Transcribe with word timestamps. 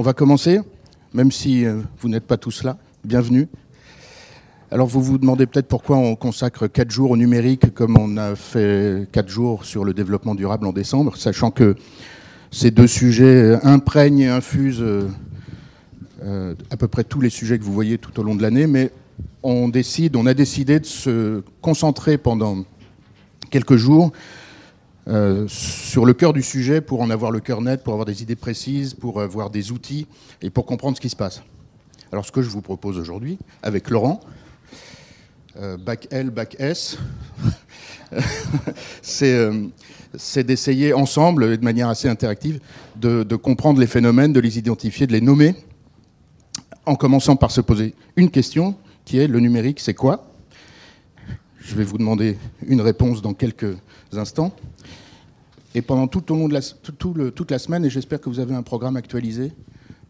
On 0.00 0.02
va 0.02 0.12
commencer, 0.12 0.60
même 1.12 1.32
si 1.32 1.66
euh, 1.66 1.80
vous 1.98 2.08
n'êtes 2.08 2.22
pas 2.22 2.36
tous 2.36 2.62
là. 2.62 2.78
Bienvenue. 3.04 3.48
Alors 4.70 4.86
vous 4.86 5.02
vous 5.02 5.18
demandez 5.18 5.44
peut-être 5.46 5.66
pourquoi 5.66 5.96
on 5.96 6.14
consacre 6.14 6.68
4 6.68 6.88
jours 6.88 7.10
au 7.10 7.16
numérique 7.16 7.74
comme 7.74 7.98
on 7.98 8.16
a 8.16 8.36
fait 8.36 9.08
4 9.10 9.28
jours 9.28 9.64
sur 9.64 9.84
le 9.84 9.92
développement 9.94 10.36
durable 10.36 10.68
en 10.68 10.72
décembre, 10.72 11.16
sachant 11.16 11.50
que 11.50 11.74
ces 12.52 12.70
deux 12.70 12.86
sujets 12.86 13.58
imprègnent 13.64 14.20
et 14.20 14.28
infusent 14.28 14.84
euh, 16.22 16.54
à 16.70 16.76
peu 16.76 16.86
près 16.86 17.02
tous 17.02 17.20
les 17.20 17.28
sujets 17.28 17.58
que 17.58 17.64
vous 17.64 17.74
voyez 17.74 17.98
tout 17.98 18.20
au 18.20 18.22
long 18.22 18.36
de 18.36 18.42
l'année, 18.42 18.68
mais 18.68 18.92
on 19.42 19.68
décide, 19.68 20.14
on 20.14 20.26
a 20.26 20.34
décidé 20.34 20.78
de 20.78 20.86
se 20.86 21.42
concentrer 21.60 22.18
pendant 22.18 22.58
quelques 23.50 23.74
jours 23.74 24.12
euh, 25.08 25.46
sur 25.48 26.04
le 26.04 26.12
cœur 26.12 26.32
du 26.32 26.42
sujet 26.42 26.80
pour 26.80 27.00
en 27.00 27.08
avoir 27.08 27.30
le 27.30 27.40
cœur 27.40 27.62
net, 27.62 27.82
pour 27.82 27.94
avoir 27.94 28.04
des 28.04 28.22
idées 28.22 28.36
précises, 28.36 28.92
pour 28.92 29.22
avoir 29.22 29.48
des 29.48 29.72
outils 29.72 30.06
et 30.42 30.50
pour 30.50 30.66
comprendre 30.66 30.96
ce 30.96 31.00
qui 31.00 31.08
se 31.08 31.16
passe. 31.16 31.42
Alors 32.12 32.26
ce 32.26 32.32
que 32.32 32.42
je 32.42 32.48
vous 32.50 32.60
propose 32.60 32.98
aujourd'hui, 32.98 33.38
avec 33.62 33.88
Laurent, 33.88 34.20
euh, 35.58 35.78
bac 35.78 36.08
L, 36.10 36.30
bac 36.30 36.56
S, 36.58 36.98
euh, 39.22 39.66
c'est 40.14 40.44
d'essayer 40.44 40.92
ensemble, 40.92 41.44
et 41.44 41.56
de 41.56 41.64
manière 41.64 41.88
assez 41.88 42.08
interactive, 42.08 42.60
de 42.96 43.36
comprendre 43.36 43.80
les 43.80 43.86
phénomènes, 43.86 44.32
de 44.32 44.40
les 44.40 44.58
identifier, 44.58 45.06
de 45.06 45.12
les 45.12 45.20
nommer, 45.20 45.54
en 46.84 46.96
commençant 46.96 47.36
par 47.36 47.50
se 47.50 47.60
poser 47.60 47.94
une 48.16 48.30
question 48.30 48.74
qui 49.04 49.18
est 49.18 49.26
le 49.26 49.40
numérique, 49.40 49.80
c'est 49.80 49.94
quoi? 49.94 50.26
Je 51.60 51.74
vais 51.74 51.84
vous 51.84 51.98
demander 51.98 52.38
une 52.66 52.80
réponse 52.80 53.20
dans 53.20 53.34
quelques 53.34 53.76
instants. 54.12 54.54
Et 55.74 55.82
pendant 55.82 56.06
tout 56.06 56.32
au 56.32 56.36
long 56.36 56.48
de 56.48 57.30
toute 57.30 57.50
la 57.50 57.58
semaine, 57.58 57.84
et 57.84 57.90
j'espère 57.90 58.20
que 58.20 58.28
vous 58.28 58.40
avez 58.40 58.54
un 58.54 58.62
programme 58.62 58.96
actualisé, 58.96 59.52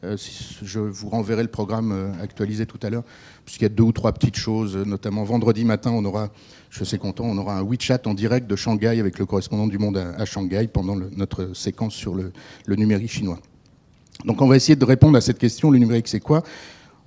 euh, 0.05 0.17
je 0.63 0.79
vous 0.79 1.09
renverrai 1.09 1.43
le 1.43 1.49
programme 1.49 1.91
euh, 1.91 2.23
actualisé 2.23 2.67
tout 2.67 2.79
à 2.85 2.91
l'heure, 2.91 3.03
puisqu'il 3.45 3.65
y 3.65 3.67
a 3.67 3.71
deux 3.71 3.83
ou 3.83 3.91
trois 3.91 4.13
petites 4.13 4.37
choses, 4.37 4.77
notamment 4.77 5.25
vendredi 5.25 5.65
matin, 5.65 5.91
on 5.91 6.05
aura, 6.05 6.31
je 6.71 6.85
suis 6.85 6.99
content, 6.99 7.25
on 7.25 7.37
aura 7.37 7.59
un 7.59 7.65
WeChat 7.65 8.03
en 8.07 8.15
direct 8.15 8.49
de 8.49 8.55
Shanghai 8.55 9.01
avec 9.01 9.19
le 9.19 9.27
correspondant 9.27 9.67
du 9.67 9.79
monde 9.79 9.97
à, 9.97 10.25
Shanghai 10.25 10.69
pendant 10.73 10.95
notre 10.95 11.53
séquence 11.53 11.95
sur 11.95 12.15
le, 12.15 12.33
numérique 12.69 13.11
chinois. 13.11 13.41
Donc 14.25 14.41
on 14.41 14.47
va 14.47 14.55
essayer 14.55 14.77
de 14.77 14.85
répondre 14.85 15.17
à 15.19 15.21
cette 15.21 15.39
question, 15.39 15.73
le 15.73 15.79
numérique 15.79 16.07
c'est 16.07 16.21
quoi? 16.21 16.45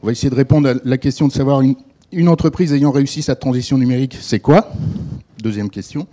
On 0.04 0.08
va 0.08 0.12
essayer 0.12 0.30
de 0.30 0.36
répondre 0.36 0.68
à 0.68 0.74
la 0.84 0.98
question 0.98 1.30
de 1.30 1.32
savoir 1.32 1.62
une 2.12 2.28
entreprise 2.28 2.74
ayant 2.74 2.92
réussi 2.92 3.22
sa 3.22 3.38
transition 3.38 3.78
numérique, 3.78 4.18
c'est 4.20 4.40
quoi? 4.42 4.70
Deuxième 5.42 5.70
question. 5.70 6.08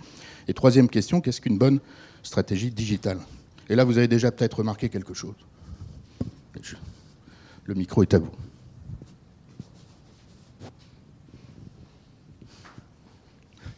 Et 0.47 0.53
troisième 0.53 0.87
question, 0.87 1.19
qu'est-ce 1.19 1.41
qu'une 1.41 1.57
bonne 1.57 1.79
stratégie 2.23 2.71
digitale. 2.71 3.19
Et 3.69 3.75
là, 3.75 3.83
vous 3.83 3.97
avez 3.97 4.07
déjà 4.07 4.31
peut-être 4.31 4.59
remarqué 4.59 4.89
quelque 4.89 5.13
chose. 5.13 5.35
Le 7.65 7.75
micro 7.75 8.01
est 8.01 8.13
à 8.13 8.19
vous. 8.19 8.31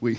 Oui. 0.02 0.17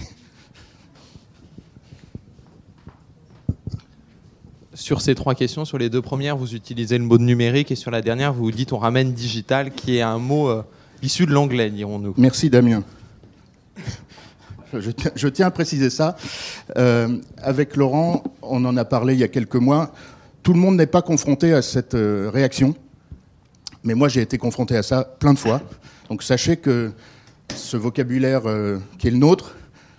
Sur 4.74 5.00
ces 5.00 5.14
trois 5.14 5.34
questions, 5.34 5.64
sur 5.64 5.78
les 5.78 5.90
deux 5.90 6.02
premières, 6.02 6.36
vous 6.36 6.54
utilisez 6.54 6.98
le 6.98 7.04
mot 7.04 7.18
de 7.18 7.22
numérique 7.22 7.70
et 7.70 7.76
sur 7.76 7.90
la 7.90 8.02
dernière, 8.02 8.32
vous 8.32 8.50
dites 8.50 8.72
on 8.72 8.78
ramène 8.78 9.12
digital, 9.12 9.72
qui 9.72 9.96
est 9.96 10.02
un 10.02 10.18
mot 10.18 10.48
euh, 10.48 10.62
issu 11.02 11.26
de 11.26 11.32
l'anglais, 11.32 11.70
dirons-nous. 11.70 12.14
Merci 12.16 12.50
Damien 12.50 12.84
je 14.80 15.28
tiens, 15.28 15.46
à 15.46 15.50
préciser 15.50 15.90
ça. 15.90 16.16
Euh, 16.76 17.18
avec 17.38 17.76
Laurent, 17.76 18.22
on 18.42 18.64
en 18.64 18.76
a 18.76 18.84
parlé 18.84 19.14
il 19.14 19.20
y 19.20 19.24
a 19.24 19.28
quelques 19.28 19.56
mois. 19.56 19.92
Tout 20.42 20.52
le 20.52 20.60
monde 20.60 20.76
n'est 20.76 20.86
pas 20.86 21.02
confronté 21.02 21.52
à 21.52 21.62
cette 21.62 21.94
euh, 21.94 22.30
réaction, 22.32 22.74
mais 23.84 23.94
moi 23.94 24.08
j'ai 24.08 24.22
été 24.22 24.38
confronté 24.38 24.76
à 24.76 24.82
ça 24.82 25.04
plein 25.04 25.34
de 25.34 25.38
fois. 25.38 25.62
Donc 26.08 26.22
sachez 26.22 26.56
que 26.56 26.92
ce 27.54 27.76
vocabulaire 27.76 28.42
euh, 28.46 28.78
qui 28.98 29.08
est 29.08 29.10
le 29.10 29.18
nôtre, 29.18 29.54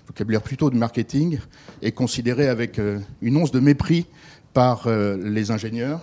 vocabulaire 0.07 0.41
plutôt 0.41 0.69
de 0.69 0.75
marketing, 0.75 1.39
est 1.81 1.91
considéré 1.91 2.47
avec 2.47 2.79
une 3.21 3.37
once 3.37 3.51
de 3.51 3.59
mépris 3.59 4.05
par 4.53 4.87
les 4.87 5.49
ingénieurs 5.49 6.01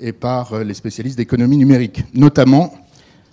et 0.00 0.12
par 0.12 0.62
les 0.62 0.74
spécialistes 0.74 1.16
d'économie 1.16 1.56
numérique, 1.56 2.04
notamment 2.14 2.74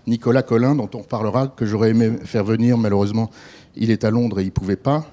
Nicolas 0.07 0.43
Collin, 0.43 0.75
dont 0.75 0.89
on 0.93 0.99
reparlera, 0.99 1.47
que 1.47 1.65
j'aurais 1.65 1.89
aimé 1.89 2.11
faire 2.23 2.43
venir, 2.43 2.77
malheureusement, 2.77 3.29
il 3.77 3.91
est 3.91 4.03
à 4.03 4.11
Londres 4.11 4.39
et 4.39 4.43
il 4.43 4.47
ne 4.47 4.51
pouvait 4.51 4.75
pas. 4.75 5.05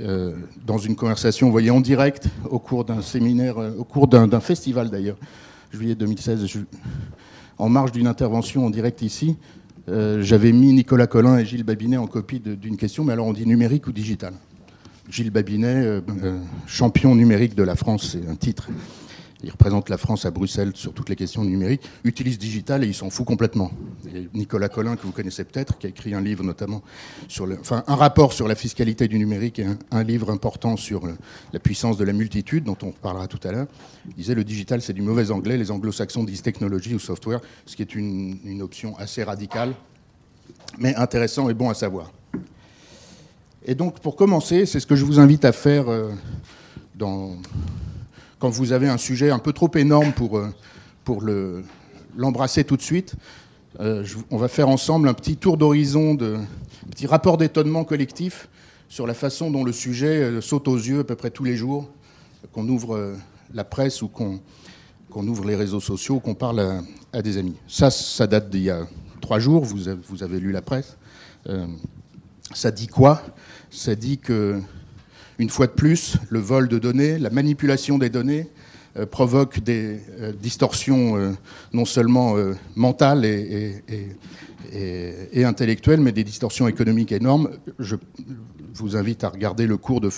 Euh, 0.00 0.34
dans 0.66 0.78
une 0.78 0.96
conversation, 0.96 1.46
vous 1.46 1.52
voyez, 1.52 1.70
en 1.70 1.80
direct, 1.80 2.28
au 2.50 2.58
cours 2.58 2.84
d'un 2.84 3.00
séminaire, 3.00 3.58
euh, 3.58 3.74
au 3.78 3.84
cours 3.84 4.08
d'un 4.08 4.40
festival 4.40 4.90
d'ailleurs, 4.90 5.16
juillet 5.72 5.94
2016, 5.94 6.64
en 7.58 7.68
marge 7.68 7.92
d'une 7.92 8.08
intervention 8.08 8.66
en 8.66 8.70
direct 8.70 9.02
ici, 9.02 9.36
euh, 9.88 10.20
j'avais 10.22 10.52
mis 10.52 10.72
Nicolas 10.72 11.06
Collin 11.06 11.38
et 11.38 11.44
Gilles 11.44 11.64
Babinet 11.64 11.96
en 11.96 12.06
copie 12.06 12.40
d'une 12.40 12.76
question, 12.76 13.04
mais 13.04 13.12
alors 13.12 13.26
on 13.26 13.32
dit 13.32 13.46
numérique 13.46 13.86
ou 13.86 13.92
digital? 13.92 14.34
Gilles 15.08 15.30
Babinet, 15.30 16.00
champion 16.66 17.14
numérique 17.14 17.54
de 17.54 17.62
la 17.62 17.74
France, 17.76 18.10
c'est 18.12 18.28
un 18.28 18.36
titre 18.36 18.68
il 19.42 19.50
représente 19.50 19.88
la 19.88 19.98
France 19.98 20.24
à 20.24 20.30
Bruxelles 20.30 20.72
sur 20.74 20.92
toutes 20.92 21.08
les 21.08 21.16
questions 21.16 21.44
numériques, 21.44 21.82
utilise 22.04 22.38
digital 22.38 22.84
et 22.84 22.86
il 22.86 22.94
s'en 22.94 23.10
fout 23.10 23.26
complètement. 23.26 23.70
Nicolas 24.34 24.68
Collin, 24.68 24.96
que 24.96 25.02
vous 25.02 25.12
connaissez 25.12 25.44
peut-être, 25.44 25.78
qui 25.78 25.86
a 25.86 25.90
écrit 25.90 26.14
un 26.14 26.20
livre 26.20 26.44
notamment 26.44 26.82
sur 27.28 27.46
le, 27.46 27.58
enfin, 27.60 27.84
un 27.86 27.96
rapport 27.96 28.32
sur 28.32 28.48
la 28.48 28.54
fiscalité 28.54 29.08
du 29.08 29.18
numérique 29.18 29.58
et 29.58 29.66
un, 29.90 30.02
livre 30.02 30.30
important 30.30 30.76
sur 30.76 31.02
la 31.52 31.58
puissance 31.60 31.96
de 31.96 32.04
la 32.04 32.12
multitude, 32.12 32.64
dont 32.64 32.76
on 32.82 32.90
parlera 32.90 33.28
tout 33.28 33.40
à 33.44 33.52
l'heure, 33.52 33.66
disait 34.16 34.34
le 34.34 34.44
digital 34.44 34.82
c'est 34.82 34.92
du 34.92 35.02
mauvais 35.02 35.30
anglais, 35.30 35.56
les 35.56 35.70
anglo-saxons 35.70 36.24
disent 36.24 36.42
technologie 36.42 36.94
ou 36.94 36.98
software, 36.98 37.40
ce 37.66 37.76
qui 37.76 37.82
est 37.82 37.94
une, 37.94 38.38
une 38.44 38.62
option 38.62 38.96
assez 38.98 39.22
radicale, 39.22 39.74
mais 40.78 40.94
intéressant 40.96 41.48
et 41.48 41.54
bon 41.54 41.70
à 41.70 41.74
savoir. 41.74 42.12
Et 43.64 43.74
donc, 43.74 44.00
pour 44.00 44.16
commencer, 44.16 44.66
c'est 44.66 44.80
ce 44.80 44.86
que 44.86 44.96
je 44.96 45.04
vous 45.04 45.20
invite 45.20 45.44
à 45.44 45.52
faire 45.52 45.88
euh, 45.88 46.10
dans, 46.96 47.36
quand 48.42 48.50
vous 48.50 48.72
avez 48.72 48.88
un 48.88 48.98
sujet 48.98 49.30
un 49.30 49.38
peu 49.38 49.52
trop 49.52 49.70
énorme 49.76 50.10
pour, 50.10 50.36
euh, 50.36 50.52
pour 51.04 51.22
l'embrasser 52.16 52.64
tout 52.64 52.76
de 52.76 52.82
suite, 52.82 53.14
euh, 53.78 54.04
on 54.32 54.36
va 54.36 54.48
faire 54.48 54.68
ensemble 54.68 55.08
un 55.08 55.14
petit 55.14 55.36
tour 55.36 55.56
d'horizon, 55.56 56.14
un 56.20 56.90
petit 56.90 57.06
rapport 57.06 57.36
d'étonnement 57.36 57.84
collectif 57.84 58.48
sur 58.88 59.06
la 59.06 59.14
façon 59.14 59.52
dont 59.52 59.62
le 59.62 59.70
sujet 59.70 60.24
euh, 60.24 60.40
saute 60.40 60.66
aux 60.66 60.76
yeux 60.76 60.98
à 60.98 61.04
peu 61.04 61.14
près 61.14 61.30
tous 61.30 61.44
les 61.44 61.54
jours, 61.54 61.88
qu'on 62.50 62.68
ouvre 62.68 63.14
la 63.54 63.62
presse 63.62 64.02
ou 64.02 64.08
qu'on 64.08 64.40
ouvre 65.14 65.44
les 65.44 65.54
réseaux 65.54 65.78
sociaux, 65.78 66.18
qu'on 66.18 66.34
parle 66.34 66.82
à, 67.12 67.22
des 67.22 67.38
amis. 67.38 67.54
Ça, 67.68 67.92
ça 67.92 68.26
date 68.26 68.50
d'il 68.50 68.64
y 68.64 68.70
a 68.70 68.88
trois 69.20 69.38
jours, 69.38 69.62
vous 69.62 69.78
vous 70.08 70.22
avez 70.24 70.40
lu 70.40 70.50
la 70.50 70.62
presse. 70.62 70.96
ça 72.52 72.72
dit 72.72 72.88
quoi? 72.88 73.22
Ça 73.70 73.94
dit 73.94 74.18
que 74.18 74.60
une 75.38 75.50
fois 75.50 75.66
de 75.66 75.72
plus, 75.72 76.16
le 76.30 76.38
vol 76.38 76.68
de 76.68 76.78
données, 76.78 77.18
la 77.18 77.30
manipulation 77.30 77.98
des 77.98 78.10
données 78.10 78.48
euh, 78.98 79.06
provoque 79.06 79.60
des 79.60 80.00
euh, 80.20 80.32
distorsions 80.32 81.16
euh, 81.16 81.32
non 81.72 81.86
seulement 81.86 82.36
mentales 82.76 83.24
et, 83.24 83.82
intellectuelles, 85.44 86.00
mais 86.00 86.12
des 86.12 86.24
distorsions 86.24 86.68
économiques 86.68 87.12
énormes. 87.12 87.50
Je 87.78 87.96
vous 88.74 88.96
invite 88.96 89.24
à 89.24 89.30
regarder 89.30 89.66
le 89.66 89.76
cours 89.76 90.00
de, 90.00 90.10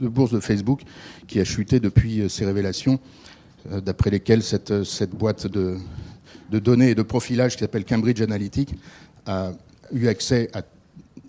bourse 0.00 0.32
de 0.32 0.40
Facebook 0.40 0.80
qui 1.26 1.40
a 1.40 1.44
chuté 1.44 1.80
depuis 1.80 2.28
ces 2.28 2.44
révélations, 2.44 2.98
d'après 3.70 4.10
lesquelles 4.10 4.42
cette, 4.42 5.10
boîte 5.14 5.46
de, 5.46 5.76
de, 6.50 6.58
données 6.58 6.90
et 6.90 6.94
de 6.94 7.02
profilage 7.02 7.54
qui 7.54 7.60
s'appelle 7.60 7.84
Cambridge 7.84 8.20
Analytic 8.20 8.74
a 9.26 9.52
eu 9.92 10.08
accès 10.08 10.50
à 10.52 10.62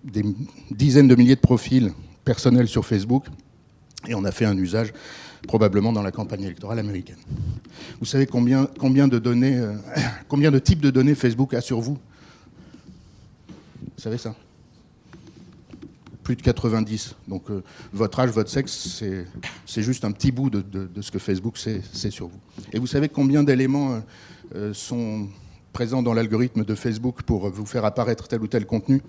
des 0.03 0.23
dizaines 0.71 1.07
de 1.07 1.15
milliers 1.15 1.35
de 1.35 1.41
profils 1.41 1.93
personnels 2.23 2.67
sur 2.67 2.85
Facebook 2.85 3.25
et 4.07 4.15
on 4.15 4.23
a 4.23 4.31
fait 4.31 4.45
un 4.45 4.57
usage 4.57 4.93
probablement 5.47 5.91
dans 5.91 6.01
la 6.01 6.11
campagne 6.11 6.43
électorale 6.43 6.79
américaine. 6.79 7.17
Vous 7.99 8.05
savez 8.05 8.25
combien, 8.25 8.67
combien, 8.79 9.07
de, 9.07 9.19
données, 9.19 9.57
euh, 9.57 9.75
combien 10.27 10.51
de 10.51 10.59
types 10.59 10.81
de 10.81 10.89
données 10.89 11.15
Facebook 11.15 11.53
a 11.53 11.61
sur 11.61 11.79
vous? 11.79 11.97
Vous 13.81 14.01
savez 14.01 14.17
ça? 14.17 14.35
Plus 16.23 16.35
de 16.35 16.41
90. 16.41 17.15
Donc 17.27 17.49
euh, 17.49 17.61
votre 17.91 18.19
âge, 18.19 18.29
votre 18.29 18.49
sexe, 18.49 19.03
c'est 19.65 19.81
juste 19.81 20.05
un 20.05 20.11
petit 20.11 20.31
bout 20.31 20.49
de, 20.49 21.01
ce 21.01 21.11
que 21.11 21.19
Facebook 21.19 21.57
sait 21.57 21.81
sur 22.09 22.27
vous. 22.27 22.39
Et 22.71 22.79
vous 22.79 22.87
savez 22.87 23.09
combien 23.09 23.43
d'éléments 23.43 24.01
euh, 24.55 24.73
sont 24.73 25.27
présents 25.73 26.03
dans 26.03 26.13
l'algorithme 26.13 26.63
de 26.63 26.75
Facebook 26.75 27.23
pour 27.23 27.49
vous 27.49 27.65
faire 27.65 27.83
apparaître 27.83 28.27
tel 28.27 28.41
ou 28.41 28.47
tel 28.47 28.65
contenu? 28.65 29.01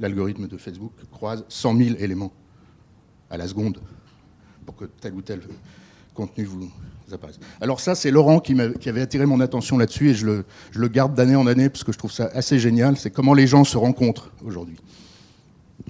L'algorithme 0.00 0.48
de 0.48 0.56
Facebook 0.56 0.92
croise 1.12 1.44
100 1.48 1.76
000 1.76 1.90
éléments 1.98 2.32
à 3.28 3.36
la 3.36 3.46
seconde 3.46 3.78
pour 4.66 4.74
que 4.74 4.86
tel 4.86 5.14
ou 5.14 5.22
tel 5.22 5.40
contenu 6.14 6.44
vous 6.44 6.70
apparaisse. 7.12 7.38
Alors 7.60 7.80
ça, 7.80 7.94
c'est 7.94 8.10
Laurent 8.10 8.40
qui, 8.40 8.58
avait 8.60 9.00
attiré 9.00 9.26
mon 9.26 9.40
attention 9.40 9.78
là-dessus 9.78 10.10
et 10.10 10.14
je 10.14 10.26
le, 10.74 10.88
garde 10.88 11.14
d'année 11.14 11.36
en 11.36 11.46
année 11.46 11.68
parce 11.68 11.84
que 11.84 11.92
je 11.92 11.98
trouve 11.98 12.12
ça 12.12 12.30
assez 12.34 12.58
génial. 12.58 12.96
C'est 12.96 13.10
comment 13.10 13.34
les 13.34 13.46
gens 13.46 13.64
se 13.64 13.76
rencontrent 13.76 14.32
aujourd'hui. 14.44 14.76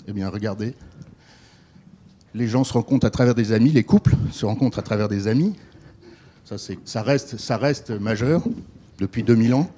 Eh 0.07 0.13
bien, 0.13 0.29
regardez. 0.29 0.75
Les 2.35 2.47
gens 2.47 2.65
se 2.65 2.73
rencontrent 2.73 3.07
à 3.07 3.11
travers 3.11 3.35
des 3.35 3.53
amis, 3.53 3.71
les 3.71 3.85
couples 3.85 4.15
se 4.31 4.47
rencontrent 4.47 4.79
à 4.79 4.83
travers 4.83 5.09
des 5.09 5.27
amis. 5.27 5.55
Ça, 6.45 6.57
ça, 6.85 7.03
reste, 7.03 7.39
ça 7.39 7.57
reste 7.57 7.91
majeur 7.91 8.43
depuis 8.99 9.23
2000 9.23 9.55
ans. 9.55 9.71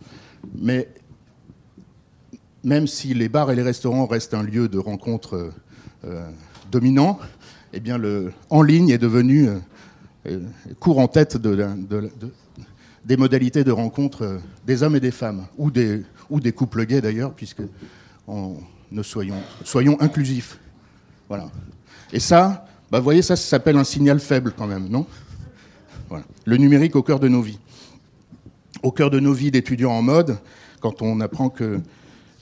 Mais 0.55 0.88
même 2.64 2.86
si 2.86 3.14
les 3.14 3.28
bars 3.28 3.50
et 3.50 3.56
les 3.56 3.62
restaurants 3.62 4.06
restent 4.06 4.34
un 4.34 4.42
lieu 4.42 4.68
de 4.68 4.78
rencontre 4.78 5.52
euh, 6.04 6.30
dominant, 6.70 7.18
eh 7.72 7.80
bien 7.80 7.98
le 7.98 8.32
en 8.50 8.62
ligne 8.62 8.90
est 8.90 8.98
devenu 8.98 9.48
euh, 10.26 10.40
court 10.78 10.98
en 10.98 11.08
tête 11.08 11.36
de, 11.36 11.66
des 13.04 13.16
modalités 13.16 13.64
de 13.64 13.72
rencontre 13.72 14.22
euh, 14.22 14.38
des 14.66 14.82
hommes 14.82 14.96
et 14.96 15.00
des 15.00 15.10
femmes, 15.10 15.46
ou 15.58 15.70
des, 15.70 16.02
ou 16.30 16.40
des 16.40 16.52
couples 16.52 16.86
gays 16.86 17.00
d'ailleurs, 17.00 17.32
puisque 17.34 17.62
ne 18.28 19.02
soyons, 19.02 19.42
soyons 19.64 19.96
inclusifs. 20.00 20.58
Voilà. 21.28 21.50
Et 22.12 22.20
ça, 22.20 22.66
bah, 22.90 22.98
vous 22.98 23.04
voyez, 23.04 23.22
ça, 23.22 23.36
ça 23.36 23.48
s'appelle 23.48 23.76
un 23.76 23.84
signal 23.84 24.20
faible 24.20 24.52
quand 24.56 24.66
même, 24.66 24.88
non? 24.88 25.06
Voilà. 26.08 26.24
Le 26.44 26.56
numérique 26.56 26.94
au 26.94 27.02
cœur 27.02 27.18
de 27.18 27.28
nos 27.28 27.42
vies. 27.42 27.58
Au 28.82 28.92
cœur 28.92 29.10
de 29.10 29.18
nos 29.18 29.32
vies 29.32 29.50
d'étudiants 29.50 29.92
en 29.92 30.02
mode, 30.02 30.38
quand 30.80 31.02
on 31.02 31.20
apprend 31.20 31.48
que, 31.48 31.80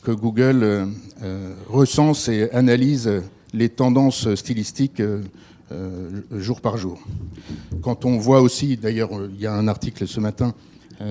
que 0.03 0.11
Google 0.13 0.63
euh, 0.63 0.87
euh, 1.23 1.55
recense 1.69 2.29
et 2.29 2.51
analyse 2.53 3.11
les 3.53 3.69
tendances 3.69 4.35
stylistiques 4.35 5.01
euh, 5.01 5.23
jour 6.33 6.61
par 6.61 6.77
jour. 6.77 7.01
Quand 7.83 8.05
on 8.05 8.19
voit 8.19 8.41
aussi, 8.41 8.77
d'ailleurs, 8.77 9.11
il 9.33 9.41
y 9.41 9.47
a 9.47 9.55
un 9.55 9.69
article 9.69 10.07
ce 10.07 10.21
matin, 10.21 10.55
il 11.01 11.07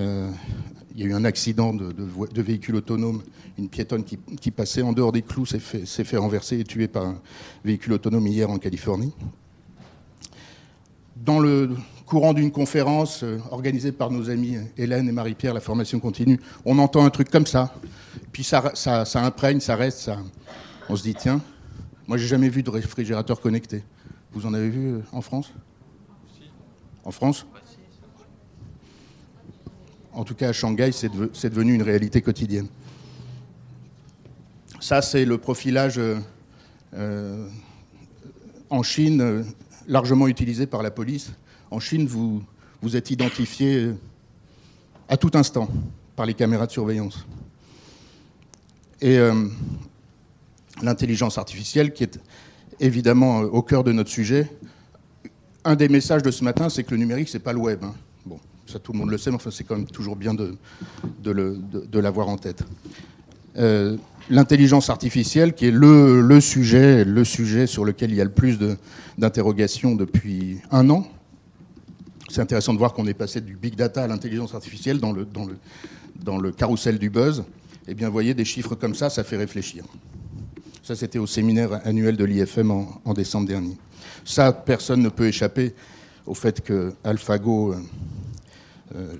y 0.96 1.02
a 1.02 1.06
eu 1.06 1.14
un 1.14 1.24
accident 1.24 1.72
de, 1.72 1.94
véhicule 2.42 2.76
autonome, 2.76 3.22
une 3.58 3.68
piétonne 3.68 4.04
qui, 4.04 4.50
passait 4.50 4.82
en 4.82 4.92
dehors 4.92 5.12
des 5.12 5.22
clous 5.22 5.46
s'est 5.46 5.58
fait, 5.58 5.86
fait, 5.86 6.16
renverser 6.16 6.60
et 6.60 6.64
tuer 6.64 6.88
par 6.88 7.06
un 7.06 7.20
véhicule 7.64 7.94
autonome 7.94 8.26
hier 8.26 8.50
en 8.50 8.58
Californie. 8.58 9.12
Dans 11.16 11.40
le 11.40 11.70
courant 12.10 12.34
d'une 12.34 12.50
conférence 12.50 13.22
euh, 13.22 13.38
organisée 13.52 13.92
par 13.92 14.10
nos 14.10 14.28
amis 14.30 14.56
Hélène 14.76 15.08
et 15.08 15.12
Marie-Pierre, 15.12 15.54
la 15.54 15.60
formation 15.60 16.00
continue, 16.00 16.40
on 16.64 16.76
entend 16.78 17.04
un 17.04 17.10
truc 17.10 17.30
comme 17.30 17.46
ça, 17.46 17.72
puis 18.32 18.42
ça, 18.42 18.72
ça, 18.74 19.04
ça 19.04 19.24
imprègne, 19.24 19.60
ça 19.60 19.76
reste, 19.76 20.00
ça... 20.00 20.18
on 20.88 20.96
se 20.96 21.04
dit 21.04 21.14
tiens, 21.14 21.40
moi 22.08 22.18
j'ai 22.18 22.26
jamais 22.26 22.48
vu 22.48 22.64
de 22.64 22.70
réfrigérateur 22.70 23.40
connecté. 23.40 23.84
Vous 24.32 24.44
en 24.44 24.54
avez 24.54 24.68
vu 24.68 24.88
euh, 24.88 24.98
en 25.12 25.20
France? 25.20 25.52
En 27.04 27.12
France? 27.12 27.46
En 30.12 30.24
tout 30.24 30.34
cas 30.34 30.48
à 30.48 30.52
Shanghai, 30.52 30.90
c'est 30.90 31.48
devenu 31.48 31.74
une 31.74 31.82
réalité 31.82 32.20
quotidienne. 32.20 32.66
Ça, 34.80 35.00
c'est 35.00 35.24
le 35.24 35.38
profilage 35.38 36.00
euh, 36.94 37.48
en 38.68 38.82
Chine, 38.82 39.44
largement 39.86 40.26
utilisé 40.26 40.66
par 40.66 40.82
la 40.82 40.90
police 40.90 41.30
en 41.70 41.80
Chine, 41.80 42.06
vous, 42.06 42.42
vous 42.82 42.96
êtes 42.96 43.10
identifié 43.10 43.92
à 45.08 45.16
tout 45.16 45.30
instant 45.34 45.68
par 46.16 46.26
les 46.26 46.34
caméras 46.34 46.66
de 46.66 46.72
surveillance. 46.72 47.26
Et 49.00 49.18
euh, 49.18 49.46
l'intelligence 50.82 51.38
artificielle, 51.38 51.92
qui 51.92 52.04
est 52.04 52.18
évidemment 52.80 53.42
euh, 53.42 53.46
au 53.46 53.62
cœur 53.62 53.84
de 53.84 53.92
notre 53.92 54.10
sujet, 54.10 54.50
un 55.64 55.76
des 55.76 55.88
messages 55.88 56.22
de 56.22 56.30
ce 56.30 56.44
matin, 56.44 56.68
c'est 56.68 56.84
que 56.84 56.90
le 56.90 56.98
numérique, 56.98 57.28
c'est 57.28 57.38
pas 57.38 57.52
le 57.52 57.58
web. 57.58 57.80
Hein. 57.82 57.94
Bon, 58.26 58.38
ça 58.66 58.78
tout 58.78 58.92
le 58.92 58.98
monde 58.98 59.10
le 59.10 59.18
sait, 59.18 59.30
mais 59.30 59.36
enfin, 59.36 59.50
c'est 59.50 59.64
quand 59.64 59.76
même 59.76 59.86
toujours 59.86 60.16
bien 60.16 60.34
de, 60.34 60.56
l'avoir 61.94 62.28
en 62.28 62.36
tête. 62.36 62.62
Euh, 63.56 63.96
l'intelligence 64.28 64.90
artificielle, 64.90 65.54
qui 65.54 65.66
est 65.66 65.70
le, 65.70 66.40
sujet, 66.40 67.04
le 67.04 67.24
sujet 67.24 67.66
sur 67.66 67.84
lequel 67.84 68.10
il 68.10 68.16
y 68.16 68.20
a 68.20 68.24
le 68.24 68.30
plus 68.30 68.58
d'interrogations 69.18 69.94
depuis 69.94 70.58
un 70.70 70.88
an, 70.90 71.06
c'est 72.30 72.40
intéressant 72.40 72.72
de 72.72 72.78
voir 72.78 72.92
qu'on 72.92 73.06
est 73.06 73.14
passé 73.14 73.40
du 73.40 73.56
big 73.56 73.74
data 73.74 74.04
à 74.04 74.06
l'intelligence 74.06 74.54
artificielle 74.54 75.00
dans 75.00 75.10
le, 75.12 75.24
dans, 75.24 75.46
le, 75.46 75.56
dans 76.22 76.38
le 76.38 76.52
carrousel 76.52 76.98
du 76.98 77.10
buzz. 77.10 77.42
Eh 77.88 77.94
bien, 77.94 78.06
vous 78.06 78.12
voyez, 78.12 78.34
des 78.34 78.44
chiffres 78.44 78.76
comme 78.76 78.94
ça, 78.94 79.10
ça 79.10 79.24
fait 79.24 79.36
réfléchir. 79.36 79.84
Ça, 80.84 80.94
c'était 80.94 81.18
au 81.18 81.26
séminaire 81.26 81.84
annuel 81.84 82.16
de 82.16 82.24
l'IFM 82.24 82.70
en, 82.70 83.14
décembre 83.14 83.48
dernier. 83.48 83.76
Ça, 84.24 84.52
personne 84.52 85.02
ne 85.02 85.08
peut 85.08 85.26
échapper 85.26 85.74
au 86.24 86.34
fait 86.34 86.60
que 86.60 86.92
AlphaGo, 87.02 87.72
euh, 87.74 87.76
euh, 88.94 89.14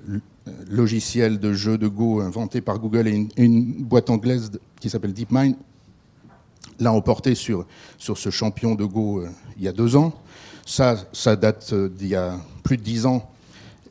logiciel 0.69 1.37
de 1.39 1.51
jeu 1.51 1.77
de 1.77 1.89
Go 1.89 2.21
inventé 2.21 2.61
par 2.61 2.79
Google 2.79 3.09
et 3.09 3.27
une, 3.35 3.83
boîte 3.83 4.09
anglaise 4.09 4.51
qui 4.79 4.89
s'appelle 4.89 5.13
DeepMind, 5.13 5.55
l'a 6.79 6.93
emporté 6.93 7.35
sur, 7.35 7.67
sur 7.97 8.17
ce 8.17 8.29
champion 8.29 8.75
de 8.75 8.85
Go 8.85 9.19
euh, 9.19 9.29
il 9.57 9.63
y 9.63 9.67
a 9.67 9.73
deux 9.73 9.97
ans. 9.97 10.13
Ça, 10.65 10.95
ça 11.11 11.35
date 11.35 11.73
d'il 11.73 12.07
y 12.07 12.15
a 12.15 12.39
plus 12.61 12.77
de 12.77 12.83
dix 12.83 13.05
ans 13.05 13.29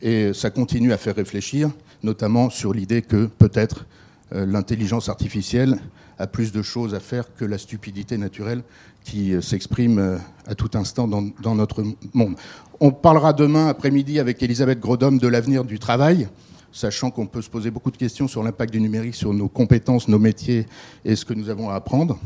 et 0.02 0.32
ça 0.32 0.50
continue 0.50 0.92
à 0.92 0.96
faire 0.96 1.14
réfléchir, 1.16 1.70
notamment 2.02 2.50
sur 2.50 2.72
l'idée 2.72 3.02
que 3.02 3.26
peut-être 3.26 3.86
euh, 4.34 4.46
l'intelligence 4.46 5.08
artificielle 5.08 5.78
a 6.18 6.26
plus 6.26 6.52
de 6.52 6.62
choses 6.62 6.94
à 6.94 7.00
faire 7.00 7.34
que 7.34 7.44
la 7.44 7.58
stupidité 7.58 8.16
naturelle 8.16 8.62
qui 9.04 9.34
euh, 9.34 9.40
s'exprime 9.40 9.98
euh, 9.98 10.18
à 10.46 10.54
tout 10.54 10.70
instant 10.74 11.08
dans, 11.08 11.54
notre 11.54 11.84
monde. 12.14 12.36
On 12.80 12.92
parlera 12.92 13.32
demain 13.32 13.68
après-midi 13.68 14.18
avec 14.18 14.42
Elisabeth 14.42 14.80
Grodom 14.80 15.12
de 15.12 15.28
l'avenir 15.28 15.64
du 15.64 15.78
travail, 15.78 16.28
sachant 16.72 17.10
qu'on 17.10 17.26
peut 17.26 17.42
se 17.42 17.50
poser 17.50 17.70
beaucoup 17.70 17.90
de 17.90 17.96
questions 17.96 18.28
sur 18.28 18.42
l'impact 18.42 18.72
du 18.72 18.80
numérique 18.80 19.14
sur 19.14 19.34
nos 19.34 19.48
compétences, 19.48 20.08
nos 20.08 20.18
métiers 20.18 20.66
et 21.04 21.16
ce 21.16 21.24
que 21.24 21.34
nous 21.34 21.50
avons 21.50 21.68
à 21.68 21.74
apprendre. 21.74 22.18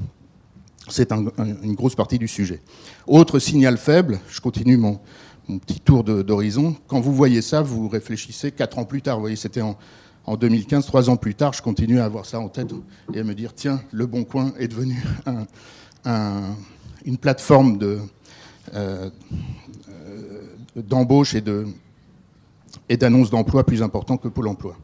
C'est 0.89 1.13
une 1.13 1.75
grosse 1.75 1.95
partie 1.95 2.19
du 2.19 2.29
sujet. 2.29 2.61
Autre 3.07 3.39
signal 3.39 3.79
faible, 3.79 4.21
je 4.29 4.41
continue 4.43 4.77
mon, 4.77 5.01
petit 5.47 5.81
tour 5.81 6.05
d'horizon. 6.05 6.77
Quand 6.87 7.01
vous 7.01 7.15
voyez 7.15 7.43
ça, 7.43 7.63
vous 7.63 7.89
réfléchissez 7.89 8.53
quatre 8.53 8.79
ans 8.79 8.85
plus 8.85 9.03
tard. 9.03 9.17
Vous 9.17 9.23
voyez, 9.23 9.37
c'était 9.37 9.63
en, 9.63 9.77
2015, 10.37 10.87
trois 10.87 11.11
ans 11.11 11.17
plus 11.17 11.35
tard, 11.35 11.53
je 11.53 11.61
continue 11.61 12.01
à 12.01 12.07
avoir 12.07 12.25
ça 12.25 12.41
en 12.41 12.49
tête 12.49 12.73
et 13.13 13.21
à 13.21 13.25
me 13.25 13.35
dire 13.35 13.53
tiens, 13.55 13.83
Le 13.93 14.07
Bon 14.07 14.25
Coin 14.25 14.55
est 14.59 14.69
devenu 14.69 15.03
une 16.07 17.19
plateforme 17.19 17.77
de, 17.77 17.99
euh, 18.75 19.11
d'embauche 20.77 21.35
et, 21.35 21.43
de, 21.43 21.67
et 22.89 22.97
d'annonce 22.97 23.31
d'emploi 23.31 23.65
plus 23.65 23.83
important 23.83 24.17
que 24.17 24.29
Pôle 24.29 24.49
emploi. 24.49 24.77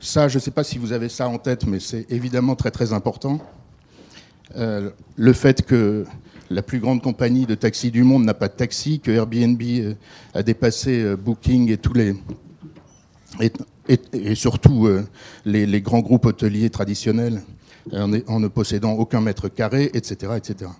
Ça, 0.00 0.28
je 0.28 0.36
ne 0.36 0.40
sais 0.40 0.50
pas 0.50 0.64
si 0.64 0.76
vous 0.76 0.92
avez 0.92 1.08
ça 1.08 1.28
en 1.28 1.38
tête, 1.38 1.66
mais 1.66 1.80
c'est 1.80 2.06
évidemment 2.10 2.56
très 2.56 2.70
très 2.70 2.92
important. 2.92 3.40
Euh, 4.56 4.90
le 5.16 5.32
fait 5.32 5.62
que 5.62 6.04
la 6.54 6.62
plus 6.62 6.78
grande 6.78 7.02
compagnie 7.02 7.46
de 7.46 7.56
taxi 7.56 7.90
du 7.90 8.04
monde 8.04 8.24
n'a 8.24 8.32
pas 8.32 8.46
de 8.46 8.54
taxi, 8.54 9.00
que 9.00 9.10
Airbnb 9.10 9.60
euh, 9.60 9.94
a 10.34 10.42
dépassé 10.42 11.02
euh, 11.02 11.16
Booking 11.16 11.70
et 11.70 11.76
tous 11.76 11.92
les 11.92 12.14
et, 13.40 14.34
surtout 14.36 14.88
les, 15.44 15.82
grands 15.82 16.00
groupes 16.00 16.26
hôteliers 16.26 16.70
traditionnels 16.70 17.42
en, 17.92 18.38
ne 18.38 18.46
possédant 18.46 18.92
aucun 18.92 19.20
mètre 19.20 19.48
carré, 19.48 19.90
etc., 19.92 20.34
etc. 20.36 20.70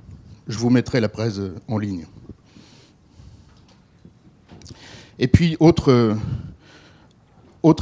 Je 0.47 0.57
vous 0.57 0.71
mettrai 0.71 1.01
la 1.01 1.09
presse 1.09 1.41
en 1.67 1.79
ligne. 1.79 2.07
Et 5.19 5.27
puis 5.27 5.57
autre 5.59 6.17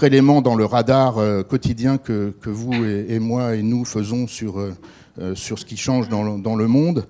élément 0.03 0.41
dans 0.41 0.55
le 0.55 0.65
radar 0.65 1.17
quotidien 1.47 1.99
que, 1.99 2.33
vous 2.47 2.73
et, 2.73 3.19
moi 3.19 3.55
et 3.55 3.63
nous 3.63 3.85
faisons 3.85 4.27
euh, 5.19 5.35
sur 5.35 5.59
ce 5.59 5.67
qui 5.67 5.77
change 5.77 6.09
dans 6.09 6.57
le, 6.57 6.67
monde. 6.67 7.07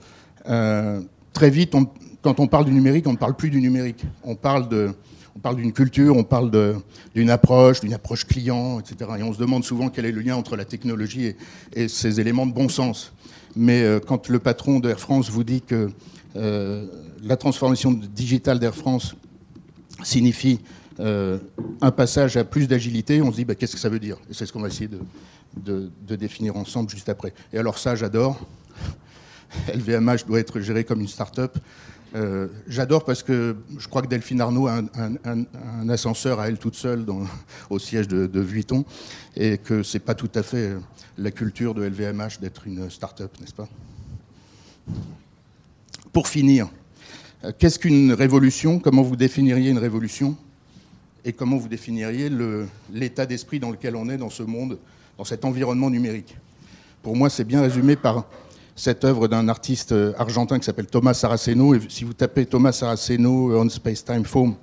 Euh, 0.49 1.00
très 1.32 1.50
vite, 1.50 1.75
quand 2.22 2.40
on 2.40 2.46
parle 2.46 2.64
du 2.64 2.72
numérique, 2.72 3.06
on 3.06 3.12
ne 3.12 3.18
parle 3.18 3.34
plus 3.34 3.50
du 3.50 3.61
numérique. 3.61 4.04
On 4.25 4.34
parle 4.34 4.68
de, 4.68 4.90
on 5.37 5.38
parle 5.38 5.56
d'une 5.56 5.72
culture, 5.72 6.16
on 6.16 6.25
parle 6.25 6.50
d'une 7.14 7.30
approche, 7.30 7.80
d'une 7.80 7.94
approche 7.94 8.26
client, 8.26 8.80
etc. 8.80 9.11
Et 9.18 9.22
on 9.22 9.32
se 9.32 9.38
demande 9.38 9.64
souvent 9.64 9.88
quel 9.88 10.04
est 10.04 10.12
le 10.12 10.20
lien 10.20 10.37
entre 10.37 10.56
la 10.56 10.64
technologie 10.64 11.34
et, 11.75 11.88
ces 11.88 12.20
éléments 12.20 12.46
de 12.46 12.52
bon 12.52 12.68
sens. 12.68 13.12
Mais 13.54 13.82
euh, 13.82 14.00
quand 14.00 14.28
le 14.28 14.38
patron 14.38 14.80
d'Air 14.80 14.99
France 14.99 15.30
vous 15.30 15.44
dit 15.44 15.62
que 15.62 15.90
la 16.34 17.37
transformation 17.37 17.92
digitale 17.92 18.58
d'Air 18.58 18.75
France 18.75 19.14
signifie 20.02 20.61
un 20.99 21.90
passage 21.90 22.38
à 22.38 22.44
plus 22.44 22.66
d'agilité, 22.66 23.20
on 23.20 23.30
se 23.30 23.37
dit 23.37 23.44
bah, 23.44 23.54
qu'est-ce 23.54 23.75
que 23.75 23.80
ça 23.80 23.90
veut 23.90 23.99
dire? 23.99 24.16
Et 24.30 24.34
c'est 24.34 24.46
ce 24.46 24.52
qu'on 24.52 24.61
va 24.61 24.68
essayer 24.68 24.88
de, 24.88 26.16
définir 26.16 26.56
ensemble 26.56 26.88
juste 26.88 27.08
après. 27.08 27.34
Et 27.52 27.58
alors 27.58 27.78
ça, 27.78 27.94
j'adore. 27.94 28.40
LVMH 29.75 30.26
doit 30.26 30.40
être 30.40 30.61
géré 30.61 30.85
comme 30.85 31.00
une 31.00 31.09
start-up. 31.09 31.59
Euh, 32.14 32.49
j'adore 32.68 33.04
parce 33.04 33.23
que 33.23 33.56
je 33.78 33.88
crois 33.88 34.02
que 34.02 34.06
Delphine 34.06 34.40
Arnaud 34.40 34.66
a 34.66 34.82
un, 35.25 35.88
ascenseur 35.88 36.40
à 36.40 36.49
elle 36.49 36.59
toute 36.59 36.75
seule 36.75 37.06
au 37.71 37.78
siège 37.78 38.09
de, 38.09 38.40
Vuitton 38.40 38.85
et 39.35 39.59
que 39.59 39.82
c'est 39.82 39.99
pas 39.99 40.14
tout 40.14 40.30
à 40.35 40.42
fait 40.42 40.73
la 41.16 41.30
culture 41.30 41.75
de 41.75 41.82
LVMH 41.82 42.40
d'être 42.40 42.66
une 42.66 42.90
start-up, 42.90 43.32
n'est-ce 43.40 43.54
pas? 43.54 43.68
Pour 46.12 46.28
finir, 46.28 46.68
qu'est-ce 47.59 47.78
qu'une 47.78 48.12
révolution? 48.12 48.78
Comment 48.78 49.02
vous 49.02 49.16
définiriez 49.16 49.71
une 49.71 49.78
révolution? 49.78 50.37
Et 51.25 51.32
comment 51.32 51.56
vous 51.56 51.68
définiriez 51.68 52.30
l'état 52.92 53.25
d'esprit 53.25 53.61
dans 53.61 53.71
lequel 53.71 53.97
on 53.97 54.09
est 54.09 54.16
dans 54.16 54.30
ce 54.30 54.42
monde 54.42 54.78
dans 55.16 55.25
cet 55.25 55.44
environnement 55.44 55.88
numérique? 55.88 56.37
Pour 57.02 57.16
moi, 57.16 57.30
c'est 57.30 57.44
bien 57.44 57.62
résumé 57.62 57.97
par 57.97 58.26
cette 58.75 59.05
œuvre 59.05 59.29
d'un 59.29 59.49
artiste 59.49 59.95
argentin 60.17 60.59
qui 60.59 60.64
s'appelle 60.64 60.87
Thomas 60.87 61.14
Saraceno. 61.14 61.79
Si 61.88 62.05
vous 62.05 62.14
tapez 62.14 62.47
Thomas 62.47 62.73
Saraceno 62.73 63.57
on 63.57 63.69
Space 63.69 64.05
Time 64.05 64.25
Foam, 64.25 64.55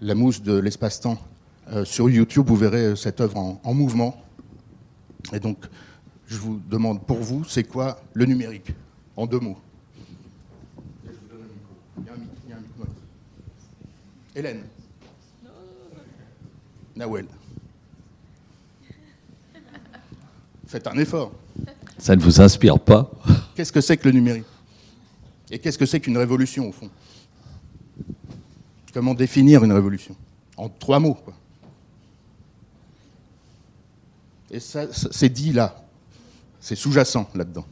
la 0.00 0.14
mousse 0.14 0.42
de 0.42 0.58
l'espace-temps. 0.58 1.18
Euh, 1.70 1.84
sur 1.84 2.10
YouTube, 2.10 2.46
vous 2.48 2.56
verrez 2.56 2.96
cette 2.96 3.20
œuvre 3.20 3.36
en, 3.36 3.60
en 3.62 3.72
mouvement. 3.72 4.20
Et 5.32 5.38
donc, 5.38 5.58
je 6.26 6.36
vous 6.36 6.60
demande 6.68 7.06
pour 7.06 7.18
vous, 7.18 7.44
c'est 7.44 7.64
quoi 7.64 8.00
le 8.12 8.26
numérique? 8.26 8.72
En 9.16 9.26
deux 9.26 9.38
mots. 9.38 9.58
Hélène. 14.34 14.62
Nawel. 16.96 17.26
Faites 20.66 20.86
un 20.86 20.98
effort. 20.98 21.32
Ça 22.02 22.16
ne 22.16 22.20
vous 22.20 22.40
inspire 22.40 22.80
pas 22.80 23.08
Qu'est-ce 23.54 23.70
que 23.70 23.80
c'est 23.80 23.96
que 23.96 24.08
le 24.08 24.12
numérique? 24.12 24.44
Et 25.52 25.60
qu'est-ce 25.60 25.78
que 25.78 25.86
c'est 25.86 26.00
qu'une 26.00 26.18
révolution, 26.18 26.68
au 26.68 26.72
fond? 26.72 26.90
Comment 28.92 29.14
définir 29.14 29.62
une 29.62 29.70
révolution? 29.70 30.16
En 30.56 30.68
trois 30.68 30.98
mots, 30.98 31.14
quoi. 31.14 31.32
Et 34.50 34.58
ça, 34.58 34.88
c'est 34.92 35.28
dit 35.28 35.52
là. 35.52 35.80
C'est 36.58 36.74
sous-jacent 36.74 37.30
là-dedans. 37.36 37.66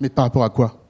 Mais 0.00 0.08
par 0.08 0.24
rapport 0.24 0.44
à 0.44 0.50
quoi? 0.50 0.86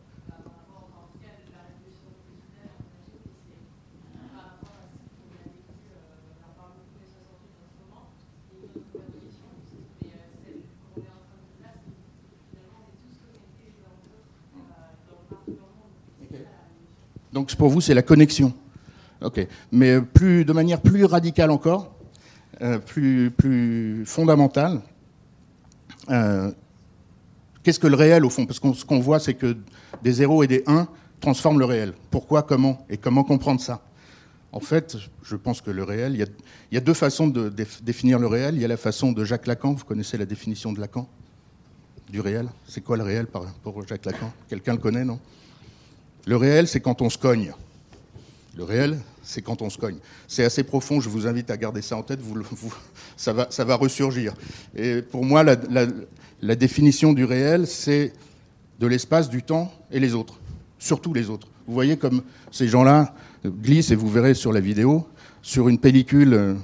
Donc 17.33 17.55
pour 17.57 17.69
vous, 17.69 17.83
c'est 17.83 17.93
la 17.93 18.01
connexion. 18.03 18.55
Ok. 19.23 19.47
Mais 19.71 20.01
plus, 20.01 20.47
de 20.47 20.53
manière 20.55 20.81
plus 20.81 21.05
radicale 21.05 21.51
encore, 21.51 21.95
euh, 22.63 22.79
plus, 22.79 23.31
plus 23.31 24.05
fondamentale, 24.07 24.81
euh, 26.09 26.51
Qu'est-ce 27.67 27.81
que 27.81 27.89
le 27.89 27.97
réel 27.97 28.25
au 28.25 28.31
fond? 28.31 28.47
Parce 28.47 28.61
que 28.61 28.73
ce 28.75 28.85
qu'on 28.85 29.01
voit, 29.01 29.19
c'est 29.19 29.35
que 29.35 29.57
des 30.01 30.13
0 30.13 30.45
et 30.45 30.47
des 30.47 30.63
1 30.69 30.87
transforment 31.19 31.59
le 31.59 31.65
réel. 31.65 31.95
Pourquoi, 32.13 32.45
comment? 32.45 32.87
Et 32.89 32.97
comment 32.97 33.25
comprendre 33.25 33.61
ça? 33.61 33.83
En 34.53 34.61
fait, 34.61 34.97
je 35.25 35.35
pense 35.35 35.61
que 35.63 35.73
le 35.73 35.83
réel, 35.83 36.13
il 36.15 36.25
y 36.71 36.77
a, 36.77 36.81
deux 36.81 36.95
façons 36.95 37.27
de 37.27 37.53
définir 37.83 38.21
le 38.21 38.29
réel. 38.29 38.55
Il 38.55 38.61
y 38.61 38.65
a 38.65 38.69
la 38.69 38.77
façon 38.77 39.11
de 39.11 39.25
Jacques 39.25 39.49
Lacan, 39.49 39.73
vous 39.73 39.85
connaissez 39.85 40.17
la 40.17 40.27
définition 40.27 40.73
de 40.73 40.81
Lacan? 40.81 41.09
Du 42.09 42.21
réel. 42.21 42.49
C'est 42.69 42.83
quoi 42.83 42.97
le 42.97 43.03
réel 43.03 43.27
pour 43.27 43.85
Jacques 43.85 44.05
Lacan? 44.05 44.33
Quelqu'un 44.49 44.75
le 44.75 44.79
connaît, 44.79 45.05
non? 45.05 45.19
Le 46.25 46.37
réel, 46.37 46.69
c'est 46.69 46.79
quand 46.79 47.03
on 47.03 47.11
se 47.11 47.19
cogne. 47.19 47.53
Le 48.57 48.65
réel, 48.65 48.99
c'est 49.23 49.43
quand 49.43 49.61
on 49.61 49.69
se 49.69 49.77
cogne. 49.77 49.99
C'est 50.27 50.45
assez 50.45 50.63
profond, 50.63 51.01
je 51.01 51.11
vous 51.11 51.27
invite 51.27 51.51
à 51.51 51.59
garder 51.59 51.83
ça 51.83 51.97
en 51.97 52.03
tête, 52.03 52.21
vous, 52.23 52.43
ça, 53.17 53.35
va, 53.35 53.49
ça 53.51 53.65
va 53.65 53.77
ressurgir. 53.77 54.33
Et 54.75 55.03
pour 55.03 55.27
moi, 55.27 55.45
la, 55.45 56.57
définition 56.57 57.13
du 57.13 57.25
réel, 57.25 57.67
c'est 57.67 58.15
de 58.81 58.87
l'espace, 58.87 59.29
du 59.29 59.43
temps 59.43 59.71
et 59.91 60.01
les 60.01 60.15
autres, 60.15 60.39
surtout 60.79 61.13
les 61.13 61.29
autres. 61.29 61.49
Vous 61.67 61.75
voyez 61.75 61.99
comme 61.99 62.23
ces 62.51 62.67
gens-là 62.67 63.15
glissent, 63.45 63.91
et 63.91 63.95
vous 63.95 64.09
verrez 64.09 64.33
sur 64.33 64.55
la 64.55 64.61
vidéo, 64.61 65.07
sur 65.43 65.69
une 65.69 65.79
pellicule 65.79 66.57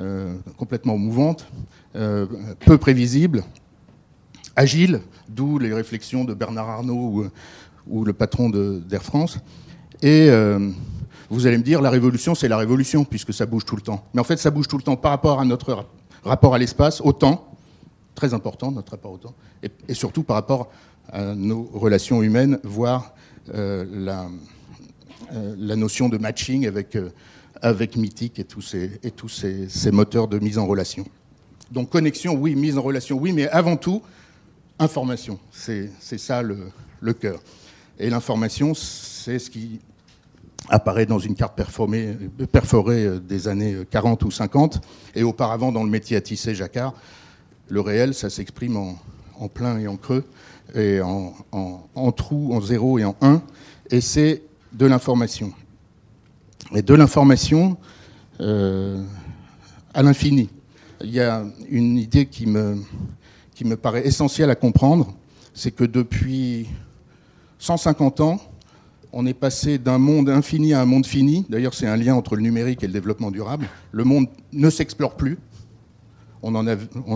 euh, 0.00 0.34
complètement 0.56 0.98
mouvante, 0.98 1.46
euh, 1.94 2.26
peu 2.64 2.76
prévisible, 2.76 3.44
agile, 4.56 5.00
d'où 5.28 5.60
les 5.60 5.72
réflexions 5.72 6.24
de 6.24 6.34
Bernard 6.34 6.68
Arnault 6.68 7.30
ou, 7.86 8.04
le 8.04 8.12
patron 8.12 8.50
d'Air 8.50 9.04
France. 9.04 9.38
Et 10.02 10.28
euh, 10.28 10.70
vous 11.28 11.46
allez 11.46 11.58
me 11.58 11.62
dire, 11.62 11.82
la 11.82 11.90
révolution, 11.90 12.34
c'est 12.34 12.48
la 12.48 12.56
révolution, 12.56 13.04
puisque 13.04 13.34
ça 13.34 13.46
bouge 13.46 13.64
tout 13.64 13.76
le 13.76 13.82
temps. 13.82 14.04
Mais 14.14 14.20
en 14.20 14.24
fait, 14.24 14.36
ça 14.36 14.50
bouge 14.50 14.68
tout 14.68 14.76
le 14.76 14.82
temps 14.82 14.96
par 14.96 15.10
rapport 15.10 15.40
à 15.40 15.44
notre 15.44 15.86
rapport 16.24 16.54
à 16.54 16.58
l'espace, 16.58 17.00
au 17.00 17.12
temps, 17.12 17.48
très 18.14 18.34
important, 18.34 18.70
notre 18.70 18.92
rapport 18.92 19.12
au 19.12 19.18
temps, 19.18 19.34
et, 19.62 19.94
surtout 19.94 20.22
par 20.22 20.36
rapport 20.36 20.70
à 21.12 21.34
nos 21.34 21.62
relations 21.72 22.22
humaines, 22.22 22.58
voire 22.64 23.14
euh, 23.54 23.84
la, 23.92 24.28
euh, 25.32 25.54
la, 25.58 25.76
notion 25.76 26.08
de 26.08 26.18
matching 26.18 26.66
avec, 26.66 26.96
euh, 26.96 27.10
avec 27.62 27.96
Mythique 27.96 28.38
et 28.38 28.44
tous, 28.44 28.62
ces, 28.62 28.98
et 29.02 29.10
tous 29.10 29.28
ces, 29.28 29.90
moteurs 29.92 30.28
de 30.28 30.38
mise 30.38 30.58
en 30.58 30.66
relation. 30.66 31.04
Donc 31.70 31.90
connexion, 31.90 32.34
oui, 32.34 32.54
mise 32.54 32.78
en 32.78 32.82
relation, 32.82 33.18
oui, 33.18 33.32
mais 33.32 33.48
avant 33.48 33.76
tout, 33.76 34.02
information. 34.78 35.38
C'est 35.52 35.90
ça 36.00 36.42
le, 36.42 36.70
le 37.00 37.12
cœur. 37.12 37.40
Et 37.98 38.10
l'information, 38.10 38.74
c'est 38.74 39.38
ce 39.38 39.50
qui 39.50 39.80
apparaît 40.68 41.06
dans 41.06 41.18
une 41.18 41.34
carte 41.34 41.56
perforée, 41.56 42.16
perforée 42.50 43.20
des 43.20 43.48
années 43.48 43.76
40 43.90 44.24
ou 44.24 44.30
50, 44.30 44.80
et 45.14 45.22
auparavant 45.22 45.72
dans 45.72 45.84
le 45.84 45.90
métier 45.90 46.16
à 46.16 46.20
tisser 46.20 46.54
jacquard, 46.54 46.94
le 47.68 47.80
réel, 47.80 48.14
ça 48.14 48.30
s'exprime 48.30 48.76
en, 48.76 49.48
plein 49.48 49.78
et 49.78 49.88
en 49.88 49.96
creux, 49.96 50.24
et 50.74 51.00
en, 51.00 52.12
trou, 52.12 52.54
en 52.54 52.60
zéro 52.60 52.98
et 52.98 53.04
en 53.04 53.16
un, 53.20 53.42
et 53.90 54.00
c'est 54.00 54.42
de 54.72 54.86
l'information. 54.86 55.52
Et 56.74 56.82
de 56.82 56.94
l'information 56.94 57.76
euh, 58.40 59.02
à 59.94 60.02
l'infini. 60.02 60.50
Il 61.02 61.10
y 61.10 61.20
a 61.20 61.44
une 61.68 61.98
idée 61.98 62.26
qui 62.26 62.46
me, 62.46 62.82
qui 63.54 63.64
me 63.64 63.76
paraît 63.76 64.06
essentielle 64.06 64.50
à 64.50 64.54
comprendre, 64.54 65.14
c'est 65.54 65.70
que 65.70 65.84
depuis 65.84 66.68
150 67.58 68.20
ans, 68.20 68.40
on 69.12 69.26
est 69.26 69.34
passé 69.34 69.78
d'un 69.78 69.98
monde 69.98 70.28
infini 70.28 70.74
à 70.74 70.80
un 70.80 70.86
monde 70.86 71.06
fini. 71.06 71.46
D'ailleurs, 71.48 71.74
c'est 71.74 71.86
un 71.86 71.96
lien 71.96 72.14
entre 72.14 72.36
le 72.36 72.42
numérique 72.42 72.82
et 72.82 72.86
le 72.86 72.92
développement 72.92 73.30
durable. 73.30 73.66
Le 73.92 74.04
monde 74.04 74.26
ne 74.52 74.70
s'explore 74.70 75.16
plus 75.16 75.38
on 76.46 76.54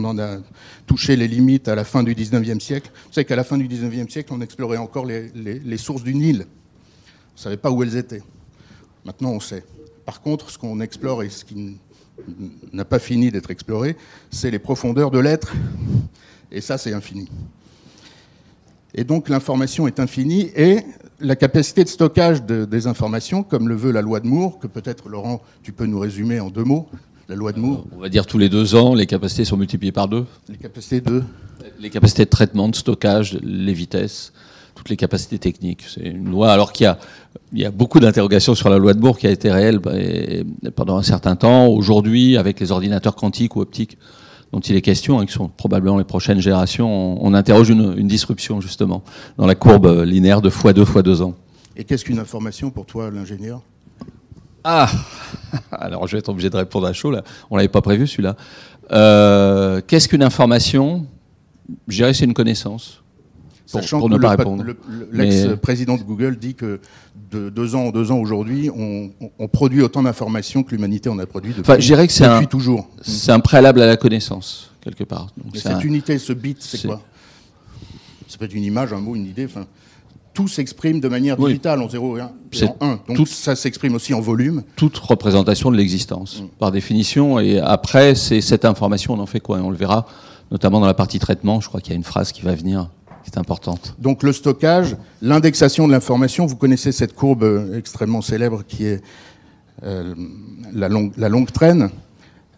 en, 0.04 0.18
a, 0.18 0.38
touché 0.86 1.16
les 1.16 1.28
limites 1.28 1.68
à 1.68 1.74
la 1.74 1.84
fin 1.84 2.02
du 2.02 2.14
19e 2.14 2.60
siècle. 2.60 2.90
Vous 3.06 3.12
savez 3.12 3.24
qu'à 3.24 3.36
la 3.36 3.44
fin 3.44 3.58
du 3.58 3.68
19e 3.68 4.08
siècle, 4.08 4.32
on 4.32 4.40
explorait 4.40 4.76
encore 4.76 5.06
les, 5.06 5.76
sources 5.76 6.02
du 6.02 6.14
Nil. 6.14 6.46
On 6.46 7.36
ne 7.36 7.40
savait 7.40 7.56
pas 7.56 7.70
où 7.70 7.82
elles 7.82 7.96
étaient. 7.96 8.22
Maintenant, 9.04 9.30
on 9.30 9.40
sait. 9.40 9.64
Par 10.04 10.20
contre, 10.20 10.50
ce 10.50 10.58
qu'on 10.58 10.80
explore 10.80 11.22
et 11.22 11.30
ce 11.30 11.44
qui 11.44 11.78
n'a 12.72 12.84
pas 12.84 12.98
fini 12.98 13.30
d'être 13.30 13.50
exploré, 13.50 13.96
c'est 14.30 14.50
les 14.50 14.58
profondeurs 14.58 15.10
de 15.10 15.18
l'être. 15.18 15.52
Et 16.50 16.60
ça, 16.60 16.76
c'est 16.76 16.92
infini. 16.92 17.28
Et 18.94 19.04
donc 19.04 19.28
l'information 19.28 19.86
est 19.86 20.00
infinie 20.00 20.50
et 20.56 20.80
la 21.20 21.36
capacité 21.36 21.84
de 21.84 21.88
stockage 21.88 22.42
des 22.42 22.86
informations, 22.86 23.42
comme 23.42 23.68
le 23.68 23.74
veut 23.74 23.92
la 23.92 24.02
loi 24.02 24.20
de 24.20 24.26
Moore, 24.26 24.58
que 24.58 24.66
peut-être 24.66 25.08
Laurent, 25.08 25.42
tu 25.62 25.72
peux 25.72 25.86
nous 25.86 25.98
résumer 25.98 26.40
en 26.40 26.50
deux 26.50 26.64
mots, 26.64 26.88
la 27.28 27.36
loi 27.36 27.52
de 27.52 27.60
Moore. 27.60 27.84
On 27.96 28.00
va 28.00 28.08
dire 28.08 28.26
tous 28.26 28.38
les 28.38 28.48
deux 28.48 28.74
ans, 28.74 28.94
les 28.94 29.06
capacités 29.06 29.44
sont 29.44 29.56
multipliées 29.56 29.92
par 29.92 30.08
deux. 30.08 30.26
Les 30.48 30.56
capacités 30.56 31.00
de 31.00 31.22
Les 31.78 31.90
capacités 31.90 32.24
de 32.24 32.30
traitement, 32.30 32.68
de 32.68 32.74
stockage, 32.74 33.38
les 33.42 33.74
vitesses, 33.74 34.32
toutes 34.74 34.88
les 34.88 34.96
capacités 34.96 35.38
techniques. 35.38 35.84
C'est 35.86 36.06
une 36.06 36.30
loi, 36.30 36.50
alors 36.50 36.72
qu'il 36.72 36.84
y 36.84 36.86
a, 36.86 36.98
il 37.52 37.60
y 37.60 37.66
a 37.66 37.70
beaucoup 37.70 38.00
d'interrogations 38.00 38.54
sur 38.54 38.70
la 38.70 38.78
loi 38.78 38.94
de 38.94 39.00
Moore 39.00 39.18
qui 39.18 39.26
a 39.26 39.30
été 39.30 39.50
réelle 39.50 39.78
bah, 39.78 39.92
pendant 40.74 40.96
un 40.96 41.02
certain 41.02 41.36
temps. 41.36 41.68
Aujourd'hui, 41.68 42.36
avec 42.38 42.58
les 42.60 42.72
ordinateurs 42.72 43.14
quantiques 43.14 43.56
ou 43.56 43.60
optiques 43.60 43.98
dont 44.52 44.60
il 44.60 44.76
est 44.76 44.82
question, 44.82 45.22
et 45.22 45.26
qui 45.26 45.32
sont 45.32 45.48
probablement 45.48 45.98
les 45.98 46.04
prochaines 46.04 46.40
générations, 46.40 47.24
on, 47.24 47.34
interroge 47.34 47.68
une, 47.70 47.94
une, 47.96 48.08
disruption 48.08 48.60
justement 48.60 49.02
dans 49.38 49.46
la 49.46 49.54
courbe 49.54 50.02
linéaire 50.04 50.40
de 50.40 50.50
x2 50.50 50.84
fois 50.84 51.02
2 51.02 51.22
ans. 51.22 51.34
Et 51.76 51.84
qu'est-ce 51.84 52.04
qu'une 52.04 52.18
information 52.18 52.70
pour 52.70 52.84
toi, 52.84 53.10
l'ingénieur? 53.10 53.62
Ah 54.64 54.90
Alors 55.72 56.06
je 56.06 56.12
vais 56.12 56.18
être 56.18 56.28
obligé 56.28 56.50
de 56.50 56.56
répondre 56.56 56.86
à 56.86 56.92
chaud 56.92 57.10
là. 57.10 57.22
On 57.50 57.56
l'avait 57.56 57.68
pas 57.68 57.80
prévu 57.80 58.06
celui-là. 58.06 58.36
Euh, 58.92 59.80
qu'est-ce 59.86 60.08
qu'une 60.08 60.22
information? 60.22 61.06
Je 61.88 61.96
dirais 61.96 62.12
c'est 62.12 62.24
une 62.24 62.34
connaissance. 62.34 62.99
Pour, 63.70 63.80
Sachant 63.80 64.08
ne 64.08 64.18
pas 64.18 64.30
répondre. 64.30 64.64
L'ex-président 65.12 65.96
de 65.96 66.02
Google 66.02 66.36
dit 66.36 66.54
que 66.54 66.80
de 67.30 67.50
deux 67.50 67.74
ans 67.74 67.86
en 67.86 67.90
deux 67.90 68.10
ans 68.10 68.18
aujourd'hui, 68.18 68.70
on, 68.70 69.10
produit 69.48 69.82
autant 69.82 70.02
d'informations 70.02 70.62
que 70.62 70.72
l'humanité 70.72 71.08
en 71.08 71.18
a 71.18 71.26
produit 71.26 71.52
depuis, 71.52 71.62
enfin, 71.62 71.78
je 71.78 71.86
dirais 71.86 72.06
que 72.06 72.12
c'est 72.12 72.24
un, 72.24 72.44
toujours. 72.44 72.88
C'est 73.02 73.32
un 73.32 73.40
préalable 73.40 73.80
à 73.82 73.86
la 73.86 73.96
connaissance, 73.96 74.70
quelque 74.80 75.04
part. 75.04 75.28
cette 75.54 75.84
unité, 75.84 76.18
ce 76.18 76.32
bit, 76.32 76.58
c'est 76.60 76.86
quoi? 76.86 77.00
Ça 78.28 78.38
peut 78.38 78.44
être 78.44 78.54
une 78.54 78.64
image, 78.64 78.92
un 78.92 79.00
mot, 79.00 79.16
une 79.16 79.26
idée. 79.26 79.44
Enfin, 79.44 79.66
tout 80.32 80.48
s'exprime 80.48 81.00
de 81.00 81.08
manière 81.08 81.36
digitale 81.36 81.82
en 81.82 81.88
0 81.88 82.18
et 82.18 82.20
1. 82.20 83.00
Donc 83.08 83.16
tout, 83.16 83.26
ça 83.26 83.56
s'exprime 83.56 83.94
aussi 83.94 84.14
en 84.14 84.20
volume. 84.20 84.62
Toute 84.76 84.96
représentation 84.96 85.70
de 85.70 85.76
l'existence, 85.76 86.40
mm. 86.40 86.46
par 86.58 86.70
définition. 86.70 87.40
Et 87.40 87.58
après, 87.58 88.14
c'est 88.14 88.40
cette 88.40 88.64
information, 88.64 89.14
on 89.14 89.18
en 89.18 89.26
fait 89.26 89.40
quoi? 89.40 89.58
On 89.58 89.70
le 89.70 89.76
verra, 89.76 90.06
notamment 90.50 90.80
dans 90.80 90.86
la 90.86 90.94
partie 90.94 91.18
traitement. 91.18 91.60
Je 91.60 91.68
crois 91.68 91.80
qu'il 91.80 91.92
y 91.92 91.94
a 91.94 91.96
une 91.96 92.04
phrase 92.04 92.32
qui 92.32 92.42
va 92.42 92.54
venir 92.54 92.88
qui 93.24 93.30
est 93.30 93.38
importante. 93.38 93.94
Donc 93.98 94.22
le 94.22 94.32
stockage, 94.32 94.96
l'indexation 95.22 95.86
de 95.86 95.92
l'information, 95.92 96.46
vous 96.46 96.56
connaissez 96.56 96.92
cette 96.92 97.14
courbe 97.14 97.42
euh, 97.42 97.78
extrêmement 97.78 98.22
célèbre 98.22 98.64
qui 98.66 98.86
est 98.86 99.02
euh, 99.82 100.14
la, 100.72 100.88
longue, 100.88 101.12
la 101.16 101.28
longue 101.28 101.50
traîne. 101.50 101.90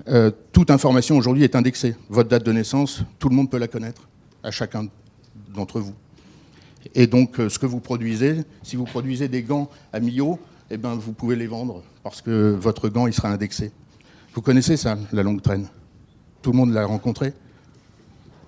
Euh, 0.09 0.31
toute 0.52 0.71
information 0.71 1.16
aujourd'hui 1.16 1.45
est 1.45 1.57
indexée. 1.57 1.95
Votre 2.09 2.28
date 2.28 2.45
de 2.45 2.52
naissance, 2.52 3.02
tout 3.19 3.28
le 3.28 3.37
monde 3.37 3.50
peut 3.50 3.59
la 3.59 3.69
connaître, 3.69 4.09
à 4.42 4.50
chacun 4.50 4.87
d'entre 5.54 5.81
vous. 5.81 5.95
Et 6.95 7.07
donc 7.07 7.37
ce 7.37 7.59
que 7.59 7.66
vous 7.66 7.78
produisez, 7.78 8.42
si 8.62 8.75
vous 8.75 8.85
produisez 8.85 9.28
des 9.28 9.42
gants 9.42 9.71
à 9.92 10.00
Millau, 10.00 10.40
eh 10.71 10.76
ben, 10.76 10.95
vous 10.95 11.12
pouvez 11.12 11.37
les 11.37 11.47
vendre 11.47 11.83
parce 12.02 12.21
que 12.23 12.57
votre 12.59 12.88
gant 12.88 13.07
il 13.07 13.12
sera 13.12 13.28
indexé. 13.28 13.71
Vous 14.35 14.42
connaissez 14.42 14.76
ça, 14.76 14.99
la 15.12 15.23
longue 15.23 15.42
traîne? 15.42 15.69
Tout 16.40 16.50
le 16.50 16.57
monde 16.57 16.73
l'a 16.73 16.85
rencontré? 16.85 17.35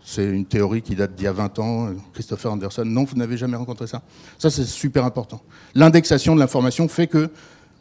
C'est 0.04 0.26
une 0.26 0.44
théorie 0.44 0.82
qui 0.82 0.94
date 0.94 1.14
d'il 1.14 1.24
y 1.24 1.26
a 1.26 1.32
20 1.32 1.58
ans. 1.60 1.88
Christopher 2.12 2.52
Anderson, 2.52 2.84
non, 2.84 3.04
vous 3.04 3.16
n'avez 3.16 3.38
jamais 3.38 3.56
rencontré 3.56 3.86
ça. 3.86 4.02
Ça, 4.38 4.50
c'est 4.50 4.64
super 4.64 5.04
important. 5.04 5.42
L'indexation 5.74 6.34
de 6.34 6.40
l'information 6.40 6.86
fait 6.88 7.06
que 7.06 7.30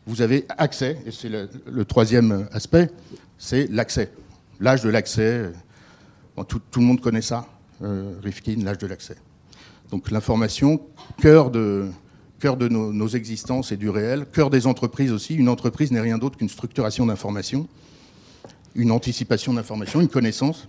vous 0.08 0.22
avez 0.22 0.46
accès, 0.58 0.98
et 1.06 1.12
c'est 1.12 1.30
le, 1.30 1.86
troisième 1.86 2.48
aspect, 2.54 2.90
c'est 3.38 3.70
l'accès. 3.70 4.12
L'âge 4.62 4.82
de 4.84 4.90
l'accès, 4.90 5.52
tout, 6.48 6.62
le 6.78 6.82
monde 6.82 7.02
connaît 7.02 7.22
ça, 7.22 7.46
euh, 7.84 8.14
Rifkin, 8.24 8.64
l'âge 8.64 8.78
de 8.78 8.88
l'accès. 8.88 9.16
Donc 9.92 10.10
l'information, 10.10 10.82
cœur 11.22 11.52
de, 11.52 11.90
nos, 12.70 12.94
nos, 12.94 13.08
existences 13.10 13.74
et 13.74 13.78
du 13.78 13.90
réel, 13.90 14.26
cœur 14.32 14.50
des 14.50 14.66
entreprises 14.66 15.12
aussi. 15.12 15.36
Une 15.36 15.50
entreprise 15.50 15.92
n'est 15.92 16.02
rien 16.02 16.18
d'autre 16.18 16.38
qu'une 16.38 16.50
structuration 16.50 17.06
d'information, 17.06 17.68
une 18.76 18.92
anticipation 18.92 19.54
d'information, 19.54 20.00
une 20.00 20.08
connaissance. 20.10 20.68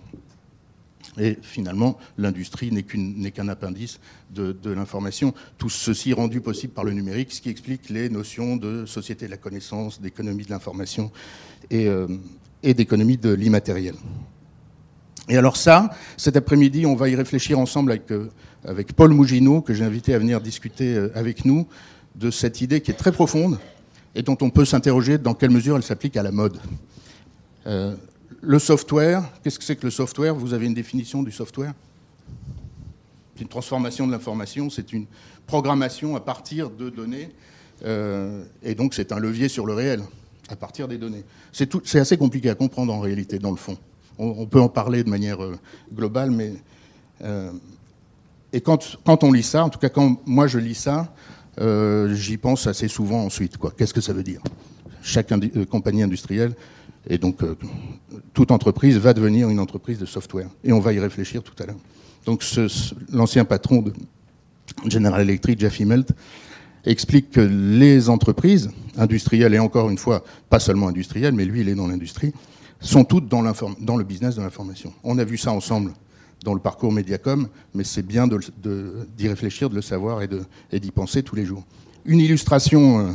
Et 1.17 1.37
finalement, 1.41 1.97
l'industrie 2.17 2.71
n'est 2.71 3.31
qu'un 3.31 3.47
appendice 3.47 3.99
de, 4.33 4.55
l'information. 4.65 5.33
Tout 5.57 5.69
ceci 5.69 6.13
rendu 6.13 6.41
possible 6.41 6.73
par 6.73 6.83
le 6.83 6.91
numérique, 6.91 7.31
ce 7.31 7.41
qui 7.41 7.49
explique 7.49 7.89
les 7.89 8.09
notions 8.09 8.57
de 8.57 8.85
société 8.85 9.25
de 9.25 9.31
la 9.31 9.37
connaissance, 9.37 10.01
d'économie 10.01 10.43
de 10.43 10.49
l'information 10.49 11.11
et, 11.69 11.87
euh, 11.87 12.07
d'économie 12.63 13.17
de 13.17 13.31
l'immatériel. 13.31 13.95
Et 15.29 15.37
alors 15.37 15.57
ça, 15.57 15.89
cet 16.17 16.35
après-midi, 16.35 16.85
on 16.85 16.95
va 16.95 17.09
y 17.09 17.15
réfléchir 17.15 17.57
ensemble 17.59 17.91
avec, 17.91 18.11
euh, 18.11 18.29
Paul 18.95 19.11
Mougineau, 19.11 19.61
que 19.61 19.73
j'ai 19.73 19.85
invité 19.85 20.13
à 20.13 20.19
venir 20.19 20.41
discuter 20.41 20.95
euh, 20.95 21.11
avec 21.15 21.45
nous, 21.45 21.67
de 22.15 22.29
cette 22.29 22.61
idée 22.61 22.81
qui 22.81 22.91
est 22.91 22.95
très 22.95 23.11
profonde 23.11 23.57
et 24.13 24.21
dont 24.21 24.37
on 24.41 24.49
peut 24.49 24.65
s'interroger 24.65 25.17
dans 25.17 25.33
quelle 25.33 25.49
mesure 25.49 25.75
elle 25.75 25.83
s'applique 25.83 26.17
à 26.17 26.23
la 26.23 26.31
mode. 26.31 26.57
Le 28.47 28.59
software, 28.59 29.23
qu'est-ce 29.43 29.57
que 29.57 29.65
c'est 29.65 29.75
que 29.75 29.87
le 29.87 29.91
software? 29.91 30.35
Vous 30.35 30.53
avez 30.53 30.67
une 30.67 30.75
définition 30.75 31.23
du 31.23 31.31
software? 31.31 31.73
C'est 33.35 33.41
une 33.41 33.47
transformation 33.47 34.05
de 34.05 34.11
l'information, 34.11 34.69
c'est 34.69 34.93
une 34.93 35.07
programmation 35.47 36.15
à 36.15 36.19
partir 36.19 36.69
de 36.69 36.91
données, 36.91 37.31
euh, 37.83 38.43
et 38.61 38.75
donc 38.75 38.93
c'est 38.93 39.11
un 39.11 39.17
levier 39.17 39.49
sur 39.49 39.65
le 39.65 39.73
réel, 39.73 40.03
à 40.47 40.55
partir 40.55 40.87
des 40.87 40.99
données. 40.99 41.23
C'est 41.51 41.95
assez 41.95 42.17
compliqué 42.17 42.51
à 42.51 42.55
comprendre 42.55 42.93
en 42.93 42.99
réalité, 42.99 43.39
dans 43.39 43.49
le 43.49 43.57
fond. 43.57 43.79
On, 44.19 44.45
peut 44.45 44.61
en 44.61 44.69
parler 44.69 45.03
de 45.03 45.09
manière 45.09 45.43
euh, 45.43 45.57
globale, 45.91 46.29
mais... 46.29 46.53
Euh, 47.23 47.51
et 48.53 48.61
quand, 48.61 48.97
quand, 49.03 49.23
on 49.23 49.31
lit 49.31 49.43
ça, 49.43 49.65
en 49.65 49.69
tout 49.69 49.79
cas 49.79 49.89
quand 49.89 50.21
moi 50.27 50.45
je 50.45 50.59
lis 50.59 50.75
ça, 50.75 51.11
j'y 51.57 52.37
pense 52.37 52.67
assez 52.67 52.87
souvent 52.87 53.25
ensuite. 53.25 53.57
Qu'est-ce 53.75 53.93
que 53.93 54.01
ça 54.01 54.13
veut 54.13 54.23
dire? 54.23 54.41
Chaque 55.01 55.33
compagnie 55.69 56.03
industrielle 56.03 56.53
et 57.07 57.17
donc, 57.17 57.43
euh, 57.43 57.55
toute 58.33 58.51
entreprise 58.51 58.97
va 58.97 59.13
devenir 59.13 59.49
une 59.49 59.59
entreprise 59.59 59.99
de 59.99 60.05
software. 60.05 60.49
Et 60.63 60.71
on 60.73 60.79
va 60.79 60.93
y 60.93 60.99
réfléchir 60.99 61.43
tout 61.43 61.53
à 61.61 61.65
l'heure. 61.65 61.77
Donc, 62.25 62.43
l'ancien 63.11 63.45
patron 63.45 63.81
de 63.81 63.93
General 64.87 65.21
Electric, 65.21 65.59
Jeff 65.59 65.79
Immelt, 65.79 66.11
explique 66.85 67.31
que 67.31 67.41
les 67.41 68.09
entreprises 68.09 68.69
industrielles, 68.97 69.53
et 69.53 69.59
encore 69.59 69.89
une 69.89 69.97
fois, 69.97 70.23
pas 70.49 70.59
seulement 70.59 70.87
industrielles, 70.87 71.33
mais 71.33 71.45
lui, 71.45 71.61
il 71.61 71.69
est 71.69 71.75
dans 71.75 71.87
l'industrie, 71.87 72.33
sont 72.79 73.03
toutes 73.03 73.27
dans, 73.27 73.41
le 73.41 74.03
business 74.03 74.35
de 74.35 74.41
l'information. 74.41 74.93
On 75.03 75.17
a 75.17 75.23
vu 75.23 75.37
ça 75.37 75.51
ensemble 75.51 75.93
dans 76.43 76.53
le 76.53 76.59
parcours 76.59 76.91
Mediacom, 76.91 77.47
mais 77.73 77.83
c'est 77.83 78.03
bien 78.05 78.27
d'y 78.27 79.27
réfléchir, 79.27 79.69
de 79.69 79.75
le 79.75 79.81
savoir 79.81 80.21
et 80.21 80.79
d'y 80.79 80.91
penser 80.91 81.23
tous 81.23 81.35
les 81.35 81.45
jours. 81.45 81.63
Une 82.05 82.19
illustration 82.19 82.99
euh, 82.99 83.11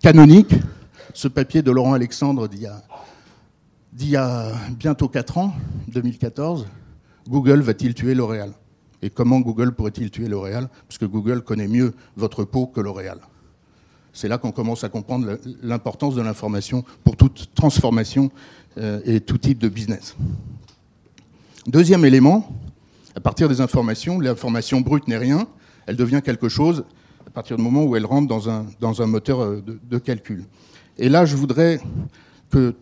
canonique, 0.00 0.54
ce 1.14 1.28
papier 1.28 1.62
de 1.62 1.70
Laurent 1.70 1.94
Alexandre 1.94 2.48
d'il 2.48 4.10
y, 4.10 4.16
a, 4.16 4.52
bientôt 4.72 5.08
4 5.08 5.38
ans, 5.38 5.54
2014, 5.88 6.66
Google 7.28 7.60
va-t-il 7.60 7.94
tuer 7.94 8.14
L'Oréal? 8.14 8.52
Et 9.00 9.10
comment 9.10 9.40
Google 9.40 9.72
pourrait-il 9.72 10.10
tuer 10.10 10.28
L'Oréal? 10.28 10.68
Parce 10.88 10.98
que 10.98 11.04
Google 11.04 11.42
connaît 11.42 11.68
mieux 11.68 11.94
votre 12.16 12.44
peau 12.44 12.66
que 12.66 12.80
L'Oréal. 12.80 13.18
C'est 14.12 14.28
là 14.28 14.38
qu'on 14.38 14.52
commence 14.52 14.82
à 14.84 14.88
comprendre 14.88 15.38
l'importance 15.62 16.16
de 16.16 16.22
l'information 16.22 16.84
pour 17.04 17.16
toute 17.16 17.54
transformation 17.54 18.30
euh, 18.78 19.00
et 19.04 19.20
tout 19.20 19.38
type 19.38 19.58
de 19.58 19.68
business. 19.68 20.16
Deuxième 21.66 22.04
élément, 22.04 22.48
à 23.14 23.20
partir 23.20 23.48
des 23.48 23.60
informations, 23.60 24.18
l'information 24.18 24.80
brute 24.80 25.06
n'est 25.06 25.16
rien, 25.16 25.46
elle 25.86 25.96
devient 25.96 26.22
quelque 26.24 26.48
chose 26.48 26.84
à 27.26 27.30
partir 27.30 27.56
du 27.56 27.62
moment 27.62 27.84
où 27.84 27.96
elle 27.96 28.06
rentre 28.06 28.28
dans 28.28 29.02
un, 29.02 29.06
moteur 29.06 29.42
euh, 29.42 29.62
de 29.62 29.98
calcul. 29.98 30.44
Et 30.98 31.08
là, 31.08 31.24
je 31.24 31.36
voudrais 31.36 31.80
que 32.50 32.74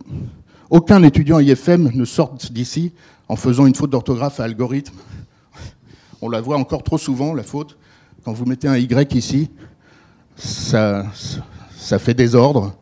aucun 0.70 1.03
étudiant 1.03 1.38
IFM 1.38 1.90
ne 1.94 2.05
sorte 2.05 2.53
d'ici 2.53 2.92
en 3.29 3.37
faisant 3.37 3.66
une 3.66 3.75
faute 3.75 3.90
d'orthographe 3.90 4.40
à 4.40 4.44
algorithme. 4.44 4.96
On 6.20 6.29
la 6.29 6.40
voit 6.40 6.57
encore 6.57 6.83
trop 6.83 6.98
souvent, 6.98 7.35
la 7.35 7.42
faute. 7.42 7.77
Quand 8.25 8.33
vous 8.33 8.44
mettez 8.44 8.68
un 8.68 8.77
Y 8.77 9.14
ici, 9.14 9.51
ça, 10.37 11.11
fait 11.98 12.14
désordre. 12.14 12.77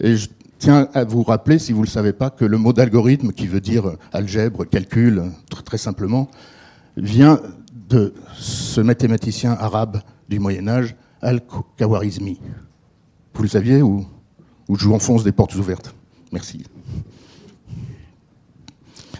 Et 0.00 0.16
je 0.16 0.28
tiens 0.58 0.88
à 0.94 1.04
vous 1.04 1.22
rappeler, 1.22 1.58
si 1.58 1.72
vous 1.72 1.80
ne 1.80 1.86
le 1.86 1.90
savez 1.90 2.12
pas, 2.12 2.30
que 2.30 2.44
le 2.44 2.56
mot 2.56 2.72
d'algorithme, 2.72 3.32
qui 3.32 3.46
veut 3.46 3.60
dire 3.60 3.96
algèbre, 4.12 4.64
calcul, 4.64 5.24
très 5.64 5.78
simplement, 5.78 6.30
vient 6.96 7.40
de 7.88 8.14
ce 8.34 8.80
mathématicien 8.80 9.52
arabe 9.52 10.00
du 10.28 10.38
Moyen 10.38 10.68
Âge, 10.68 10.94
Al-Khawarizmi. 11.20 12.40
Vous 13.34 13.42
le 13.42 13.48
saviez 13.48 13.82
ou 13.82 14.06
où 14.68 14.76
je 14.76 14.86
vous 14.86 14.94
enfonce 14.94 15.24
des 15.24 15.32
portes 15.32 15.54
ouvertes. 15.54 15.94
Merci. 16.32 16.64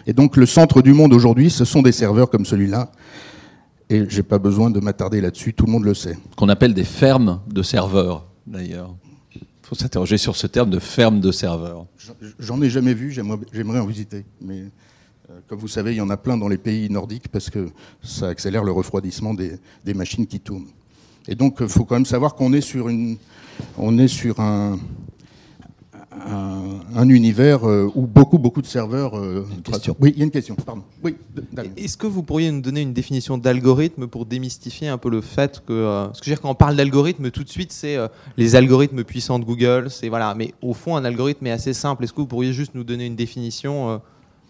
Et 0.07 0.13
donc 0.13 0.37
le 0.37 0.45
centre 0.45 0.81
du 0.81 0.93
monde 0.93 1.13
aujourd'hui, 1.13 1.49
ce 1.49 1.65
sont 1.65 1.81
des 1.81 1.91
serveurs 1.91 2.29
comme 2.29 2.45
celui-là. 2.45 2.91
Et 3.89 4.03
j'ai 4.09 4.23
pas 4.23 4.39
besoin 4.39 4.71
de 4.71 4.79
m'attarder 4.79 5.21
là-dessus, 5.21 5.53
tout 5.53 5.65
le 5.65 5.71
monde 5.71 5.83
le 5.83 5.93
sait. 5.93 6.17
Qu'on 6.35 6.49
appelle 6.49 6.73
des 6.73 6.83
fermes 6.83 7.41
de 7.47 7.61
serveurs, 7.61 8.25
d'ailleurs. 8.47 8.95
Il 9.35 9.67
faut 9.67 9.75
s'interroger 9.75 10.17
sur 10.17 10.35
ce 10.35 10.47
terme 10.47 10.69
de 10.69 10.79
ferme 10.79 11.19
de 11.19 11.31
serveurs. 11.31 11.85
J'en 12.39 12.61
ai 12.61 12.69
jamais 12.69 12.93
vu, 12.93 13.11
j'aimerais 13.11 13.79
en 13.79 13.85
visiter. 13.85 14.25
Mais 14.41 14.65
euh, 15.29 15.39
comme 15.47 15.59
vous 15.59 15.67
savez, 15.67 15.93
il 15.93 15.97
y 15.97 16.01
en 16.01 16.09
a 16.11 16.17
plein 16.17 16.37
dans 16.37 16.47
les 16.47 16.57
pays 16.59 16.89
nordiques 16.89 17.29
parce 17.29 17.49
que 17.49 17.69
ça 18.03 18.27
accélère 18.27 18.63
le 18.63 18.71
refroidissement 18.71 19.33
des, 19.33 19.53
des 19.83 19.95
machines 19.95 20.27
qui 20.27 20.39
tournent. 20.39 20.67
Et 21.27 21.33
donc, 21.33 21.57
il 21.61 21.67
faut 21.67 21.85
quand 21.85 21.95
même 21.95 22.05
savoir 22.05 22.35
qu'on 22.35 22.53
est 22.53 22.61
sur 22.61 22.89
une, 22.89 23.17
on 23.77 23.97
est 23.97 24.07
sur 24.07 24.39
un, 24.39 24.77
un, 26.95 27.09
univers 27.09 27.67
euh, 27.67 27.89
où 27.95 28.07
beaucoup, 28.07 28.37
beaucoup 28.37 28.61
de 28.61 28.67
serveurs. 28.67 29.17
Euh, 29.17 29.45
oui, 29.99 30.11
il 30.15 30.19
y 30.19 30.21
a 30.21 30.25
une 30.25 30.31
question, 30.31 30.55
pardon. 30.55 30.83
Oui, 31.03 31.15
Est-ce 31.77 31.97
que 31.97 32.07
vous 32.07 32.23
pourriez 32.23 32.51
nous 32.51 32.61
donner 32.61 32.81
une 32.81 32.93
définition 32.93 33.37
d'algorithme 33.37 34.07
pour 34.07 34.25
démystifier 34.25 34.87
un 34.87 34.97
peu 34.97 35.09
le 35.09 35.21
fait 35.21 35.61
que. 35.65 35.73
Euh, 35.73 36.05
parce 36.05 36.19
que 36.19 36.25
je 36.25 36.29
veux 36.31 36.35
dire, 36.35 36.41
quand 36.41 36.49
on 36.49 36.55
parle 36.55 36.75
d'algorithme, 36.75 37.29
tout 37.31 37.43
de 37.43 37.49
suite, 37.49 37.71
c'est 37.71 37.97
les 38.37 38.55
algorithmes 38.55 39.03
puissants 39.03 39.39
de 39.39 39.45
Google, 39.45 39.89
c'est 39.89 40.09
voilà. 40.09 40.33
Mais 40.35 40.53
au 40.61 40.73
fond, 40.73 40.95
un 40.95 41.05
algorithme 41.05 41.47
est 41.47 41.51
assez 41.51 41.73
simple. 41.73 42.03
Est-ce 42.03 42.13
que 42.13 42.21
vous 42.21 42.27
pourriez 42.27 42.53
juste 42.53 42.75
nous 42.75 42.83
donner 42.83 43.05
une 43.05 43.15
définition 43.15 44.01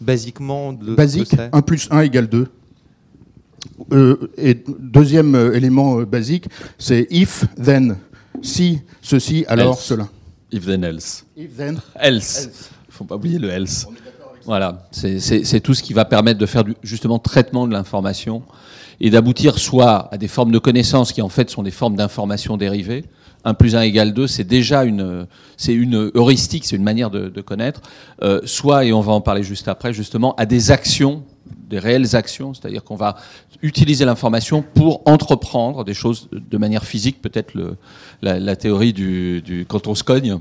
basiquement 0.01 0.73
de. 0.73 0.95
Basique, 0.95 1.35
1 1.51 1.61
plus 1.61 1.87
1 1.91 2.01
égale 2.01 2.27
2. 2.27 2.47
et 4.37 4.63
deuxième 4.79 5.35
élément 5.53 6.01
basique, 6.03 6.47
c'est 6.77 7.07
if, 7.09 7.45
then. 7.61 7.97
Si 8.41 8.81
ceci, 9.01 9.45
alors 9.47 9.79
cela. 9.79 10.09
If 10.51 10.65
then 10.65 10.83
else. 10.83 11.25
If 11.35 11.55
then 11.55 11.79
else. 11.95 12.69
Faut 12.89 13.05
pas 13.05 13.15
oublier 13.15 13.39
le 13.39 13.49
else. 13.49 13.87
Voilà, 14.45 14.87
c'est 14.91 15.59
tout 15.59 15.73
ce 15.73 15.81
qui 15.81 15.93
va 15.93 16.05
permettre 16.05 16.39
de 16.39 16.45
faire 16.45 16.63
du, 16.63 16.75
justement 16.83 17.17
traitement 17.17 17.67
de 17.67 17.73
l'information 17.73 18.43
et 18.99 19.09
d'aboutir 19.09 19.57
soit 19.57 20.07
à 20.13 20.17
des 20.17 20.27
formes 20.27 20.51
de 20.51 20.59
connaissances 20.59 21.11
qui 21.11 21.21
en 21.23 21.29
fait 21.29 21.49
sont 21.49 21.63
des 21.63 21.71
formes 21.71 21.95
d'information 21.95 22.55
dérivées. 22.55 23.05
1 23.43 23.53
plus 23.55 23.75
1 23.75 23.81
égale 23.81 24.13
2, 24.13 24.27
c'est 24.27 24.43
déjà 24.43 24.83
une, 24.83 25.27
c'est 25.57 25.73
une 25.73 26.11
heuristique, 26.15 26.65
c'est 26.65 26.75
une 26.75 26.83
manière 26.83 27.11
de, 27.11 27.29
de 27.29 27.41
connaître. 27.41 27.81
Euh, 28.23 28.41
soit, 28.45 28.85
et 28.85 28.93
on 28.93 29.01
va 29.01 29.13
en 29.13 29.21
parler 29.21 29.43
juste 29.43 29.67
après, 29.67 29.93
justement, 29.93 30.35
à 30.35 30.45
des 30.45 30.71
actions, 30.71 31.23
des 31.69 31.79
réelles 31.79 32.15
actions, 32.15 32.53
c'est-à-dire 32.53 32.83
qu'on 32.83 32.95
va 32.95 33.15
utiliser 33.61 34.05
l'information 34.05 34.63
pour 34.73 35.01
entreprendre 35.05 35.83
des 35.83 35.93
choses 35.93 36.29
de 36.31 36.57
manière 36.57 36.85
physique, 36.85 37.21
peut-être 37.21 37.53
la, 38.21 38.39
la, 38.39 38.55
théorie 38.55 38.93
du, 38.93 39.41
du, 39.41 39.65
quand 39.65 39.87
on 39.87 39.95
se 39.95 40.03
cogne, 40.03 40.39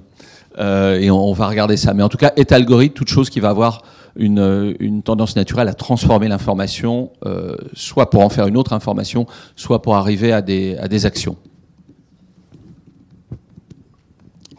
euh, 0.59 1.01
et 1.01 1.11
on, 1.11 1.33
va 1.33 1.49
regarder 1.49 1.77
ça. 1.77 1.95
Mais 1.95 2.03
en 2.03 2.09
tout 2.09 2.17
cas, 2.17 2.33
est 2.37 2.53
algorithme 2.53 2.95
toute 2.95 3.09
chose 3.09 3.31
qui 3.31 3.41
va 3.41 3.49
avoir 3.49 3.83
une, 4.17 4.77
une 4.79 5.03
tendance 5.03 5.35
naturelle 5.37 5.69
à 5.69 5.75
transformer 5.75 6.29
l'information, 6.29 7.11
euh, 7.27 7.57
soit 7.73 8.11
pour 8.11 8.23
en 8.23 8.29
faire 8.29 8.47
une 8.47 8.57
autre 8.57 8.73
information, 8.73 9.27
soit 9.57 9.83
pour 9.83 9.97
arriver 9.97 10.33
à 10.33 10.43
des, 10.43 10.77
à 10.77 10.87
des 10.87 11.07
actions. 11.07 11.37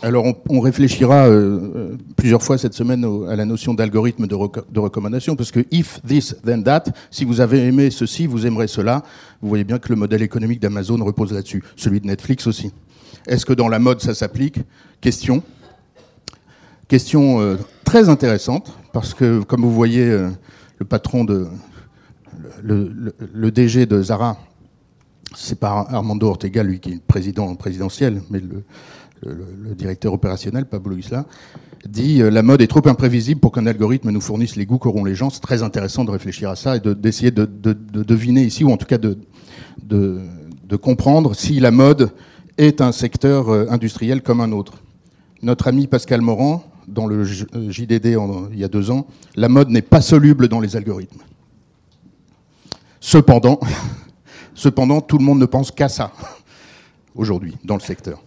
Alors, 0.06 0.24
on, 0.50 0.60
réfléchira 0.60 1.26
euh, 1.26 1.98
plusieurs 2.16 2.44
fois 2.44 2.60
cette 2.60 2.76
semaine 2.76 3.04
à 3.28 3.36
la 3.36 3.44
notion 3.44 3.74
d'algorithme 3.74 4.28
de, 4.28 4.36
reco 4.36 4.62
de, 4.72 4.80
recommandation, 4.80 5.36
parce 5.36 5.50
que 5.50 5.62
if 5.72 6.00
this, 6.08 6.36
then 6.46 6.64
that, 6.64 6.84
si 7.10 7.26
vous 7.26 7.42
avez 7.42 7.66
aimé 7.66 7.90
ceci, 7.90 8.28
vous 8.28 8.46
aimerez 8.46 8.68
cela. 8.68 9.02
Vous 9.42 9.50
voyez 9.50 9.64
bien 9.64 9.80
que 9.80 9.90
le 9.90 9.96
modèle 9.96 10.22
économique 10.22 10.60
d'Amazon 10.60 11.04
repose 11.04 11.34
là-dessus, 11.34 11.64
celui 11.76 12.02
de 12.02 12.06
Netflix 12.06 12.46
aussi. 12.46 12.72
Est-ce 13.26 13.48
que 13.48 13.54
dans 13.54 13.68
la 13.68 13.80
mode, 13.80 14.00
ça 14.00 14.14
s'applique? 14.14 14.60
Question. 15.02 15.42
Question 16.88 17.42
euh, 17.42 17.56
très 17.84 18.08
intéressante, 18.08 18.78
parce 18.94 19.16
que, 19.16 19.42
comme 19.42 19.62
vous 19.62 19.74
voyez, 19.74 20.08
euh, 20.08 20.30
le 20.78 20.86
patron 20.86 21.26
de. 21.26 21.48
Le, 22.62 22.94
le, 23.34 23.52
DG 23.52 23.88
de 23.88 24.04
Zara, 24.04 24.38
c'est 25.36 25.60
pas 25.60 25.88
Armando 25.90 26.28
Ortega, 26.28 26.62
lui 26.62 26.80
qui 26.80 26.92
est 26.92 27.02
président 27.02 27.56
présidentiel, 27.56 28.22
mais 28.30 28.40
le, 28.40 28.64
le, 29.22 29.76
directeur 29.76 30.14
opérationnel, 30.14 30.66
Pablo 30.66 30.98
Isla, 30.98 31.26
dit 31.88 32.22
euh, 32.22 32.30
la 32.30 32.44
mode 32.44 32.62
est 32.62 32.68
trop 32.68 32.86
imprévisible 32.88 33.40
pour 33.40 33.52
qu'un 33.52 33.66
algorithme 33.66 34.10
nous 34.10 34.22
fournisse 34.22 34.56
les 34.56 34.66
goûts 34.66 34.78
qu'auront 34.78 35.04
les 35.04 35.16
gens. 35.16 35.30
C'est 35.30 35.42
très 35.42 35.64
intéressant 35.64 36.04
de 36.06 36.12
réfléchir 36.12 36.50
à 36.50 36.56
ça 36.56 36.76
et 36.78 36.80
d'essayer 36.80 37.32
de, 37.32 37.46
de, 37.46 37.74
de, 37.74 38.04
deviner 38.04 38.44
ici, 38.44 38.64
ou 38.64 38.72
en 38.72 38.78
tout 38.78 38.86
cas 38.86 38.98
de, 38.98 39.18
comprendre 40.82 41.36
si 41.36 41.60
la 41.60 41.72
mode 41.72 42.12
est 42.58 42.82
un 42.82 42.92
secteur 42.92 43.50
euh, 43.50 43.66
industriel 43.70 44.22
comme 44.22 44.42
un 44.42 44.52
autre. 44.52 44.74
Notre 45.42 45.68
ami 45.68 45.88
Pascal 45.88 46.22
Morand, 46.22 46.64
dans 46.88 47.08
le 47.08 47.24
JDD 47.24 48.06
euh, 48.08 48.50
il 48.52 48.60
y 48.60 48.64
a 48.64 48.68
deux 48.68 48.92
ans, 48.92 49.08
la 49.36 49.50
mode 49.50 49.70
n'est 49.70 49.82
pas 49.82 50.02
soluble 50.02 50.48
dans 50.48 50.60
les 50.60 50.76
algorithmes. 50.76 51.22
Cependant, 53.00 53.60
cependant, 54.56 55.02
tout 55.02 55.18
le 55.18 55.24
monde 55.24 55.40
ne 55.40 55.46
pense 55.46 55.72
qu'à 55.72 55.90
ça 55.90 56.12
aujourd'hui 57.16 57.56
dans 57.64 57.76
le 57.76 57.82
secteur 57.82 58.25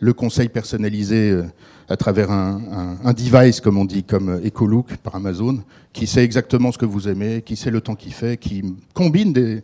le 0.00 0.12
conseil 0.12 0.48
personnalisé 0.48 1.30
euh, 1.30 1.44
à 1.88 1.96
travers 1.96 2.30
un, 2.30 3.12
device, 3.12 3.60
comme 3.60 3.78
on 3.78 3.84
dit, 3.84 4.04
comme 4.04 4.40
Ecolook 4.44 4.96
par 4.98 5.16
Amazon, 5.16 5.62
qui 5.92 6.06
sait 6.06 6.24
exactement 6.24 6.72
ce 6.72 6.78
que 6.78 6.86
vous 6.86 7.08
aimez, 7.08 7.42
qui 7.42 7.56
sait 7.56 7.70
le 7.70 7.80
temps 7.80 7.94
qu'il 7.94 8.14
fait, 8.14 8.38
qui 8.38 8.64
combine 8.94 9.32
des, 9.32 9.62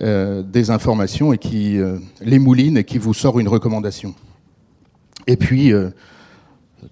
euh, 0.00 0.42
informations 0.68 1.32
et 1.32 1.38
qui 1.38 1.78
euh, 1.78 1.98
les 2.20 2.38
mouline 2.38 2.78
et 2.78 2.84
qui 2.84 2.98
vous 2.98 3.14
sort 3.14 3.38
une 3.38 3.48
recommandation. 3.48 4.14
Et 5.28 5.36
puis, 5.36 5.72
euh, 5.72 5.90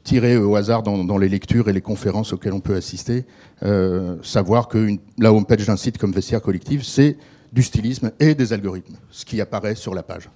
tirer 0.03 0.37
au 0.37 0.57
hasard 0.57 0.83
dans, 0.83 1.19
les 1.19 1.29
lectures 1.29 1.69
et 1.69 1.73
les 1.73 1.81
conférences 1.81 2.33
auxquelles 2.33 2.53
on 2.53 2.61
peut 2.61 2.75
assister, 2.75 3.25
euh, 3.63 4.17
savoir 4.23 4.69
que 4.69 4.89
la 5.19 5.33
homepage 5.33 5.67
d'un 5.67 5.77
site 5.77 5.99
comme 5.99 6.13
Vestiaire 6.13 6.43
Collective, 6.43 6.83
c'est 6.85 7.17
du 7.53 7.63
stylisme 7.63 8.11
et 8.19 8.35
des 8.35 8.53
algorithmes, 8.53 8.97
ce 9.11 9.25
qui 9.25 9.41
apparaît 9.41 9.75
sur 9.75 9.95
la 9.95 10.03
page. 10.03 10.29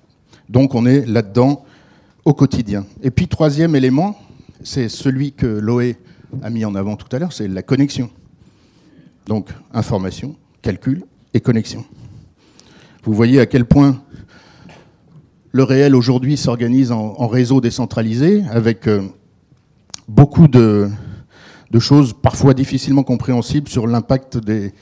Donc 0.48 0.74
on 0.74 0.86
est 0.86 1.04
là-dedans 1.06 1.64
au 2.28 2.34
quotidien. 2.34 2.84
Et 3.02 3.10
puis 3.10 3.26
troisième 3.26 3.74
élément, 3.74 4.18
c'est 4.62 4.90
celui 4.90 5.32
que 5.32 5.46
Loé 5.46 5.96
a 6.42 6.50
mis 6.50 6.66
en 6.66 6.74
avant 6.74 6.94
tout 6.94 7.08
à 7.16 7.18
l'heure, 7.18 7.32
c'est 7.32 7.48
la 7.48 7.62
connexion. 7.62 8.10
Donc 9.26 9.48
information, 9.72 10.36
calcul 10.60 11.04
et 11.32 11.40
connexion. 11.40 11.86
Vous 13.02 13.14
voyez 13.14 13.40
à 13.40 13.46
quel 13.46 13.64
point 13.64 14.02
le 15.52 15.62
réel 15.62 15.96
aujourd'hui 15.96 16.36
s'organise 16.36 16.92
en, 16.92 17.14
en, 17.16 17.28
réseau 17.28 17.62
décentralisé 17.62 18.44
avec 18.50 18.88
euh, 18.88 19.08
beaucoup 20.06 20.48
de, 20.48 20.90
de, 21.70 21.78
choses 21.78 22.12
parfois 22.12 22.52
difficilement 22.52 23.04
compréhensibles 23.04 23.70
sur 23.70 23.86
l'impact 23.86 24.36
des, 24.36 24.74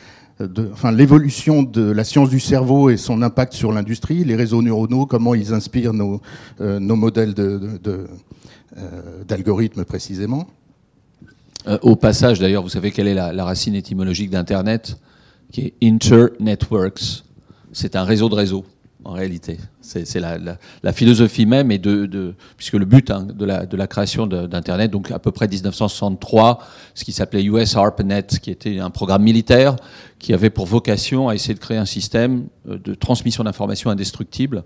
enfin, 0.73 0.93
l'évolution 0.93 1.63
de 1.63 1.83
la 1.83 2.05
science 2.05 2.29
du 2.29 2.41
cerveau 2.41 2.91
et 2.91 2.97
son 2.97 3.23
impact 3.23 3.55
sur 3.55 3.73
l'industrie, 3.73 4.25
les 4.25 4.37
réseaux 4.37 4.63
neuronaux, 4.63 5.07
comment 5.07 5.35
ils 5.35 5.55
inspirent 5.55 5.93
nos, 5.93 6.21
euh, 6.61 6.79
modèles 6.81 7.35
d'algorithmes 9.27 9.81
euh, 9.81 9.85
précisément. 9.85 10.47
Euh, 11.67 11.79
au 11.83 11.97
passage, 11.97 12.39
d'ailleurs, 12.39 12.63
vous 12.63 12.69
savez 12.69 12.91
quelle 12.91 13.09
est 13.09 13.15
la, 13.15 13.33
la 13.33 13.45
racine 13.45 13.75
étymologique 13.75 14.31
d'Internet, 14.31 14.99
qui 15.51 15.63
est 15.63 15.75
Internetworks. 15.83 17.25
C'est 17.73 17.97
un 17.97 18.05
réseau 18.05 18.29
de 18.29 18.35
réseaux 18.35 18.65
en 19.05 19.13
réalité. 19.13 19.59
C'est 19.87 20.21
la, 20.21 20.93
philosophie 20.93 21.47
même, 21.47 21.71
et 21.71 21.79
de, 21.79 22.35
puisque 22.57 22.75
le 22.75 22.85
but 22.85 23.11
hein, 23.11 23.27
de, 23.33 23.45
la, 23.45 23.87
création 23.87 24.27
d'Internet, 24.27 24.91
donc 24.91 25.11
à 25.11 25.19
peu 25.19 25.31
près 25.31 25.47
1963, 25.47 26.59
ce 26.95 27.05
qui 27.05 27.13
s'appelait 27.13 27.45
US 27.45 27.77
ARPANET, 27.77 28.27
qui 28.43 28.51
était 28.51 28.81
un 28.81 28.91
programme 28.91 29.23
militaire 29.23 29.77
qui 30.19 30.33
avait 30.33 30.51
pour 30.51 30.67
vocation 30.67 31.29
à 31.29 31.35
essayer 31.35 31.55
de 31.55 31.59
créer 31.59 31.77
un 31.77 31.85
système 31.85 32.49
euh, 32.69 32.79
de 32.79 32.95
transmission 32.95 33.45
d'informations 33.45 33.91
indestructible, 33.91 34.65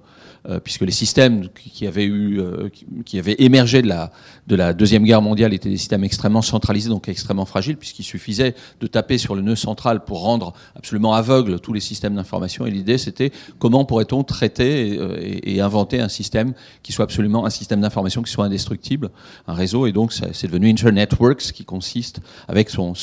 euh, 0.48 0.61
puisque 0.61 0.83
les 0.83 0.92
systèmes 0.92 1.48
qui 1.54 1.87
avaient, 1.87 2.04
eu, 2.04 2.40
euh, 2.40 2.68
qui 3.04 3.18
avaient 3.18 3.35
émergé 3.38 3.83
de 3.83 3.88
la, 3.88 4.12
de 4.46 4.56
la 4.56 4.72
Deuxième 4.72 5.02
Guerre 5.02 5.22
mondiale 5.22 5.52
étaient 5.52 5.68
des 5.68 5.76
systèmes 5.76 6.04
extrêmement 6.04 6.40
centralisés, 6.40 6.88
donc 6.88 7.09
extrêmement 7.09 7.44
fragiles, 7.44 7.76
puisqu'il 7.76 8.04
suffisait 8.04 8.54
de 8.80 8.87
taper 8.87 9.18
sur 9.18 9.35
le 9.35 9.42
nœud 9.42 9.56
central 9.56 10.04
pour 10.04 10.22
rendre 10.22 10.54
absolument 10.76 11.14
aveugle 11.14 11.59
tous 11.61 11.72
les 11.72 11.80
systèmes 11.80 12.14
d'information. 12.14 12.64
Et 12.64 12.70
l'idée, 12.70 12.96
c'était 12.96 13.33
comment 13.59 13.85
pourrait-on 13.85 14.22
traiter 14.22 14.94
et, 14.94 14.98
et, 15.18 15.61
inventer 15.61 16.01
un 16.01 16.09
système 16.09 16.55
qui 16.83 16.92
soit 16.92 17.05
absolument 17.05 17.44
un 17.44 17.51
système 17.51 17.81
d'information 17.81 18.23
qui 18.23 18.31
soit 18.31 18.44
indestructible, 18.44 19.11
un 19.46 19.55
réseau. 19.55 19.87
Et 19.87 19.92
donc, 19.92 20.12
c'est 20.12 20.46
devenu 20.46 20.70
Internet 20.70 21.14
Works, 21.18 21.53
qui 21.53 21.64
consiste, 21.64 22.20
avec 22.49 22.70
son, 22.70 22.94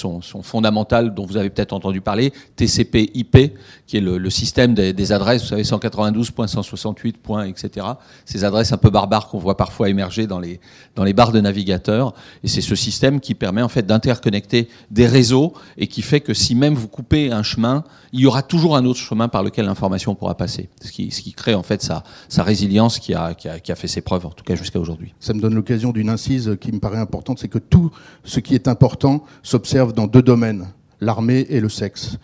fondamental 0.41 1.13
dont 1.13 1.26
vous 1.26 1.38
avez 1.38 1.50
peut-être 1.50 1.74
entendu 1.74 2.02
parler, 2.02 2.34
TCP/IP, 2.56 3.54
qui 3.86 3.98
est 3.98 4.02
le, 4.02 4.30
système 4.30 4.74
des, 4.74 4.93
des, 4.93 5.12
adresses, 5.12 5.43
vous 5.43 5.50
savez, 5.50 5.63
192.168. 5.63 7.50
etc. 7.50 7.88
Ces 8.26 8.43
adresses 8.43 8.74
un 8.74 8.78
peu 8.78 8.89
barbares 8.89 9.28
qu'on 9.28 9.38
voit 9.39 9.58
parfois 9.58 9.89
émerger 9.89 10.28
dans 10.28 10.39
les, 10.39 10.60
dans 10.96 11.04
les 11.04 11.13
barres 11.13 11.32
de 11.32 11.41
navigateurs. 11.41 12.13
Et 12.43 12.48
c'est 12.48 12.62
ce 12.62 12.76
système 12.76 13.20
qui 13.20 13.36
permet 13.36 13.62
en 13.62 13.70
fait 13.70 13.86
d'interconnecter 13.86 14.70
des 14.91 15.08
réseaux 15.08 15.54
et 15.78 15.88
qui 15.88 16.02
fait 16.02 16.22
que 16.22 16.34
si 16.34 16.56
même 16.56 16.74
vous 16.74 16.88
coupez 16.88 17.32
un 17.32 17.43
chemin, 17.43 17.84
il 18.13 18.22
y 18.22 18.26
aura 18.26 18.41
toujours 18.41 18.76
un 18.76 18.86
autre 18.86 19.00
chemin 19.00 19.28
par 19.28 19.43
lequel 19.43 19.65
l'information 19.65 20.15
pourra 20.15 20.36
passer. 20.36 20.70
Ce 20.82 20.91
qui, 20.91 21.12
ce 21.12 21.22
qui 21.22 21.34
crée 21.34 21.56
en 21.56 21.63
fait 21.63 21.82
sa, 21.82 21.96
sa 22.29 22.43
résilience 22.43 22.99
qui 22.99 23.13
a, 23.13 23.33
qui, 23.33 23.47
a, 23.49 23.60
qui 23.60 23.71
a 23.71 23.75
fait 23.75 23.88
ses 23.88 24.01
preuves, 24.01 24.25
en 24.25 24.31
tout 24.31 24.43
cas 24.43 24.55
jusqu'à 24.55 24.79
aujourd'hui. 24.79 25.13
Ça 25.19 25.33
me 25.33 25.39
donne 25.39 25.55
l'occasion 25.55 25.91
d'une 25.91 26.10
incise 26.10 26.57
qui 26.60 26.71
me 26.71 26.79
paraît 26.79 26.97
importante, 26.97 27.39
c'est 27.39 27.47
que 27.47 27.60
tout 27.60 27.91
ce 28.23 28.39
qui 28.39 28.55
est 28.55 28.67
important 28.67 29.23
s'observe 29.43 29.93
dans 29.93 30.07
deux 30.07 30.21
domaines 30.21 30.67
l'armée 30.99 31.45
et 31.49 31.60
le 31.60 31.69
sexe. 31.69 32.17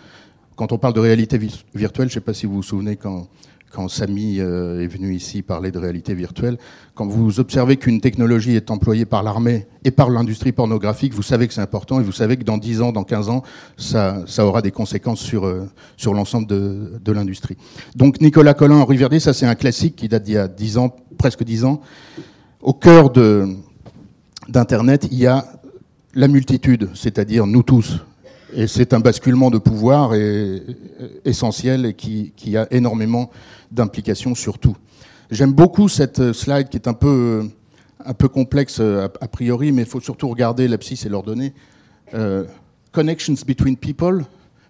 Quand 0.56 0.72
on 0.72 0.78
parle 0.78 0.94
de 0.94 1.00
réalité 1.00 1.38
virtuelle, 1.74 2.10
je 2.10 2.14
ne 2.14 2.20
sais 2.20 2.22
pas 2.22 2.34
si 2.34 2.46
vous 2.46 2.56
vous 2.56 2.64
souvenez 2.64 2.96
quand, 2.96 3.28
quand 3.74 3.88
Samy 3.88 4.40
euh, 4.40 4.84
est 4.84 4.88
venu 4.88 5.16
ici 5.16 5.42
parler 5.42 5.72
de 5.72 5.80
réalité 5.80 6.14
virtuelle, 6.14 6.58
quand 6.94 7.08
vous 7.08 7.40
observez 7.40 7.78
qu'une 7.78 8.02
technologie 8.02 8.56
est 8.56 8.70
employée 8.70 9.06
par 9.06 9.24
l'armée 9.24 9.68
et 9.84 9.90
par 9.90 10.12
l'industrie 10.12 10.52
pornographique, 10.52 11.14
vous 11.14 11.24
savez 11.24 11.48
que 11.48 11.54
c'est 11.56 11.62
important 11.62 12.00
et 12.00 12.04
vous 12.04 12.12
savez 12.12 12.38
que 12.38 12.44
dans 12.44 12.60
10 12.60 12.82
ans, 12.84 12.92
dans 12.92 13.04
15 13.04 13.30
ans, 13.30 13.42
ça, 13.76 14.24
ça 14.28 14.46
aura 14.46 14.62
des 14.62 14.72
conséquences 14.72 15.22
sur, 15.22 15.46
euh, 15.46 15.68
sur 15.98 16.14
l'ensemble 16.14 16.48
de, 16.48 16.94
de 17.04 17.12
l'industrie. 17.12 17.58
Donc 17.96 18.22
Nicolas 18.22 18.54
Collin, 18.54 18.78
Henri 18.78 18.98
Verdier, 18.98 19.20
ça 19.20 19.34
c'est 19.34 19.48
un 19.48 19.56
classique 19.56 19.96
qui 19.96 20.08
date 20.08 20.24
d'il 20.24 20.36
y 20.36 20.38
a 20.38 20.48
10 20.48 20.78
ans, 20.78 20.96
presque 21.18 21.44
10 21.44 21.66
ans. 21.66 21.82
Au 22.62 22.74
cœur 22.74 23.12
d'Internet, 24.48 25.08
il 25.12 25.18
y 25.18 25.26
a 25.26 25.46
la 26.14 26.28
multitude, 26.28 26.90
c'est-à-dire 26.94 27.48
nous 27.48 27.64
tous, 27.64 28.00
et 28.56 28.68
c'est 28.68 28.94
un 28.94 29.00
basculement 29.00 29.50
de 29.50 29.58
pouvoir 29.58 30.14
et, 30.14 30.62
essentiel 31.26 31.86
et 31.86 31.94
qui, 31.94 32.34
qui 32.36 32.56
a 32.56 32.68
énormément 32.72 33.32
d'implications 33.74 34.36
sur 34.36 34.60
tout. 34.60 34.76
J'aime 35.32 35.54
beaucoup 35.54 35.90
cette 35.90 36.34
slide 36.34 36.70
qui 36.70 36.78
est 36.78 36.88
un 36.88 36.94
peu, 36.94 37.50
un 38.06 38.14
peu 38.14 38.28
complexe 38.28 38.80
a, 38.80 39.06
a 39.06 39.28
priori, 39.28 39.72
mais 39.72 39.82
il 39.84 39.88
faut 39.88 40.00
surtout 40.00 40.30
regarder 40.30 40.68
l'abscisse 40.68 41.06
et 41.06 41.10
l'ordonnée. 41.10 41.54
Euh, 42.14 42.44
connections 42.92 43.36
between 43.46 43.76
people 43.76 44.24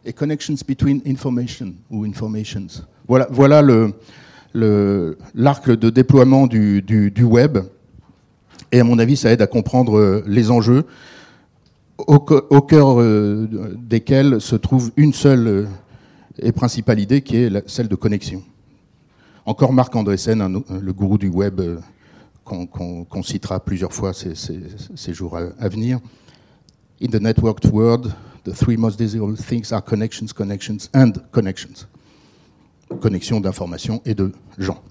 et 0.06 0.14
connections 0.14 0.56
between 0.68 1.02
information 1.06 1.74
ou 1.90 2.06
informations. 2.06 2.68
Voilà, 3.08 3.28
voilà 3.30 3.62
le, 3.62 5.18
l'arc 5.36 5.70
de 5.70 5.90
déploiement 5.90 6.48
du, 6.48 6.82
du, 6.82 7.24
web. 7.24 7.58
Et 8.72 8.80
à 8.80 8.84
mon 8.84 8.98
avis, 9.00 9.18
ça 9.18 9.32
aide 9.32 9.42
à 9.42 9.48
comprendre 9.48 10.24
les 10.26 10.50
enjeux 10.52 10.86
au, 12.08 12.62
cœur 12.62 13.00
euh, 13.00 13.48
desquels 13.78 14.42
se 14.42 14.56
trouve 14.56 14.92
une 14.98 15.14
seule 15.14 15.48
euh, 15.48 15.66
et 16.40 16.52
principale 16.52 17.00
idée 17.00 17.22
qui 17.22 17.38
est 17.38 17.70
celle 17.70 17.88
de 17.88 17.96
connexion. 17.96 18.42
Encore 19.46 19.74
Marc 19.74 19.94
Andreessen, 19.94 20.42
un, 20.42 20.64
le 20.80 20.94
gourou 20.94 21.18
du 21.18 21.28
web 21.28 21.60
euh, 21.60 21.78
qu'on 22.46 22.66
qu 22.66 23.06
qu 23.12 23.24
citera 23.24 23.60
plusieurs 23.60 23.92
fois 23.92 24.14
ces, 24.14 25.14
jours 25.14 25.38
à, 25.38 25.68
venir. 25.68 26.00
In 27.02 27.08
the 27.08 27.22
networked 27.22 27.70
world, 27.70 28.14
the 28.46 28.54
three 28.54 28.78
most 28.78 28.98
desirable 28.98 29.36
things 29.36 29.74
are 29.74 29.84
connections, 29.84 30.28
connections 30.34 30.90
and 30.96 31.14
connections. 31.32 31.88
Connexion 33.02 33.42
d'informations 33.42 34.02
et 34.06 34.14
de 34.14 34.32
gens. 34.58 34.82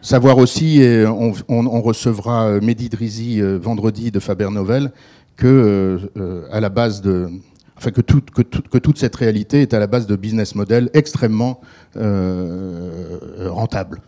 Savoir 0.00 0.38
aussi, 0.38 0.80
et 0.80 1.06
on, 1.06 1.80
recevra 1.80 2.60
Mehdi 2.60 2.88
Drizi 2.88 3.40
vendredi 3.40 4.10
de 4.10 4.18
Faber 4.18 4.50
Novel, 4.50 4.90
que 5.36 6.10
à 6.50 6.58
la 6.60 6.70
base 6.70 7.02
de 7.02 7.30
enfin 7.76 7.90
que 7.90 8.00
toute, 8.00 8.98
cette 8.98 9.16
réalité 9.16 9.62
est 9.62 9.74
à 9.74 9.78
la 9.78 9.86
base 9.86 10.06
de 10.06 10.16
business 10.16 10.54
models 10.54 10.90
extrêmement 10.94 11.60
rentables, 11.94 14.00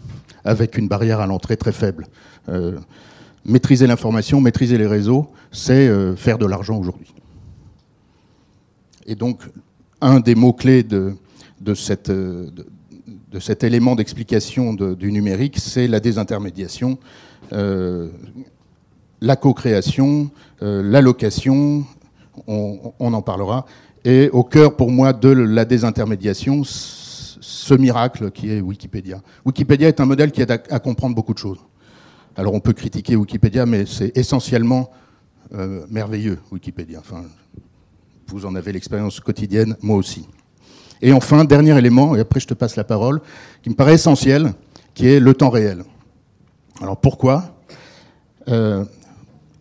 avec 0.44 0.79
une 0.79 0.88
barrière 0.88 1.20
à 1.20 1.27
l'entrée 1.27 1.57
très 1.57 1.72
faible. 1.72 2.07
maîtriser 3.44 3.87
l'information, 3.87 4.40
maîtriser 4.40 4.79
les 4.79 4.87
réseaux, 4.87 5.31
c'est 5.53 5.90
faire 6.16 6.38
de 6.38 6.46
l'argent 6.46 6.79
aujourd'hui. 6.79 7.12
Et 9.07 9.14
donc, 9.14 9.42
un 10.00 10.20
des 10.20 10.35
mots-clés 10.35 10.83
de, 10.83 11.14
de, 11.61 11.74
cet 11.74 12.09
élément 13.64 13.96
d'explication 13.96 14.74
du 14.74 15.12
numérique, 15.12 15.59
c'est 15.59 15.88
la 15.88 16.00
désintermédiation, 16.00 16.98
euh, 17.53 18.09
la 19.20 19.37
co-création, 19.37 20.31
euh, 20.62 20.83
l'allocation, 20.83 21.85
on, 22.47 22.92
en 23.01 23.23
parlera. 23.23 23.66
Et 24.05 24.29
au 24.31 24.44
cœur, 24.44 24.77
pour 24.77 24.90
moi, 24.90 25.12
de 25.12 25.29
la 25.29 25.64
désintermédiation, 25.64 26.62
ce 26.64 27.75
miracle 27.75 28.31
qui 28.31 28.51
est 28.51 28.61
Wikipédia. 28.61 29.20
Wikipédia 29.44 29.88
est 29.88 30.01
un 30.01 30.07
modèle 30.07 30.33
qui 30.33 30.42
aide 30.42 30.51
à, 30.51 30.79
comprendre 30.79 31.14
beaucoup 31.14 31.35
de 31.35 31.38
choses. 31.38 31.59
Alors 32.37 32.55
on 32.55 32.61
peut 32.61 32.73
critiquer 32.73 33.16
Wikipédia, 33.16 33.66
mais 33.66 33.87
c'est 33.87 34.16
essentiellement 34.16 34.90
euh, 35.55 35.87
merveilleux, 35.90 36.38
Wikipédia. 36.51 36.99
Enfin, 36.99 37.23
vous 38.29 38.47
en 38.47 38.55
avez 38.55 38.73
l'expérience 38.73 39.20
quotidienne, 39.20 39.77
moi 39.83 39.97
aussi. 39.97 40.27
Et 41.01 41.12
enfin, 41.12 41.44
dernier 41.44 41.77
élément, 41.77 42.16
et 42.16 42.20
après 42.20 42.40
je 42.40 42.47
te 42.47 42.55
passe 42.55 42.77
la 42.77 42.85
parole, 42.85 43.20
qui 43.62 43.70
me 43.70 43.75
paraît 43.75 43.94
essentiel, 43.94 44.53
qui 44.94 45.07
est 45.07 45.20
le 45.20 45.35
temps 45.35 45.51
réel. 45.51 45.85
Alors 46.81 46.97
pourquoi? 46.97 47.57
Euh, 48.49 48.85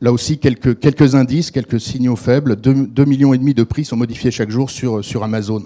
Là 0.04 0.12
aussi, 0.12 0.38
quelques, 0.38 1.16
indices, 1.16 1.50
quelques 1.50 1.80
signaux 1.80 2.18
faibles. 2.18 2.58
2, 2.58 3.06
millions 3.06 3.34
et 3.34 3.38
demi 3.38 3.54
de 3.54 3.64
prix 3.64 3.86
sont 3.86 3.96
modifiés 3.96 4.32
chaque 4.32 4.50
jour 4.50 4.70
sur, 4.70 5.24
Amazon 5.24 5.64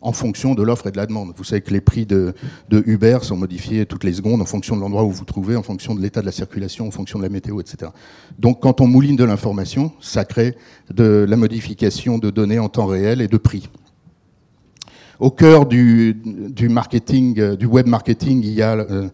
en 0.00 0.10
fonction 0.12 0.56
de 0.56 0.62
l'offre 0.64 0.88
et 0.88 0.90
de 0.90 0.96
la 0.96 1.06
demande. 1.06 1.32
Vous 1.36 1.44
savez 1.44 1.60
que 1.60 1.70
les 1.70 1.80
prix 1.80 2.04
de, 2.04 2.34
Uber 2.72 3.18
sont 3.22 3.36
modifiés 3.36 3.86
toutes 3.86 4.02
les 4.02 4.14
secondes 4.14 4.42
en 4.42 4.44
fonction 4.44 4.74
de 4.74 4.80
l'endroit 4.80 5.04
où 5.04 5.10
vous 5.10 5.18
vous 5.18 5.24
trouvez, 5.24 5.54
en 5.54 5.62
fonction 5.62 5.94
de 5.94 6.00
l'état 6.00 6.20
de 6.20 6.26
la 6.26 6.32
circulation, 6.32 6.88
en 6.88 6.90
fonction 6.90 7.20
de 7.20 7.22
la 7.22 7.30
météo, 7.30 7.60
etc. 7.60 7.92
Donc 8.40 8.60
quand 8.60 8.80
on 8.80 8.88
mouline 8.88 9.14
de 9.14 9.22
l'information, 9.22 9.92
ça 10.00 10.24
crée 10.24 10.56
de 10.92 11.24
la 11.28 11.36
modification 11.36 12.18
de 12.18 12.30
données 12.30 12.58
en 12.58 12.68
temps 12.68 12.86
réel 12.86 13.20
et 13.20 13.28
de 13.28 13.36
prix. 13.36 13.68
Au 15.20 15.30
cœur 15.30 15.66
du, 15.66 16.16
marketing, 16.68 17.38
euh, 17.38 17.54
du 17.54 17.66
web 17.66 17.86
marketing, 17.86 18.42
il 18.42 18.52
y 18.52 18.62
a 18.62 18.72
euh, 18.72 19.08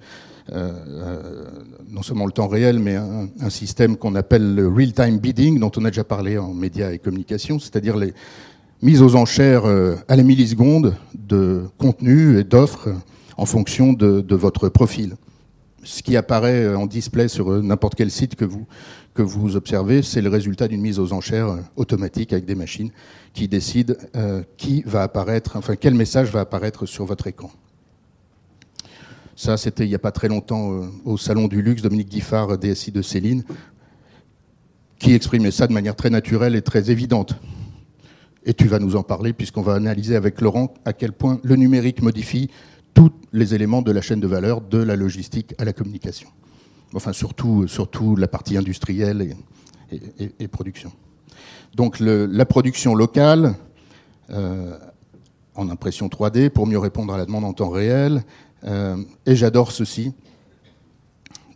non 0.52 2.02
seulement 2.02 2.26
le 2.26 2.32
temps 2.32 2.48
réel, 2.48 2.78
mais 2.78 2.96
un, 2.96 3.50
système 3.50 3.96
qu'on 3.96 4.14
appelle 4.14 4.54
le 4.54 4.68
real-time 4.68 5.18
bidding, 5.18 5.58
dont 5.58 5.70
on 5.76 5.84
a 5.84 5.90
déjà 5.90 6.04
parlé 6.04 6.38
en 6.38 6.52
médias 6.52 6.90
et 6.90 6.98
communications, 6.98 7.58
c'est-à-dire 7.58 7.96
les, 7.96 8.14
mise 8.82 9.02
aux 9.02 9.16
enchères 9.16 9.66
euh, 9.66 9.96
à 10.08 10.16
la 10.16 10.22
milliseconde 10.22 10.94
de 11.14 11.64
contenu 11.78 12.38
et 12.38 12.44
d'offres 12.44 12.88
en 13.36 13.46
fonction 13.46 13.92
de, 13.92 14.34
votre 14.34 14.68
profil. 14.68 15.16
Ce 15.82 16.02
qui 16.02 16.16
apparaît 16.16 16.74
en 16.74 16.86
display 16.86 17.28
sur 17.28 17.50
euh, 17.50 17.62
n'importe 17.62 17.94
quel 17.94 18.10
site 18.10 18.36
que 18.36 18.44
vous, 18.44 18.66
que 19.14 19.22
vous 19.22 19.56
observez, 19.56 20.02
c'est 20.02 20.20
le 20.20 20.28
résultat 20.28 20.68
d'une 20.68 20.80
mise 20.80 20.98
aux 20.98 21.12
enchères 21.12 21.48
euh, 21.48 21.60
automatique 21.76 22.32
avec 22.32 22.44
des 22.44 22.54
machines 22.54 22.90
qui 23.32 23.48
décident 23.48 23.94
qui 24.56 24.82
va 24.86 25.04
apparaître, 25.04 25.56
enfin 25.56 25.76
quel 25.76 25.94
message 25.94 26.32
va 26.32 26.40
apparaître 26.40 26.84
sur 26.84 27.04
votre 27.04 27.28
écran. 27.28 27.50
Ça, 29.40 29.56
c'était 29.56 29.86
il 29.86 29.88
n'y 29.88 29.94
a 29.94 29.98
pas 29.98 30.12
très 30.12 30.28
longtemps 30.28 30.82
au 31.06 31.16
Salon 31.16 31.48
du 31.48 31.62
Luxe, 31.62 31.80
Dominique 31.80 32.10
Guiffard, 32.10 32.58
DSI 32.58 32.92
de 32.92 33.00
Céline, 33.00 33.42
qui 34.98 35.14
exprimait 35.14 35.50
ça 35.50 35.66
de 35.66 35.72
manière 35.72 35.96
très 35.96 36.10
naturelle 36.10 36.54
et 36.54 36.60
très 36.60 36.90
évidente. 36.90 37.36
Et 38.44 38.52
tu 38.52 38.68
vas 38.68 38.78
nous 38.78 38.96
en 38.96 39.02
parler 39.02 39.32
puisqu'on 39.32 39.62
va 39.62 39.76
analyser 39.76 40.14
avec 40.14 40.42
Laurent 40.42 40.74
à 40.84 40.92
quel 40.92 41.12
point 41.12 41.40
le 41.42 41.56
numérique 41.56 42.02
modifie 42.02 42.50
tous 42.92 43.12
les 43.32 43.54
éléments 43.54 43.80
de 43.80 43.90
la 43.92 44.02
chaîne 44.02 44.20
de 44.20 44.26
valeur, 44.26 44.60
de 44.60 44.76
la 44.76 44.94
logistique 44.94 45.54
à 45.56 45.64
la 45.64 45.72
communication. 45.72 46.28
Enfin, 46.92 47.14
surtout, 47.14 47.66
surtout 47.66 48.16
la 48.16 48.28
partie 48.28 48.58
industrielle 48.58 49.36
et, 49.90 50.48
production. 50.48 50.92
Donc 51.74 51.98
la 51.98 52.44
production 52.44 52.94
locale, 52.94 53.54
euh, 54.28 54.76
en 55.54 55.70
impression 55.70 56.08
3D, 56.08 56.50
pour 56.50 56.66
mieux 56.66 56.78
répondre 56.78 57.14
à 57.14 57.16
la 57.16 57.24
demande 57.24 57.46
en 57.46 57.54
temps 57.54 57.70
réel. 57.70 58.22
Euh, 58.64 58.96
et 59.26 59.36
j'adore 59.36 59.72
ceci. 59.72 60.12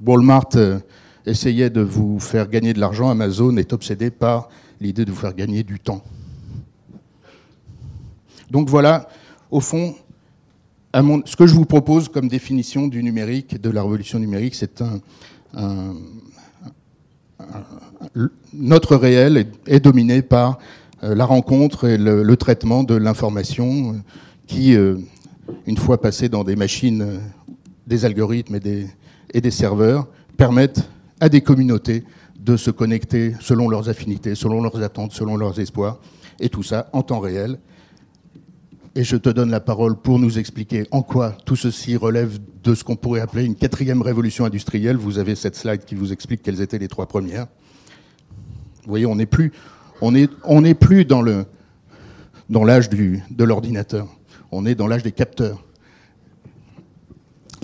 Walmart 0.04 0.48
euh, 0.56 0.78
essayait 1.26 1.70
de 1.70 1.80
vous 1.80 2.18
faire 2.18 2.48
gagner 2.48 2.72
de 2.72 2.80
l'argent, 2.80 3.10
Amazon 3.10 3.56
est 3.56 3.72
obsédé 3.72 4.10
par 4.10 4.48
l'idée 4.80 5.04
de 5.04 5.10
vous 5.10 5.20
faire 5.20 5.34
gagner 5.34 5.62
du 5.62 5.78
temps. 5.80 6.02
Donc 8.50 8.68
voilà, 8.68 9.08
au 9.50 9.60
fond, 9.60 9.94
ce 10.94 11.36
que 11.36 11.46
je 11.46 11.54
vous 11.54 11.64
propose 11.64 12.08
comme 12.08 12.28
définition 12.28 12.86
du 12.86 13.02
numérique, 13.02 13.60
de 13.60 13.70
la 13.70 13.82
révolution 13.82 14.18
numérique, 14.18 14.54
c'est 14.54 14.82
un, 14.82 15.94
notre 18.52 18.96
réel 18.96 19.46
est, 19.66 19.80
dominé 19.80 20.22
par 20.22 20.58
euh, 21.02 21.14
la 21.14 21.24
rencontre 21.24 21.88
et 21.88 21.98
le, 21.98 22.36
traitement 22.36 22.84
de 22.84 22.94
l'information 22.94 24.02
qui, 24.46 24.76
une 25.66 25.76
fois 25.76 26.00
passé 26.00 26.28
dans 26.28 26.44
des 26.44 26.56
machines, 26.56 27.20
des 27.86 28.04
algorithmes 28.04 28.56
et 28.56 29.40
des, 29.40 29.50
serveurs, 29.50 30.08
permettent 30.36 30.88
à 31.20 31.28
des 31.28 31.40
communautés 31.40 32.04
de 32.38 32.56
se 32.56 32.70
connecter 32.70 33.34
selon 33.40 33.68
leurs 33.68 33.88
affinités, 33.88 34.34
selon 34.34 34.62
leurs 34.62 34.82
attentes, 34.82 35.12
selon 35.12 35.36
leurs 35.36 35.60
espoirs, 35.60 35.98
et 36.40 36.48
tout 36.48 36.62
ça 36.62 36.88
en 36.92 37.02
temps 37.02 37.20
réel 37.20 37.58
et 38.96 39.04
je 39.04 39.16
te 39.16 39.28
donne 39.28 39.50
la 39.50 39.60
parole 39.60 39.96
pour 39.96 40.18
nous 40.18 40.38
expliquer 40.38 40.86
en 40.90 41.02
quoi 41.02 41.36
tout 41.44 41.56
ceci 41.56 41.96
relève 41.96 42.38
de 42.62 42.74
ce 42.74 42.84
qu'on 42.84 42.96
pourrait 42.96 43.20
appeler 43.20 43.44
une 43.44 43.56
quatrième 43.56 44.02
révolution 44.02 44.44
industrielle. 44.44 44.96
Vous 44.96 45.18
avez 45.18 45.34
cette 45.34 45.56
slide 45.56 45.84
qui 45.84 45.94
vous 45.94 46.12
explique 46.12 46.42
quelles 46.42 46.60
étaient 46.60 46.78
les 46.78 46.88
trois 46.88 47.06
premières. 47.06 47.46
Vous 48.84 48.90
voyez, 48.90 49.06
on 49.06 49.16
n'est 49.16 49.26
plus, 49.26 49.52
on 50.00 50.14
on 50.44 50.74
plus 50.74 51.04
dans 51.04 51.22
l'âge 52.64 52.88
de 52.88 53.44
l'ordinateur. 53.44 54.06
On 54.54 54.66
est 54.66 54.74
dans 54.74 54.86
l'âge 54.86 55.02
des 55.02 55.12
capteurs 55.12 55.64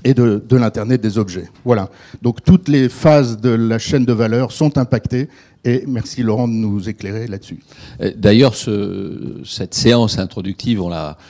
et 0.05 0.15
de, 0.15 0.43
l'Internet 0.57 1.01
des 1.01 1.19
objets. 1.19 1.49
Voilà. 1.65 1.91
Donc 2.23 2.43
toutes 2.43 2.69
les 2.69 2.89
phases 2.89 3.39
de 3.39 3.51
la 3.51 3.79
chaîne 3.79 4.05
de 4.05 4.13
valeur 4.13 4.51
sont 4.51 4.79
impactées 4.79 5.29
et 5.65 5.85
merci 5.87 6.23
Laurent 6.23 6.49
de 6.49 6.55
nous 6.55 6.89
éclairer 6.89 7.27
là-dessus. 7.27 7.61
Euh, 8.01 8.13
d'ailleurs, 8.17 8.55
ce, 8.55 9.41
cette 9.45 9.75
séance 9.75 10.19
introductive, 10.19 10.83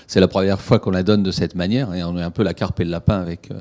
c'est 0.07 0.21
la 0.21 0.29
première 0.29 0.61
fois 0.61 0.79
qu'on 0.79 0.93
la 0.93 1.03
donne 1.03 1.25
de 1.25 1.33
cette 1.33 1.57
manière, 1.57 1.93
et 1.95 2.05
on 2.05 2.17
est 2.17 2.23
un 2.23 2.31
peu 2.31 2.45
la 2.45 2.55
carpe 2.55 2.79
et 2.79 2.85
le 2.85 2.91
lapin 2.91 3.21
avec, 3.21 3.51
euh, 3.51 3.61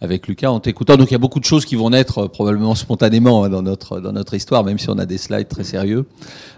avec 0.00 0.26
Lucas 0.28 0.50
en 0.50 0.60
t'écoutant. 0.60 0.96
Donc 0.96 1.10
il 1.10 1.12
y 1.12 1.14
a 1.14 1.18
beaucoup 1.18 1.40
de 1.40 1.44
choses 1.44 1.64
qui 1.64 1.76
vont 1.76 1.90
naître 1.90 2.18
euh, 2.18 2.28
probablement 2.28 2.74
spontanément 2.74 3.44
hein, 3.44 3.50
dans 3.50 3.62
notre 3.62 4.00
dans 4.00 4.12
notre 4.12 4.34
histoire, 4.34 4.64
même 4.64 4.78
si 4.78 4.88
on 4.88 4.98
a 4.98 5.06
des 5.06 5.18
slides 5.18 5.48
très 5.48 5.64
sérieux. 5.64 6.06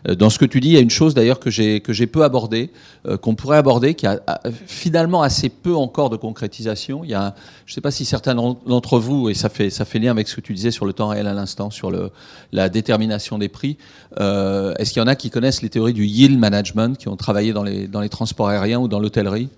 Euh, 0.09 0.15
dans 0.15 0.31
ce 0.31 0.39
que 0.39 0.45
tu 0.45 0.61
dis, 0.61 0.69
il 0.69 0.75
y 0.75 0.77
a 0.77 0.81
une 0.81 0.91
chose 0.91 1.15
d'ailleurs 1.15 1.41
que 1.41 1.51
j'ai 1.51 1.81
que 1.81 1.93
j'ai 1.93 2.07
peu 2.07 2.23
abordé, 2.23 2.71
euh, 3.07 3.17
qu'on 3.17 3.35
pourrait 3.35 3.57
aborder, 3.57 3.95
qui 3.95 4.07
a, 4.07 4.21
finalement 4.67 5.23
assez 5.23 5.49
peu 5.49 5.75
encore 5.75 6.11
de 6.11 6.17
concrétisation. 6.17 7.03
Il 7.05 7.11
y 7.11 7.15
a, 7.15 7.35
je 7.67 7.73
ne 7.73 7.75
sais 7.75 7.81
pas 7.81 7.91
si 7.91 8.05
certains 8.05 8.35
d'entre 8.35 8.99
vous, 8.99 9.29
et 9.29 9.35
ça 9.35 9.49
fait 9.49 9.71
ça 9.71 9.85
fait 9.85 9.99
lien 9.99 10.11
avec 10.11 10.29
ce 10.29 10.37
que 10.37 10.41
tu 10.41 10.55
disais 10.55 10.71
sur 10.71 10.87
le 10.87 10.93
temps 10.93 11.09
réel 11.09 11.27
à 11.27 11.35
l'instant, 11.35 11.71
sur 11.71 11.91
le 11.91 12.11
la 12.53 12.69
détermination 12.69 13.39
des 13.39 13.49
prix. 13.49 13.77
Euh, 14.21 14.75
Est-ce 14.79 14.93
qu'il 14.93 15.01
y 15.01 15.05
en 15.05 15.09
a 15.09 15.17
qui 15.17 15.31
connaissent 15.31 15.63
les 15.63 15.71
théories 15.71 15.95
du 15.95 16.07
yield 16.07 16.39
management, 16.39 16.97
qui 16.97 17.09
ont 17.09 17.17
travaillé 17.17 17.53
dans 17.53 17.65
les 17.65 17.89
dans 17.89 18.01
les 18.01 18.09
transports 18.09 18.49
aériens 18.49 18.79
ou 18.79 18.89
dans 18.89 19.01
l'hôtellerie? 19.01 19.49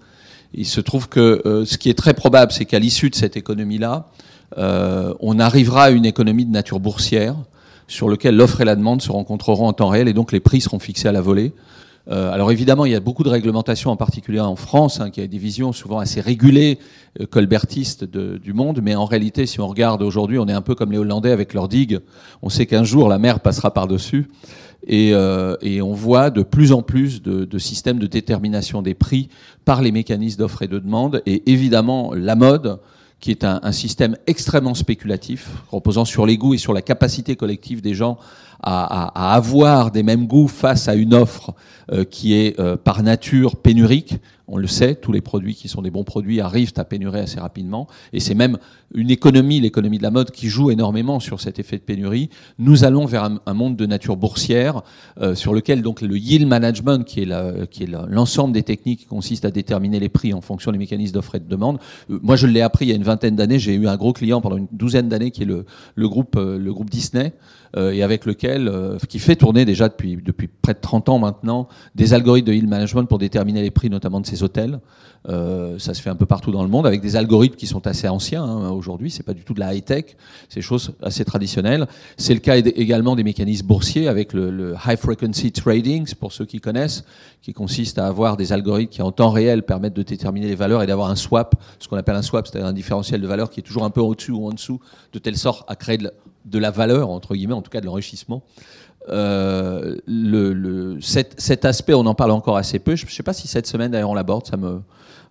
Il 0.57 0.67
se 0.67 0.81
trouve 0.81 1.09
que 1.09 1.43
euh, 1.47 1.65
ce 1.65 1.79
qui 1.79 1.91
est 1.91 1.99
très 1.99 2.15
probable, 2.15 2.53
c'est 2.53 2.65
qu'à 2.65 2.79
l'issue 2.79 3.11
de 3.11 3.17
cette 3.17 3.37
économie-là, 3.37 4.07
euh, 4.57 5.13
on 5.21 5.41
arrivera 5.41 5.85
à 5.85 5.91
une 5.91 6.07
économie 6.07 6.45
de 6.45 6.53
nature 6.53 6.79
boursière 6.79 7.35
sur 7.89 8.09
lequel 8.09 8.37
l'offre 8.37 8.61
et 8.61 8.65
la 8.65 8.77
demande 8.77 9.03
se 9.03 9.11
rencontreront 9.11 9.67
en 9.67 9.73
temps 9.73 9.89
réel 9.89 10.07
et 10.07 10.13
donc 10.13 10.31
les 10.33 10.41
prix 10.41 10.61
seront 10.61 10.79
fixés 10.79 11.09
à 11.09 11.13
la 11.13 11.21
volée. 11.21 11.53
Euh, 12.09 12.31
alors 12.31 12.53
évidemment, 12.53 12.85
il 12.85 12.93
y 12.93 12.95
a 12.95 13.01
beaucoup 13.01 13.25
de 13.25 13.31
réglementations, 13.31 13.91
en 13.91 13.97
particulier 13.97 14.39
en 14.39 14.57
France, 14.57 15.01
hein, 15.01 15.11
qui 15.11 15.21
a 15.21 15.27
des 15.27 15.39
visions 15.39 15.73
souvent 15.73 15.99
assez 15.99 16.21
régulées, 16.21 16.79
colbertistes 17.31 18.05
du 18.05 18.53
monde, 18.53 18.81
mais 18.83 18.95
en 18.95 19.07
réalité, 19.07 19.47
si 19.47 19.61
on 19.61 19.69
regarde 19.69 20.03
aujourd'hui, 20.03 20.39
on 20.39 20.47
est 20.47 20.53
un 20.53 20.63
peu 20.63 20.75
comme 20.75 20.93
les 20.93 20.99
Hollandais 20.99 21.31
avec 21.31 21.55
leurs 21.55 21.69
digues. 21.69 22.01
On 22.43 22.49
sait 22.49 22.67
qu'un 22.67 22.85
jour, 22.85 23.09
la 23.09 23.19
mer 23.19 23.41
passera 23.41 23.73
par-dessus. 23.73 24.29
Euh, 24.91 25.57
et, 25.63 25.81
on 25.83 25.93
voit 25.93 26.31
de 26.31 26.43
plus 26.43 26.73
en 26.73 26.83
plus 26.83 27.23
de, 27.23 27.59
systèmes 27.59 27.99
de 27.99 28.07
détermination 28.07 28.83
des 28.83 28.95
prix 28.95 29.29
par 29.65 29.83
les 29.83 29.93
mécanismes 29.93 30.41
d'offre 30.41 30.63
et 30.63 30.69
de 30.69 30.79
demande. 30.79 31.23
Et 31.27 31.51
évidemment, 31.51 32.13
la 32.15 32.37
mode, 32.37 32.81
qui 33.21 33.31
est 33.31 33.45
un, 33.45 33.73
système 33.73 34.17
extrêmement 34.27 34.75
spéculatif, 34.75 35.49
reposant 35.71 36.05
sur 36.05 36.27
les 36.27 36.37
goûts 36.37 36.55
et 36.55 36.59
sur 36.59 36.73
la 36.75 36.83
capacité 36.83 37.37
collective 37.37 37.81
des 37.81 37.95
gens 37.95 38.19
à, 38.65 39.35
avoir 39.35 39.91
des 39.91 40.03
mêmes 40.03 40.27
goûts 40.27 40.49
face 40.49 40.89
à 40.89 40.95
une 40.95 41.15
offre 41.15 41.55
euh, 41.93 42.05
qui 42.05 42.35
est 42.35 42.59
euh, 42.59 42.77
par 42.77 43.03
nature 43.03 43.57
pénurique. 43.57 44.17
On 44.47 44.59
le 44.59 44.67
sait, 44.67 44.95
tous 44.95 45.13
les 45.13 45.23
produits 45.23 45.55
qui 45.55 45.69
sont 45.69 45.81
des 45.81 45.91
bons 45.91 46.05
produits 46.05 46.41
arrivent 46.41 46.75
à 46.77 46.85
pénurer 46.85 47.21
assez 47.21 47.41
rapidement. 47.41 47.89
Et 48.13 48.21
c'est 48.21 48.35
même 48.35 48.59
une 48.95 49.11
économie, 49.11 49.59
l'économie 49.59 49.97
de 49.97 50.03
la 50.03 50.11
mode, 50.11 50.31
qui 50.31 50.49
joue 50.49 50.71
énormément 50.71 51.19
sur 51.19 51.41
cet 51.41 51.59
effet 51.59 51.79
de 51.79 51.83
pénurie. 51.83 52.29
Nous 52.59 52.85
allons 52.85 53.07
vers 53.07 53.31
un, 53.47 53.55
monde 53.55 53.77
de 53.77 53.87
nature 53.87 54.17
boursière, 54.17 54.83
euh, 55.21 55.35
sur 55.35 55.55
lequel 55.55 55.81
donc 55.81 56.03
le 56.03 56.19
yield 56.19 56.47
management, 56.47 57.05
qui 57.05 57.23
est 57.23 57.87
l'ensemble 58.09 58.53
des 58.53 58.63
techniques 58.63 59.01
qui 59.01 59.07
consistent 59.07 59.47
à 59.47 59.51
déterminer 59.51 59.99
les 59.99 60.11
prix 60.11 60.35
en 60.35 60.43
fonction 60.43 60.73
des 60.73 60.79
mécanismes 60.79 61.15
d'offre 61.15 61.37
et 61.37 61.41
de 61.41 61.49
demande. 61.49 61.79
Euh, 62.11 62.19
moi, 62.23 62.37
je 62.37 62.47
l'ai 62.47 62.61
appris 62.61 62.85
il 62.85 62.89
y 62.91 62.93
a 62.93 62.97
une 62.97 63.03
vingtaine 63.03 63.37
d'années. 63.37 63.59
J'ai 63.59 63.75
eu 63.75 63.89
un 63.89 63.97
gros 63.97 64.13
client 64.13 64.43
pendant 64.43 64.59
une 64.59 64.69
douzaine 64.73 65.09
d'années 65.09 65.31
qui 65.31 65.43
est 65.43 65.47
le, 65.47 65.65
le 65.95 66.09
groupe, 66.09 66.37
euh, 66.37 66.59
le 66.59 66.73
groupe 66.73 66.91
Disney 66.91 67.33
et 67.77 68.03
avec 68.03 68.25
lequel, 68.25 68.69
euh, 68.69 68.99
qui 69.09 69.19
fait 69.19 69.37
tourner 69.37 69.65
déjà 69.65 69.89
depuis, 69.89 70.17
depuis 70.17 70.49
près 70.49 70.75
de 70.75 70.81
30 70.81 71.09
ans 71.09 71.19
maintenant, 71.19 71.69
des 71.95 72.15
algorithmes 72.15 72.49
de 72.49 72.53
yield 72.53 72.69
management 72.69 73.05
pour 73.05 73.19
déterminer 73.19 73.63
les 73.63 73.71
prix 73.71 73.91
notamment 73.91 74.21
de 74.21 74.27
ces 74.27 74.43
hôtels. 74.43 74.81
Euh, 75.29 75.79
ça 75.79 75.95
se 75.95 76.03
fait 76.03 76.11
un 76.11 76.17
peu 76.17 76.27
partout 76.27 76.51
dans 76.51 76.63
le 76.63 76.69
monde 76.69 76.87
avec 76.87 77.01
des 77.01 77.17
algorithmes 77.17 77.57
qui 77.57 77.67
sont 77.67 77.87
assez 77.87 78.07
anciens 78.09 78.45
hein, 78.45 78.71
aujourd'hui. 78.71 79.11
C'est 79.11 79.23
pas 79.23 79.33
du 79.33 79.43
tout 79.43 79.55
de 79.55 79.61
la 79.61 79.75
high 79.75 79.85
tech, 79.85 80.17
c'est 80.49 80.57
des 80.57 80.63
choses 80.63 80.93
assez 81.03 81.25
traditionnelles. 81.25 81.87
C'est 82.19 82.35
le 82.35 82.41
cas 82.41 82.57
également 82.57 83.17
des 83.17 83.25
mécanismes 83.25 83.67
boursiers 83.67 84.07
avec 84.09 84.35
le, 84.35 84.51
le, 84.51 84.75
high 84.87 84.99
frequency 84.99 85.51
trading, 85.51 86.07
pour 86.15 86.33
ceux 86.33 86.45
qui 86.45 86.61
connaissent, 86.61 87.05
qui 87.41 87.53
consiste 87.53 87.99
à 87.99 88.07
avoir 88.07 88.37
des 88.37 88.53
algorithmes 88.53 88.91
qui 88.91 89.03
en 89.03 89.13
temps 89.13 89.31
réel 89.31 89.63
permettent 89.63 89.95
de 89.95 90.03
déterminer 90.03 90.47
les 90.47 90.55
valeurs 90.55 90.83
et 90.83 90.87
d'avoir 90.87 91.09
un 91.09 91.17
swap, 91.17 91.55
ce 91.79 91.89
qu'on 91.89 91.97
appelle 91.97 92.17
un 92.17 92.23
swap, 92.23 92.47
c'est-à-dire 92.47 92.69
un 92.69 92.73
différentiel 92.73 93.21
de 93.21 93.27
valeur 93.27 93.51
qui 93.51 93.61
est 93.61 93.65
toujours 93.65 93.85
un 93.85 93.91
peu 93.91 94.01
au-dessus 94.01 94.33
ou 94.33 94.47
en 94.47 94.51
dessous, 94.51 94.81
de 95.13 95.19
telle 95.19 95.37
sorte 95.37 95.65
à 95.69 95.77
créer 95.77 95.97
de, 95.97 96.11
de 96.45 96.59
la 96.59 96.71
valeur, 96.71 97.11
entre 97.11 97.35
guillemets, 97.35 97.55
en 97.55 97.63
tout 97.63 97.71
cas 97.71 97.81
de 97.81 97.87
l'enrichissement. 97.87 98.43
Euh, 99.11 99.97
le, 100.07 100.99
cet, 101.01 101.35
cet, 101.39 101.65
aspect, 101.65 101.95
on 101.95 102.07
en 102.07 102.15
parle 102.15 102.31
encore 102.31 102.57
assez 102.57 102.79
peu. 102.79 102.97
Je 102.97 103.05
ne 103.05 103.11
sais 103.11 103.23
pas 103.23 103.33
si 103.33 103.49
cette 103.49 103.67
semaine, 103.67 103.91
d'ailleurs, 103.91 104.11
on 104.11 104.15
l'aborde. 104.15 104.47
Ça 104.47 104.57
me, 104.57 104.81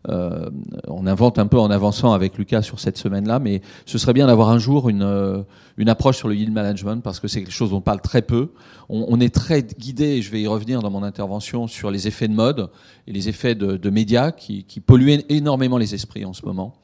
euh, 0.10 0.49
on 0.88 1.08
invente 1.08 1.39
un 1.39 1.47
peu 1.47 1.58
en 1.58 1.71
avançant 1.71 2.13
avec 2.13 2.38
Lucas 2.38 2.62
sur 2.62 2.80
cette 2.80 2.97
semaine-là, 2.97 3.39
mais 3.39 3.62
ce 3.86 3.97
serait 3.97 4.13
bien 4.13 4.28
d'avoir 4.28 4.49
un 4.49 4.60
jour 4.60 4.89
une, 4.89 5.02
euh, 5.02 5.41
une 5.78 5.89
approche 5.89 6.17
sur 6.17 6.28
le 6.28 6.36
yield 6.36 6.52
management 6.52 7.02
parce 7.02 7.19
que 7.19 7.28
c'est 7.28 7.41
quelque 7.41 7.54
chose 7.54 7.69
dont 7.69 7.78
on 7.78 7.82
parle 7.82 8.02
très 8.02 8.21
peu. 8.21 8.52
On, 8.89 9.06
on, 9.08 9.19
est 9.19 9.34
très 9.34 9.63
guidé, 9.63 10.06
et 10.06 10.21
je 10.21 10.30
vais 10.32 10.41
y 10.41 10.47
revenir 10.47 10.82
dans 10.82 10.91
mon 10.91 11.04
intervention, 11.04 11.67
sur 11.67 11.89
les 11.89 12.08
effets 12.08 12.28
de 12.28 12.34
mode 12.34 12.69
et 13.08 13.13
les 13.13 13.30
effets 13.30 13.56
de, 13.56 13.78
de 13.78 13.89
médias 13.89 14.32
qui, 14.32 14.65
qui 14.65 14.82
polluent 14.82 15.23
énormément 15.30 15.78
les 15.78 15.95
esprits 15.95 16.26
en 16.26 16.34
ce 16.34 16.45
moment. 16.45 16.76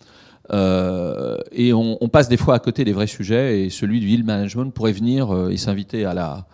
Euh, 0.51 1.37
et 1.51 1.73
on, 1.73 2.09
passe 2.09 2.29
des 2.29 2.37
fois 2.37 2.55
à 2.55 2.59
côté 2.59 2.83
des 2.83 2.93
vrais 2.93 3.07
sujets, 3.07 3.61
et 3.61 3.69
celui 3.69 3.99
du 3.99 4.07
yield 4.07 4.25
management 4.25 4.71
pourrait 4.71 4.91
venir 4.91 5.33
euh, 5.33 5.49
et 5.49 5.57
s'inviter 5.57 6.05
à 6.05 6.13
la. 6.13 6.45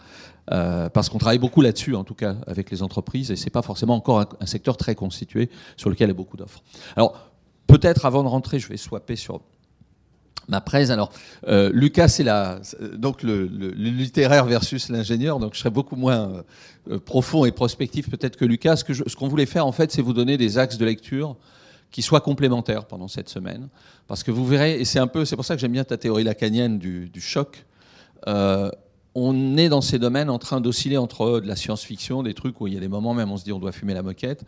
Euh, 0.52 0.90
parce 0.90 1.10
qu'on 1.10 1.18
travaille 1.18 1.40
beaucoup 1.40 1.62
là-dessus, 1.62 1.96
en 1.96 2.04
tout 2.04 2.14
cas 2.14 2.36
avec 2.46 2.70
les 2.70 2.84
entreprises, 2.84 3.32
et 3.32 3.36
c'est 3.36 3.50
pas 3.50 3.64
forcément 3.64 3.96
encore 3.96 4.26
un, 4.40 4.46
secteur 4.46 4.78
très 4.78 4.94
constitué 4.94 5.50
sur 5.76 5.90
lequel 5.90 6.10
il 6.10 6.12
y 6.12 6.14
a 6.14 6.16
beaucoup 6.16 6.38
d'offres. 6.38 6.62
Alors 6.96 7.32
peut-être 7.66 8.06
avant 8.06 8.22
de 8.22 8.28
rentrer, 8.28 8.60
je 8.60 8.68
vais 8.68 8.78
swapper 8.78 9.16
sur 9.16 9.42
ma 10.48 10.62
presse. 10.62 10.92
Alors, 10.92 11.12
Lucas, 11.48 12.10
c'est 12.10 12.24
la, 12.24 12.60
donc 12.94 13.24
le, 13.24 13.46
littéraire 13.46 14.46
versus 14.46 14.90
l'ingénieur, 14.90 15.40
donc 15.40 15.56
je 15.56 15.60
serais 15.62 15.72
beaucoup 15.72 15.96
moins 15.96 16.44
profond 17.06 17.46
et 17.46 17.52
prospectif 17.52 18.08
peut-être 18.12 18.36
que 18.36 18.46
Lucas. 18.46 18.76
Ce 18.76 19.16
qu'on 19.16 19.28
voulait 19.28 19.48
faire, 19.48 19.66
en 19.66 19.72
fait, 19.72 19.92
c'est 19.92 20.04
vous 20.04 20.14
donner 20.14 20.38
des 20.38 20.60
axes 20.60 20.78
de 20.78 20.86
lecture 20.86 21.38
qui 21.92 22.02
soient 22.02 22.22
complémentaires 22.22 22.86
pendant 22.86 23.08
cette 23.08 23.30
semaine. 23.30 23.70
Parce 24.08 24.24
que 24.24 24.32
vous 24.32 24.46
verrez, 24.46 24.80
et 24.80 24.86
c'est 24.86 25.00
un 25.00 25.08
peu, 25.08 25.26
c'est 25.26 25.36
pour 25.36 25.46
ça 25.46 25.56
que 25.56 25.62
j'aime 25.62 25.72
bien 25.72 25.84
ta 25.84 25.98
théorie 25.98 26.24
lacanienne 26.24 26.78
du, 26.78 27.22
choc. 27.22 27.66
Euh, 28.28 28.70
on 29.14 29.56
est 29.56 29.70
dans 29.70 29.82
ces 29.82 29.98
domaines 29.98 30.30
en 30.30 30.40
train 30.40 30.60
d'osciller 30.60 30.98
entre 30.98 31.40
de 31.40 31.48
la 31.48 31.56
science-fiction, 31.56 32.22
des 32.22 32.34
trucs 32.34 32.60
où 32.60 32.68
il 32.68 32.74
y 32.74 32.78
a 32.78 32.82
des 32.82 32.90
moments 32.90 33.14
même 33.14 33.32
on 33.32 33.38
se 33.38 33.46
dit 33.46 33.54
on 33.54 33.60
doit 33.60 33.72
fumer 33.72 33.94
la 33.94 34.04
moquette, 34.04 34.44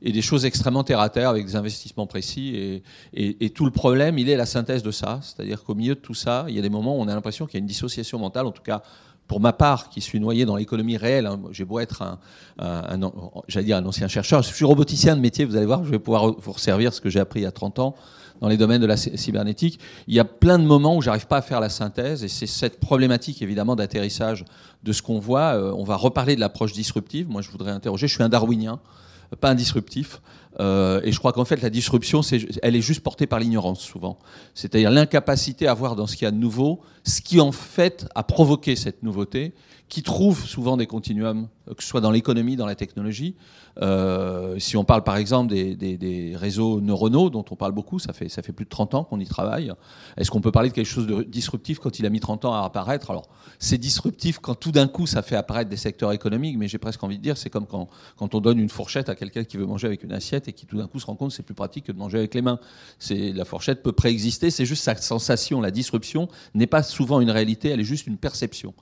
et 0.00 0.12
des 0.12 0.22
choses 0.22 0.44
extrêmement 0.44 0.84
terre 0.84 1.00
à 1.00 1.08
terre 1.08 1.28
avec 1.28 1.44
des 1.44 1.56
investissements 1.56 2.06
précis. 2.06 2.82
Et, 3.14 3.44
et 3.44 3.50
tout 3.50 3.64
le 3.64 3.72
problème, 3.72 4.18
il 4.18 4.28
est 4.28 4.36
la 4.36 4.46
synthèse 4.46 4.82
de 4.82 4.90
ça. 4.90 5.20
C'est-à-dire 5.22 5.64
qu'au 5.64 5.74
milieu 5.74 5.94
de 5.94 6.00
tout 6.00 6.14
ça, 6.14 6.44
il 6.48 6.54
y 6.54 6.58
a 6.58 6.62
des 6.62 6.70
moments 6.70 6.96
où 6.96 7.00
on 7.00 7.08
a 7.08 7.14
l'impression 7.14 7.46
qu'il 7.46 7.54
y 7.54 7.58
a 7.58 7.60
une 7.60 7.66
dissociation 7.66 8.18
mentale, 8.18 8.46
en 8.46 8.52
tout 8.52 8.62
cas 8.62 8.82
pour 9.26 9.40
ma 9.40 9.52
part, 9.52 9.88
qui 9.88 10.00
suis 10.00 10.20
noyé 10.20 10.44
dans 10.44 10.56
l'économie 10.56 10.96
réelle, 10.96 11.26
hein, 11.26 11.40
j'ai 11.52 11.64
beau 11.64 11.78
être 11.78 12.02
un, 12.58 13.02
ancien 13.02 14.08
chercheur, 14.08 14.42
je 14.42 14.52
suis 14.52 14.64
roboticien 14.64 15.16
de 15.16 15.20
métier, 15.20 15.44
vous 15.44 15.56
allez 15.56 15.66
voir, 15.66 15.84
je 15.84 15.90
vais 15.90 15.98
pouvoir 15.98 16.32
vous 16.32 16.52
resservir 16.52 16.92
ce 16.92 17.00
que 17.00 17.08
j'ai 17.08 17.20
appris 17.20 17.40
il 17.40 17.44
y 17.44 17.46
a 17.46 17.52
30 17.52 17.78
ans 17.78 17.94
dans 18.42 18.48
les 18.48 18.56
domaines 18.56 18.80
de 18.82 18.86
la 18.86 18.96
cybernétique. 18.96 19.78
Il 20.08 20.14
y 20.14 20.18
a 20.18 20.24
plein 20.24 20.58
de 20.58 20.64
moments 20.64 20.96
où 20.96 21.00
j'arrive 21.00 21.28
pas 21.28 21.36
à 21.38 21.42
faire 21.42 21.60
la 21.60 21.68
synthèse, 21.68 22.24
et 22.24 22.28
c'est 22.28 22.48
cette 22.48 22.80
problématique 22.80 23.40
évidemment 23.40 23.76
d'atterrissage 23.76 24.44
de 24.82 24.92
ce 24.92 25.00
qu'on 25.00 25.20
voit. 25.20 25.54
Euh, 25.54 25.72
on 25.76 25.84
va 25.84 25.94
reparler 25.94 26.34
de 26.34 26.40
l'approche 26.40 26.72
disruptive. 26.72 27.28
Moi, 27.30 27.40
je 27.40 27.50
voudrais 27.50 27.70
interroger. 27.70 28.08
Je 28.08 28.14
suis 28.14 28.22
un 28.24 28.28
darwinien, 28.28 28.80
pas 29.40 29.50
un 29.50 29.54
disruptif. 29.54 30.20
Euh, 30.60 31.00
et 31.02 31.12
je 31.12 31.18
crois 31.18 31.32
qu'en 31.32 31.44
fait, 31.44 31.62
la 31.62 31.70
disruption, 31.70 32.20
elle 32.62 32.76
est 32.76 32.82
juste 32.82 33.00
portée 33.00 33.26
par 33.26 33.40
l'ignorance 33.40 33.80
souvent. 33.80 34.18
C'est-à-dire 34.54 34.90
l'incapacité 34.90 35.66
à 35.66 35.74
voir 35.74 35.96
dans 35.96 36.06
ce 36.06 36.16
qu'il 36.16 36.28
y 36.28 36.30
de 36.30 36.36
nouveau 36.36 36.80
ce 37.04 37.20
qui 37.20 37.40
en 37.40 37.52
fait 37.52 38.06
a 38.14 38.22
provoqué 38.22 38.76
cette 38.76 39.02
nouveauté, 39.02 39.54
qui 39.92 40.02
trouve 40.02 40.46
souvent 40.46 40.78
des 40.78 40.86
continuums, 40.86 41.48
que 41.66 41.82
ce 41.82 41.88
soit 41.90 42.00
dans 42.00 42.10
l'économie, 42.10 42.56
dans 42.56 42.64
la 42.64 42.74
technologie. 42.74 43.34
Euh, 43.82 44.58
si 44.58 44.78
on 44.78 44.84
parle 44.84 45.04
par 45.04 45.18
exemple 45.18 45.52
des, 45.52 46.32
réseaux 46.34 46.80
neuronaux, 46.80 47.28
dont 47.28 47.44
on 47.50 47.56
parle 47.56 47.72
beaucoup, 47.72 47.98
ça 47.98 48.14
fait, 48.14 48.30
ça 48.30 48.40
fait 48.40 48.54
plus 48.54 48.64
de 48.64 48.70
30 48.70 48.94
ans 48.94 49.04
qu'on 49.04 49.20
y 49.20 49.26
travaille, 49.26 49.70
est-ce 50.16 50.30
qu'on 50.30 50.40
peut 50.40 50.50
parler 50.50 50.70
de 50.70 50.74
quelque 50.74 50.86
chose 50.86 51.06
de 51.06 51.22
disruptif 51.24 51.78
quand 51.78 51.98
il 51.98 52.06
a 52.06 52.08
mis 52.08 52.20
30 52.20 52.46
ans 52.46 52.54
à 52.54 52.64
apparaître? 52.64 53.10
Alors, 53.10 53.28
c'est 53.58 53.76
disruptif 53.76 54.38
quand 54.38 54.54
tout 54.54 54.72
d'un 54.72 54.88
coup 54.88 55.06
ça 55.06 55.20
fait 55.20 55.36
apparaître 55.36 55.68
des 55.68 55.76
secteurs 55.76 56.12
économiques, 56.12 56.56
mais 56.56 56.68
j'ai 56.68 56.78
presque 56.78 57.04
envie 57.04 57.18
de 57.18 57.22
dire, 57.22 57.36
c'est 57.36 57.50
comme 57.50 57.66
quand, 57.66 57.90
quand 58.16 58.34
on 58.34 58.40
donne 58.40 58.60
une 58.60 58.70
fourchette 58.70 59.10
à 59.10 59.14
quelqu'un 59.14 59.44
qui 59.44 59.58
veut 59.58 59.66
manger 59.66 59.88
avec 59.88 60.04
une 60.04 60.12
assiette 60.12 60.48
et 60.48 60.54
qui 60.54 60.64
tout 60.64 60.78
d'un 60.78 60.86
coup 60.86 61.00
se 61.00 61.06
rend 61.06 61.16
compte 61.16 61.32
que 61.32 61.36
c'est 61.36 61.42
plus 61.42 61.54
pratique 61.54 61.84
que 61.84 61.92
de 61.92 61.98
manger 61.98 62.16
avec 62.16 62.32
les 62.32 62.40
mains. 62.40 62.58
La 63.10 63.44
fourchette 63.44 63.82
peut 63.82 63.92
préexister, 63.92 64.50
c'est 64.50 64.64
juste 64.64 64.84
sa 64.84 64.96
sensation. 64.96 65.60
La 65.60 65.70
disruption 65.70 66.28
n'est 66.54 66.66
pas 66.66 66.82
souvent 66.82 67.20
une 67.20 67.30
réalité, 67.30 67.68
elle 67.68 67.80
est 67.80 67.84
juste 67.84 68.06
une 68.06 68.16
perception 68.16 68.72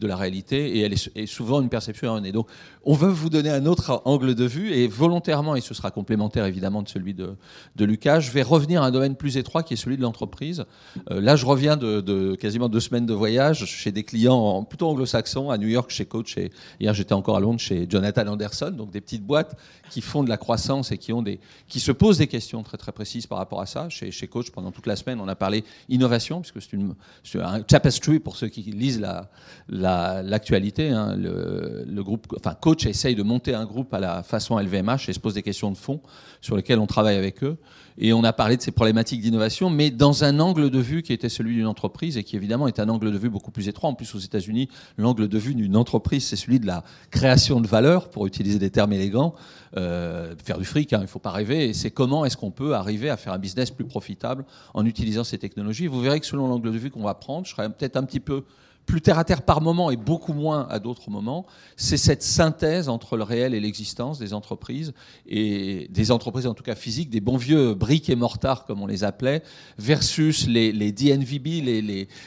de 0.00 0.06
la 0.06 0.16
réalité 0.16 0.76
et 0.76 0.80
elle 0.80 0.94
est, 0.94 1.26
souvent 1.26 1.60
une 1.60 1.68
perception 1.68 2.08
erronée. 2.08 2.32
Donc, 2.32 2.48
on 2.84 2.94
veut 2.94 3.10
vous 3.10 3.28
donner 3.28 3.50
un 3.50 3.66
autre 3.66 4.02
angle 4.06 4.34
de 4.34 4.44
vue 4.44 4.72
et 4.72 4.88
volontairement, 4.88 5.54
et 5.54 5.60
ce 5.60 5.74
sera 5.74 5.90
complémentaire 5.90 6.46
évidemment 6.46 6.82
de 6.82 6.88
celui 6.88 7.14
de, 7.14 7.36
Lucas, 7.78 8.20
je 8.20 8.30
vais 8.30 8.42
revenir 8.42 8.82
à 8.82 8.86
un 8.86 8.90
domaine 8.90 9.16
plus 9.16 9.36
étroit 9.36 9.62
qui 9.62 9.74
est 9.74 9.76
celui 9.76 9.96
de 9.96 10.02
l'entreprise. 10.02 10.64
Euh, 11.10 11.20
là, 11.20 11.36
je 11.36 11.44
reviens 11.44 11.76
de, 11.76 12.34
quasiment 12.34 12.68
deux 12.68 12.80
semaines 12.80 13.06
de 13.06 13.14
voyage 13.14 13.64
chez 13.66 13.92
des 13.92 14.04
clients 14.04 14.64
plutôt 14.64 14.88
anglo-saxons, 14.88 15.50
à 15.50 15.58
New 15.58 15.68
York 15.68 15.90
chez 15.90 16.06
Coach. 16.06 16.38
Et 16.38 16.50
hier, 16.80 16.94
j'étais 16.94 17.12
encore 17.12 17.36
à 17.36 17.40
Londres 17.40 17.60
chez 17.60 17.86
Jonathan 17.88 18.26
Anderson, 18.26 18.70
donc 18.70 18.90
des 18.90 19.00
petites 19.00 19.24
boîtes 19.24 19.56
qui 19.90 20.00
font 20.00 20.24
de 20.24 20.28
la 20.28 20.36
croissance 20.36 20.92
et 20.92 20.98
qui, 20.98 21.12
ont 21.12 21.22
des, 21.22 21.40
qui 21.68 21.80
se 21.80 21.92
posent 21.92 22.18
des 22.18 22.26
questions 22.26 22.62
très 22.62 22.78
très 22.78 22.92
précises 22.92 23.26
par 23.26 23.38
rapport 23.38 23.60
à 23.60 23.66
ça. 23.66 23.88
Chez, 23.90 24.28
Coach, 24.28 24.50
pendant 24.50 24.70
toute 24.70 24.86
la 24.86 24.96
semaine, 24.96 25.20
on 25.20 25.28
a 25.28 25.34
parlé 25.34 25.64
innovation, 25.88 26.40
puisque 26.40 26.62
c'est, 26.62 26.72
une, 26.72 26.94
c'est 27.24 27.40
un 27.40 27.60
tapestry 27.62 28.20
pour 28.20 28.36
ceux 28.36 28.48
qui 28.48 28.62
lisent 28.62 29.00
la, 29.00 29.30
la 29.68 30.22
l'actualité. 30.22 30.90
La, 30.90 31.00
hein, 31.02 31.16
le, 31.16 31.84
le, 31.86 32.04
groupe, 32.04 32.26
enfin, 32.38 32.54
Coach 32.54 32.86
essaye 32.86 33.14
de 33.14 33.22
monter 33.22 33.54
un 33.54 33.66
groupe 33.66 33.92
à 33.92 34.00
la 34.00 34.22
façon 34.22 34.58
LVMH 34.58 35.08
et 35.08 35.12
se 35.12 35.20
pose 35.20 35.34
des 35.34 35.42
questions 35.42 35.70
de 35.70 35.76
fond 35.76 36.00
sur 36.40 36.56
lesquelles 36.56 36.78
on 36.78 36.86
travaille 36.86 37.16
avec 37.16 37.42
eux. 37.42 37.58
Et 38.02 38.14
on 38.14 38.24
a 38.24 38.32
parlé 38.32 38.56
de 38.56 38.62
ces 38.62 38.70
problématiques 38.70 39.20
d'innovation, 39.20 39.68
mais 39.68 39.90
dans 39.90 40.24
un 40.24 40.40
angle 40.40 40.70
de 40.70 40.78
vue 40.78 41.02
qui 41.02 41.12
était 41.12 41.28
celui 41.28 41.54
d'une 41.56 41.66
entreprise 41.66 42.16
et 42.16 42.24
qui 42.24 42.34
évidemment 42.34 42.66
est 42.66 42.80
un 42.80 42.88
angle 42.88 43.12
de 43.12 43.18
vue 43.18 43.28
beaucoup 43.28 43.50
plus 43.50 43.68
étroit. 43.68 43.90
En 43.90 43.94
plus, 43.94 44.14
aux 44.14 44.18
États-Unis, 44.18 44.70
l'angle 44.96 45.28
de 45.28 45.38
vue 45.38 45.54
d'une 45.54 45.76
entreprise, 45.76 46.24
c'est 46.24 46.36
celui 46.36 46.60
de 46.60 46.66
la 46.66 46.82
création 47.10 47.60
de 47.60 47.68
valeur, 47.68 48.08
pour 48.08 48.26
utiliser 48.26 48.58
des 48.58 48.70
termes 48.70 48.94
élégants, 48.94 49.34
euh, 49.76 50.34
faire 50.42 50.56
du 50.56 50.64
fric, 50.64 50.94
hein, 50.94 50.98
il 51.00 51.02
ne 51.02 51.08
faut 51.08 51.18
pas 51.18 51.30
rêver. 51.30 51.68
Et 51.68 51.74
c'est 51.74 51.90
comment 51.90 52.24
est-ce 52.24 52.38
qu'on 52.38 52.50
peut 52.50 52.74
arriver 52.74 53.10
à 53.10 53.18
faire 53.18 53.34
un 53.34 53.38
business 53.38 53.70
plus 53.70 53.84
profitable 53.84 54.46
en 54.72 54.86
utilisant 54.86 55.22
ces 55.22 55.36
technologies. 55.36 55.86
Vous 55.86 56.00
verrez 56.00 56.20
que 56.20 56.26
selon 56.26 56.48
l'angle 56.48 56.72
de 56.72 56.78
vue 56.78 56.90
qu'on 56.90 57.02
va 57.02 57.12
prendre, 57.12 57.46
je 57.46 57.50
serai 57.54 57.68
peut-être 57.68 57.98
un 57.98 58.04
petit 58.04 58.20
peu 58.20 58.44
plus 58.90 59.00
terre 59.00 59.18
à 59.18 59.24
terre 59.24 59.42
par 59.42 59.60
moment 59.60 59.92
et 59.92 59.96
beaucoup 59.96 60.32
moins 60.32 60.66
à 60.68 60.80
d'autres 60.80 61.10
moments, 61.10 61.46
c'est 61.76 61.96
cette 61.96 62.24
synthèse 62.24 62.88
entre 62.88 63.16
le 63.16 63.22
réel 63.22 63.54
et 63.54 63.60
l'existence 63.60 64.18
des 64.18 64.34
entreprises, 64.34 64.92
et 65.28 65.86
des 65.90 66.10
entreprises 66.10 66.48
en 66.48 66.54
tout 66.54 66.64
cas 66.64 66.74
physiques, 66.74 67.08
des 67.08 67.20
bons 67.20 67.36
vieux 67.36 67.74
briques 67.74 68.10
et 68.10 68.16
mortards 68.16 68.64
comme 68.64 68.82
on 68.82 68.88
les 68.88 69.04
appelait, 69.04 69.44
versus 69.78 70.48
les, 70.48 70.72
DNVB, 70.90 71.64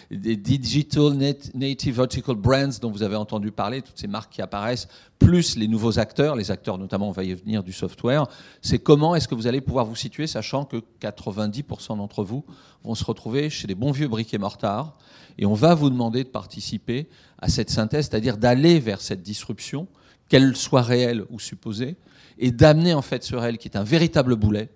les 0.10 0.38
Digital 0.38 1.14
Native 1.54 1.96
Vertical 1.96 2.36
Brands 2.38 2.80
dont 2.82 2.92
vous 2.92 3.04
avez 3.04 3.18
entendu 3.18 3.52
parler, 3.52 3.82
toutes 3.82 4.00
ces 4.00 4.08
marques 4.08 4.32
qui 4.32 4.42
apparaissent, 4.42 4.88
plus 5.20 5.58
les 5.58 5.68
nouveaux 5.68 6.00
acteurs, 6.00 6.38
les 6.38 6.50
acteurs 6.50 6.78
notamment, 6.78 7.10
on 7.10 7.12
va 7.12 7.26
y 7.26 7.34
venir, 7.34 7.64
du 7.64 7.74
software, 7.74 8.28
c'est 8.62 8.80
comment 8.80 9.16
est-ce 9.16 9.28
que 9.28 9.36
vous 9.36 9.48
allez 9.48 9.60
pouvoir 9.60 9.86
vous 9.86 9.98
situer, 9.98 10.28
sachant 10.28 10.64
que 10.64 10.78
90% 11.02 11.98
d'entre 11.98 12.24
vous 12.24 12.46
vont 12.86 12.96
se 12.96 13.04
retrouver 13.04 13.50
chez 13.50 13.68
des 13.68 13.76
bons 13.76 13.92
vieux 13.92 14.08
briques 14.08 14.34
et 14.34 14.38
mortards, 14.38 14.96
et 15.38 15.46
on 15.46 15.54
va 15.54 15.76
vous 15.76 15.90
demander 15.90 16.24
de 16.24 16.30
participer 16.30 17.08
à 17.40 17.50
cette 17.50 17.70
synthèse, 17.70 18.08
c'est-à-dire 18.10 18.38
d'aller 18.38 18.80
vers 18.80 19.02
cette 19.02 19.22
disruption, 19.22 19.88
qu'elle 20.30 20.56
soit 20.56 20.82
réelle 20.82 21.24
ou 21.30 21.40
supposée, 21.40 21.96
et 22.38 22.52
d'amener 22.52 22.94
en 22.94 23.02
fait 23.02 23.24
ce 23.24 23.36
réel 23.36 23.58
qui 23.58 23.68
est 23.68 23.78
un 23.78 23.84
véritable 23.84 24.36
boulet, 24.36 24.70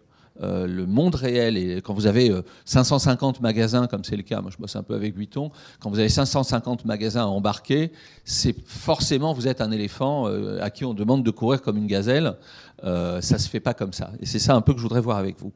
euh, 0.44 0.68
le 0.68 0.86
monde 0.86 1.16
réel, 1.16 1.58
et 1.58 1.82
quand 1.82 1.94
vous 1.94 2.06
avez 2.06 2.32
550 2.66 3.42
magasins, 3.42 3.88
comme 3.88 4.04
c'est 4.04 4.18
le 4.18 4.24
cas, 4.24 4.42
moi 4.42 4.52
je 4.52 4.58
bosse 4.58 4.76
un 4.76 4.84
peu 4.84 4.94
avec 4.94 5.16
Vuitton, 5.16 5.52
quand 5.80 5.90
vous 5.90 6.00
avez 6.00 6.10
550 6.10 6.86
magasins 6.86 7.26
embarqués, 7.26 7.92
c'est 8.24 8.56
forcément, 8.68 9.34
vous 9.34 9.48
êtes 9.48 9.62
un 9.62 9.72
éléphant 9.72 10.28
à 10.62 10.70
qui 10.70 10.86
on 10.86 10.94
demande 10.94 11.24
de 11.24 11.32
courir 11.32 11.62
comme 11.62 11.78
une 11.78 11.88
gazelle. 11.88 12.36
ça 12.84 13.22
se 13.22 13.50
fait 13.50 13.60
pas 13.60 13.74
comme 13.74 13.94
ça. 13.94 14.12
Et 14.20 14.26
c'est 14.26 14.40
ça 14.40 14.54
un 14.56 14.62
peu 14.62 14.74
que 14.74 14.80
je 14.80 14.84
voudrais 14.84 15.02
voir 15.02 15.18
avec 15.18 15.40
vous. 15.40 15.52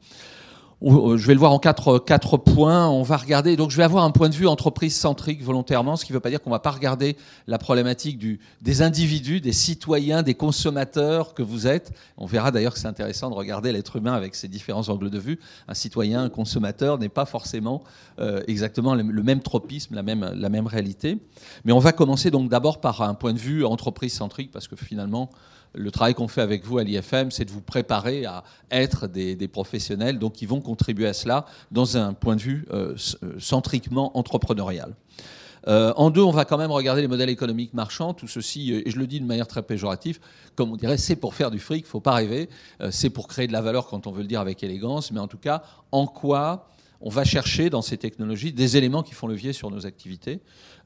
Euh, 0.83 1.15
je 1.15 1.27
vais 1.27 1.33
le 1.33 1.39
voir 1.39 1.51
en 1.51 1.59
quatre, 1.59 1.99
quatre 1.99 2.37
points. 2.37 2.87
On 2.87 3.03
va 3.03 3.17
regarder, 3.17 3.55
donc 3.55 3.69
je 3.69 3.77
vais 3.77 3.83
avoir 3.83 4.03
un 4.03 4.11
point 4.11 4.29
de 4.29 4.35
vue 4.35 4.47
entreprise 4.47 4.95
centrique 4.95 5.43
volontairement, 5.43 5.95
ce 5.95 6.05
qui 6.05 6.11
ne 6.11 6.17
veut 6.17 6.21
pas 6.21 6.29
dire 6.29 6.41
qu'on 6.41 6.49
ne 6.49 6.55
va 6.55 6.59
pas 6.59 6.71
regarder 6.71 7.17
la 7.45 7.59
problématique 7.59 8.17
du, 8.17 8.39
des 8.61 8.81
individus, 8.81 9.41
des 9.41 9.53
citoyens, 9.53 10.23
des 10.23 10.33
consommateurs 10.33 11.35
que 11.35 11.43
vous 11.43 11.67
êtes. 11.67 11.91
On 12.17 12.25
verra 12.25 12.49
d'ailleurs 12.51 12.73
que 12.73 12.79
c'est 12.79 12.87
intéressant 12.87 13.29
de 13.29 13.35
regarder 13.35 13.71
l'être 13.71 13.95
humain 13.95 14.13
avec 14.13 14.33
ses 14.33 14.47
différents 14.47 14.89
angles 14.89 15.11
de 15.11 15.19
vue. 15.19 15.39
Un 15.67 15.75
citoyen, 15.75 16.23
un 16.23 16.29
consommateur 16.29 16.97
n'est 16.97 17.09
pas 17.09 17.25
forcément 17.25 17.83
euh, 18.19 18.41
exactement 18.47 18.95
le, 18.95 19.03
le, 19.03 19.23
même 19.23 19.41
tropisme, 19.41 19.93
la 19.93 20.03
même, 20.03 20.31
la 20.35 20.49
même 20.49 20.65
réalité. 20.65 21.19
Mais 21.63 21.73
on 21.73 21.79
va 21.79 21.91
commencer 21.91 22.31
donc 22.31 22.49
d'abord 22.49 22.81
par 22.81 23.03
un 23.03 23.13
point 23.13 23.33
de 23.33 23.39
vue 23.39 23.65
entreprise 23.65 24.13
centrique, 24.13 24.51
parce 24.51 24.67
que 24.67 24.75
finalement, 24.75 25.29
le 25.73 25.91
travail 25.91 26.13
qu'on 26.13 26.27
fait 26.27 26.41
avec 26.41 26.65
vous 26.65 26.77
à 26.77 26.83
l'IFM, 26.83 27.31
c'est 27.31 27.45
de 27.45 27.51
vous 27.51 27.61
préparer 27.61 28.25
à 28.25 28.43
être 28.71 29.07
des, 29.07 29.47
professionnels 29.47 30.19
donc 30.19 30.33
qui 30.33 30.45
vont 30.45 30.61
contribuer 30.61 31.07
à 31.07 31.13
cela 31.13 31.45
dans 31.71 31.97
un 31.97 32.13
point 32.13 32.35
de 32.35 32.41
vue 32.41 32.65
euh, 32.71 32.95
euh, 33.23 33.33
centriquement 33.39 34.17
entrepreneurial. 34.17 34.95
Euh, 35.67 35.93
en 35.95 36.09
deux, 36.09 36.21
on 36.21 36.31
va 36.31 36.45
quand 36.45 36.57
même 36.57 36.71
regarder 36.71 37.01
les 37.01 37.07
modèles 37.07 37.29
économiques 37.29 37.73
marchands. 37.73 38.13
Tout 38.13 38.27
ceci, 38.27 38.73
et 38.73 38.89
je 38.89 38.97
le 38.97 39.05
dis 39.05 39.19
de 39.19 39.25
manière 39.25 39.47
très 39.47 39.61
péjorative, 39.61 40.19
comme 40.55 40.71
on 40.71 40.75
dirait, 40.75 40.97
c'est 40.97 41.15
pour 41.15 41.35
faire 41.35 41.51
du 41.51 41.59
fric, 41.59 41.85
il 41.85 41.89
faut 41.89 41.99
pas 41.99 42.13
rêver. 42.13 42.49
c'est 42.89 43.11
pour 43.11 43.27
créer 43.27 43.47
de 43.47 43.53
la 43.53 43.61
valeur 43.61 43.87
quand 43.87 44.07
on 44.07 44.11
veut 44.11 44.23
le 44.23 44.27
dire 44.27 44.41
avec 44.41 44.63
élégance. 44.63 45.11
Mais 45.11 45.19
en 45.19 45.27
tout 45.27 45.37
cas, 45.37 45.61
en 45.91 46.07
quoi 46.07 46.67
on 47.01 47.09
va 47.09 47.23
chercher 47.23 47.69
dans 47.69 47.81
ces 47.81 47.97
technologies 47.97 48.53
des 48.53 48.77
éléments 48.77 49.03
qui 49.03 49.13
font 49.13 49.27
levier 49.27 49.53
sur 49.53 49.71
nos 49.71 49.85
activités. 49.85 50.41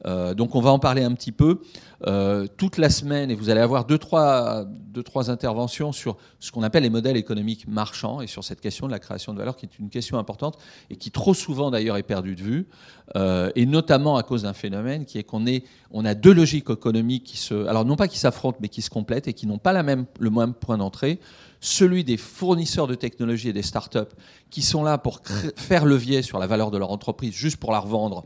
Euh, 0.05 0.33
donc 0.33 0.55
on 0.55 0.61
va 0.61 0.71
en 0.71 0.79
parler 0.79 1.03
un 1.03 1.13
petit 1.13 1.31
peu 1.31 1.61
euh, 2.05 2.47
toute 2.57 2.77
la 2.77 2.89
semaine 2.89 3.31
et 3.31 3.35
vous 3.35 3.49
allez 3.49 3.61
avoir 3.61 3.85
deux 3.85 3.97
trois, 3.97 4.65
trois 5.05 5.31
interventions 5.31 5.91
sur 5.91 6.17
ce 6.39 6.51
qu'on 6.51 6.63
appelle 6.63 6.83
les 6.83 6.89
modèles 6.89 7.17
économiques 7.17 7.67
marchands 7.67 8.21
et 8.21 8.27
sur 8.27 8.43
cette 8.43 8.61
question 8.61 8.87
de 8.87 8.91
la 8.91 8.99
création 8.99 9.33
de 9.33 9.37
valeur 9.37 9.55
qui 9.55 9.65
est 9.65 9.79
une 9.79 9.89
question 9.89 10.17
importante 10.17 10.57
et 10.89 10.95
qui 10.95 11.11
trop 11.11 11.33
souvent 11.33 11.71
d'ailleurs 11.71 11.97
est 11.97 12.03
perdue 12.03 12.35
de 12.35 12.41
vue 12.41 12.67
euh, 13.15 13.51
et 13.55 13.65
notamment 13.65 14.17
à 14.17 14.23
cause 14.23 14.43
d'un 14.43 14.53
phénomène 14.53 15.05
qui 15.05 15.17
est 15.17 15.23
qu'on 15.23 15.45
a 15.45 16.13
deux 16.13 16.33
logiques 16.33 16.69
économiques 16.69 17.23
qui 17.23 17.37
se, 17.37 17.65
alors 17.67 17.85
non 17.85 17.95
pas 17.95 18.07
qui 18.07 18.19
s'affrontent 18.19 18.57
mais 18.61 18.69
qui 18.69 18.81
se 18.81 18.89
complètent 18.89 19.27
et 19.27 19.33
qui 19.33 19.47
n'ont 19.47 19.59
pas 19.59 19.73
la 19.73 19.83
même, 19.83 20.05
le 20.19 20.29
même 20.29 20.53
point 20.53 20.77
d'entrée 20.77 21.19
celui 21.65 22.03
des 22.03 22.17
fournisseurs 22.17 22.85
de 22.85 22.95
technologies 22.95 23.49
et 23.49 23.53
des 23.53 23.63
startups 23.63 24.13
qui 24.51 24.61
sont 24.61 24.83
là 24.83 24.97
pour 24.97 25.21
faire 25.55 25.85
levier 25.85 26.21
sur 26.21 26.37
la 26.37 26.47
valeur 26.47 26.69
de 26.69 26.77
leur 26.77 26.91
entreprise, 26.91 27.33
juste 27.33 27.57
pour 27.57 27.71
la 27.71 27.79
revendre 27.79 28.23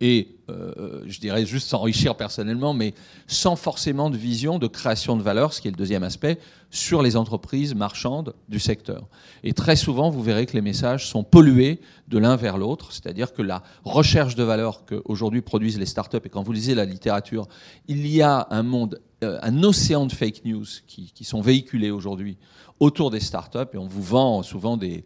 et, 0.00 0.36
euh, 0.50 1.02
je 1.06 1.18
dirais, 1.20 1.46
juste 1.46 1.68
s'enrichir 1.68 2.16
personnellement, 2.16 2.74
mais 2.74 2.92
sans 3.26 3.56
forcément 3.56 4.10
de 4.10 4.16
vision 4.18 4.58
de 4.58 4.66
création 4.66 5.16
de 5.16 5.22
valeur, 5.22 5.54
ce 5.54 5.62
qui 5.62 5.68
est 5.68 5.70
le 5.70 5.76
deuxième 5.76 6.02
aspect, 6.02 6.38
sur 6.70 7.00
les 7.02 7.16
entreprises 7.16 7.74
marchandes 7.74 8.34
du 8.48 8.60
secteur. 8.60 9.08
Et 9.42 9.54
très 9.54 9.74
souvent, 9.74 10.10
vous 10.10 10.22
verrez 10.22 10.44
que 10.44 10.52
les 10.52 10.60
messages 10.60 11.08
sont 11.08 11.24
pollués 11.24 11.80
de 12.08 12.18
l'un 12.18 12.36
vers 12.36 12.58
l'autre, 12.58 12.92
c'est-à-dire 12.92 13.32
que 13.32 13.40
la 13.40 13.62
recherche 13.84 14.34
de 14.34 14.44
valeur 14.44 14.84
qu'aujourd'hui 14.84 15.40
produisent 15.40 15.78
les 15.78 15.86
startups, 15.86 16.18
et 16.22 16.28
quand 16.28 16.42
vous 16.42 16.52
lisez 16.52 16.74
la 16.74 16.84
littérature, 16.84 17.48
il 17.88 18.06
y 18.06 18.20
a 18.20 18.46
un 18.50 18.62
monde, 18.62 19.00
euh, 19.24 19.38
un 19.40 19.62
océan 19.62 20.04
de 20.04 20.12
fake 20.12 20.44
news 20.44 20.66
qui 20.86 21.24
sont 21.24 21.40
véhiculés 21.40 21.90
aujourd'hui 21.90 22.36
autour 22.80 23.10
des 23.10 23.20
startups, 23.20 23.58
et 23.72 23.78
on 23.78 23.86
vous 23.86 24.02
vend 24.02 24.42
souvent 24.42 24.76
des 24.76 25.04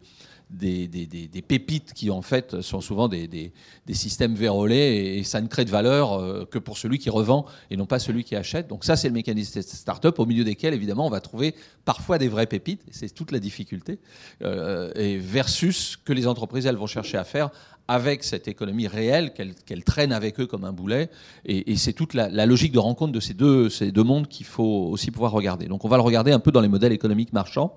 pépites 1.47 1.93
qui 1.93 2.09
en 2.09 2.21
fait 2.21 2.61
sont 2.61 2.81
souvent 2.81 3.07
des, 3.07 3.53
systèmes 3.91 4.35
vérolés 4.35 5.17
et, 5.17 5.23
ça 5.23 5.41
ne 5.41 5.47
crée 5.47 5.65
de 5.65 5.69
valeur 5.69 6.13
euh, 6.13 6.45
que 6.49 6.59
pour 6.59 6.77
celui 6.77 6.97
qui 6.97 7.09
revend 7.09 7.45
et 7.69 7.77
non 7.77 7.85
pas 7.85 7.99
celui 7.99 8.23
qui 8.23 8.35
achète. 8.35 8.67
Donc 8.67 8.83
ça 8.83 8.95
c'est 8.95 9.07
le 9.07 9.13
mécanisme 9.13 9.53
des 9.53 9.61
startups 9.61 10.09
au 10.17 10.25
milieu 10.25 10.43
desquels 10.43 10.73
évidemment 10.73 11.07
on 11.07 11.09
va 11.09 11.21
trouver 11.21 11.55
parfois 11.85 12.17
des 12.17 12.27
vraies 12.27 12.47
pépites 12.47 12.83
c'est 12.91 13.13
toute 13.13 13.31
la 13.31 13.39
difficulté 13.39 13.99
euh, 14.41 14.91
et 14.95 15.17
versus 15.17 15.97
que 15.97 16.13
les 16.13 16.27
entreprises 16.27 16.65
elles 16.65 16.75
vont 16.75 16.87
chercher 16.87 17.17
à 17.17 17.23
faire 17.23 17.51
avec 17.91 18.23
cette 18.23 18.47
économie 18.47 18.87
réelle 18.87 19.33
qu'elle 19.33 19.83
traîne 19.83 20.13
avec 20.13 20.39
eux 20.39 20.47
comme 20.47 20.63
un 20.63 20.71
boulet. 20.71 21.09
Et, 21.45 21.75
c'est 21.75 21.91
toute 21.91 22.13
la, 22.13 22.45
logique 22.45 22.71
de 22.71 22.79
rencontre 22.79 23.11
de 23.11 23.19
ces 23.19 23.33
deux, 23.33 23.69
mondes 23.97 24.29
qu'il 24.29 24.45
faut 24.45 24.87
aussi 24.89 25.11
pouvoir 25.11 25.33
regarder. 25.33 25.65
Donc 25.65 25.83
on 25.83 25.89
va 25.89 25.97
le 25.97 26.01
regarder 26.01 26.31
un 26.31 26.39
peu 26.39 26.53
dans 26.53 26.61
les 26.61 26.69
modèles 26.69 26.93
économiques 26.93 27.33
marchands. 27.33 27.75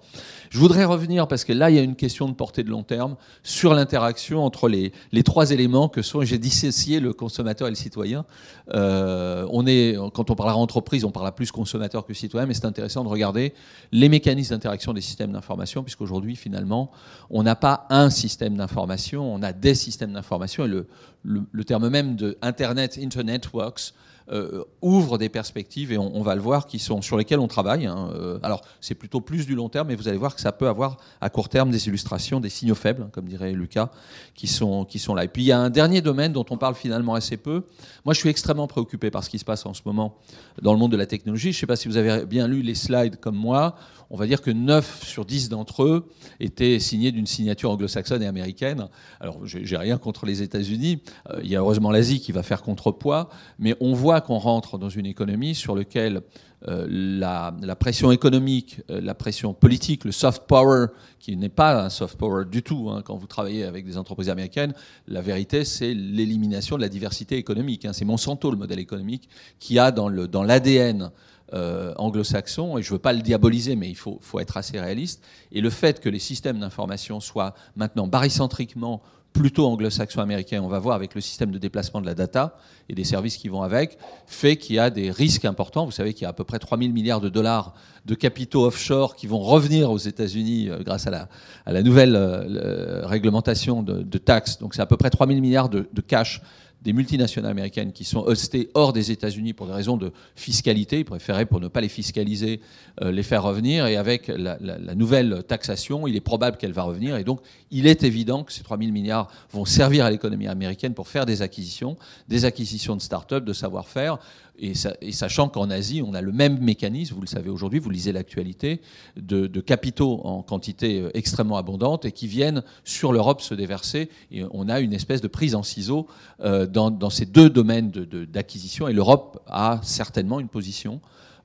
Je 0.50 0.58
voudrais 0.60 0.84
revenir, 0.84 1.26
parce 1.26 1.44
que 1.44 1.52
là, 1.52 1.68
il 1.68 1.74
y 1.74 1.80
a 1.80 1.82
une 1.82 1.96
question 1.96 2.28
de 2.28 2.34
portée 2.34 2.62
de 2.62 2.70
long 2.70 2.84
terme, 2.84 3.16
sur 3.42 3.74
l'interaction 3.74 4.44
entre 4.44 4.68
les, 4.68 4.92
trois 5.24 5.50
éléments 5.50 5.88
que 5.88 6.00
sont, 6.00 6.22
j'ai 6.22 6.38
dissocié 6.38 7.00
le 7.00 7.12
consommateur 7.12 7.66
et 7.66 7.72
le 7.72 7.76
citoyen. 7.76 8.24
Euh, 8.72 9.48
on 9.50 9.66
est, 9.66 9.96
quand 10.12 10.30
on 10.30 10.36
parle 10.36 10.52
entreprise, 10.52 11.04
on 11.04 11.10
parle 11.10 11.34
plus 11.34 11.50
consommateur 11.50 12.06
que 12.06 12.14
citoyen, 12.14 12.46
mais 12.46 12.54
c'est 12.54 12.66
intéressant 12.66 13.02
de 13.02 13.08
regarder 13.08 13.52
les 13.90 14.08
mécanismes 14.08 14.54
d'interaction 14.54 14.92
des 14.92 15.00
systèmes 15.00 15.32
d'information, 15.32 15.82
puisqu'aujourd'hui, 15.82 16.36
finalement, 16.36 16.92
on 17.30 17.42
n'a 17.42 17.56
pas 17.56 17.86
un 17.90 18.10
système 18.10 18.56
d'information, 18.56 19.34
on 19.34 19.42
a 19.42 19.52
des 19.52 19.74
systèmes 19.74 20.03
d'information, 20.12 20.64
et 20.64 20.68
le, 20.68 20.86
le, 21.24 21.64
terme 21.64 21.88
même 21.88 22.16
de 22.16 22.36
Internet, 22.42 22.98
Internet 23.02 23.52
Works, 23.52 23.94
euh, 24.32 24.64
ouvre 24.80 25.18
des 25.18 25.28
perspectives, 25.28 25.92
et 25.92 25.98
on, 25.98 26.22
va 26.22 26.34
le 26.34 26.40
voir, 26.40 26.66
qui 26.66 26.78
sont, 26.78 27.02
sur 27.02 27.18
lesquelles 27.18 27.40
on 27.40 27.46
travaille. 27.46 27.84
Hein. 27.84 28.10
Euh, 28.14 28.38
alors, 28.42 28.62
c'est 28.80 28.94
plutôt 28.94 29.20
plus 29.20 29.44
du 29.46 29.54
long 29.54 29.68
terme, 29.68 29.88
mais 29.88 29.96
vous 29.96 30.08
allez 30.08 30.16
voir 30.16 30.34
que 30.34 30.40
ça 30.40 30.50
peut 30.50 30.66
avoir 30.66 30.96
à 31.20 31.28
court 31.28 31.50
terme 31.50 31.70
des 31.70 31.88
illustrations, 31.88 32.40
des 32.40 32.48
signaux 32.48 32.74
faibles, 32.74 33.08
comme 33.12 33.26
dirait 33.26 33.52
Lucas, 33.52 33.90
qui 34.34 34.46
sont, 34.46 34.86
qui 34.86 34.98
sont 34.98 35.14
là. 35.14 35.24
Et 35.24 35.28
puis, 35.28 35.42
il 35.42 35.46
y 35.46 35.52
a 35.52 35.58
un 35.58 35.68
dernier 35.68 36.00
domaine 36.00 36.32
dont 36.32 36.46
on 36.48 36.56
parle 36.56 36.74
finalement 36.74 37.14
assez 37.14 37.36
peu. 37.36 37.64
Moi, 38.06 38.14
je 38.14 38.20
suis 38.20 38.30
extrêmement 38.30 38.66
préoccupé 38.66 39.10
par 39.10 39.24
ce 39.24 39.28
qui 39.28 39.38
se 39.38 39.44
passe 39.44 39.66
en 39.66 39.74
ce 39.74 39.82
moment 39.84 40.16
dans 40.62 40.72
le 40.72 40.78
monde 40.78 40.92
de 40.92 40.96
la 40.96 41.06
technologie. 41.06 41.52
Je 41.52 41.58
ne 41.58 41.60
sais 41.60 41.66
pas 41.66 41.76
si 41.76 41.88
vous 41.88 41.98
avez 41.98 42.24
bien 42.24 42.48
lu 42.48 42.62
les 42.62 42.74
slides 42.74 43.20
comme 43.20 43.36
moi 43.36 43.76
on 44.10 44.16
va 44.16 44.26
dire 44.26 44.42
que 44.42 44.50
9 44.50 45.04
sur 45.04 45.24
10 45.24 45.48
d'entre 45.48 45.84
eux 45.84 46.08
étaient 46.40 46.78
signés 46.78 47.12
d'une 47.12 47.26
signature 47.26 47.70
anglo-saxonne 47.70 48.22
et 48.22 48.26
américaine. 48.26 48.88
Alors, 49.20 49.44
j'ai 49.44 49.76
rien 49.76 49.98
contre 49.98 50.26
les 50.26 50.42
États-Unis. 50.42 51.02
Euh, 51.30 51.40
il 51.42 51.50
y 51.50 51.56
a 51.56 51.60
heureusement 51.60 51.90
l'Asie 51.90 52.20
qui 52.20 52.32
va 52.32 52.42
faire 52.42 52.62
contrepoids, 52.62 53.28
mais 53.58 53.74
on 53.80 53.92
voit 53.92 54.20
qu'on 54.20 54.38
rentre 54.38 54.78
dans 54.78 54.88
une 54.88 55.06
économie 55.06 55.54
sur 55.54 55.74
laquelle 55.74 56.22
euh, 56.66 56.86
la, 56.88 57.76
pression 57.76 58.10
économique, 58.10 58.80
euh, 58.90 59.00
la 59.02 59.14
pression 59.14 59.52
politique, 59.52 60.04
le 60.04 60.12
soft 60.12 60.44
power, 60.46 60.86
qui 61.18 61.36
n'est 61.36 61.50
pas 61.50 61.84
un 61.84 61.90
soft 61.90 62.16
power 62.16 62.46
du 62.46 62.62
tout 62.62 62.88
hein, 62.90 63.02
quand 63.04 63.16
vous 63.16 63.26
travaillez 63.26 63.64
avec 63.64 63.84
des 63.84 63.98
entreprises 63.98 64.30
américaines, 64.30 64.72
la 65.06 65.20
vérité, 65.20 65.66
c'est 65.66 65.92
l'élimination 65.92 66.76
de 66.76 66.80
la 66.80 66.88
diversité 66.88 67.36
économique. 67.36 67.84
Hein. 67.84 67.92
C'est 67.92 68.06
Monsanto, 68.06 68.50
le 68.50 68.56
modèle 68.56 68.78
économique, 68.78 69.28
qui 69.58 69.78
a 69.78 69.90
dans 69.90 70.08
l'ADN 70.08 71.10
euh, 71.54 71.94
anglo-saxon, 71.96 72.78
et 72.78 72.82
je 72.82 72.88
ne 72.88 72.94
veux 72.94 72.98
pas 72.98 73.12
le 73.12 73.22
diaboliser, 73.22 73.76
mais 73.76 73.88
il 73.88 73.96
faut, 73.96 74.18
faut, 74.20 74.40
être 74.40 74.56
assez 74.56 74.78
réaliste. 74.78 75.22
Et 75.52 75.60
le 75.60 75.70
fait 75.70 76.00
que 76.00 76.08
les 76.08 76.18
systèmes 76.18 76.58
d'information 76.58 77.20
soient 77.20 77.54
maintenant 77.76 78.06
barycentriquement 78.06 79.02
plutôt 79.34 79.66
anglo-saxon-américain, 79.66 80.62
on 80.62 80.68
va 80.68 80.78
voir 80.78 80.94
avec 80.94 81.14
le 81.14 81.20
système 81.20 81.50
de 81.50 81.58
déplacement 81.58 82.00
de 82.00 82.06
la 82.06 82.14
data 82.14 82.56
et 82.88 82.94
des 82.94 83.02
services 83.02 83.36
qui 83.36 83.48
vont 83.48 83.62
avec, 83.62 83.98
fait 84.26 84.56
qu'il 84.56 84.76
y 84.76 84.78
a 84.78 84.90
des 84.90 85.10
risques 85.10 85.44
importants. 85.44 85.84
Vous 85.84 85.90
savez 85.90 86.14
qu'il 86.14 86.22
y 86.22 86.26
a 86.26 86.28
à 86.28 86.32
peu 86.32 86.44
près 86.44 86.60
3 86.60 86.78
000 86.78 86.92
milliards 86.92 87.20
de 87.20 87.28
dollars 87.28 87.74
de 88.06 88.14
capitaux 88.14 88.64
offshore 88.64 89.16
qui 89.16 89.26
vont 89.26 89.40
revenir 89.40 89.90
aux 89.90 89.98
États-Unis 89.98 90.70
euh, 90.70 90.82
grâce 90.84 91.08
à 91.08 91.10
la, 91.10 91.28
à 91.66 91.72
la 91.72 91.82
nouvelle 91.82 92.14
euh, 92.14 93.06
réglementation 93.06 93.82
de, 93.82 94.02
de, 94.02 94.18
taxes. 94.18 94.58
Donc 94.58 94.74
c'est 94.74 94.82
à 94.82 94.86
peu 94.86 94.96
près 94.96 95.10
3 95.10 95.26
000 95.26 95.40
milliards 95.40 95.68
de, 95.68 95.88
de 95.92 96.00
cash 96.00 96.40
des 96.84 96.92
multinationales 96.92 97.50
américaines 97.50 97.92
qui 97.92 98.04
sont 98.04 98.20
hostées 98.20 98.68
hors 98.74 98.92
des 98.92 99.10
États-Unis 99.10 99.54
pour 99.54 99.66
des 99.66 99.72
raisons 99.72 99.96
de 99.96 100.12
fiscalité. 100.36 100.98
Ils 100.98 101.04
préféraient, 101.04 101.46
pour 101.46 101.60
ne 101.60 101.68
pas 101.68 101.80
les 101.80 101.88
fiscaliser, 101.88 102.60
euh, 103.02 103.10
les 103.10 103.22
faire 103.22 103.42
revenir. 103.42 103.86
Et 103.86 103.96
avec 103.96 104.28
la, 104.28 104.58
nouvelle 104.94 105.42
taxation, 105.48 106.06
il 106.06 106.14
est 106.14 106.20
probable 106.20 106.58
qu'elle 106.58 106.72
va 106.72 106.82
revenir. 106.82 107.16
Et 107.16 107.24
donc, 107.24 107.40
il 107.70 107.86
est 107.86 108.04
évident 108.04 108.44
que 108.44 108.52
ces 108.52 108.62
3 108.62 108.78
000 108.78 108.92
milliards 108.92 109.30
vont 109.50 109.64
servir 109.64 110.04
à 110.04 110.10
l'économie 110.10 110.46
américaine 110.46 110.92
pour 110.92 111.08
faire 111.08 111.24
des 111.24 111.40
acquisitions, 111.40 111.96
des 112.28 112.44
acquisitions 112.44 112.96
de 112.96 113.00
start-up, 113.00 113.44
de 113.44 113.52
savoir-faire. 113.52 114.18
Et, 114.56 114.74
sachant 115.12 115.48
qu'en 115.48 115.68
Asie, 115.68 116.00
on 116.06 116.14
a 116.14 116.20
le 116.20 116.30
même 116.30 116.58
mécanisme, 116.58 117.14
vous 117.14 117.20
le 117.20 117.26
savez 117.26 117.50
aujourd'hui, 117.50 117.80
vous 117.80 117.90
lisez 117.90 118.12
l'actualité, 118.12 118.80
de, 119.16 119.60
capitaux 119.60 120.20
en 120.24 120.42
quantité 120.42 121.00
euh, 121.00 121.10
extrêmement 121.14 121.56
abondante 121.56 122.04
et 122.04 122.12
qui 122.12 122.28
viennent 122.28 122.62
sur 122.84 123.12
l'Europe 123.12 123.40
se 123.40 123.54
déverser. 123.54 124.10
Et 124.30 124.44
on 124.52 124.68
a 124.68 124.80
une 124.80 124.92
espèce 124.92 125.20
de 125.20 125.28
prise 125.28 125.54
en 125.54 125.62
ciseaux 125.62 126.06
euh, 126.40 126.66
dans, 126.66 127.10
ces 127.10 127.26
deux 127.26 127.50
domaines 127.50 127.90
d'acquisition. 127.90 128.86
et 128.86 128.92
l'Europe 128.92 129.42
a 129.46 129.80
certainement 129.82 130.38
une 130.38 130.48
position 130.48 131.00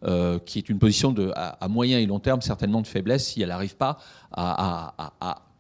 euh, 0.06 0.40
qui 0.40 0.60
est 0.60 0.70
une 0.70 0.80
position 0.80 1.14
à, 1.36 1.68
moyen 1.68 2.00
et 2.00 2.06
long 2.06 2.20
terme 2.20 2.42
certainement 2.42 2.82
de 2.82 2.88
faiblesse 2.88 3.28
si 3.28 3.42
elle 3.42 3.50
n'arrive 3.50 3.76
pas 3.76 3.98
à 4.32 4.94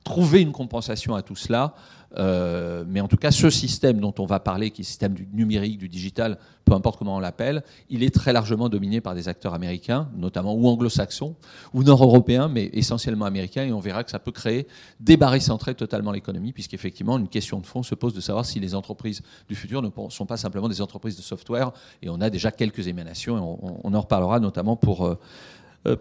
trouver 0.10 0.42
une 0.42 0.52
compensation 0.52 1.16
à 1.16 1.22
tout 1.22 1.36
cela. 1.36 1.76
Euh, 2.18 2.84
mais 2.88 3.02
en 3.02 3.08
tout 3.08 3.18
cas, 3.18 3.32
ce 3.32 3.50
système 3.50 4.00
dont 4.00 4.14
on 4.20 4.26
va 4.26 4.40
parler, 4.40 4.72
qui 4.72 4.82
est 4.82 4.84
le 4.84 4.88
système 4.88 5.14
du 5.14 5.28
numérique, 5.32 5.78
du 5.78 5.90
digital, 5.90 6.38
peu 6.66 6.74
importe 6.74 6.98
comment 6.98 7.16
on 7.16 7.20
l'appelle, 7.20 7.64
il 7.90 8.04
est 8.04 8.14
très 8.14 8.34
largement 8.34 8.70
dominé 8.70 9.02
par 9.02 9.16
des 9.16 9.28
acteurs 9.28 9.54
américains, 9.54 10.10
notamment 10.16 10.54
ou 10.54 10.68
anglo-saxons, 10.68 11.36
ou 11.74 11.84
nord-européens, 11.84 12.48
mais 12.48 12.70
essentiellement 12.74 13.26
américains, 13.26 13.64
et 13.64 13.72
on 13.72 13.80
verra 13.80 14.04
que 14.04 14.12
ça 14.12 14.20
peut 14.20 14.32
créer 14.32 14.68
des 15.00 15.18
centrer 15.40 15.76
totalement 15.76 16.12
l'économie, 16.12 16.54
puisqu'effectivement, 16.54 17.18
une 17.18 17.28
question 17.28 17.60
de 17.60 17.66
fond 17.66 17.84
se 17.84 17.96
pose 17.96 18.14
de 18.14 18.22
savoir 18.22 18.46
si 18.46 18.60
les 18.60 18.74
entreprises 18.74 19.22
du 19.48 19.56
futur 19.56 19.82
ne 19.82 19.90
sont 20.10 20.26
pas 20.26 20.38
simplement 20.38 20.68
des 20.70 20.82
entreprises 20.82 21.16
de 21.16 21.22
software, 21.22 21.72
et 22.02 22.10
on 22.10 22.22
a 22.22 22.30
déjà 22.30 22.52
quelques 22.52 22.88
émanations, 22.88 23.38
et 23.38 23.58
on, 23.84 23.94
en 23.94 24.02
reparlera 24.02 24.40
notamment 24.40 24.76
pour... 24.76 25.06
Euh, 25.06 25.18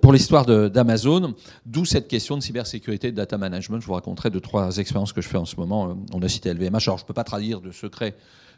pour 0.01 0.12
l'histoire 0.12 0.45
d'Amazon, 0.45 1.35
d'où 1.64 1.85
cette 1.85 2.09
question 2.09 2.37
de 2.37 2.43
cybersécurité, 2.43 3.11
de 3.11 3.16
data 3.16 3.39
management. 3.39 3.81
Je 3.81 3.87
vous 3.87 3.93
raconterai 3.93 4.31
deux, 4.31 4.41
trois 4.41 4.76
expériences 4.79 5.12
que 5.12 5.20
je 5.20 5.29
fais 5.29 5.39
en 5.39 5.45
ce 5.45 5.57
moment. 5.57 5.91
Euh, 5.91 5.95
on 6.12 6.22
a 6.22 6.29
cité 6.29 6.53
LVMH, 6.53 6.83
alors 6.87 6.99
je 6.99 7.05
ne 7.05 7.07
peux 7.07 7.14
pas 7.14 7.24
traduire 7.24 7.61
de 7.61 7.70
secret 7.70 8.16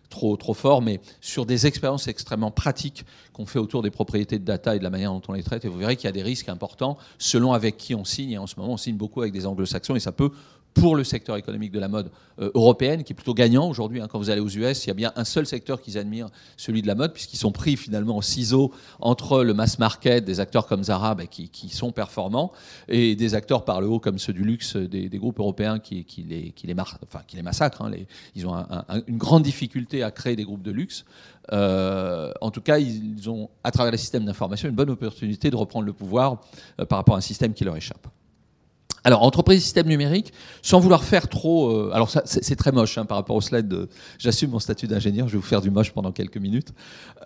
trop, 0.09 0.37
trop 0.37 0.55
fort, 0.55 0.83
mais 0.83 1.01
sur 1.21 1.47
des 1.47 1.67
expériences 1.67 2.09
extrêmement 2.09 2.51
pratiques 2.51 3.05
qu'on 3.33 3.47
fait 3.47 3.59
autour 3.59 3.83
des 3.83 3.91
propriétés 3.91 4.39
de 4.39 4.45
data 4.45 4.75
et 4.75 4.79
de 4.79 4.85
la 4.85 4.91
manière 4.91 5.13
dont 5.13 5.23
on 5.29 5.33
les 5.35 5.43
traite. 5.43 5.65
Et 5.65 5.69
vous 5.69 5.79
verrez 5.79 5.97
qu'il 5.97 6.07
y 6.07 6.09
a 6.09 6.13
des 6.13 6.23
risques 6.23 6.49
importants 6.49 6.99
selon 7.19 7.53
avec 7.53 7.77
qui 7.77 7.95
on 7.95 8.05
signe. 8.05 8.33
Et 8.33 8.39
en 8.39 8.47
ce 8.47 8.57
moment, 8.59 8.73
on 8.73 8.77
signe 8.77 8.97
beaucoup 8.97 9.21
avec 9.21 9.33
des 9.33 9.47
anglo-saxons 9.47 9.95
et 9.95 10.01
ça 10.01 10.13
peut 10.13 10.31
pour 10.75 10.97
le 10.97 11.05
secteur 11.05 11.37
économique 11.37 11.73
de 11.73 11.81
la 11.81 11.89
mode 11.89 12.11
euh, 12.41 12.51
européenne, 12.55 13.03
qui 13.05 13.13
est 13.13 13.15
plutôt 13.15 13.35
gagnant 13.35 13.69
aujourd'hui. 13.69 14.01
Hein. 14.01 14.09
quand 14.11 14.19
vous 14.19 14.31
allez 14.31 14.41
aux 14.41 14.49
US, 14.49 14.85
il 14.85 14.89
y 14.89 14.91
a 14.91 14.95
bien 14.95 15.13
un 15.17 15.25
seul 15.25 15.47
secteur 15.47 15.81
qu'ils 15.81 15.99
admirent, 15.99 16.29
celui 16.57 16.83
de 16.83 16.87
la 16.87 16.95
mode, 16.95 17.13
puisqu'ils 17.13 17.39
sont 17.39 17.53
pris 17.53 17.77
finalement 17.77 18.17
au 18.17 18.23
ciseau 18.23 18.73
entre 19.01 19.43
le 19.43 19.55
mass 19.55 19.79
market, 19.79 20.25
des 20.25 20.41
acteurs 20.41 20.67
comme 20.67 20.85
Zara 20.85 21.15
bah, 21.15 21.27
qui, 21.27 21.69
sont 21.69 21.93
performants, 21.93 22.53
et 22.89 23.17
des 23.17 23.35
acteurs 23.35 23.65
par 23.65 23.81
le 23.81 23.89
haut 23.89 24.01
comme 24.01 24.19
ceux 24.19 24.33
du 24.33 24.45
luxe, 24.45 24.77
des, 24.77 25.09
groupes 25.19 25.39
européens 25.39 25.79
qui 25.79 26.07
les 26.65 27.43
massacrent. 27.43 27.83
Hein. 27.83 27.93
ils 28.35 28.47
ont 28.47 28.55
une 29.07 29.19
grande 29.19 29.43
difficulté 29.43 30.03
à 30.03 30.11
créer 30.11 30.37
des 30.37 30.45
groupes 30.45 30.63
de 30.63 30.71
luxe. 30.71 31.05
Euh, 31.53 32.33
en 32.41 32.51
tout 32.51 32.61
cas, 32.61 32.79
ils 32.79 33.29
ont, 33.29 33.51
à 33.65 33.71
travers 33.71 33.93
les 33.93 33.99
systèmes 33.99 34.25
d'information, 34.25 34.69
une 34.69 34.75
bonne 34.75 34.91
opportunité 34.91 35.51
de 35.51 35.57
reprendre 35.57 35.87
le 35.87 35.93
pouvoir 35.93 36.41
euh, 36.81 36.85
par 36.85 36.99
rapport 36.99 37.15
à 37.15 37.19
un 37.19 37.23
système 37.23 37.55
qui 37.55 37.65
leur 37.65 37.77
échappe. 37.77 38.07
Alors, 39.05 39.23
entreprise 39.23 39.63
système 39.63 39.87
numérique, 39.87 40.33
sans 40.63 40.79
vouloir 40.79 41.05
faire 41.05 41.29
trop. 41.29 41.71
Euh, 41.71 41.91
alors, 41.93 42.11
ça, 42.11 42.23
c'est, 42.25 42.57
très 42.57 42.73
moche 42.73 42.99
hein, 42.99 43.07
par 43.07 43.17
rapport 43.17 43.37
au 43.37 43.41
slide. 43.41 43.89
j'assume 44.19 44.51
mon 44.51 44.59
statut 44.59 44.87
d'ingénieur, 44.87 45.27
je 45.29 45.33
vais 45.33 45.39
vous 45.39 45.47
faire 45.47 45.63
du 45.63 45.71
moche 45.71 45.93
pendant 45.93 46.13
quelques 46.13 46.37
minutes. 46.37 46.73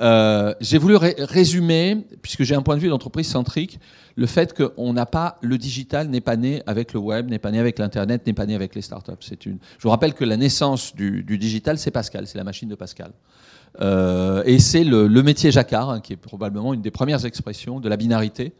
Euh, 0.00 0.54
j'ai 0.60 0.78
voulu 0.78 0.96
résumer, 0.96 2.06
puisque 2.22 2.44
j'ai 2.44 2.54
un 2.54 2.62
point 2.62 2.76
de 2.76 2.80
vue 2.80 2.88
d'entreprise 2.88 3.26
centrique, 3.26 3.80
le 4.16 4.26
fait 4.26 4.54
qu'on 4.56 4.92
n'a 4.92 5.06
pas. 5.06 5.38
Le 5.40 5.58
digital 5.58 6.08
n'est 6.08 6.20
pas 6.20 6.36
né 6.36 6.62
avec 6.66 6.92
le 6.92 7.00
web, 7.00 7.28
n'est 7.28 7.38
pas 7.38 7.50
né 7.50 7.58
avec 7.58 7.78
l'Internet, 7.78 8.26
n'est 8.26 8.32
pas 8.32 8.46
né 8.46 8.54
avec 8.54 8.74
les 8.74 8.82
startups. 8.82 9.12
C'est 9.20 9.46
une, 9.46 9.58
je 9.78 9.82
vous 9.82 9.90
rappelle 9.90 10.14
que 10.14 10.24
la 10.24 10.36
naissance 10.36 10.94
du, 10.94 11.22
digital, 11.24 11.78
c'est 11.78 11.90
Pascal, 11.90 12.26
c'est 12.26 12.38
la 12.38 12.44
machine 12.44 12.68
de 12.68 12.76
Pascal. 12.76 13.12
Euh, 13.80 14.44
et 14.46 14.60
c'est 14.60 14.84
le, 14.84 15.08
métier 15.22 15.50
Jacquard, 15.50 15.90
hein, 15.90 16.00
qui 16.00 16.12
est 16.12 16.16
probablement 16.16 16.74
une 16.74 16.82
des 16.82 16.92
premières 16.92 17.24
expressions 17.24 17.80
de 17.80 17.88
la 17.88 17.96
binarité. 17.96 18.52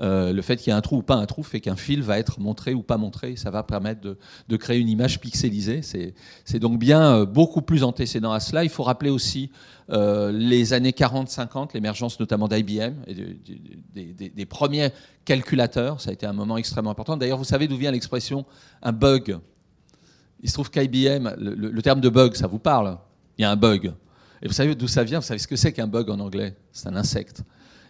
Euh, 0.00 0.32
le 0.32 0.42
fait 0.42 0.56
qu'il 0.56 0.68
y 0.68 0.70
ait 0.70 0.78
un 0.78 0.80
trou 0.80 0.98
ou 0.98 1.02
pas 1.02 1.16
un 1.16 1.26
trou 1.26 1.42
fait 1.42 1.60
qu'un 1.60 1.74
fil 1.74 2.02
va 2.02 2.18
être 2.18 2.40
montré 2.40 2.72
ou 2.74 2.82
pas 2.82 2.96
montré. 2.96 3.36
Ça 3.36 3.50
va 3.50 3.62
permettre 3.62 4.00
de, 4.48 4.56
créer 4.56 4.78
une 4.78 4.88
image 4.88 5.20
pixelisée. 5.20 5.82
C'est 5.82 6.58
donc 6.58 6.78
bien 6.78 7.14
euh, 7.14 7.26
beaucoup 7.26 7.62
plus 7.62 7.82
antécédent 7.82 8.32
à 8.32 8.40
cela. 8.40 8.64
Il 8.64 8.70
faut 8.70 8.84
rappeler 8.84 9.10
aussi 9.10 9.50
euh, 9.90 10.30
les 10.30 10.72
années 10.72 10.92
40-50, 10.92 11.70
l'émergence 11.74 12.20
notamment 12.20 12.46
d'IBM 12.48 12.94
et 13.06 14.30
des, 14.30 14.46
premiers 14.46 14.90
calculateurs. 15.24 16.00
Ça 16.00 16.10
a 16.10 16.12
été 16.12 16.26
un 16.26 16.32
moment 16.32 16.56
extrêmement 16.56 16.90
important. 16.90 17.16
D'ailleurs, 17.16 17.38
vous 17.38 17.44
savez 17.44 17.66
d'où 17.66 17.76
vient 17.76 17.90
l'expression 17.90 18.44
un 18.82 18.92
bug? 18.92 19.38
Il 20.40 20.48
se 20.48 20.54
trouve 20.54 20.70
qu'IBM, 20.70 21.34
le, 21.38 21.54
le 21.54 21.82
terme 21.82 22.00
de 22.00 22.08
bug, 22.08 22.34
ça 22.34 22.46
vous 22.46 22.60
parle? 22.60 22.98
Il 23.36 23.42
y 23.42 23.44
a 23.44 23.50
un 23.50 23.56
bug. 23.56 23.92
Et 24.40 24.46
vous 24.46 24.54
savez 24.54 24.76
d'où 24.76 24.86
ça 24.86 25.02
vient? 25.02 25.18
Vous 25.18 25.26
savez 25.26 25.38
ce 25.38 25.48
que 25.48 25.56
c'est 25.56 25.72
qu'un 25.72 25.88
bug 25.88 26.10
en 26.10 26.20
anglais? 26.20 26.54
C'est 26.70 26.88
un 26.88 26.94
insecte. 26.94 27.42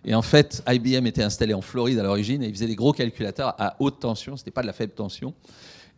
Et 0.09 0.15
en 0.15 0.23
fait, 0.23 0.63
IBM 0.67 1.07
était 1.07 1.23
installé 1.23 1.53
en 1.53 1.61
Floride 1.61 1.99
à 1.99 2.03
l'origine 2.03 2.43
et 2.43 2.47
il 2.47 2.53
faisait 2.55 2.67
des 2.67 2.77
gros 2.77 2.95
calculateurs 2.95 3.55
à 3.59 3.77
haute 3.79 4.01
tension, 4.01 4.39
ce 4.39 4.41
n'était 4.41 4.51
pas 4.51 4.63
de 4.63 4.67
la 4.67 4.73
faible 4.73 4.95
tension. 4.95 5.35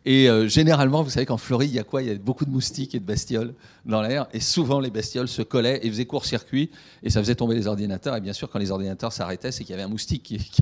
Et 0.03 0.29
euh, 0.29 0.49
généralement, 0.49 1.01
vous 1.01 1.09
savez 1.11 1.25
qu'en 1.25 1.37
Floride, 1.37 1.69
il 1.69 1.75
y 1.75 1.79
a 1.79 1.85
quoi? 1.85 2.01
Il 2.01 2.09
y 2.09 2.11
a 2.11 2.15
beaucoup 2.15 2.43
de 2.43 2.49
moustiques 2.49 2.93
et 2.93 2.99
de 2.99 3.05
bestioles 3.05 3.53
dans 3.85 4.01
l'air. 4.01 4.27
Et 4.33 4.41
souvent, 4.41 4.81
les 4.81 4.89
bestioles 4.89 5.29
se 5.29 5.41
collaient 5.43 5.79
et 5.81 5.89
faisaient 5.89 6.07
court-circuit. 6.07 6.71
Et 7.03 7.09
ça 7.09 7.21
faisait 7.21 7.35
tomber 7.35 7.55
les 7.55 7.67
ordinateurs. 7.67 8.17
Et 8.17 8.21
bien 8.21 8.33
sûr, 8.33 8.49
quand 8.49 8.59
les 8.59 8.71
ordinateurs 8.71 9.13
s'arrêtaient, 9.13 9.53
c'est 9.53 9.63
qu'il 9.63 9.71
y 9.71 9.75
avait 9.75 9.83
un 9.83 9.87
moustique 9.87 10.23
qui, 10.23 10.39
qui, 10.39 10.61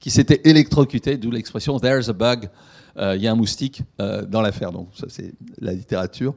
qui 0.00 0.10
s'était 0.10 0.40
électrocuté, 0.44 1.16
d'où 1.16 1.30
l'expression 1.30 1.78
There's 1.78 2.08
a 2.08 2.12
bug 2.12 2.48
euh, 2.98 3.14
il 3.16 3.22
y 3.22 3.28
a 3.28 3.32
un 3.32 3.36
moustique 3.36 3.82
euh, 4.00 4.24
dans 4.24 4.40
l'affaire. 4.40 4.72
Donc 4.72 4.88
ça, 4.94 5.06
c'est 5.08 5.32
la 5.60 5.72
littérature. 5.72 6.34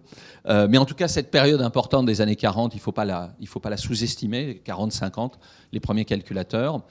Euh, 0.47 0.67
mais 0.69 0.77
en 0.77 0.85
tout 0.85 0.93
cas, 0.93 1.07
cette 1.07 1.31
période 1.31 1.61
importante 1.61 2.05
des 2.05 2.21
années 2.21 2.35
40, 2.35 2.73
il 2.73 2.77
ne 2.77 2.81
faut 2.81 2.91
pas 2.91 3.05
la, 3.05 3.77
sous-estimer. 3.77 4.61
40-50, 4.65 5.33
les 5.71 5.79
premiers 5.79 6.05
calculateurs. 6.05 6.81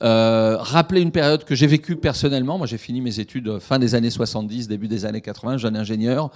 rappeler 0.00 1.00
une 1.00 1.12
période 1.12 1.44
que 1.44 1.54
j'ai 1.54 1.66
vécue 1.66 1.96
personnellement. 1.96 2.58
Moi, 2.58 2.66
j'ai 2.66 2.78
fini 2.78 3.00
mes 3.00 3.18
études 3.20 3.58
fin 3.60 3.78
des 3.78 3.94
années 3.94 4.10
70, 4.10 4.68
début 4.68 4.88
des 4.88 5.06
années 5.06 5.22
80, 5.22 5.58
jeune 5.58 5.76
ingénieur. 5.76 6.30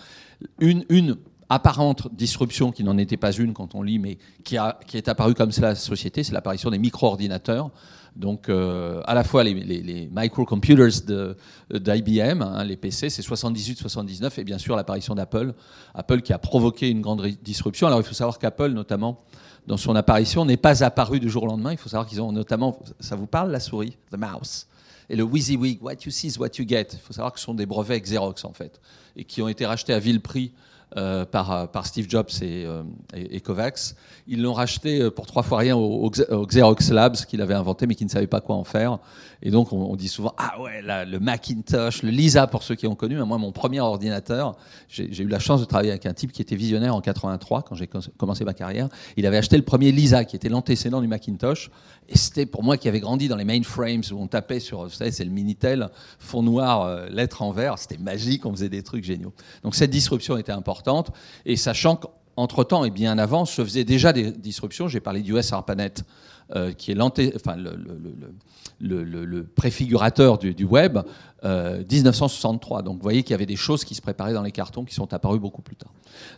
Une, 0.61 1.17
apparente 1.51 2.15
disruption 2.15 2.73
qui 2.73 2.85
n'en 2.85 2.99
était 2.99 3.17
pas 3.17 3.33
une 3.33 3.55
quand 3.55 3.75
on 3.75 3.81
lit, 3.81 3.99
mais 3.99 4.19
qui, 4.45 4.59
qui 4.87 4.99
est 4.99 5.09
apparue 5.09 5.33
comme 5.33 5.51
cela 5.51 5.69
à 5.69 5.71
la 5.71 5.77
société, 5.77 6.23
c'est 6.23 6.35
l'apparition 6.35 6.69
des 6.69 6.79
micro-ordinateurs. 6.79 7.71
Donc, 8.19 8.49
euh, 8.49 9.01
à 9.07 9.15
la 9.15 9.23
fois 9.23 9.45
les, 9.45 9.55
les, 9.55 10.11
microcomputers 10.13 11.03
d'IBM, 11.71 12.43
hein, 12.43 12.65
les 12.65 12.77
PC, 12.77 13.11
c'est 13.11 13.23
78-79, 13.23 14.41
et 14.41 14.45
bien 14.45 14.59
sûr 14.59 14.75
l'apparition 14.75 15.15
d'Apple. 15.15 15.55
Apple 15.95 16.23
qui 16.23 16.33
a 16.33 16.39
provoqué 16.39 16.91
une 16.91 17.01
grande 17.01 17.25
disruption. 17.43 17.87
Alors, 17.87 18.01
il 18.01 18.05
faut 18.05 18.15
savoir 18.15 18.41
qu'Apple, 18.41 18.71
notamment, 18.71 19.21
dans 19.69 19.77
son 19.77 19.95
apparition, 19.95 20.45
n'est 20.45 20.57
pas 20.57 20.83
apparu 20.83 21.21
du 21.21 21.31
jour 21.31 21.45
au 21.45 21.47
lendemain. 21.47 21.71
Il 21.71 21.79
faut 21.79 21.89
savoir 21.89 22.09
qu'ils 22.09 22.21
ont 22.21 22.33
notamment, 22.33 22.81
ça 22.99 23.15
vous 23.15 23.29
parle, 23.29 23.53
la 23.53 23.61
souris, 23.61 23.97
the 24.11 24.17
mouse, 24.17 24.67
et 25.09 25.15
le 25.15 25.23
WYSIWYG, 25.23 25.81
what 25.81 25.95
you 26.05 26.11
see 26.11 26.27
is 26.27 26.39
what 26.39 26.51
you 26.59 26.67
get. 26.67 26.89
Il 26.95 26.99
faut 26.99 27.13
savoir 27.13 27.33
que 27.33 27.39
ce 27.39 27.45
sont 27.45 27.55
des 27.55 27.67
brevets 27.67 28.01
Xerox, 28.01 28.45
en 28.45 28.53
fait, 28.53 28.81
et 29.15 29.25
qui 29.25 29.43
ont 29.43 29.49
été 29.49 29.65
rachetés 29.65 29.93
à 29.93 30.01
vil 30.01 30.21
prix 30.21 30.53
euh, 30.97 31.27
par, 31.27 31.71
par, 31.71 31.85
Steve 31.85 32.09
Jobs 32.09 32.31
et, 32.41 32.65
euh, 32.65 32.83
Kovacs. 33.45 33.95
Ils 34.27 34.41
l'ont 34.41 34.55
racheté 34.55 35.03
euh, 35.03 35.11
pour 35.11 35.27
trois 35.27 35.43
fois 35.43 35.59
rien 35.59 35.77
au, 35.77 36.11
Xerox 36.11 36.91
Labs 36.91 37.17
qu'il 37.27 37.43
avait 37.43 37.53
inventé 37.53 37.87
mais 37.87 37.95
qui 37.95 38.07
ne 38.07 38.11
savait 38.11 38.27
pas 38.27 38.41
quoi 38.41 38.57
en 38.57 38.65
faire. 38.65 38.99
Et 39.43 39.51
donc 39.51 39.71
on, 39.75 39.95
dit 39.97 40.09
souvent 40.09 40.33
ah 40.39 40.59
ouais 40.59 40.81
le 40.83 41.19
Macintosh, 41.19 42.03
le 42.03 42.09
Lisa 42.09 42.47
pour 42.47 42.63
ceux 42.63 42.75
qui 42.75 42.87
ont 42.87 42.95
connu. 42.95 43.23
Moi 43.23 43.37
mon 43.37 43.53
premier 43.53 43.81
ordinateur, 43.81 44.57
j'ai 44.89 45.23
eu 45.23 45.29
la 45.29 45.39
chance 45.39 45.61
de 45.61 45.67
travailler 45.67 45.91
avec 45.91 46.07
un 46.07 46.15
type 46.15 46.33
qui 46.33 46.41
était 46.41 46.57
visionnaire 46.57 46.95
en 46.95 47.03
83 47.03 47.65
quand 47.69 47.75
j'ai 47.75 47.87
commencé 48.17 48.47
ma 48.47 48.55
carrière. 48.55 48.89
Il 49.19 49.27
avait 49.27 49.37
acheté 49.37 49.59
le 49.59 49.65
premier 49.65 49.93
Lisa 49.93 50.25
qui 50.25 50.37
était 50.37 50.49
l'antécédent 50.49 51.03
du 51.03 51.07
Macintosh 51.07 51.71
et 52.09 52.17
c'était 52.17 52.47
pour 52.47 52.63
moi 52.63 52.77
qui 52.79 52.89
avait 52.89 53.01
grandi 53.01 53.29
dans 53.29 53.37
les 53.37 53.45
mainframes 53.45 54.01
où 54.11 54.15
on 54.15 54.27
tapait 54.27 54.61
sur, 54.61 54.85
vous 54.85 54.91
savez, 54.91 55.11
c'est 55.11 55.25
le 55.25 55.31
Minitel, 55.31 55.91
fond 56.19 56.43
noir, 56.43 56.83
euh, 56.83 57.07
lettres 57.11 57.43
en 57.43 57.53
vert. 57.53 57.79
C'était 57.79 57.99
magique, 57.99 58.47
on 58.47 58.53
faisait 58.53 58.71
des 58.71 58.83
trucs 58.83 59.05
géniaux. 59.05 59.35
Donc 59.63 59.75
cette 59.75 59.91
disruption 59.91 60.39
était 60.39 60.53
importante. 60.53 61.11
Et 61.45 61.57
sachant 61.57 61.97
qu'entre-temps 61.97 62.85
et 62.87 62.91
bien 62.91 63.19
avant, 63.19 63.45
se 63.45 63.63
faisaient 63.63 63.85
déjà 63.85 64.15
des 64.15 64.33
disruptions. 64.33 64.89
J'ai 64.89 65.01
parlé 65.01 65.21
d'US 65.21 65.53
ARPANET, 65.53 65.95
euh, 66.57 66.73
qui 66.73 66.93
est 66.93 67.01
enfin, 67.01 67.57
le, 67.57 67.77
le, 68.81 69.45
préfigurateur 69.45 70.39
du, 70.39 70.65
web, 70.65 70.99
1963. 71.45 72.79
Euh, 72.79 72.83
Donc 72.83 72.97
vous 72.97 73.03
voyez 73.03 73.23
qu'il 73.23 73.33
y 73.33 73.35
avait 73.35 73.45
des 73.45 73.57
choses 73.57 73.85
qui 73.85 73.95
se 73.95 74.01
préparaient 74.01 74.33
dans 74.33 74.43
les 74.43 74.53
cartons 74.53 74.87
qui 74.87 74.95
sont 74.95 75.13
apparues 75.13 75.41
beaucoup 75.41 75.61
plus 75.61 75.77
tard. 75.77 75.93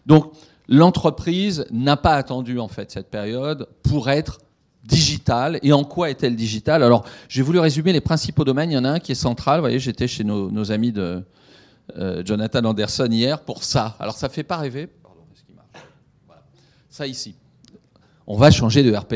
Donc 0.04 0.32
l'entreprise 0.66 1.64
n'a 1.70 1.96
pas 1.96 2.14
attendu 2.14 2.58
en 2.58 2.68
fait 2.68 2.90
cette 2.90 3.08
période 3.08 3.68
pour 3.84 4.10
être 4.10 4.40
digitale. 4.84 5.58
Et 5.62 5.72
en 5.72 5.84
quoi 5.84 6.10
est-elle 6.10 6.36
digitale? 6.36 6.82
Alors, 6.82 7.04
j'ai 7.28 7.42
voulu 7.42 7.58
résumer 7.58 7.92
les 7.92 8.00
principaux 8.00 8.44
domaines. 8.44 8.70
Il 8.70 8.74
y 8.74 8.78
en 8.78 8.84
a 8.84 8.90
un 8.90 8.98
qui 8.98 9.12
est 9.12 9.16
central. 9.16 9.56
Vous 9.56 9.62
voyez, 9.62 9.78
j'étais 9.78 10.08
chez 10.08 10.24
nos, 10.24 10.72
amis 10.72 10.92
de 10.92 11.22
euh, 11.96 12.22
Jonathan 12.24 12.64
Anderson 12.64 13.08
hier 13.10 13.40
pour 13.40 13.64
ça. 13.64 13.96
Alors, 13.98 14.16
ça 14.16 14.28
fait 14.28 14.42
pas 14.42 14.56
rêver. 14.56 14.86
Pardon, 14.86 15.20
est-ce 15.34 15.44
qu'il 15.44 15.54
marche? 15.54 15.86
Voilà. 16.26 16.42
Ça 16.88 17.06
ici 17.06 17.34
on 18.32 18.36
va 18.36 18.52
changer 18.52 18.84
de 18.84 18.94
RP. 18.94 19.14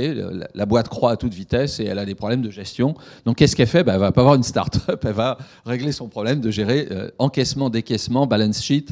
La 0.55 0.67
boîte 0.67 0.89
croît 0.89 1.13
à 1.13 1.17
toute 1.17 1.33
vitesse 1.33 1.79
et 1.79 1.85
elle 1.85 2.01
a 2.01 2.05
des 2.05 2.17
problèmes 2.17 2.43
de 2.43 2.51
gestion. 2.51 2.97
Donc, 3.25 3.37
qu'est-ce 3.37 3.55
qu'elle 3.55 3.69
fait? 3.69 3.85
Ben, 3.85 3.95
Elle 3.95 4.01
va 4.01 4.11
pas 4.11 4.23
avoir 4.23 4.35
une 4.35 4.43
start-up, 4.43 5.05
elle 5.07 5.13
va 5.13 5.39
régler 5.65 5.93
son 5.93 6.09
problème 6.09 6.41
de 6.41 6.51
gérer 6.51 6.89
euh, 6.91 7.11
encaissement, 7.21 7.71
décaissement, 7.71 8.27
balance 8.27 8.61
sheet, 8.61 8.87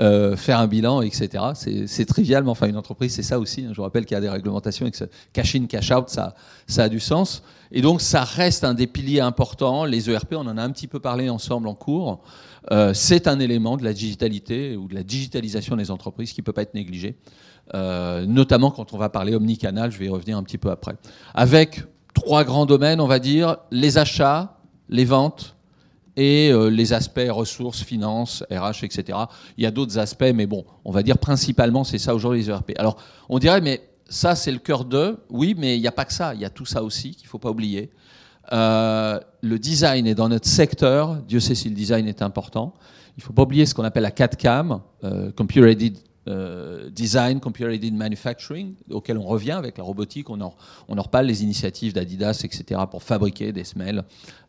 euh, 0.00 0.34
faire 0.36 0.58
un 0.58 0.66
bilan, 0.66 1.02
etc. 1.02 1.44
C'est 1.86 2.04
trivial, 2.04 2.42
mais 2.42 2.50
enfin, 2.50 2.66
une 2.66 2.76
entreprise, 2.76 3.14
c'est 3.14 3.22
ça 3.22 3.38
aussi. 3.38 3.60
Hein. 3.60 3.68
Je 3.70 3.76
vous 3.76 3.84
rappelle 3.84 4.06
qu'il 4.06 4.16
y 4.16 4.18
a 4.18 4.20
des 4.20 4.28
réglementations 4.28 4.86
et 4.86 4.90
que 4.90 5.04
cash 5.32 5.54
in, 5.54 5.66
cash 5.66 5.92
out, 5.92 6.08
ça, 6.08 6.34
ça 6.66 6.82
a 6.82 6.88
du 6.88 6.98
sens. 6.98 7.44
Et 7.70 7.80
donc, 7.80 8.00
ça 8.00 8.24
reste 8.24 8.64
un 8.64 8.74
des 8.74 8.88
piliers 8.88 9.20
importants. 9.20 9.84
Les 9.84 10.10
ERP, 10.10 10.34
on 10.34 10.48
en 10.48 10.58
a 10.58 10.62
un 10.64 10.70
petit 10.70 10.88
peu 10.88 10.98
parlé 10.98 11.30
ensemble 11.30 11.68
en 11.68 11.76
cours. 11.76 12.20
Euh, 12.72 12.92
c'est 12.92 13.28
un 13.28 13.38
élément 13.38 13.76
de 13.76 13.84
la 13.84 13.92
digitalité 13.92 14.76
ou 14.76 14.88
de 14.88 14.96
la 14.96 15.04
digitalisation 15.04 15.76
des 15.76 15.92
entreprises 15.92 16.32
qui 16.32 16.40
ne 16.40 16.44
peut 16.44 16.52
pas 16.52 16.62
être 16.62 16.74
négligé. 16.74 17.14
Euh, 17.74 18.26
notamment 18.26 18.70
quand 18.70 18.92
on 18.92 18.98
va 18.98 19.08
parler 19.08 19.34
omnicanal, 19.34 19.92
je 19.92 19.98
vais 19.98 20.06
y 20.06 20.08
revenir 20.08 20.36
un 20.36 20.42
petit 20.42 20.58
peu 20.58 20.70
après. 20.70 20.96
Avec 21.34 21.84
trois 22.14 22.44
grands 22.44 22.66
domaines, 22.66 23.00
on 23.00 23.06
va 23.06 23.18
dire, 23.18 23.58
les 23.70 23.98
achats, 23.98 24.58
les 24.88 25.04
ventes 25.04 25.56
et 26.16 26.50
euh, 26.50 26.68
les 26.68 26.92
aspects 26.92 27.20
ressources, 27.28 27.82
finances, 27.82 28.44
RH, 28.50 28.84
etc. 28.84 29.18
Il 29.56 29.64
y 29.64 29.66
a 29.66 29.70
d'autres 29.70 29.98
aspects, 29.98 30.32
mais 30.34 30.46
bon, 30.46 30.64
on 30.84 30.90
va 30.90 31.02
dire 31.02 31.18
principalement 31.18 31.84
c'est 31.84 31.98
ça 31.98 32.14
aujourd'hui 32.14 32.40
les 32.40 32.50
ERP. 32.50 32.72
Alors 32.76 32.96
on 33.28 33.38
dirait, 33.38 33.60
mais 33.60 33.80
ça 34.08 34.34
c'est 34.34 34.52
le 34.52 34.58
cœur 34.58 34.84
de, 34.84 35.18
oui, 35.30 35.54
mais 35.56 35.76
il 35.76 35.80
n'y 35.80 35.86
a 35.86 35.92
pas 35.92 36.04
que 36.04 36.12
ça, 36.12 36.34
il 36.34 36.40
y 36.40 36.44
a 36.44 36.50
tout 36.50 36.66
ça 36.66 36.82
aussi 36.82 37.14
qu'il 37.14 37.26
ne 37.26 37.30
faut 37.30 37.38
pas 37.38 37.50
oublier. 37.50 37.90
Euh, 38.52 39.20
le 39.42 39.58
design 39.58 40.06
est 40.06 40.14
dans 40.14 40.28
notre 40.28 40.48
secteur, 40.48 41.16
Dieu 41.28 41.38
sait 41.38 41.54
si 41.54 41.68
le 41.68 41.74
design 41.74 42.08
est 42.08 42.22
important. 42.22 42.74
Il 43.16 43.20
ne 43.20 43.24
faut 43.24 43.32
pas 43.32 43.42
oublier 43.42 43.66
ce 43.66 43.74
qu'on 43.74 43.84
appelle 43.84 44.02
la 44.02 44.10
4CAM, 44.10 44.80
euh, 45.04 45.30
Computer 45.32 45.70
Aided 45.70 45.98
euh, 46.30 46.88
Design, 46.90 47.40
Computer 47.40 47.74
Aided 47.74 47.94
Manufacturing, 47.94 48.74
auquel 48.90 49.18
on 49.18 49.24
revient 49.24 49.52
avec 49.52 49.76
la 49.78 49.84
robotique. 49.84 50.30
On 50.30 50.40
en, 50.40 50.54
on 50.88 50.96
en 50.96 51.02
reparle, 51.02 51.26
les 51.26 51.42
initiatives 51.42 51.92
d'Adidas, 51.92 52.42
etc., 52.44 52.80
pour 52.90 53.02
fabriquer 53.02 53.52
des 53.52 53.64
semelles 53.64 54.04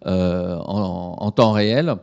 euh, 0.06 0.58
en, 0.58 1.16
en, 1.20 1.32
temps 1.32 1.52
réel. 1.52 1.96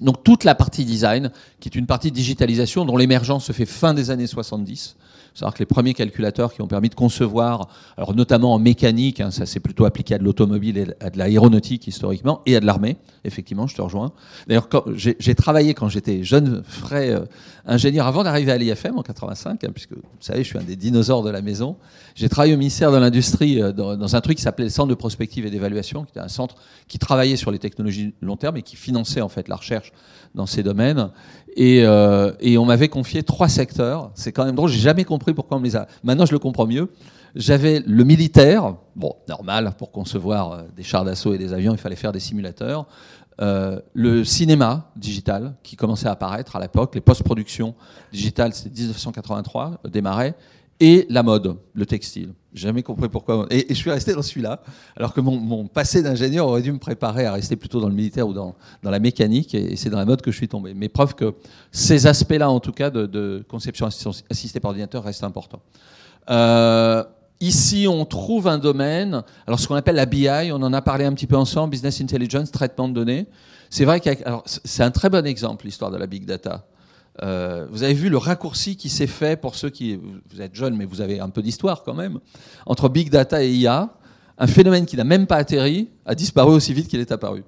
Donc 0.00 0.24
toute 0.24 0.44
la 0.44 0.54
partie 0.54 0.84
design, 0.84 1.30
qui 1.60 1.68
est 1.68 1.74
une 1.74 1.86
partie 1.86 2.10
digitalisation 2.10 2.84
dont 2.84 2.96
l'émergence 2.96 3.44
se 3.44 3.52
fait 3.52 3.66
fin 3.66 3.94
des 3.94 4.10
années 4.10 4.26
70, 4.26 4.96
savoir 5.34 5.54
que 5.54 5.58
les 5.58 5.66
premiers 5.66 5.94
calculateurs 5.94 6.52
qui 6.52 6.62
ont 6.62 6.66
permis 6.66 6.88
de 6.88 6.94
concevoir, 6.94 7.68
alors 7.96 8.14
notamment 8.14 8.54
en 8.54 8.58
mécanique, 8.58 9.20
hein, 9.20 9.30
ça 9.30 9.46
c'est 9.46 9.60
plutôt 9.60 9.84
appliqué 9.84 10.14
à 10.14 10.18
de 10.18 10.24
l'automobile 10.24 10.78
et 10.78 10.86
à 11.00 11.10
de 11.10 11.18
l'aéronautique 11.18 11.86
historiquement, 11.86 12.42
et 12.46 12.56
à 12.56 12.60
de 12.60 12.66
l'armée, 12.66 12.96
effectivement, 13.24 13.66
je 13.66 13.74
te 13.74 13.82
rejoins. 13.82 14.12
D'ailleurs, 14.46 14.68
j'ai 14.96 15.34
travaillé 15.34 15.74
quand 15.74 15.88
j'étais 15.88 16.22
jeune 16.22 16.62
frais 16.64 17.10
euh, 17.10 17.24
ingénieur, 17.66 18.06
avant 18.06 18.22
d'arriver 18.22 18.52
à 18.52 18.58
l'IFM 18.58 18.98
en 18.98 19.02
85, 19.02 19.64
hein, 19.64 19.68
puisque 19.72 19.92
vous 19.92 20.02
savez, 20.20 20.44
je 20.44 20.48
suis 20.48 20.58
un 20.58 20.62
des 20.62 20.76
dinosaures 20.76 21.22
de 21.22 21.30
la 21.30 21.42
maison, 21.42 21.76
j'ai 22.14 22.28
travaillé 22.28 22.54
au 22.54 22.58
ministère 22.58 22.92
de 22.92 22.98
l'Industrie 22.98 23.60
euh, 23.60 23.72
dans, 23.72 23.96
dans, 23.96 24.16
un 24.16 24.20
truc 24.20 24.36
qui 24.36 24.42
s'appelait 24.42 24.66
le 24.66 24.70
Centre 24.70 24.88
de 24.88 24.94
prospective 24.94 25.46
et 25.46 25.50
d'évaluation, 25.50 26.04
qui 26.04 26.10
était 26.10 26.20
un 26.20 26.28
centre 26.28 26.56
qui 26.86 26.98
travaillait 26.98 27.36
sur 27.36 27.50
les 27.50 27.58
technologies 27.58 28.14
long 28.20 28.36
terme 28.36 28.56
et 28.56 28.62
qui 28.62 28.76
finançait 28.76 29.20
en 29.20 29.28
fait 29.28 29.48
la 29.48 29.56
recherche 29.56 29.92
dans 30.34 30.46
ces 30.46 30.62
domaines. 30.62 31.10
Et, 31.56 31.84
euh, 31.84 32.32
et 32.40 32.58
on 32.58 32.64
m'avait 32.64 32.88
confié 32.88 33.22
trois 33.22 33.48
secteurs. 33.48 34.10
C'est 34.14 34.32
quand 34.32 34.44
même 34.44 34.56
drôle. 34.56 34.70
J'ai 34.70 34.80
jamais 34.80 35.04
compris 35.04 35.34
pourquoi 35.34 35.56
on 35.56 35.60
me 35.60 35.66
les 35.66 35.76
a. 35.76 35.86
Maintenant, 36.02 36.26
je 36.26 36.32
le 36.32 36.38
comprends 36.38 36.66
mieux. 36.66 36.90
J'avais 37.34 37.80
le 37.84 38.04
militaire, 38.04 38.76
bon, 38.94 39.16
normal, 39.28 39.72
pour 39.76 39.90
concevoir 39.90 40.52
euh, 40.52 40.62
des 40.76 40.84
chars 40.84 41.04
d'assaut 41.04 41.34
et 41.34 41.38
des 41.38 41.52
avions, 41.52 41.72
il 41.72 41.78
fallait 41.78 41.96
faire 41.96 42.12
des 42.12 42.20
simulateurs. 42.20 42.86
Euh, 43.40 43.80
le 43.94 44.22
cinéma 44.22 44.92
digital 44.94 45.56
qui 45.64 45.74
commençait 45.74 46.06
à 46.06 46.12
apparaître 46.12 46.54
à 46.54 46.60
l'époque, 46.60 46.94
les 46.94 47.00
post-productions 47.00 47.74
digitales, 48.12 48.54
c'était 48.54 48.70
1983, 48.70 49.80
euh, 49.84 49.88
démarrait, 49.88 50.34
et 50.80 51.06
la 51.08 51.22
mode, 51.22 51.56
le 51.74 51.86
textile. 51.86 52.32
J'ai 52.52 52.68
jamais 52.68 52.82
compris 52.82 53.08
pourquoi. 53.08 53.46
Et, 53.50 53.66
je 53.68 53.74
suis 53.74 53.90
resté 53.90 54.12
dans 54.12 54.22
celui-là, 54.22 54.60
alors 54.96 55.12
que 55.12 55.20
mon, 55.20 55.66
passé 55.66 56.02
d'ingénieur 56.02 56.46
aurait 56.46 56.62
dû 56.62 56.72
me 56.72 56.78
préparer 56.78 57.26
à 57.26 57.32
rester 57.32 57.56
plutôt 57.56 57.80
dans 57.80 57.88
le 57.88 57.94
militaire 57.94 58.28
ou 58.28 58.32
dans, 58.32 58.54
dans 58.82 58.90
la 58.90 58.98
mécanique, 58.98 59.54
et, 59.54 59.76
c'est 59.76 59.90
dans 59.90 59.98
la 59.98 60.04
mode 60.04 60.22
que 60.22 60.30
je 60.30 60.36
suis 60.36 60.48
tombé. 60.48 60.74
Mais 60.74 60.88
preuve 60.88 61.14
que 61.14 61.34
ces 61.72 62.06
aspects-là, 62.06 62.50
en 62.50 62.60
tout 62.60 62.72
cas, 62.72 62.90
de, 62.90 63.06
de 63.06 63.44
conception 63.48 63.88
assistée 64.30 64.60
par 64.60 64.70
ordinateur, 64.70 65.04
restent 65.04 65.24
importants. 65.24 65.62
Euh, 66.30 67.04
Ici, 67.40 67.86
on 67.88 68.04
trouve 68.04 68.46
un 68.46 68.58
domaine, 68.58 69.22
alors 69.46 69.58
ce 69.58 69.66
qu'on 69.66 69.74
appelle 69.74 69.96
la 69.96 70.06
BI, 70.06 70.28
on 70.52 70.62
en 70.62 70.72
a 70.72 70.80
parlé 70.80 71.04
un 71.04 71.12
petit 71.12 71.26
peu 71.26 71.36
ensemble, 71.36 71.72
Business 71.72 72.00
Intelligence, 72.00 72.50
traitement 72.50 72.88
de 72.88 72.94
données. 72.94 73.26
C'est 73.70 73.84
vrai 73.84 74.00
que 74.00 74.08
c'est 74.46 74.82
un 74.82 74.90
très 74.90 75.10
bon 75.10 75.26
exemple, 75.26 75.66
l'histoire 75.66 75.90
de 75.90 75.96
la 75.96 76.06
big 76.06 76.24
data. 76.24 76.64
Euh, 77.22 77.66
vous 77.70 77.82
avez 77.82 77.94
vu 77.94 78.08
le 78.08 78.18
raccourci 78.18 78.76
qui 78.76 78.88
s'est 78.88 79.06
fait 79.06 79.40
pour 79.40 79.54
ceux 79.54 79.70
qui, 79.70 79.96
vous 80.30 80.40
êtes 80.40 80.54
jeunes, 80.54 80.76
mais 80.76 80.84
vous 80.84 81.00
avez 81.00 81.20
un 81.20 81.30
peu 81.30 81.42
d'histoire 81.42 81.82
quand 81.84 81.94
même, 81.94 82.20
entre 82.66 82.88
big 82.88 83.10
data 83.10 83.42
et 83.42 83.52
IA. 83.52 83.94
Un 84.36 84.48
phénomène 84.48 84.84
qui 84.84 84.96
n'a 84.96 85.04
même 85.04 85.26
pas 85.26 85.36
atterri 85.36 85.90
a 86.06 86.14
disparu 86.14 86.52
aussi 86.52 86.74
vite 86.74 86.88
qu'il 86.88 87.00
est 87.00 87.12
apparu. 87.12 87.44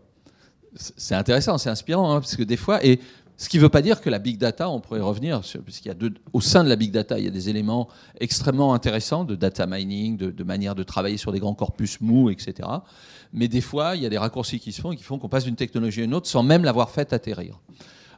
C'est 0.76 1.16
intéressant, 1.16 1.58
c'est 1.58 1.70
inspirant, 1.70 2.12
hein, 2.12 2.20
parce 2.20 2.36
que 2.36 2.44
des 2.44 2.56
fois, 2.56 2.84
et 2.84 3.00
ce 3.38 3.48
qui 3.48 3.56
ne 3.58 3.62
veut 3.62 3.68
pas 3.68 3.82
dire 3.82 4.00
que 4.00 4.08
la 4.08 4.18
big 4.18 4.38
data, 4.38 4.70
on 4.70 4.80
pourrait 4.80 5.00
y 5.00 5.88
a 5.90 5.94
deux, 5.94 6.14
au 6.32 6.40
sein 6.40 6.62
de 6.62 6.68
la 6.68 6.76
big 6.76 6.92
data, 6.92 7.18
il 7.18 7.24
y 7.24 7.28
a 7.28 7.30
des 7.30 7.48
éléments 7.50 7.88
extrêmement 8.20 8.72
intéressants 8.72 9.24
de 9.24 9.34
data 9.34 9.66
mining, 9.66 10.16
de, 10.16 10.30
de 10.30 10.44
manière 10.44 10.74
de 10.74 10.82
travailler 10.82 11.16
sur 11.16 11.32
des 11.32 11.40
grands 11.40 11.54
corpus 11.54 12.00
mous, 12.00 12.30
etc. 12.30 12.68
Mais 13.32 13.48
des 13.48 13.60
fois, 13.60 13.96
il 13.96 14.02
y 14.02 14.06
a 14.06 14.08
des 14.08 14.18
raccourcis 14.18 14.60
qui 14.60 14.72
se 14.72 14.80
font 14.80 14.92
et 14.92 14.96
qui 14.96 15.02
font 15.02 15.18
qu'on 15.18 15.28
passe 15.28 15.44
d'une 15.44 15.56
technologie 15.56 16.02
à 16.02 16.04
une 16.04 16.14
autre 16.14 16.28
sans 16.28 16.42
même 16.42 16.64
l'avoir 16.64 16.90
fait 16.90 17.12
atterrir. 17.12 17.60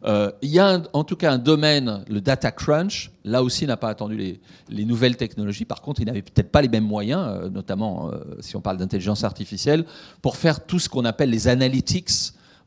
Euh, 0.04 0.30
il 0.42 0.50
y 0.50 0.58
a 0.58 0.82
en 0.92 1.04
tout 1.04 1.16
cas 1.16 1.32
un 1.32 1.38
domaine, 1.38 2.04
le 2.08 2.20
data 2.20 2.50
crunch, 2.50 3.10
là 3.24 3.42
aussi 3.42 3.66
n'a 3.66 3.76
pas 3.76 3.88
attendu 3.88 4.16
les, 4.16 4.40
les, 4.68 4.84
nouvelles 4.84 5.16
technologies. 5.16 5.64
Par 5.64 5.82
contre, 5.82 6.00
il 6.00 6.06
n'avait 6.06 6.22
peut-être 6.22 6.50
pas 6.50 6.62
les 6.62 6.68
mêmes 6.68 6.86
moyens, 6.86 7.26
euh, 7.26 7.50
notamment 7.50 8.10
euh, 8.10 8.18
si 8.40 8.56
on 8.56 8.60
parle 8.60 8.76
d'intelligence 8.76 9.24
artificielle, 9.24 9.84
pour 10.22 10.36
faire 10.36 10.64
tout 10.64 10.78
ce 10.78 10.88
qu'on 10.88 11.04
appelle 11.04 11.30
les 11.30 11.48
analytics 11.48 12.10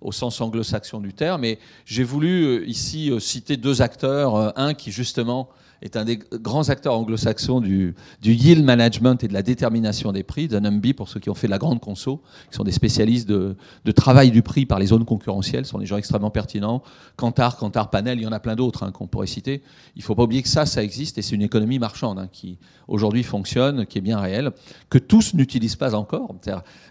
au 0.02 0.12
sens 0.12 0.42
anglo-saxon 0.42 1.00
du 1.00 1.14
terme. 1.14 1.46
Et 1.46 1.60
j'ai 1.86 2.04
voulu 2.04 2.66
ici 2.66 3.12
citer 3.20 3.56
deux 3.56 3.82
acteurs, 3.82 4.58
un 4.58 4.74
qui 4.74 4.92
justement 4.92 5.50
est 5.82 5.98
un 5.98 6.06
des 6.06 6.18
grands 6.18 6.70
acteurs 6.70 6.94
anglo-saxons 6.94 7.60
du, 7.60 7.96
du, 8.22 8.34
yield 8.34 8.64
management 8.64 9.24
et 9.24 9.28
de 9.28 9.34
la 9.34 9.42
détermination 9.42 10.12
des 10.12 10.24
prix, 10.24 10.48
Dunnhumby, 10.48 10.94
pour 10.94 11.10
ceux 11.10 11.20
qui 11.20 11.30
ont 11.30 11.34
fait 11.34 11.48
de 11.48 11.52
la 11.52 11.58
grande 11.58 11.80
conso, 11.80 12.22
qui 12.50 12.56
sont 12.56 12.64
des 12.64 12.72
spécialistes 12.72 13.28
de, 13.28 13.56
de 13.86 13.92
travail 13.92 14.32
du 14.32 14.42
prix 14.44 14.66
par 14.66 14.80
les 14.80 14.88
zones 14.88 15.06
concurrentielles, 15.06 15.66
sont 15.66 15.80
des 15.80 15.86
gens 15.86 15.98
extrêmement 15.98 16.30
pertinents. 16.30 16.84
Kantar, 17.16 17.58
Kantar 17.58 17.90
Panel, 17.90 18.20
il 18.20 18.24
y 18.24 18.28
en 18.28 18.32
a 18.32 18.40
plein 18.40 18.56
d'autres 18.56 18.84
hein, 18.84 18.92
qu'on 18.92 19.08
pourrait 19.08 19.28
citer. 19.28 19.64
Il 19.96 20.00
ne 20.00 20.04
faut 20.04 20.16
pas 20.16 20.24
oublier 20.24 20.44
que 20.44 20.50
ça, 20.50 20.66
ça 20.66 20.84
existe 20.84 21.18
et 21.18 21.22
c'est 21.22 21.36
une 21.36 21.42
économie 21.42 21.80
marchande 21.80 22.20
hein, 22.20 22.30
qui 22.32 22.58
aujourd'hui 22.88 23.24
fonctionne, 23.24 23.86
qui 23.86 23.98
est 23.98 24.02
bien 24.02 24.20
réelle, 24.20 24.52
que 24.90 24.98
tous 24.98 25.34
n'utilisent 25.34 25.76
pas 25.76 25.96
encore. 25.96 26.36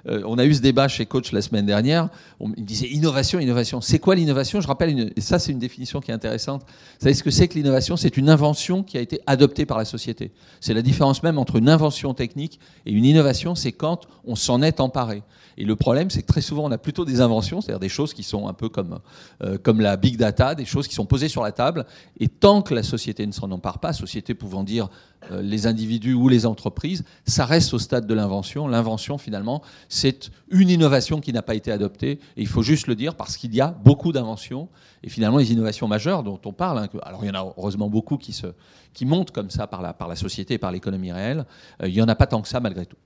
Euh, 0.06 0.22
on 0.26 0.38
a 0.38 0.44
eu 0.44 0.54
ce 0.54 0.62
débat 0.62 0.88
chez 0.88 1.06
Coach 1.06 1.32
la 1.32 1.42
semaine 1.42 1.66
dernière, 1.66 2.08
on 2.40 2.48
me 2.48 2.54
disait 2.56 2.88
innovation, 2.88 3.38
innovation. 3.38 3.80
C'est 3.80 3.98
quoi 3.98 4.14
l'innovation? 4.14 4.60
Je 4.60 4.66
rappelle, 4.66 5.12
et 5.14 5.20
ça 5.20 5.38
c'est 5.38 5.52
une 5.52 5.58
définition 5.58 6.00
qui 6.00 6.10
est 6.10 6.14
intéressante. 6.14 6.62
Vous 6.62 7.04
savez 7.04 7.14
ce 7.14 7.22
que 7.22 7.30
c'est 7.30 7.48
que 7.48 7.54
l'innovation? 7.54 7.96
C'est 7.96 8.16
une 8.16 8.30
invention 8.30 8.79
qui 8.82 8.98
a 8.98 9.00
été 9.00 9.20
adoptée 9.26 9.66
par 9.66 9.78
la 9.78 9.84
société. 9.84 10.30
C'est 10.60 10.74
la 10.74 10.82
différence 10.82 11.22
même 11.22 11.38
entre 11.38 11.56
une 11.56 11.68
invention 11.68 12.14
technique 12.14 12.58
et 12.86 12.92
une 12.92 13.04
innovation, 13.04 13.54
c'est 13.54 13.72
quand 13.72 14.06
on 14.24 14.36
s'en 14.36 14.62
est 14.62 14.80
emparé. 14.80 15.22
Et 15.60 15.64
le 15.64 15.76
problème, 15.76 16.08
c'est 16.08 16.22
que 16.22 16.26
très 16.26 16.40
souvent, 16.40 16.64
on 16.64 16.70
a 16.70 16.78
plutôt 16.78 17.04
des 17.04 17.20
inventions, 17.20 17.60
c'est-à-dire 17.60 17.80
des 17.80 17.90
choses 17.90 18.14
qui 18.14 18.22
sont 18.22 18.48
un 18.48 18.54
peu 18.54 18.70
comme, 18.70 18.98
euh, 19.42 19.58
comme 19.58 19.82
la 19.82 19.98
big 19.98 20.16
data, 20.16 20.54
des 20.54 20.64
choses 20.64 20.88
qui 20.88 20.94
sont 20.94 21.04
posées 21.04 21.28
sur 21.28 21.42
la 21.42 21.52
table. 21.52 21.84
Et 22.18 22.28
tant 22.28 22.62
que 22.62 22.72
la 22.72 22.82
société 22.82 23.26
ne 23.26 23.32
s'en 23.32 23.50
empare 23.50 23.78
pas, 23.78 23.92
société 23.92 24.32
pouvant 24.32 24.64
dire 24.64 24.88
euh, 25.30 25.42
les 25.42 25.66
individus 25.66 26.14
ou 26.14 26.30
les 26.30 26.46
entreprises, 26.46 27.04
ça 27.26 27.44
reste 27.44 27.74
au 27.74 27.78
stade 27.78 28.06
de 28.06 28.14
l'invention. 28.14 28.68
L'invention, 28.68 29.18
finalement, 29.18 29.60
c'est 29.90 30.30
une 30.50 30.70
innovation 30.70 31.20
qui 31.20 31.30
n'a 31.30 31.42
pas 31.42 31.54
été 31.54 31.70
adoptée. 31.70 32.12
Et 32.38 32.40
il 32.40 32.48
faut 32.48 32.62
juste 32.62 32.86
le 32.86 32.94
dire 32.94 33.14
parce 33.14 33.36
qu'il 33.36 33.54
y 33.54 33.60
a 33.60 33.68
beaucoup 33.84 34.12
d'inventions. 34.12 34.70
Et 35.02 35.10
finalement, 35.10 35.36
les 35.36 35.52
innovations 35.52 35.88
majeures 35.88 36.22
dont 36.22 36.40
on 36.46 36.54
parle, 36.54 36.78
hein, 36.78 36.88
alors 37.02 37.22
il 37.22 37.26
y 37.26 37.30
en 37.30 37.34
a 37.34 37.54
heureusement 37.58 37.90
beaucoup 37.90 38.16
qui, 38.16 38.32
se, 38.32 38.46
qui 38.94 39.04
montent 39.04 39.30
comme 39.30 39.50
ça 39.50 39.66
par 39.66 39.82
la, 39.82 39.92
par 39.92 40.08
la 40.08 40.16
société 40.16 40.54
et 40.54 40.58
par 40.58 40.72
l'économie 40.72 41.12
réelle, 41.12 41.44
euh, 41.82 41.88
il 41.88 41.92
n'y 41.92 42.00
en 42.00 42.08
a 42.08 42.14
pas 42.14 42.26
tant 42.26 42.40
que 42.40 42.48
ça 42.48 42.60
malgré 42.60 42.86
tout. 42.86 42.96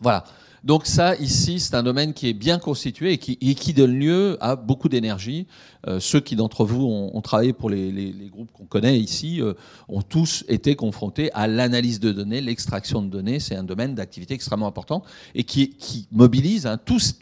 Voilà. 0.00 0.24
Donc 0.62 0.86
ça, 0.86 1.16
ici, 1.16 1.58
c'est 1.58 1.74
un 1.74 1.82
domaine 1.82 2.12
qui 2.12 2.28
est 2.28 2.34
bien 2.34 2.58
constitué 2.58 3.12
et 3.12 3.18
qui, 3.18 3.72
donne 3.72 3.98
lieu 3.98 4.36
à 4.40 4.56
beaucoup 4.56 4.88
d'énergie. 4.88 5.46
Euh, 5.86 6.00
ceux 6.00 6.20
qui 6.20 6.36
d'entre 6.36 6.64
vous 6.64 6.84
ont, 6.84 7.20
travaillé 7.22 7.52
pour 7.52 7.70
les, 7.70 8.30
groupes 8.30 8.52
qu'on 8.52 8.66
connaît 8.66 8.98
ici 8.98 9.40
euh, 9.40 9.54
ont 9.88 10.02
tous 10.02 10.44
été 10.48 10.76
confrontés 10.76 11.32
à 11.32 11.46
l'analyse 11.46 11.98
de 12.00 12.12
données, 12.12 12.42
l'extraction 12.42 13.00
de 13.00 13.08
données. 13.08 13.40
C'est 13.40 13.56
un 13.56 13.64
domaine 13.64 13.94
d'activité 13.94 14.34
extrêmement 14.34 14.66
important 14.66 15.02
et 15.34 15.44
qui, 15.44 15.76
mobilise 16.12 16.66
hein, 16.66 16.78
tous, 16.78 17.16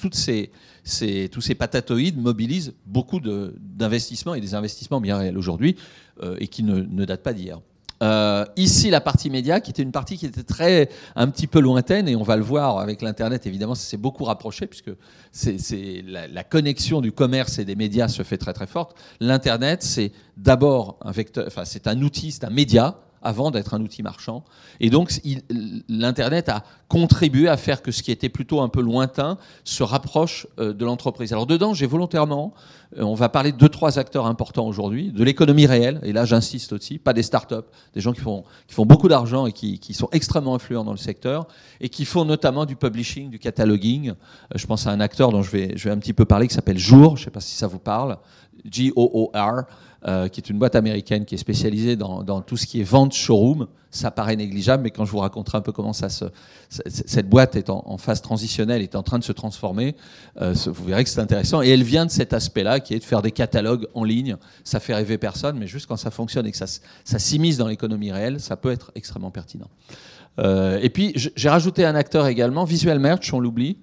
ces, 0.84 1.54
patatoïdes 1.54 2.20
mobilisent 2.20 2.74
beaucoup 2.86 3.20
d'investissements 3.20 4.34
et 4.34 4.40
des 4.40 4.54
investissements 4.54 5.00
bien 5.00 5.16
réels 5.16 5.38
aujourd'hui 5.38 5.76
euh, 6.22 6.36
et 6.40 6.48
qui 6.48 6.64
ne 6.64 7.04
datent 7.04 7.22
pas 7.22 7.32
d'hier. 7.32 7.60
Euh, 8.02 8.44
ici, 8.56 8.90
la 8.90 9.00
partie 9.00 9.30
média, 9.30 9.60
qui 9.60 9.70
était 9.70 9.82
une 9.82 9.92
partie 9.92 10.16
qui 10.16 10.26
était 10.26 10.44
très 10.44 10.88
un 11.16 11.28
petit 11.28 11.46
peu 11.46 11.60
lointaine, 11.60 12.08
et 12.08 12.16
on 12.16 12.22
va 12.22 12.36
le 12.36 12.42
voir 12.42 12.78
avec 12.78 13.02
l'internet. 13.02 13.46
Évidemment, 13.46 13.74
ça 13.74 13.88
s'est 13.88 13.96
beaucoup 13.96 14.24
rapproché 14.24 14.66
puisque 14.66 14.90
c'est 15.32 16.04
la, 16.06 16.28
la, 16.28 16.44
connexion 16.44 17.00
du 17.00 17.12
commerce 17.12 17.58
et 17.58 17.64
des 17.64 17.76
médias 17.76 18.08
se 18.08 18.22
fait 18.22 18.38
très 18.38 18.52
très 18.52 18.66
forte. 18.66 18.96
L'internet, 19.20 19.82
c'est 19.82 20.12
d'abord 20.36 20.98
un 21.02 21.10
vecteur, 21.10 21.44
enfin 21.46 21.64
c'est 21.64 21.86
un 21.86 22.00
outil, 22.02 22.30
c'est 22.30 22.44
un 22.44 22.50
média 22.50 22.98
avant 23.22 23.50
d'être 23.50 23.74
un 23.74 23.80
outil 23.80 24.02
marchand. 24.02 24.44
Et 24.80 24.90
donc, 24.90 25.12
l'Internet 25.88 26.48
a 26.48 26.64
contribué 26.88 27.48
à 27.48 27.56
faire 27.56 27.82
que 27.82 27.92
ce 27.92 28.02
qui 28.02 28.10
était 28.10 28.28
plutôt 28.28 28.60
un 28.60 28.68
peu 28.68 28.80
lointain 28.80 29.36
se 29.64 29.82
rapproche 29.82 30.46
euh, 30.58 30.72
de 30.72 30.84
l'entreprise. 30.84 31.32
Alors 31.32 31.46
dedans, 31.46 31.74
j'ai 31.74 31.86
volontairement, 31.86 32.54
euh, 32.96 33.02
on 33.02 33.14
va 33.14 33.28
parler 33.28 33.52
de 33.52 33.58
deux, 33.58 33.68
trois 33.68 33.98
acteurs 33.98 34.26
importants 34.26 34.66
aujourd'hui, 34.66 35.12
de 35.12 35.22
l'économie 35.22 35.66
réelle, 35.66 36.00
et 36.02 36.12
là 36.12 36.24
j'insiste 36.24 36.72
aussi, 36.72 36.98
pas 36.98 37.12
des 37.12 37.22
startups, 37.22 37.56
des 37.94 38.00
gens 38.00 38.12
qui 38.12 38.20
font, 38.20 38.44
qui 38.66 38.74
font 38.74 38.86
beaucoup 38.86 39.08
d'argent 39.08 39.46
et 39.46 39.52
qui, 39.52 39.78
qui, 39.78 39.92
sont 39.92 40.08
extrêmement 40.12 40.54
influents 40.54 40.84
dans 40.84 40.92
le 40.92 40.98
secteur, 40.98 41.46
et 41.80 41.90
qui 41.90 42.06
font 42.06 42.24
notamment 42.24 42.64
du 42.64 42.76
publishing, 42.76 43.28
du 43.28 43.38
cataloguing. 43.38 44.10
Euh, 44.10 44.14
je 44.54 44.66
pense 44.66 44.86
à 44.86 44.90
un 44.90 45.00
acteur 45.00 45.30
dont 45.30 45.42
je 45.42 45.50
vais, 45.50 45.76
je 45.76 45.84
vais 45.84 45.90
un 45.90 45.98
petit 45.98 46.14
peu 46.14 46.24
parler, 46.24 46.48
qui 46.48 46.54
s'appelle 46.54 46.78
Jour, 46.78 47.16
je 47.16 47.22
ne 47.22 47.24
sais 47.26 47.30
pas 47.30 47.40
si 47.40 47.54
ça 47.54 47.66
vous 47.66 47.78
parle, 47.78 48.16
J-O-O-R, 48.64 49.64
euh, 50.06 50.28
qui 50.28 50.40
est 50.40 50.48
une 50.48 50.60
boîte 50.60 50.76
américaine 50.76 51.24
qui 51.24 51.34
est 51.34 51.38
spécialisée 51.38 51.96
dans, 51.96 52.40
tout 52.40 52.56
ce 52.56 52.66
qui 52.66 52.80
est 52.80 52.84
vente 52.84 53.12
showroom. 53.14 53.66
Ça 53.90 54.12
paraît 54.12 54.36
négligeable, 54.36 54.84
mais 54.84 54.92
quand 54.92 55.04
je 55.04 55.10
vous 55.10 55.18
raconterai 55.18 55.58
un 55.58 55.60
peu 55.60 55.72
comment 55.72 55.92
cette 55.92 57.28
boîte 57.28 57.56
est 57.56 57.68
en, 57.68 57.98
phase 57.98 58.22
transitionnelle, 58.22 58.80
est 58.80 58.94
en 58.94 59.02
train 59.02 59.18
de 59.18 59.24
se 59.24 59.32
transformer, 59.32 59.96
euh, 60.40 60.54
vous 60.66 60.84
verrez 60.84 61.02
que 61.02 61.10
c'est 61.10 61.20
intéressant. 61.20 61.62
Et 61.62 61.70
elle 61.70 61.82
vient 61.82 62.06
de 62.06 62.12
cet 62.12 62.32
aspect-là, 62.32 62.78
qui 62.78 62.94
est 62.94 63.00
de 63.00 63.04
faire 63.04 63.22
des 63.22 63.32
catalogues 63.32 63.88
en 63.92 64.04
ligne. 64.04 64.36
Ça 64.62 64.78
fait 64.78 64.94
rêver 64.94 65.18
personne, 65.18 65.58
mais 65.58 65.66
juste 65.66 65.86
quand 65.86 65.96
ça 65.96 66.12
fonctionne 66.12 66.46
et 66.46 66.52
que 66.52 66.58
ça, 66.58 66.66
ça 67.04 67.18
s'immisce 67.18 67.56
dans 67.56 67.66
l'économie 67.66 68.12
réelle, 68.12 68.38
ça 68.38 68.56
peut 68.56 68.70
être 68.70 68.92
extrêmement 68.94 69.32
pertinent. 69.32 69.68
Euh, 70.38 70.78
et 70.80 70.90
puis 70.90 71.12
j'ai 71.16 71.48
rajouté 71.48 71.84
un 71.84 71.96
acteur 71.96 72.28
également, 72.28 72.62
Visual 72.62 73.00
Merch, 73.00 73.34
on 73.34 73.40
l'oublie. 73.40 73.78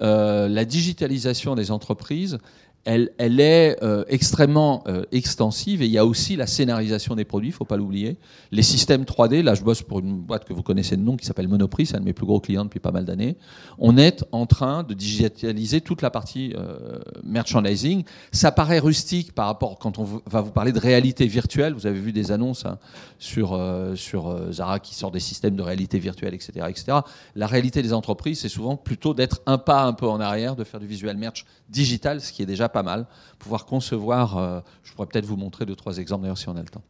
La 0.00 0.64
digitalisation 0.64 1.56
des 1.56 1.72
entreprises 1.72 2.38
elle, 2.84 3.40
est 3.40 3.76
euh, 3.82 4.04
extrêmement 4.08 4.82
euh, 4.88 5.04
extensive 5.12 5.82
et 5.82 5.86
il 5.86 5.90
y 5.90 5.98
a 5.98 6.06
aussi 6.06 6.36
la 6.36 6.46
scénarisation 6.46 7.14
des 7.14 7.24
produits, 7.24 7.50
il 7.50 7.52
ne 7.52 7.56
faut 7.56 7.66
pas 7.66 7.76
l'oublier. 7.76 8.16
Les 8.50 8.62
systèmes 8.62 9.02
3D, 9.02 9.42
là 9.42 9.54
je 9.54 9.62
bosse 9.62 9.82
pour 9.82 10.00
une 10.00 10.16
boîte 10.16 10.46
que 10.46 10.54
vous 10.54 10.62
connaissez 10.62 10.96
de 10.96 11.02
nom 11.02 11.16
qui 11.16 11.26
s'appelle 11.26 11.48
Monoprix, 11.48 11.86
c'est 11.86 11.96
un 11.96 12.00
de 12.00 12.06
mes 12.06 12.14
plus 12.14 12.24
gros 12.24 12.40
clients 12.40 12.64
depuis 12.64 12.80
pas 12.80 12.90
mal 12.90 13.04
d'années. 13.04 13.36
On 13.78 13.98
est 13.98 14.24
en 14.32 14.46
train 14.46 14.84
de 14.84 14.94
digitaliser 14.94 15.82
toute 15.82 16.00
la 16.00 16.10
partie 16.10 16.54
euh, 16.56 16.98
merchandising. 17.24 18.04
Ça 18.32 18.52
paraît 18.52 18.78
rustique 18.78 19.32
par 19.32 19.46
rapport 19.46 19.78
quand 19.78 19.98
on 19.98 20.22
va 20.26 20.40
vous 20.40 20.52
parler 20.52 20.72
de 20.72 20.80
réalité 20.80 21.26
virtuelle. 21.26 21.74
Vous 21.74 21.86
avez 21.86 22.00
vu 22.00 22.12
des 22.12 22.32
annonces 22.32 22.64
hein, 22.64 22.78
sur, 23.18 23.60
sur 23.96 24.52
Zara 24.52 24.80
qui 24.80 24.94
sort 24.94 25.10
des 25.10 25.20
systèmes 25.20 25.56
de 25.56 25.62
réalité 25.62 25.98
virtuelle, 25.98 26.34
etc. 26.34 26.66
etc. 26.68 26.98
La 27.34 27.46
réalité 27.46 27.82
des 27.82 27.92
entreprises, 27.92 28.40
c'est 28.40 28.48
souvent 28.48 28.76
plutôt 28.76 29.12
d'être 29.12 29.42
un 29.46 29.58
pas 29.58 29.82
un 29.82 29.92
peu 29.92 30.08
en 30.08 30.20
arrière, 30.20 30.56
de 30.56 30.64
faire 30.64 30.80
du 30.80 30.86
visual 30.86 31.16
merch 31.16 31.44
digital, 31.68 32.20
ce 32.20 32.32
qui 32.32 32.42
est 32.42 32.46
déjà 32.46 32.68
mal. 32.82 33.06
Pouvoir 33.38 33.66
concevoir, 33.66 34.36
euh, 34.36 34.60
je 34.82 34.92
pourrais 34.92 35.06
peut-être 35.06 35.26
vous 35.26 35.36
montrer 35.36 35.66
deux, 35.66 35.76
trois 35.76 35.98
exemples 35.98 36.22
d'ailleurs 36.22 36.38
si 36.38 36.48
on 36.48 36.56
a 36.56 36.62
le 36.62 36.68
temps. 36.68 36.82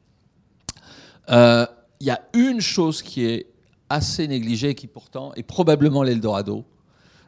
Il 1.29 1.35
euh, 1.35 1.67
y 2.01 2.11
a 2.11 2.21
une 2.33 2.61
chose 2.61 3.03
qui 3.03 3.25
est 3.25 3.47
assez 3.89 4.29
négligée 4.29 4.71
et 4.71 4.75
qui 4.75 4.87
pourtant 4.87 5.33
est 5.35 5.43
probablement 5.43 6.03
l'Eldorado 6.03 6.65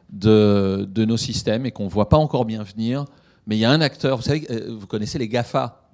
de, 0.09 0.87
de 0.89 1.05
nos 1.05 1.17
systèmes 1.17 1.65
et 1.65 1.71
qu'on 1.71 1.85
ne 1.85 1.89
voit 1.89 2.09
pas 2.09 2.17
encore 2.17 2.45
bien 2.45 2.63
venir. 2.63 3.05
Mais 3.47 3.57
il 3.57 3.59
y 3.59 3.65
a 3.65 3.71
un 3.71 3.81
acteur, 3.81 4.17
vous 4.17 4.23
savez, 4.23 4.45
euh, 4.49 4.75
vous 4.77 4.87
connaissez 4.87 5.17
les 5.17 5.27
GAFA. 5.27 5.89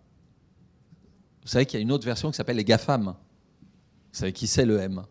Vous 1.41 1.47
savez 1.47 1.65
qu'il 1.65 1.80
y 1.80 1.82
a 1.82 1.84
une 1.84 1.91
autre 1.91 2.05
version 2.05 2.30
qui 2.30 2.38
s'appelle 2.38 2.57
les 2.57 2.65
GAFAM. 2.65 3.05
Vous 3.05 4.20
savez 4.20 4.34
qui 4.34 4.47
c'est 4.47 4.65
le 4.65 4.80
M? 4.80 5.03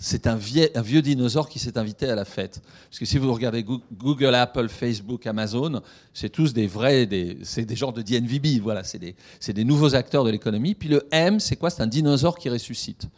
C'est 0.00 0.28
un, 0.28 0.36
vieux 0.36 1.02
dinosaure 1.02 1.48
qui 1.48 1.58
s'est 1.58 1.76
invité 1.76 2.08
à 2.08 2.14
la 2.14 2.24
fête. 2.24 2.62
Parce 2.88 3.00
que 3.00 3.04
si 3.04 3.18
vous 3.18 3.32
regardez 3.32 3.64
Google, 3.64 4.32
Apple, 4.36 4.68
Facebook, 4.68 5.26
Amazon, 5.26 5.82
c'est 6.14 6.28
tous 6.28 6.52
des 6.52 6.68
vrais, 6.68 7.08
c'est 7.42 7.64
des 7.64 7.74
genres 7.74 7.92
de 7.92 8.02
DNVB, 8.02 8.62
voilà, 8.62 8.84
c'est 8.84 8.98
des, 9.00 9.64
nouveaux 9.64 9.96
acteurs 9.96 10.22
de 10.22 10.30
l'économie. 10.30 10.76
Puis 10.76 10.88
le 10.88 11.04
M, 11.10 11.40
c'est 11.40 11.56
quoi? 11.56 11.68
C'est 11.68 11.82
un 11.82 11.88
dinosaure 11.88 12.38
qui 12.38 12.48
ressuscite. 12.48 13.08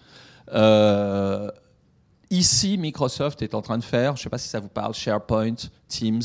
Euh, 0.55 1.51
ici, 2.31 2.79
Microsoft 2.79 3.43
est 3.43 3.55
en 3.55 3.61
train 3.61 3.77
de 3.77 3.85
faire, 3.85 4.17
je 4.17 4.21
ne 4.21 4.25
sais 4.25 4.31
pas 4.31 4.39
si 4.39 4.49
ça 4.49 4.59
vous 4.59 4.69
parle, 4.69 4.95
SharePoint, 4.95 5.57
Teams, 5.87 6.23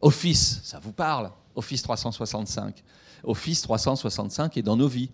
Office, 0.00 0.60
ça 0.64 0.78
vous 0.78 0.92
parle, 0.92 1.30
Office 1.54 1.82
365. 1.82 2.82
Office 3.24 3.60
365 3.60 4.56
est 4.56 4.62
dans 4.62 4.76
nos 4.76 4.88
vies. 4.88 5.10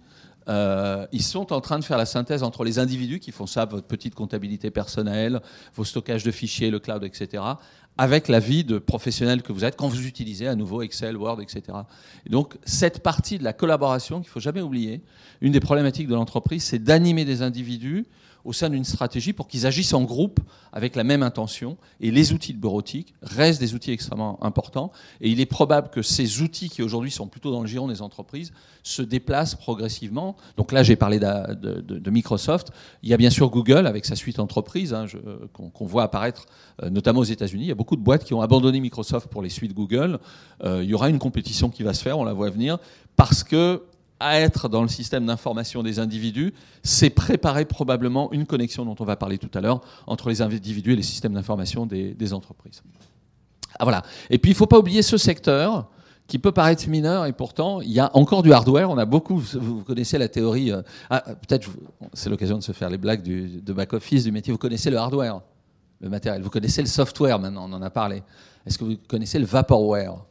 Euh, 0.49 1.07
ils 1.13 1.23
sont 1.23 1.53
en 1.53 1.61
train 1.61 1.79
de 1.79 1.85
faire 1.85 1.99
la 1.99 2.07
synthèse 2.07 2.43
entre 2.43 2.65
les 2.65 2.79
individus 2.79 3.21
qui 3.21 3.33
font 3.33 3.47
ça, 3.47 3.65
votre 3.65 3.87
petite 3.87 4.15
comptabilité 4.15 4.71
personnelle, 4.71 5.41
vos 5.75 5.85
stockages 5.85 6.25
de 6.25 6.31
fichiers, 6.31 6.71
le 6.71 6.79
cloud, 6.79 7.05
etc., 7.05 7.43
avec 7.99 8.29
la 8.29 8.41
vie 8.41 8.65
de 8.65 8.79
professionnel 8.79 9.43
que 9.43 9.53
vous 9.53 9.65
êtes 9.65 9.77
quand 9.77 9.89
vous 9.89 10.07
utilisez 10.07 10.49
à 10.49 10.55
nouveau 10.55 10.81
Excel, 10.81 11.17
Word, 11.17 11.43
etc. 11.43 11.79
Et 12.25 12.31
donc, 12.31 12.57
cette 12.65 13.03
partie 13.03 13.39
de 13.39 13.45
la 13.45 13.53
collaboration 13.53 14.21
qu'il 14.21 14.31
faut 14.31 14.41
jamais 14.41 14.63
oublier, 14.63 15.03
une 15.43 15.53
des 15.53 15.61
problématiques 15.61 16.09
de 16.09 16.15
l'entreprise, 16.15 16.63
c'est 16.65 16.79
d'animer 16.79 17.27
des 17.27 17.43
individus 17.43 18.07
au 18.45 18.53
sein 18.53 18.71
d'une 18.71 18.85
stratégie 18.85 19.33
pour 19.33 19.49
qu'ils 19.49 19.67
agissent 19.67 19.95
en 19.95 20.03
groupe 20.03 20.41
avec 20.73 20.97
la 20.97 21.05
même 21.05 21.23
intention. 21.23 21.77
Et 22.01 22.11
les 22.11 22.33
outils 22.33 22.53
de 22.53 22.59
bureautique 22.59 23.15
restent 23.23 23.61
des 23.61 23.75
outils 23.75 23.93
extrêmement 23.93 24.43
importants. 24.45 24.93
Et 25.21 25.31
il 25.31 25.41
est 25.41 25.47
probable 25.47 25.91
que 25.91 26.03
ces 26.03 26.43
outils 26.43 26.69
qui 26.69 26.83
aujourd'hui 26.83 27.11
sont 27.11 27.29
plutôt 27.29 27.51
dans 27.51 27.61
le 27.61 27.67
giron 27.67 27.89
des 27.89 28.03
entreprises 28.03 28.53
se 28.83 29.03
déplacent 29.03 29.55
progressivement. 29.55 30.37
Donc 30.57 30.73
là, 30.73 30.83
j'ai 30.83 30.97
parlé 30.97 31.19
de, 31.19 32.11
Microsoft. 32.11 32.73
Il 33.03 33.09
y 33.09 33.15
a 33.15 33.17
bien 33.17 33.31
sûr 33.31 33.49
Google 33.49 33.87
avec 33.87 34.05
sa 34.05 34.17
suite 34.17 34.39
entreprise 34.39 34.93
hein, 34.93 35.07
qu'on 35.53 35.87
voit 35.87 36.03
apparaître 36.03 36.47
euh, 36.83 36.91
notamment 36.91 37.21
aux 37.21 37.25
États-Unis. 37.25 37.65
Il 37.65 37.69
y 37.69 37.73
a 37.73 37.77
beaucoup 37.77 37.97
de 37.97 38.03
boîtes 38.03 38.25
qui 38.25 38.35
ont 38.35 38.43
abandonné 38.43 38.81
Microsoft 38.81 39.29
pour 39.29 39.43
les 39.43 39.49
suites 39.49 39.73
Google. 39.73 40.19
Euh, 40.65 40.83
il 40.83 40.91
y 40.91 40.95
aura 40.95 41.09
une 41.09 41.19
compétition 41.19 41.71
qui 41.71 41.83
va 41.83 41.95
se 41.95 42.03
faire, 42.03 42.19
on 42.19 42.25
la 42.25 42.33
voit 42.33 42.51
venir, 42.51 42.79
parce 43.17 43.45
que 43.45 43.83
à 44.23 44.41
être 44.41 44.69
dans 44.69 44.83
le 44.83 44.89
système 44.89 45.27
d'information 45.27 45.83
des 45.83 45.99
individus, 45.99 46.55
c'est 46.83 47.11
préparer 47.11 47.65
probablement 47.65 48.33
une 48.33 48.47
connexion 48.47 48.85
dont 48.85 48.97
on 48.99 49.05
va 49.05 49.17
parler 49.17 49.39
tout 49.39 49.51
à 49.55 49.61
l'heure 49.61 49.81
entre 50.07 50.29
les 50.29 50.43
individus 50.43 50.93
et 50.93 50.97
les 50.97 51.03
systèmes 51.03 51.35
d'information 51.35 51.87
des, 51.87 52.33
entreprises. 52.33 52.83
Ah, 53.79 53.85
voilà. 53.85 54.03
Et 54.31 54.39
puis 54.39 54.53
il 54.53 54.55
ne 54.55 54.59
faut 54.59 54.67
pas 54.67 54.79
oublier 54.79 55.03
ce 55.03 55.17
secteur 55.17 55.89
qui 56.29 56.39
peut 56.39 56.53
paraître 56.53 56.89
mineur 56.89 57.27
et 57.27 57.33
pourtant 57.33 57.81
il 57.81 57.91
y 57.91 58.01
a 58.01 58.11
encore 58.17 58.43
du 58.43 58.53
hardware. 58.53 58.89
On 58.91 58.99
a 58.99 59.05
beaucoup, 59.05 59.39
vous 59.39 59.83
connaissez 59.83 60.19
la 60.19 60.29
théorie, 60.29 60.71
euh, 60.71 60.83
ah, 61.11 61.21
peut-être 61.21 61.69
c'est 62.13 62.31
l'occasion 62.31 62.57
de 62.57 62.63
se 62.63 62.73
faire 62.73 62.91
les 62.91 62.99
blagues 62.99 63.23
du, 63.23 63.61
de 63.61 63.73
back-office 63.73 64.25
du 64.25 64.33
métier. 64.33 64.53
Vous 64.53 64.59
connaissez 64.59 64.91
le 64.91 64.99
hardware, 64.99 65.41
le 66.01 66.09
matériel. 66.09 66.43
Vous 66.43 66.51
connaissez 66.51 66.81
le 66.81 66.89
software 66.89 67.39
maintenant, 67.39 67.69
on 67.69 67.73
en 67.73 67.83
a 67.83 67.91
parlé. 67.91 68.23
Est-ce 68.67 68.79
que 68.79 68.85
vous 68.85 68.97
connaissez 69.09 69.39
le 69.39 69.47
vaporware? 69.47 70.25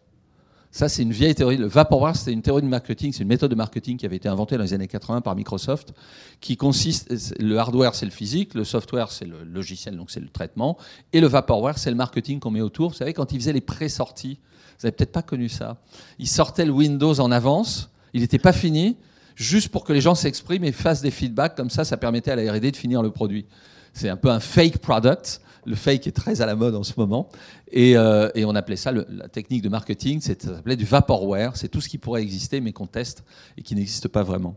Ça, 0.71 0.87
c'est 0.87 1.03
une 1.03 1.11
vieille 1.11 1.35
théorie. 1.35 1.57
Le 1.57 1.67
Vaporware, 1.67 2.15
c'est 2.15 2.31
une 2.31 2.41
théorie 2.41 2.61
de 2.61 2.67
marketing, 2.67 3.11
c'est 3.11 3.23
une 3.23 3.27
méthode 3.27 3.51
de 3.51 3.55
marketing 3.55 3.97
qui 3.97 4.05
avait 4.05 4.15
été 4.15 4.29
inventée 4.29 4.55
dans 4.55 4.63
les 4.63 4.73
années 4.73 4.87
80 4.87 5.19
par 5.19 5.35
Microsoft, 5.35 5.93
qui 6.39 6.55
consiste, 6.55 7.13
le 7.39 7.57
hardware, 7.57 7.93
c'est 7.93 8.05
le 8.05 8.11
physique, 8.11 8.53
le 8.53 8.63
software, 8.63 9.11
c'est 9.11 9.25
le 9.25 9.43
logiciel, 9.43 9.97
donc 9.97 10.11
c'est 10.11 10.21
le 10.21 10.29
traitement, 10.29 10.77
et 11.11 11.19
le 11.19 11.27
Vaporware, 11.27 11.77
c'est 11.77 11.89
le 11.89 11.97
marketing 11.97 12.39
qu'on 12.39 12.51
met 12.51 12.61
autour. 12.61 12.91
Vous 12.91 12.95
savez, 12.95 13.13
quand 13.13 13.33
ils 13.33 13.39
faisaient 13.39 13.53
les 13.53 13.61
pré-sorties, 13.61 14.39
vous 14.79 14.87
n'avez 14.87 14.95
peut-être 14.95 15.11
pas 15.11 15.21
connu 15.21 15.49
ça, 15.49 15.77
ils 16.19 16.27
sortaient 16.27 16.65
le 16.65 16.71
Windows 16.71 17.19
en 17.19 17.31
avance, 17.31 17.89
il 18.13 18.21
n'était 18.21 18.39
pas 18.39 18.53
fini, 18.53 18.95
juste 19.35 19.69
pour 19.69 19.83
que 19.83 19.91
les 19.91 20.01
gens 20.01 20.15
s'expriment 20.15 20.63
et 20.63 20.71
fassent 20.71 21.01
des 21.01 21.11
feedbacks, 21.11 21.55
comme 21.55 21.69
ça, 21.69 21.83
ça 21.83 21.97
permettait 21.97 22.31
à 22.31 22.37
la 22.37 22.49
R&D 22.49 22.71
de 22.71 22.77
finir 22.77 23.01
le 23.01 23.11
produit. 23.11 23.45
C'est 23.93 24.07
un 24.07 24.15
peu 24.15 24.29
un 24.29 24.39
fake 24.39 24.77
product, 24.77 25.41
le 25.65 25.75
fake 25.75 26.07
est 26.07 26.15
très 26.15 26.41
à 26.41 26.45
la 26.45 26.55
mode 26.55 26.75
en 26.75 26.83
ce 26.83 26.93
moment. 26.97 27.29
Et, 27.71 27.95
euh, 27.97 28.29
on 28.37 28.55
appelait 28.55 28.75
ça 28.75 28.91
la 28.91 29.27
technique 29.27 29.61
de 29.61 29.69
marketing, 29.69 30.21
ça 30.21 30.33
s'appelait 30.37 30.75
du 30.75 30.85
vaporware. 30.85 31.55
C'est 31.55 31.67
tout 31.67 31.81
ce 31.81 31.89
qui 31.89 31.97
pourrait 31.97 32.21
exister, 32.21 32.61
mais 32.61 32.71
qu'on 32.71 32.87
teste 32.87 33.23
et 33.57 33.61
qui 33.61 33.75
n'existe 33.75 34.07
pas 34.07 34.23
vraiment. 34.23 34.55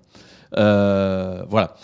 Euh, 0.57 1.45
voilà. 1.49 1.75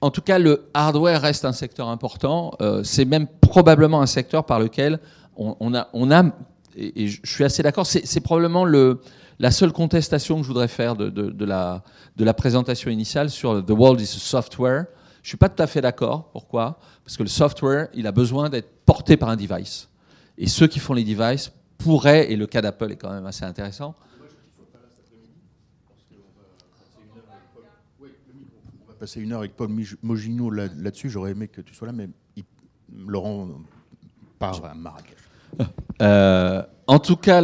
En 0.00 0.10
tout 0.10 0.20
cas, 0.20 0.38
le 0.38 0.68
hardware 0.74 1.20
reste 1.22 1.44
un 1.44 1.52
secteur 1.52 1.88
important. 1.88 2.52
Euh, 2.60 2.82
c'est 2.84 3.04
même 3.04 3.26
probablement 3.40 4.02
un 4.02 4.06
secteur 4.06 4.44
par 4.44 4.60
lequel 4.60 5.00
on, 5.38 5.74
a, 5.74 6.24
et, 6.76 7.08
je 7.08 7.20
suis 7.24 7.44
assez 7.44 7.62
d'accord, 7.62 7.86
c'est 7.86 8.20
probablement 8.20 8.64
le, 8.64 9.00
la 9.38 9.50
seule 9.50 9.72
contestation 9.72 10.36
que 10.36 10.42
je 10.44 10.48
voudrais 10.48 10.68
faire 10.68 10.96
de 10.96 11.44
la 11.44 12.34
présentation 12.34 12.90
initiale 12.90 13.28
sur 13.28 13.64
The 13.64 13.70
World 13.70 14.00
is 14.00 14.06
Software. 14.06 14.86
Je 15.26 15.30
ne 15.30 15.32
suis 15.32 15.38
pas 15.38 15.48
tout 15.48 15.60
à 15.60 15.66
fait 15.66 15.80
d'accord. 15.80 16.30
Pourquoi? 16.30 16.78
Parce 17.02 17.16
que 17.16 17.24
le 17.24 17.28
software, 17.28 17.88
il 17.94 18.06
a 18.06 18.12
besoin 18.12 18.48
d'être 18.48 18.70
porté 18.84 19.16
par 19.16 19.28
un 19.28 19.34
device. 19.34 19.88
Et 20.38 20.46
ceux 20.46 20.68
qui 20.68 20.78
font 20.78 20.94
les 20.94 21.02
devices 21.02 21.50
pourraient, 21.78 22.30
et 22.30 22.36
le 22.36 22.46
cas 22.46 22.62
d'Apple 22.62 22.92
est 22.92 22.96
quand 22.96 23.10
même 23.10 23.26
assez 23.26 23.44
intéressant. 23.44 23.96
On 28.00 28.86
va 28.86 28.94
passer 29.00 29.20
une 29.20 29.32
heure 29.32 29.40
avec 29.40 29.56
Paul 29.56 29.68
Mogino 30.00 30.48
là-dessus. 30.48 31.10
J'aurais 31.10 31.32
aimé 31.32 31.48
que 31.48 31.60
tu 31.60 31.74
sois 31.74 31.88
là, 31.88 31.92
mais 31.92 32.08
Laurent 32.96 33.48
part 34.38 34.64
à 34.64 34.74
Marrakech. 34.76 35.16
Euh, 36.02 36.62
en 36.86 37.00
tout 37.00 37.16
cas, 37.16 37.42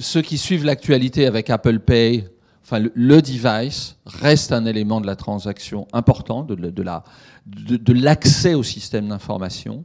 ceux 0.00 0.22
qui 0.22 0.36
suivent 0.36 0.64
l'actualité 0.64 1.28
avec 1.28 1.48
Apple 1.48 1.78
Pay, 1.78 2.28
enfin, 2.64 2.80
le, 2.94 3.22
device 3.22 3.96
reste 4.06 4.52
un 4.52 4.64
élément 4.66 5.00
de 5.00 5.06
la 5.06 5.16
transaction 5.16 5.86
important, 5.92 6.42
de, 6.42 6.54
de 6.54 7.92
l'accès 7.92 8.52
de, 8.52 8.56
au 8.56 8.62
système 8.62 9.08
d'information. 9.08 9.84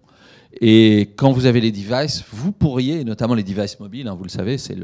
Et 0.61 1.11
quand 1.15 1.31
vous 1.31 1.45
avez 1.45 1.61
les 1.61 1.71
devices, 1.71 2.23
vous 2.31 2.51
pourriez, 2.51 3.03
notamment 3.03 3.35
les 3.35 3.43
devices 3.43 3.79
mobiles, 3.79 4.07
hein, 4.07 4.15
vous 4.15 4.23
le 4.23 4.29
savez, 4.29 4.57
c'est 4.57 4.75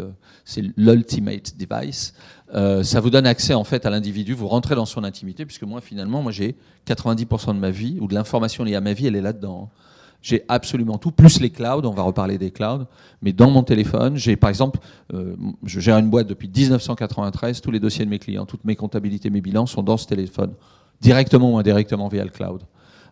l'ultimate 0.77 1.57
device, 1.57 2.13
euh, 2.53 2.83
ça 2.83 2.99
vous 2.99 3.09
donne 3.09 3.25
accès 3.25 3.55
en 3.55 3.63
fait 3.63 3.85
à 3.85 3.89
l'individu, 3.89 4.33
vous 4.33 4.47
rentrez 4.47 4.75
dans 4.75 4.85
son 4.85 5.03
intimité, 5.03 5.45
puisque 5.45 5.63
moi 5.63 5.81
finalement, 5.81 6.29
j'ai 6.29 6.55
90% 6.87 7.55
de 7.55 7.59
ma 7.59 7.71
vie, 7.71 7.97
ou 7.99 8.07
de 8.07 8.13
l'information 8.13 8.63
liée 8.63 8.75
à 8.75 8.81
ma 8.81 8.93
vie, 8.93 9.07
elle 9.07 9.15
est 9.15 9.21
là-dedans. 9.21 9.69
J'ai 10.25 10.41
absolument 10.47 10.97
tout, 10.97 11.11
plus 11.11 11.39
les 11.39 11.51
clouds, 11.51 11.81
on 11.83 11.91
va 11.91 12.01
reparler 12.01 12.39
des 12.39 12.49
clouds. 12.49 12.87
Mais 13.21 13.31
dans 13.31 13.51
mon 13.51 13.61
téléphone, 13.61 14.17
j'ai 14.17 14.35
par 14.35 14.49
exemple, 14.49 14.79
euh, 15.13 15.35
je 15.63 15.79
gère 15.79 15.99
une 15.99 16.09
boîte 16.09 16.25
depuis 16.25 16.49
1993, 16.49 17.61
tous 17.61 17.69
les 17.69 17.79
dossiers 17.79 18.05
de 18.05 18.09
mes 18.09 18.17
clients, 18.17 18.47
toutes 18.47 18.65
mes 18.65 18.75
comptabilités, 18.75 19.29
mes 19.29 19.39
bilans 19.39 19.67
sont 19.67 19.83
dans 19.83 19.97
ce 19.97 20.07
téléphone, 20.07 20.55
directement 20.99 21.53
ou 21.53 21.59
indirectement 21.59 22.07
via 22.07 22.23
le 22.23 22.31
cloud. 22.31 22.63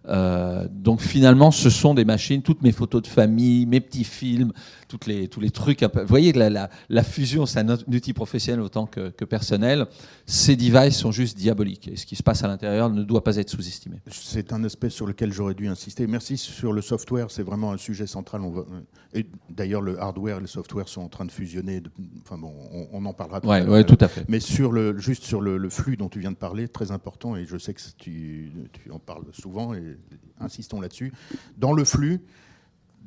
Euh, 0.07 0.67
donc 0.69 1.01
finalement, 1.01 1.51
ce 1.51 1.69
sont 1.69 1.93
des 1.93 2.05
machines, 2.05 2.41
toutes 2.41 2.61
mes 2.61 2.71
photos 2.71 3.01
de 3.01 3.07
famille, 3.07 3.65
mes 3.65 3.79
petits 3.79 4.03
films, 4.03 4.51
toutes 4.87 5.07
les, 5.07 5.27
tous 5.27 5.39
les 5.39 5.49
trucs. 5.49 5.81
Vous 5.81 6.07
voyez, 6.07 6.33
la, 6.33 6.49
la, 6.49 6.69
la 6.89 7.03
fusion, 7.03 7.45
c'est 7.45 7.59
un 7.59 7.69
outil 7.69 8.13
professionnel 8.13 8.61
autant 8.61 8.85
que, 8.85 9.09
que, 9.09 9.25
personnel. 9.25 9.87
Ces 10.25 10.55
devices 10.55 10.97
sont 10.97 11.11
juste 11.11 11.37
diaboliques. 11.37 11.87
Et 11.87 11.95
ce 11.95 12.05
qui 12.05 12.15
se 12.15 12.23
passe 12.23 12.43
à 12.43 12.47
l'intérieur 12.47 12.89
ne 12.89 13.03
doit 13.03 13.23
pas 13.23 13.37
être 13.37 13.49
sous-estimé. 13.49 13.97
C'est 14.11 14.53
un 14.53 14.63
aspect 14.63 14.89
sur 14.89 15.07
lequel 15.07 15.31
j'aurais 15.31 15.55
dû 15.55 15.67
insister. 15.67 16.05
Merci 16.07 16.37
sur 16.37 16.73
le 16.73 16.81
software, 16.81 17.31
c'est 17.31 17.43
vraiment 17.43 17.71
un 17.71 17.77
sujet 17.77 18.07
central. 18.07 18.41
On 18.41 18.51
va, 18.51 18.65
et 19.13 19.25
d'ailleurs, 19.49 19.81
le 19.81 19.99
hardware 19.99 20.37
et 20.37 20.41
le 20.41 20.47
software 20.47 20.87
sont 20.87 21.01
en 21.01 21.09
train 21.09 21.25
de 21.25 21.31
fusionner. 21.31 21.81
De, 21.81 21.91
enfin 22.21 22.37
bon, 22.37 22.53
on, 22.71 22.87
on, 22.91 23.05
en 23.05 23.13
parlera. 23.13 23.41
Tout 23.41 23.47
ouais, 23.47 23.61
à 23.61 23.69
ouais, 23.69 23.83
tout 23.83 23.97
à 23.99 24.07
fait. 24.07 24.25
Mais 24.27 24.39
sur 24.39 24.71
le, 24.71 24.97
juste 24.97 25.23
sur 25.23 25.39
le, 25.39 25.57
le, 25.57 25.69
flux 25.69 25.97
dont 25.97 26.09
tu 26.09 26.19
viens 26.19 26.31
de 26.31 26.37
parler, 26.37 26.67
très 26.67 26.91
important, 26.91 27.35
et 27.35 27.45
je 27.45 27.57
sais 27.57 27.73
que 27.73 27.81
tu, 27.97 28.51
tu 28.71 28.91
en 28.91 28.99
parles 28.99 29.25
souvent. 29.31 29.73
Et 29.73 29.92
insistons 30.39 30.81
là-dessus. 30.81 31.13
Dans 31.57 31.73
le 31.73 31.83
flux 31.83 32.21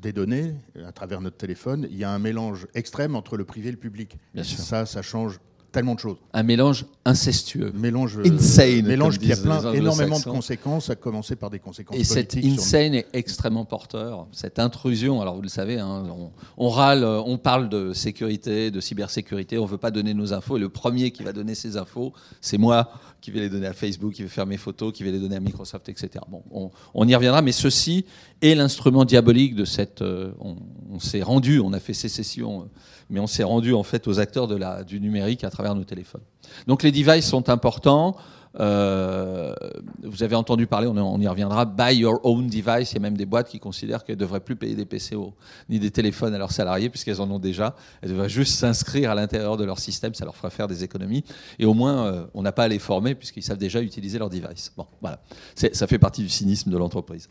des 0.01 0.12
données, 0.12 0.55
à 0.87 0.93
travers 0.93 1.20
notre 1.20 1.37
téléphone, 1.37 1.87
il 1.91 1.97
y 1.97 2.05
a 2.05 2.11
un 2.11 2.18
mélange 2.18 2.66
extrême 2.74 3.16
entre 3.16 3.37
le 3.37 3.45
privé 3.45 3.68
et 3.68 3.72
le 3.72 3.78
public. 3.78 4.16
Bien 4.34 4.45
sûr. 4.45 4.59
Ça, 4.59 4.87
ça 4.87 5.03
change 5.03 5.41
tellement 5.76 5.95
de 5.95 6.01
choses. 6.01 6.16
Un 6.32 6.43
mélange 6.43 6.87
incestueux. 7.05 7.70
Mélange, 7.74 8.18
insane. 8.24 8.87
mélange 8.87 9.18
qui 9.18 9.30
a 9.30 9.37
plein, 9.37 9.74
énormément 9.74 10.18
de 10.18 10.24
conséquences, 10.24 10.89
à 10.89 10.97
commencer 10.97 11.37
par 11.37 11.51
des 11.51 11.59
conséquences 11.59 11.99
Et 11.99 12.05
cet 12.05 12.34
insane 12.34 12.95
est 12.95 13.07
extrêmement 13.12 13.66
porteur. 13.66 14.26
Cette 14.32 14.59
intrusion, 14.59 15.20
alors 15.20 15.37
vous 15.37 15.43
le 15.43 15.49
savez, 15.49 15.78
hein, 15.78 16.05
on, 16.09 16.30
on, 16.57 16.70
râle, 16.70 17.05
on 17.05 17.37
parle 17.37 17.68
de 17.68 17.93
sécurité, 17.93 18.70
de 18.70 18.80
cybersécurité, 18.80 19.59
on 19.59 19.64
ne 19.64 19.68
veut 19.68 19.76
pas 19.76 19.91
donner 19.91 20.14
nos 20.14 20.32
infos, 20.32 20.57
et 20.57 20.61
le 20.61 20.70
premier 20.70 21.11
qui 21.11 21.22
va 21.22 21.34
donner 21.34 21.55
ces 21.55 21.76
infos, 21.76 22.14
c'est 22.41 22.59
moi 22.59 22.91
qui 23.27 23.33
vais 23.33 23.41
les 23.41 23.49
donner 23.49 23.66
à 23.66 23.72
Facebook, 23.72 24.12
qui 24.12 24.22
vais 24.22 24.29
faire 24.29 24.47
mes 24.47 24.57
photos, 24.57 24.93
qui 24.93 25.03
vais 25.03 25.11
les 25.11 25.18
donner 25.18 25.35
à 25.35 25.41
Microsoft, 25.41 25.89
etc. 25.89 26.11
Bon, 26.29 26.70
on, 26.95 27.09
y 27.09 27.12
reviendra, 27.12 27.43
mais 27.43 27.51
ceci 27.51 28.05
est 28.41 28.55
l'instrument 28.55 29.05
diabolique 29.05 29.57
de 29.57 29.64
cette... 29.64 30.01
Euh, 30.01 30.31
on, 30.39 30.55
on 30.93 31.01
s'est 31.01 31.22
rendu, 31.22 31.59
on 31.59 31.72
a 31.72 31.81
fait 31.81 31.93
sécession... 31.93 32.61
Euh, 32.61 32.64
mais 33.11 33.18
on 33.18 33.27
s'est 33.27 33.43
rendu 33.43 33.74
en 33.74 33.83
fait 33.83 34.07
aux 34.07 34.20
acteurs 34.20 34.47
de 34.47 34.55
la, 34.55 34.85
du 34.85 35.01
numérique 35.01 35.43
à 35.43 35.51
travers 35.51 35.74
nos 35.74 35.83
téléphones. 35.83 36.22
Donc 36.68 36.85
les 36.85 36.93
devices 36.93 37.27
sont 37.27 37.49
importants. 37.49 38.16
Euh, 38.59 39.54
vous 40.02 40.22
avez 40.22 40.34
entendu 40.34 40.66
parler, 40.66 40.86
on, 40.86 41.20
y 41.20 41.28
reviendra, 41.28 41.64
buy 41.64 41.96
your 41.96 42.20
own 42.24 42.46
device. 42.46 42.92
Il 42.92 42.94
y 42.94 42.96
a 42.98 43.00
même 43.00 43.16
des 43.16 43.26
boîtes 43.26 43.48
qui 43.48 43.59
considèrent 43.59 44.04
qu'elles 44.04 44.16
ne 44.16 44.20
devraient 44.20 44.40
plus 44.40 44.57
payer 44.57 44.74
des 44.74 44.86
PCO 44.86 45.34
ni 45.68 45.78
des 45.78 45.90
téléphones 45.90 46.34
à 46.34 46.38
leurs 46.38 46.52
salariés 46.52 46.88
puisqu'elles 46.88 47.20
en 47.20 47.30
ont 47.30 47.38
déjà. 47.38 47.74
Elles 48.02 48.11
devraient 48.11 48.28
juste 48.28 48.54
s'inscrire 48.54 49.11
à 49.11 49.14
l'intérieur 49.14 49.57
de 49.57 49.64
leur 49.64 49.78
système, 49.78 50.14
ça 50.14 50.24
leur 50.24 50.36
fera 50.36 50.50
faire 50.50 50.68
des 50.68 50.84
économies. 50.84 51.24
Et 51.59 51.66
au 51.66 51.74
moins, 51.74 52.07
euh, 52.07 52.26
on 52.34 52.42
n'a 52.42 52.52
pas 52.52 52.64
à 52.64 52.68
les 52.68 52.78
former 52.78 53.14
puisqu'ils 53.14 53.42
savent 53.42 53.59
déjà 53.59 53.80
utiliser 53.80 54.18
leur 54.18 54.30
device. 54.30 54.72
Bon, 54.76 54.86
voilà. 55.00 55.20
Ça 55.54 55.86
fait 55.86 55.98
partie 55.98 56.22
du 56.22 56.28
cynisme 56.28 56.70
de 56.70 56.78
l'entreprise. 56.78 57.28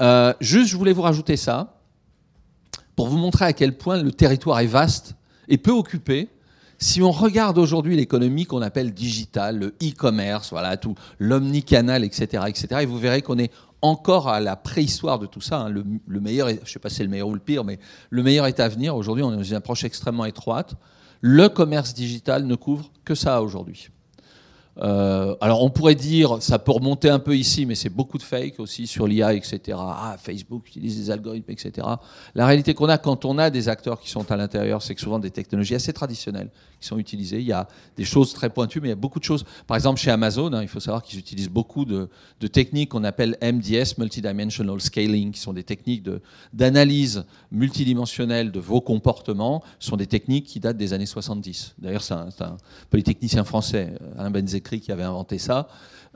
Euh, 0.00 0.32
juste, 0.40 0.70
je 0.70 0.76
voulais 0.76 0.92
vous 0.92 1.02
rajouter 1.02 1.36
ça 1.36 1.78
pour 2.96 3.08
vous 3.08 3.18
montrer 3.18 3.44
à 3.44 3.52
quel 3.52 3.76
point 3.76 4.02
le 4.02 4.12
territoire 4.12 4.60
est 4.60 4.66
vaste 4.66 5.14
et 5.48 5.58
peu 5.58 5.70
occupé. 5.70 6.28
Si 6.82 7.00
on 7.00 7.12
regarde 7.12 7.58
aujourd'hui 7.58 7.94
l'économie 7.94 8.44
qu'on 8.44 8.60
appelle 8.60 8.92
digitale, 8.92 9.56
le 9.56 9.66
e-commerce, 9.80 10.50
voilà, 10.50 10.76
tout 10.76 10.96
l'omnicanal, 11.20 12.02
etc., 12.02 12.42
etc., 12.48 12.80
et 12.80 12.86
vous 12.86 12.98
verrez 12.98 13.22
qu'on 13.22 13.38
est 13.38 13.52
encore 13.82 14.28
à 14.28 14.40
la 14.40 14.56
préhistoire 14.56 15.20
de 15.20 15.26
tout 15.26 15.40
ça. 15.40 15.60
Hein. 15.60 15.68
Le, 15.68 15.84
le, 16.08 16.20
meilleur, 16.20 16.48
je 16.48 16.54
ne 16.54 16.66
sais 16.66 16.80
pas 16.80 16.88
si 16.88 16.96
c'est 16.96 17.04
le 17.04 17.08
meilleur 17.08 17.28
ou 17.28 17.34
le 17.34 17.40
pire, 17.40 17.62
mais 17.62 17.78
le 18.10 18.24
meilleur 18.24 18.48
est 18.48 18.58
à 18.58 18.66
venir. 18.66 18.96
Aujourd'hui, 18.96 19.22
on 19.22 19.32
est 19.32 19.36
dans 19.36 19.44
une 19.44 19.54
approche 19.54 19.84
extrêmement 19.84 20.24
étroite. 20.24 20.74
Le 21.20 21.48
commerce 21.48 21.94
digital 21.94 22.46
ne 22.46 22.56
couvre 22.56 22.90
que 23.04 23.14
ça 23.14 23.42
aujourd'hui. 23.42 23.88
Euh, 24.78 25.36
alors 25.40 25.62
on 25.62 25.70
pourrait 25.70 25.94
dire, 25.94 26.38
ça 26.40 26.58
peut 26.58 26.72
remonter 26.72 27.10
un 27.10 27.18
peu 27.18 27.36
ici, 27.36 27.66
mais 27.66 27.74
c'est 27.74 27.90
beaucoup 27.90 28.16
de 28.16 28.22
fake 28.22 28.58
aussi 28.58 28.86
sur 28.86 29.06
l'IA, 29.06 29.34
etc. 29.34 29.78
Ah, 29.78 30.16
Facebook 30.18 30.66
utilise 30.68 30.96
des 30.96 31.10
algorithmes, 31.10 31.50
etc. 31.50 31.86
La 32.34 32.46
réalité 32.46 32.72
qu'on 32.72 32.88
a 32.88 32.96
quand 32.98 33.24
on 33.24 33.38
a 33.38 33.50
des 33.50 33.68
acteurs 33.68 34.00
qui 34.00 34.08
sont 34.08 34.30
à 34.30 34.36
l'intérieur, 34.36 34.82
c'est 34.82 34.94
que 34.94 35.00
souvent 35.00 35.18
des 35.18 35.30
technologies 35.30 35.74
assez 35.74 35.92
traditionnelles 35.92 36.50
qui 36.80 36.88
sont 36.88 36.98
utilisées. 36.98 37.38
Il 37.38 37.46
y 37.46 37.52
a 37.52 37.68
des 37.96 38.04
choses 38.04 38.32
très 38.32 38.50
pointues, 38.50 38.80
mais 38.80 38.88
il 38.88 38.90
y 38.90 38.94
a 38.94 38.96
beaucoup 38.96 39.18
de 39.18 39.24
choses. 39.24 39.44
Par 39.66 39.76
exemple, 39.76 40.00
chez 40.00 40.10
Amazon, 40.10 40.52
hein, 40.52 40.62
il 40.62 40.68
faut 40.68 40.80
savoir 40.80 41.02
qu'ils 41.02 41.18
utilisent 41.18 41.50
beaucoup 41.50 41.84
de, 41.84 42.08
techniques 42.48 42.90
qu'on 42.90 43.04
appelle 43.04 43.36
MDS, 43.42 43.98
Multidimensional 43.98 44.80
Scaling, 44.80 45.32
qui 45.32 45.40
sont 45.40 45.52
des 45.52 45.62
techniques 45.62 46.04
d'analyse 46.52 47.24
multidimensionnelle 47.50 48.50
de 48.50 48.60
vos 48.60 48.80
comportements. 48.80 49.62
Ce 49.78 49.88
sont 49.88 49.96
des 49.96 50.06
techniques 50.06 50.46
qui 50.46 50.60
datent 50.60 50.76
des 50.76 50.92
années 50.92 51.06
70. 51.06 51.74
D'ailleurs, 51.78 52.02
c'est 52.02 52.14
un, 52.14 52.56
polytechnicien 52.90 53.44
français, 53.44 53.94
Alain 54.18 54.30
Qui 54.62 54.92
avait 54.92 55.02
inventé 55.02 55.38
ça. 55.38 55.68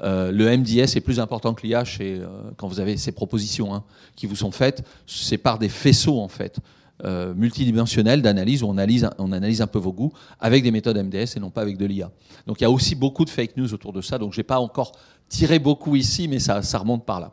Euh, 0.02 0.30
le 0.30 0.56
MDS 0.56 0.96
est 0.96 1.00
plus 1.00 1.20
important 1.20 1.54
que 1.54 1.66
l'IA 1.66 1.84
euh, 2.00 2.26
quand 2.56 2.68
vous 2.68 2.80
avez 2.80 2.96
ces 2.96 3.12
propositions 3.12 3.74
hein, 3.74 3.84
qui 4.14 4.26
vous 4.26 4.36
sont 4.36 4.50
faites. 4.50 4.84
C'est 5.06 5.38
par 5.38 5.58
des 5.58 5.68
faisceaux 5.68 6.20
en 6.20 6.28
fait 6.28 6.58
euh, 7.04 7.34
multidimensionnels 7.34 8.22
d'analyse 8.22 8.62
où 8.62 8.66
on 8.66 8.76
analyse, 8.78 9.62
un 9.62 9.66
peu 9.66 9.78
vos 9.78 9.92
goûts 9.92 10.12
avec 10.40 10.62
des 10.62 10.70
méthodes 10.70 10.98
MDS 10.98 11.36
et 11.36 11.40
non 11.40 11.50
pas 11.50 11.62
avec 11.62 11.76
de 11.76 11.86
l'IA. 11.86 12.10
Donc 12.46 12.60
il 12.60 12.64
y 12.64 12.66
a 12.66 12.70
aussi 12.70 12.94
beaucoup 12.94 13.24
de 13.24 13.30
fake 13.30 13.56
news 13.56 13.72
autour 13.72 13.92
de 13.92 14.00
ça. 14.00 14.18
Donc 14.18 14.32
j'ai 14.32 14.42
pas 14.42 14.58
encore 14.58 14.92
tiré 15.28 15.58
beaucoup 15.58 15.96
ici, 15.96 16.28
mais 16.28 16.38
ça, 16.38 16.60
remonte 16.78 17.04
par 17.04 17.20
là. 17.20 17.32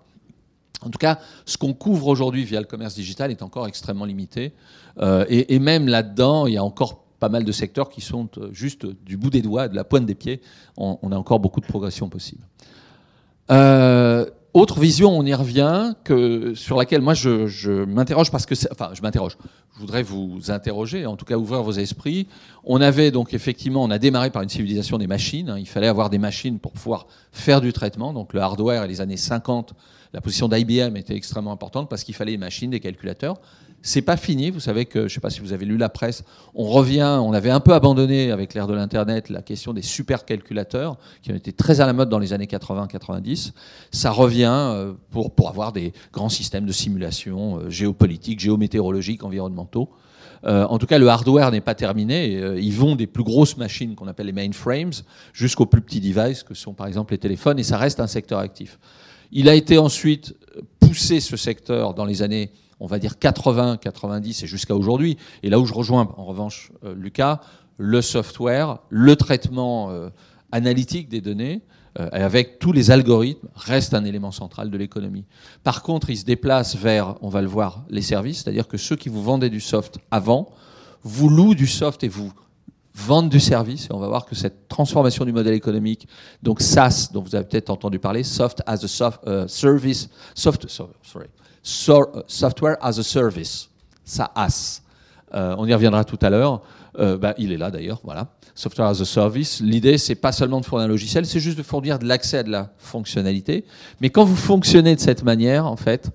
En 0.81 0.89
tout 0.89 0.97
cas, 0.97 1.19
ce 1.45 1.57
qu'on 1.57 1.73
couvre 1.73 2.07
aujourd'hui 2.07 2.43
via 2.43 2.59
le 2.59 2.65
commerce 2.65 2.95
digital 2.95 3.31
est 3.31 3.41
encore 3.41 3.67
extrêmement 3.67 4.03
limité. 4.03 4.51
Et, 5.01 5.55
et, 5.55 5.59
même 5.59 5.87
là-dedans, 5.87 6.45
il 6.45 6.55
y 6.55 6.57
a 6.57 6.63
encore 6.63 7.02
pas 7.23 7.29
mal 7.29 7.45
de 7.45 7.53
secteurs 7.53 7.87
qui 7.89 8.01
sont 8.01 8.27
euh, 8.37 8.49
juste 8.51 8.85
du 8.85 9.15
bout 9.15 9.29
des 9.29 9.41
doigts, 9.41 9.69
de 9.69 9.77
la 9.77 9.85
pointe 9.85 10.05
des 10.05 10.13
pieds. 10.13 10.41
On, 10.75 11.09
a 11.09 11.15
encore 11.15 11.39
beaucoup 11.39 11.61
de 11.61 11.65
progression 11.65 12.09
possible. 12.09 12.43
Euh, 13.49 14.25
autre 14.53 14.81
vision, 14.81 15.17
on 15.17 15.25
y 15.25 15.33
revient, 15.33 15.93
que, 16.03 16.53
sur 16.53 16.75
laquelle 16.75 17.01
moi 17.01 17.13
je, 17.13 17.47
je 17.47 17.85
m'interroge 17.85 18.29
parce 18.29 18.45
que, 18.45 18.55
enfin, 18.73 18.89
je 18.93 19.01
m'interroge. 19.01 19.37
Je 19.73 19.79
voudrais 19.79 20.03
vous 20.03 20.51
interroger, 20.51 21.05
en 21.05 21.15
tout 21.15 21.23
cas 21.23 21.37
ouvrir 21.37 21.63
vos 21.63 21.71
esprits. 21.71 22.27
On 22.65 22.81
avait 22.81 23.09
donc 23.09 23.33
effectivement, 23.33 23.81
on 23.83 23.89
a 23.89 23.99
démarré 23.99 24.29
par 24.29 24.41
une 24.41 24.49
civilisation 24.49 24.97
des 24.97 25.07
machines. 25.07 25.49
Hein. 25.49 25.59
Il 25.59 25.69
fallait 25.69 25.87
avoir 25.87 26.09
des 26.09 26.19
machines 26.19 26.59
pour 26.59 26.73
pouvoir 26.73 27.07
faire 27.31 27.61
du 27.61 27.71
traitement. 27.71 28.11
Donc 28.11 28.33
le 28.33 28.41
hardware, 28.41 28.83
et 28.83 28.87
les 28.89 28.99
années 28.99 29.15
50, 29.15 29.73
la 30.11 30.19
position 30.19 30.49
d'IBM 30.49 30.97
était 30.97 31.15
extrêmement 31.15 31.53
importante 31.53 31.89
parce 31.89 32.03
qu'il 32.03 32.15
fallait 32.15 32.33
des 32.33 32.37
machines, 32.37 32.69
des 32.69 32.81
calculateurs. 32.81 33.39
C'est 33.85 34.01
pas 34.01 34.15
fini. 34.15 34.49
Vous 34.49 34.61
savez 34.61 34.85
que, 34.85 35.09
je 35.09 35.13
sais 35.13 35.19
pas 35.19 35.29
si 35.29 35.41
vous 35.41 35.51
avez 35.51 35.65
lu 35.65 35.75
la 35.75 35.89
presse, 35.89 36.23
on 36.55 36.63
revient, 36.63 37.19
on 37.21 37.33
avait 37.33 37.49
un 37.49 37.59
peu 37.59 37.73
abandonné 37.73 38.31
avec 38.31 38.53
l'ère 38.53 38.65
de 38.65 38.73
l'Internet 38.73 39.27
la 39.27 39.41
question 39.41 39.73
des 39.73 39.81
supercalculateurs, 39.81 40.97
qui 41.21 41.33
ont 41.33 41.35
été 41.35 41.51
très 41.51 41.81
à 41.81 41.85
la 41.85 41.91
mode 41.91 42.07
dans 42.07 42.17
les 42.17 42.31
années 42.31 42.45
80-90. 42.45 43.51
Ça 43.91 44.11
revient 44.11 44.47
euh, 44.49 44.93
pour, 45.11 45.49
avoir 45.49 45.73
des 45.73 45.91
grands 46.13 46.29
systèmes 46.29 46.65
de 46.65 46.71
simulation 46.71 47.57
euh, 47.57 47.69
géopolitiques, 47.69 48.39
géométéorologiques, 48.39 49.25
environnementaux. 49.25 49.89
Euh, 50.45 50.63
en 50.63 50.77
tout 50.77 50.87
cas, 50.87 50.97
le 50.97 51.09
hardware 51.09 51.51
n'est 51.51 51.59
pas 51.59 51.75
terminé. 51.75 52.57
Ils 52.57 52.73
vont 52.73 52.95
des 52.95 53.07
plus 53.07 53.23
grosses 53.25 53.57
machines 53.57 53.95
qu'on 53.95 54.07
appelle 54.07 54.27
les 54.27 54.31
mainframes 54.31 54.91
jusqu'aux 55.33 55.65
plus 55.65 55.81
petits 55.81 55.99
devices 55.99 56.43
que 56.43 56.53
sont 56.53 56.73
par 56.73 56.87
exemple 56.87 57.11
les 57.11 57.17
téléphones, 57.17 57.59
et 57.59 57.63
ça 57.63 57.77
reste 57.77 57.99
un 57.99 58.07
secteur 58.07 58.39
actif. 58.39 58.79
Il 59.33 59.49
a 59.49 59.55
été 59.55 59.77
ensuite 59.77 60.35
poussé 60.79 61.19
ce 61.19 61.35
secteur 61.35 61.93
dans 61.93 62.05
les 62.05 62.21
années 62.21 62.51
on 62.79 62.87
va 62.87 62.99
dire 62.99 63.19
80, 63.19 63.77
90 63.77 64.43
et 64.43 64.47
jusqu'à 64.47 64.75
aujourd'hui. 64.75 65.17
Et 65.41 65.49
là 65.49 65.59
où 65.59 65.65
je 65.65 65.73
rejoins 65.73 66.13
en 66.17 66.25
revanche 66.25 66.71
euh, 66.83 66.93
Lucas, 66.95 67.41
le 67.77 68.01
software, 68.01 68.79
le 68.89 69.15
traitement 69.15 69.89
euh, 69.91 70.09
analytique 70.51 71.09
des 71.09 71.21
données, 71.21 71.61
euh, 71.99 72.09
avec 72.11 72.59
tous 72.59 72.71
les 72.71 72.91
algorithmes, 72.91 73.47
reste 73.55 73.93
un 73.93 74.03
élément 74.03 74.31
central 74.31 74.69
de 74.71 74.77
l'économie. 74.77 75.25
Par 75.63 75.83
contre, 75.83 76.09
il 76.09 76.17
se 76.17 76.25
déplace 76.25 76.75
vers, 76.75 77.15
on 77.21 77.29
va 77.29 77.41
le 77.41 77.47
voir, 77.47 77.83
les 77.89 78.01
services, 78.01 78.43
c'est-à-dire 78.43 78.67
que 78.67 78.77
ceux 78.77 78.95
qui 78.95 79.09
vous 79.09 79.21
vendaient 79.21 79.49
du 79.49 79.61
soft 79.61 79.99
avant, 80.09 80.49
vous 81.03 81.29
louent 81.29 81.55
du 81.55 81.67
soft 81.67 82.03
et 82.03 82.07
vous 82.07 82.31
vendent 82.95 83.29
du 83.29 83.39
service. 83.39 83.85
Et 83.85 83.93
on 83.93 83.99
va 83.99 84.07
voir 84.07 84.25
que 84.25 84.35
cette 84.35 84.67
transformation 84.67 85.25
du 85.25 85.33
modèle 85.33 85.53
économique, 85.53 86.07
donc 86.41 86.61
SaaS, 86.61 87.09
dont 87.13 87.21
vous 87.21 87.35
avez 87.35 87.45
peut-être 87.45 87.69
entendu 87.69 87.99
parler, 87.99 88.23
Soft 88.23 88.63
as 88.65 88.83
a 88.83 88.87
soft, 88.87 89.19
Service, 89.47 90.09
soft, 90.33 90.67
sorry, 90.67 91.27
so, 91.63 92.23
Software 92.27 92.77
as 92.81 92.99
a 92.99 93.03
Service, 93.03 93.69
SaaS. 94.05 94.81
Euh, 95.33 95.55
on 95.57 95.65
y 95.65 95.73
reviendra 95.73 96.03
tout 96.03 96.19
à 96.21 96.29
l'heure. 96.29 96.61
Euh, 96.99 97.17
bah, 97.17 97.33
il 97.39 97.51
est 97.51 97.57
là 97.57 97.71
d'ailleurs, 97.71 98.01
voilà. 98.03 98.27
Software 98.53 98.87
as 98.87 99.01
a 99.01 99.05
Service. 99.05 99.61
L'idée, 99.61 99.97
c'est 99.97 100.15
pas 100.15 100.31
seulement 100.31 100.61
de 100.61 100.65
fournir 100.65 100.85
un 100.85 100.89
logiciel, 100.89 101.25
c'est 101.25 101.39
juste 101.39 101.57
de 101.57 101.63
fournir 101.63 101.97
de 101.97 102.05
l'accès 102.05 102.39
à 102.39 102.43
de 102.43 102.51
la 102.51 102.71
fonctionnalité. 102.77 103.65
Mais 103.99 104.11
quand 104.11 104.25
vous 104.25 104.35
fonctionnez 104.35 104.95
de 104.95 104.99
cette 104.99 105.23
manière, 105.23 105.65
en 105.65 105.77
fait, 105.77 106.11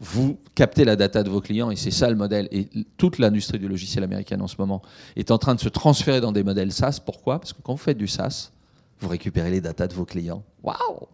vous 0.00 0.38
captez 0.54 0.84
la 0.84 0.96
data 0.96 1.22
de 1.22 1.28
vos 1.28 1.40
clients 1.40 1.70
et 1.70 1.76
c'est 1.76 1.90
ça 1.90 2.08
le 2.08 2.16
modèle. 2.16 2.48
Et 2.50 2.68
toute 2.96 3.18
l'industrie 3.18 3.58
du 3.58 3.68
logiciel 3.68 4.02
américaine 4.02 4.40
en 4.40 4.48
ce 4.48 4.56
moment 4.58 4.82
est 5.14 5.30
en 5.30 5.38
train 5.38 5.54
de 5.54 5.60
se 5.60 5.68
transférer 5.68 6.20
dans 6.20 6.32
des 6.32 6.42
modèles 6.42 6.72
SaaS. 6.72 7.00
Pourquoi? 7.04 7.38
Parce 7.38 7.52
que 7.52 7.60
quand 7.62 7.72
vous 7.72 7.78
faites 7.78 7.98
du 7.98 8.08
SaaS, 8.08 8.50
vous 8.98 9.08
récupérez 9.08 9.50
les 9.50 9.60
datas 9.60 9.86
de 9.86 9.94
vos 9.94 10.06
clients. 10.06 10.42
Waouh 10.62 11.06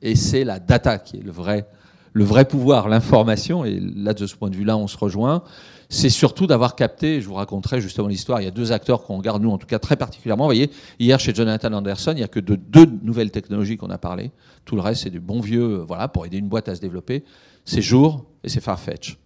Et 0.00 0.14
c'est 0.14 0.44
la 0.44 0.60
data 0.60 0.98
qui 0.98 1.18
est 1.18 1.22
le 1.22 1.32
vrai 1.32 1.68
le 2.12 2.24
vrai 2.24 2.46
pouvoir, 2.46 2.88
l'information, 2.88 3.64
et 3.64 3.80
là, 3.80 4.14
de 4.14 4.26
ce 4.26 4.36
point 4.36 4.50
de 4.50 4.56
vue-là, 4.56 4.76
on 4.76 4.86
se 4.86 4.96
rejoint, 4.96 5.42
c'est 5.90 6.10
surtout 6.10 6.46
d'avoir 6.46 6.76
capté, 6.76 7.20
je 7.20 7.26
vous 7.26 7.34
raconterai 7.34 7.80
justement 7.80 8.08
l'histoire, 8.08 8.40
il 8.40 8.44
y 8.44 8.48
a 8.48 8.52
deux 8.52 8.72
acteurs 8.72 9.04
qu'on 9.04 9.16
regarde, 9.16 9.42
nous 9.42 9.50
en 9.50 9.58
tout 9.58 9.66
cas 9.66 9.78
très 9.78 9.96
particulièrement. 9.96 10.44
Vous 10.44 10.48
voyez, 10.48 10.70
hier 10.98 11.18
chez 11.18 11.34
Jonathan 11.34 11.72
Anderson, 11.72 12.12
il 12.12 12.18
n'y 12.18 12.22
a 12.22 12.28
que 12.28 12.40
de 12.40 12.56
deux 12.56 12.86
nouvelles 13.02 13.30
technologies 13.30 13.78
qu'on 13.78 13.90
a 13.90 13.98
parlé. 13.98 14.30
Tout 14.66 14.76
le 14.76 14.82
reste, 14.82 15.04
c'est 15.04 15.10
du 15.10 15.20
bon 15.20 15.40
vieux, 15.40 15.78
euh, 15.78 15.84
voilà, 15.86 16.08
pour 16.08 16.26
aider 16.26 16.36
une 16.36 16.48
boîte 16.48 16.68
à 16.68 16.74
se 16.74 16.80
développer. 16.80 17.24
C'est 17.64 17.80
Jour 17.80 18.26
et 18.44 18.50
c'est 18.50 18.60
Farfetch. 18.60 19.18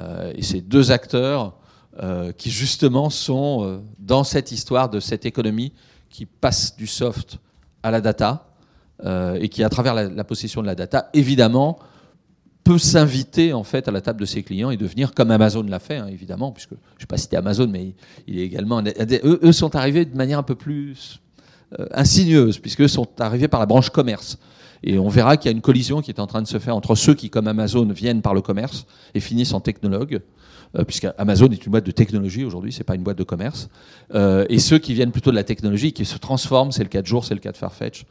Euh, 0.00 0.32
et 0.34 0.42
c'est 0.42 0.60
deux 0.60 0.90
acteurs 0.90 1.54
euh, 2.02 2.32
qui 2.32 2.50
justement 2.50 3.10
sont 3.10 3.82
dans 3.98 4.24
cette 4.24 4.50
histoire 4.50 4.88
de 4.90 4.98
cette 4.98 5.24
économie 5.24 5.72
qui 6.08 6.26
passe 6.26 6.76
du 6.76 6.86
soft 6.86 7.38
à 7.82 7.90
la 7.90 8.00
data 8.00 8.48
et 9.40 9.48
qui, 9.48 9.64
à 9.64 9.68
travers 9.68 9.94
la 9.94 10.24
possession 10.24 10.62
de 10.62 10.66
la 10.66 10.76
data, 10.76 11.10
évidemment, 11.12 11.76
peut 12.64 12.78
s'inviter 12.78 13.52
en 13.52 13.64
fait 13.64 13.88
à 13.88 13.90
la 13.90 14.00
table 14.00 14.20
de 14.20 14.24
ses 14.24 14.42
clients 14.42 14.70
et 14.70 14.76
devenir 14.76 15.14
comme 15.14 15.30
Amazon 15.30 15.62
l'a 15.62 15.78
fait, 15.78 15.96
hein, 15.96 16.06
évidemment, 16.08 16.52
puisque 16.52 16.70
je 16.70 16.74
ne 16.74 17.00
vais 17.00 17.06
pas 17.06 17.16
citer 17.16 17.36
Amazon, 17.36 17.68
mais 17.68 17.94
il. 18.26 18.66
Eux, 19.24 19.52
sont 19.52 19.74
arrivés 19.74 20.04
de 20.04 20.16
manière 20.16 20.38
un 20.38 20.44
peu 20.44 20.54
plus 20.54 21.20
euh, 21.78 21.86
insinueuse, 21.92 22.58
puisqu'eux 22.58 22.88
sont 22.88 23.08
arrivés 23.18 23.48
par 23.48 23.60
la 23.60 23.66
branche 23.66 23.90
commerce. 23.90 24.38
Et 24.84 24.98
on 24.98 25.08
verra 25.08 25.36
qu'il 25.36 25.50
y 25.50 25.54
a 25.54 25.56
une 25.56 25.62
collision 25.62 26.02
qui 26.02 26.10
est 26.10 26.20
en 26.20 26.26
train 26.26 26.42
de 26.42 26.46
se 26.46 26.58
faire 26.58 26.76
entre 26.76 26.94
ceux 26.94 27.14
qui, 27.14 27.30
comme 27.30 27.46
Amazon, 27.46 27.86
viennent 27.86 28.22
par 28.22 28.34
le 28.34 28.40
commerce 28.40 28.86
et 29.14 29.20
finissent 29.20 29.54
en 29.54 29.60
technologue, 29.60 30.20
euh, 30.76 30.84
puisque 30.84 31.06
Amazon 31.18 31.48
est 31.50 31.64
une 31.64 31.70
boîte 31.70 31.86
de 31.86 31.90
technologie 31.90 32.44
aujourd'hui, 32.44 32.72
c'est 32.72 32.84
pas 32.84 32.94
une 32.94 33.02
boîte 33.02 33.18
de 33.18 33.24
commerce, 33.24 33.68
euh, 34.14 34.44
et 34.48 34.58
ceux 34.58 34.78
qui 34.78 34.94
viennent 34.94 35.12
plutôt 35.12 35.30
de 35.30 35.36
la 35.36 35.44
technologie, 35.44 35.92
qui 35.92 36.04
se 36.04 36.18
transforment, 36.18 36.72
c'est 36.72 36.82
le 36.82 36.88
cas 36.88 37.02
de 37.02 37.06
Jour, 37.06 37.24
c'est 37.24 37.34
le 37.34 37.40
cas 37.40 37.52
de 37.52 37.56
Farfetch, 37.56 38.04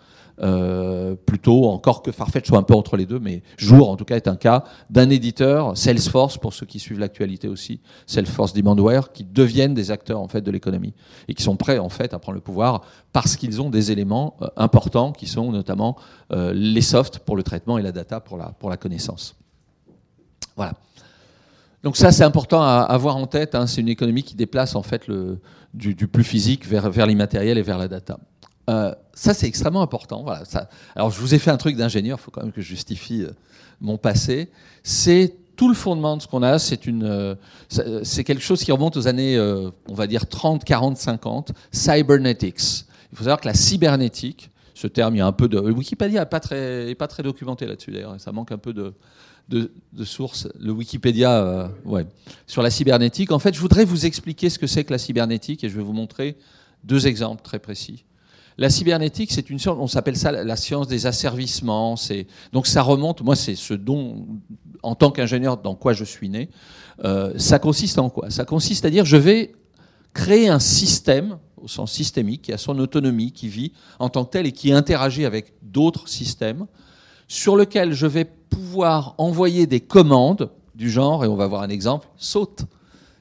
euh, 0.43 1.15
plutôt 1.15 1.65
encore 1.65 2.01
que 2.01 2.11
Farfetch 2.11 2.47
soit 2.47 2.57
un 2.57 2.63
peu 2.63 2.73
entre 2.73 2.97
les 2.97 3.05
deux, 3.05 3.19
mais 3.19 3.43
Jour 3.57 3.89
en 3.89 3.95
tout 3.95 4.05
cas 4.05 4.15
est 4.15 4.27
un 4.27 4.35
cas 4.35 4.63
d'un 4.89 5.09
éditeur, 5.09 5.77
Salesforce 5.77 6.37
pour 6.37 6.53
ceux 6.53 6.65
qui 6.65 6.79
suivent 6.79 6.99
l'actualité 6.99 7.47
aussi, 7.47 7.79
Salesforce 8.07 8.53
Demandware, 8.53 9.11
qui 9.11 9.23
deviennent 9.23 9.73
des 9.73 9.91
acteurs 9.91 10.19
en 10.19 10.27
fait 10.27 10.41
de 10.41 10.51
l'économie 10.51 10.93
et 11.27 11.33
qui 11.33 11.43
sont 11.43 11.57
prêts 11.57 11.77
en 11.77 11.89
fait 11.89 12.13
à 12.13 12.19
prendre 12.19 12.35
le 12.35 12.41
pouvoir 12.41 12.81
parce 13.13 13.35
qu'ils 13.35 13.61
ont 13.61 13.69
des 13.69 13.91
éléments 13.91 14.35
euh, 14.41 14.47
importants 14.57 15.11
qui 15.11 15.27
sont 15.27 15.51
notamment 15.51 15.95
euh, 16.31 16.53
les 16.53 16.81
softs 16.81 17.19
pour 17.19 17.35
le 17.35 17.43
traitement 17.43 17.77
et 17.77 17.81
la 17.81 17.91
data 17.91 18.19
pour 18.19 18.37
la, 18.37 18.47
pour 18.57 18.69
la 18.69 18.77
connaissance. 18.77 19.35
Voilà. 20.55 20.73
Donc 21.83 21.97
ça, 21.97 22.11
c'est 22.11 22.23
important 22.23 22.61
à 22.61 22.81
avoir 22.81 23.17
en 23.17 23.25
tête. 23.25 23.55
Hein. 23.55 23.67
C'est 23.67 23.81
une 23.81 23.89
économie 23.89 24.23
qui 24.23 24.35
déplace 24.35 24.75
en 24.75 24.83
fait 24.83 25.07
le, 25.07 25.39
du, 25.73 26.07
plus 26.07 26.23
physique 26.23 26.67
vers, 26.67 26.89
vers 26.89 27.07
l'immatériel 27.07 27.57
et 27.57 27.61
vers 27.61 27.77
la 27.77 27.87
data. 27.87 28.19
Euh, 28.71 28.93
ça, 29.13 29.33
c'est 29.33 29.47
extrêmement 29.47 29.81
important. 29.81 30.25
Alors, 30.95 31.11
je 31.11 31.19
vous 31.19 31.35
ai 31.35 31.39
fait 31.39 31.51
un 31.51 31.57
truc 31.57 31.75
d'ingénieur, 31.75 32.17
il 32.19 32.21
faut 32.21 32.31
quand 32.31 32.41
même 32.41 32.51
que 32.51 32.61
je 32.61 32.67
justifie 32.67 33.23
euh, 33.23 33.31
mon 33.81 33.97
passé. 33.97 34.49
C'est 34.83 35.35
tout 35.55 35.67
le 35.67 35.75
fondement 35.75 36.17
de 36.17 36.21
ce 36.21 36.27
qu'on 36.27 36.41
a, 36.41 36.57
c'est 36.57 36.79
euh, 36.87 37.35
quelque 37.69 38.39
chose 38.39 38.63
qui 38.63 38.71
remonte 38.71 38.97
aux 38.97 39.07
années, 39.07 39.39
on 39.39 39.93
va 39.93 40.07
dire 40.07 40.27
30, 40.27 40.63
40, 40.63 40.97
50, 40.97 41.51
cybernetics. 41.71 42.85
Il 43.11 43.17
faut 43.17 43.25
savoir 43.25 43.41
que 43.41 43.47
la 43.47 43.53
cybernétique, 43.53 44.49
ce 44.73 44.87
terme, 44.87 45.15
il 45.15 45.17
y 45.19 45.21
a 45.21 45.27
un 45.27 45.33
peu 45.33 45.47
de. 45.47 45.59
Wikipédia 45.59 46.21
n'est 46.21 46.25
pas 46.25 46.39
très, 46.39 46.95
pas 46.95 47.07
très 47.07 47.21
documenté 47.21 47.67
là-dessus 47.67 47.91
d'ailleurs, 47.91 48.19
ça 48.19 48.31
manque 48.31 48.51
un 48.51 48.57
peu 48.57 48.73
de, 48.73 48.93
de, 49.49 49.71
de 49.93 50.03
sources. 50.03 50.47
Le 50.59 50.71
Wikipédia, 50.71 51.69
ouais, 51.85 52.07
sur 52.47 52.63
la 52.63 52.71
cybernétique. 52.71 53.31
En 53.31 53.39
fait, 53.39 53.53
je 53.53 53.59
voudrais 53.59 53.85
vous 53.85 54.07
expliquer 54.07 54.49
ce 54.49 54.57
que 54.57 54.65
c'est 54.65 54.83
que 54.83 54.91
la 54.91 54.97
cybernétique 54.99 55.63
et 55.63 55.69
je 55.69 55.75
vais 55.75 55.83
vous 55.83 55.93
montrer 55.93 56.37
deux 56.83 57.05
exemples 57.05 57.43
très 57.43 57.59
précis. 57.59 58.03
La 58.57 58.69
cybernétique, 58.69 59.31
c'est 59.31 59.49
une 59.49 59.59
science, 59.59 59.77
on 59.79 59.87
s'appelle 59.87 60.17
ça 60.17 60.31
la 60.31 60.55
science 60.55 60.87
des 60.87 61.05
asservissements. 61.05 61.95
Donc 62.53 62.67
ça 62.67 62.81
remonte, 62.81 63.21
moi 63.21 63.35
c'est 63.35 63.55
ce 63.55 63.73
dont, 63.73 64.27
en 64.83 64.95
tant 64.95 65.11
qu'ingénieur, 65.11 65.57
dans 65.57 65.75
quoi 65.75 65.93
je 65.93 66.03
suis 66.03 66.29
né, 66.29 66.49
euh, 67.03 67.33
ça 67.37 67.59
consiste 67.59 67.97
en 67.97 68.09
quoi? 68.09 68.29
Ça 68.29 68.45
consiste 68.45 68.85
à 68.85 68.89
dire 68.89 69.05
je 69.05 69.17
vais 69.17 69.53
créer 70.13 70.49
un 70.49 70.59
système, 70.59 71.37
au 71.57 71.67
sens 71.67 71.91
systémique, 71.91 72.43
qui 72.43 72.53
a 72.53 72.57
son 72.57 72.77
autonomie, 72.79 73.31
qui 73.31 73.47
vit 73.47 73.71
en 73.99 74.09
tant 74.09 74.25
que 74.25 74.31
tel 74.31 74.45
et 74.45 74.51
qui 74.51 74.71
interagit 74.73 75.25
avec 75.25 75.53
d'autres 75.61 76.07
systèmes, 76.07 76.67
sur 77.27 77.55
lequel 77.55 77.93
je 77.93 78.07
vais 78.07 78.25
pouvoir 78.25 79.15
envoyer 79.17 79.65
des 79.65 79.79
commandes 79.79 80.51
du 80.75 80.89
genre, 80.89 81.23
et 81.23 81.27
on 81.27 81.35
va 81.35 81.47
voir 81.47 81.61
un 81.61 81.69
exemple, 81.69 82.07
saute. 82.17 82.65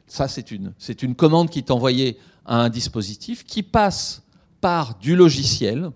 Ça, 0.07 0.27
c'est 0.27 0.51
une, 0.51 0.73
c'est 0.79 1.05
une 1.05 1.15
commande 1.15 1.51
qui 1.51 1.61
est 1.61 1.71
envoyée 1.71 2.19
à 2.45 2.61
un 2.61 2.69
dispositif 2.69 3.45
qui 3.45 3.63
passe 3.63 4.23
par 4.61 4.99
du 4.99 5.17
logiciel 5.17 5.91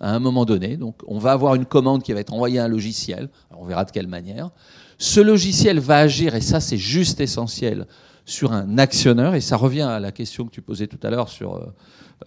à 0.00 0.14
un 0.14 0.18
moment 0.18 0.44
donné. 0.44 0.76
Donc 0.76 1.02
on 1.06 1.18
va 1.18 1.32
avoir 1.32 1.54
une 1.54 1.66
commande 1.66 2.02
qui 2.02 2.12
va 2.12 2.20
être 2.20 2.32
envoyée 2.32 2.58
à 2.58 2.64
un 2.64 2.68
logiciel, 2.68 3.28
on 3.56 3.64
verra 3.64 3.84
de 3.84 3.90
quelle 3.90 4.06
manière. 4.06 4.50
Ce 4.98 5.20
logiciel 5.20 5.78
va 5.78 5.98
agir, 5.98 6.34
et 6.34 6.40
ça 6.40 6.60
c'est 6.60 6.78
juste 6.78 7.20
essentiel, 7.20 7.86
sur 8.26 8.52
un 8.52 8.78
actionneur, 8.78 9.34
et 9.34 9.40
ça 9.40 9.56
revient 9.56 9.82
à 9.82 9.98
la 9.98 10.12
question 10.12 10.44
que 10.44 10.50
tu 10.50 10.62
posais 10.62 10.86
tout 10.86 10.98
à 11.02 11.10
l'heure 11.10 11.28
sur 11.28 11.56
euh, 11.56 11.66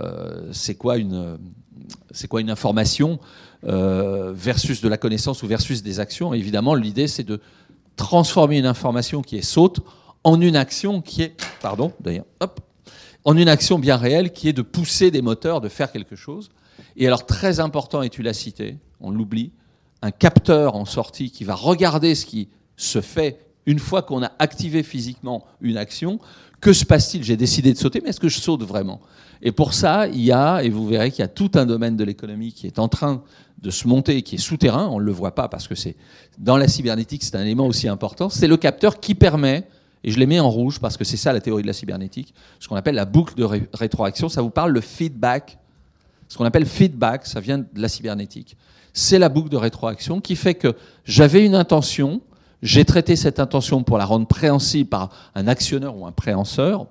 euh, 0.02 0.50
c'est 0.52 0.76
quoi, 0.76 0.98
une, 0.98 1.38
c'est 2.12 2.28
quoi 2.28 2.42
une 2.42 2.50
information 2.50 3.20
euh, 3.66 4.34
versus 4.36 4.82
de 4.82 4.90
la 4.90 4.98
connaissance 4.98 5.44
ou 5.44 5.48
versus 5.48 5.84
des 5.84 6.00
actions. 6.00 6.34
évidemment, 6.34 6.76
l'idée 6.76 7.08
c'est 7.08 7.24
de 7.24 7.40
transformer 7.96 8.58
une 8.58 8.66
information 8.66 9.22
qui 9.22 9.38
est 9.38 9.44
saute 9.44 9.80
en 10.24 10.42
une 10.42 10.56
action 10.56 11.02
qui 11.02 11.22
est, 11.22 11.36
pardon, 11.62 11.94
d'ailleurs, 12.00 12.26
hop, 12.40 12.60
en 13.26 13.38
une 13.38 13.50
action 13.50 13.80
bien 13.80 13.98
réelle 13.98 14.32
qui 14.32 14.50
est 14.50 14.54
de 14.54 14.62
pousser 14.62 15.12
des 15.12 15.22
moteurs, 15.22 15.62
de 15.62 15.70
faire 15.70 15.92
quelque 15.92 16.16
chose. 16.16 16.50
Et 16.98 17.08
alors 17.08 17.26
très 17.26 17.60
important, 17.60 18.02
et 18.02 18.10
tu 18.10 18.22
l'as 18.22 18.34
cité, 18.34 18.78
on 19.00 19.12
l'oublie, 19.12 19.52
un 20.02 20.12
capteur 20.12 20.76
en 20.76 20.86
sortie 20.86 21.32
qui 21.32 21.44
va 21.44 21.56
regarder 21.56 22.16
ce 22.16 22.26
qui 22.26 22.50
se 22.76 23.02
fait 23.02 23.40
une 23.66 23.80
fois 23.80 24.02
qu'on 24.02 24.24
a 24.24 24.32
activé 24.40 24.84
physiquement 24.84 25.46
une 25.62 25.78
action. 25.78 26.20
Que 26.60 26.74
se 26.74 26.86
passe-t-il? 26.86 27.24
J'ai 27.24 27.38
décidé 27.38 27.72
de 27.74 27.78
sauter, 27.78 28.02
mais 28.02 28.10
est-ce 28.10 28.20
que 28.20 28.30
je 28.30 28.40
saute 28.40 28.64
vraiment? 28.64 29.00
Et 29.42 29.52
pour 29.52 29.74
ça, 29.74 30.08
il 30.08 30.22
y 30.22 30.32
a, 30.32 30.62
et 30.64 30.70
vous 30.70 30.88
verrez 30.88 31.12
qu'il 31.12 31.20
y 31.20 31.26
a 31.26 31.30
tout 31.30 31.52
un 31.56 31.66
domaine 31.66 31.98
de 31.98 32.04
l'économie 32.04 32.54
qui 32.54 32.68
est 32.68 32.80
en 32.80 32.88
train 32.88 33.24
de 33.62 33.70
se 33.70 33.88
monter, 33.88 34.22
qui 34.22 34.36
est 34.36 34.40
souterrain, 34.40 34.88
on 34.88 35.00
ne 35.00 35.06
le 35.06 35.12
voit 35.12 35.36
pas 35.36 35.48
parce 35.48 35.68
que 35.68 35.76
c'est 35.76 35.96
dans 36.38 36.58
la 36.58 36.68
cybernétique, 36.68 37.24
c'est 37.24 37.36
un 37.36 37.42
élément 37.42 37.68
aussi 37.68 37.88
important, 37.88 38.30
c'est 38.30 38.48
le 38.48 38.58
capteur 38.58 39.00
qui 39.00 39.16
permet 39.16 39.68
et 40.04 40.12
je 40.12 40.20
les 40.20 40.26
mets 40.26 40.40
en 40.40 40.50
rouge 40.50 40.80
parce 40.80 40.98
que 40.98 41.04
c'est 41.04 41.18
ça 41.18 41.32
la 41.32 41.40
théorie 41.40 41.62
de 41.62 41.68
la 41.68 41.74
cybernétique, 41.74 42.34
ce 42.60 42.68
qu'on 42.68 42.76
appelle 42.76 42.96
la 42.96 43.06
boucle 43.06 43.36
de 43.36 43.48
rétroaction. 43.74 44.30
Ça 44.30 44.42
vous 44.42 44.50
parle 44.50 44.72
le 44.72 44.82
feedback. 44.82 45.58
Ce 46.28 46.38
qu'on 46.38 46.46
appelle 46.46 46.66
feedback, 46.66 47.26
ça 47.26 47.40
vient 47.40 47.60
de 47.60 47.66
la 47.76 47.88
cybernétique. 47.88 48.58
C'est 48.94 49.20
la 49.20 49.30
boucle 49.30 49.50
de 49.50 49.58
rétroaction 49.58 50.20
qui 50.20 50.36
fait 50.36 50.56
que 50.56 50.76
j'avais 51.06 51.46
une 51.46 51.56
intention, 51.56 52.22
j'ai 52.62 52.86
traité 52.86 53.16
cette 53.16 53.40
intention 53.40 53.84
pour 53.84 53.98
la 53.98 54.06
rendre 54.06 54.28
préhensible 54.28 54.90
par 54.90 55.10
un 55.36 55.48
actionneur 55.48 55.96
ou 55.98 56.06
un 56.06 56.12
préhenseur, 56.12 56.88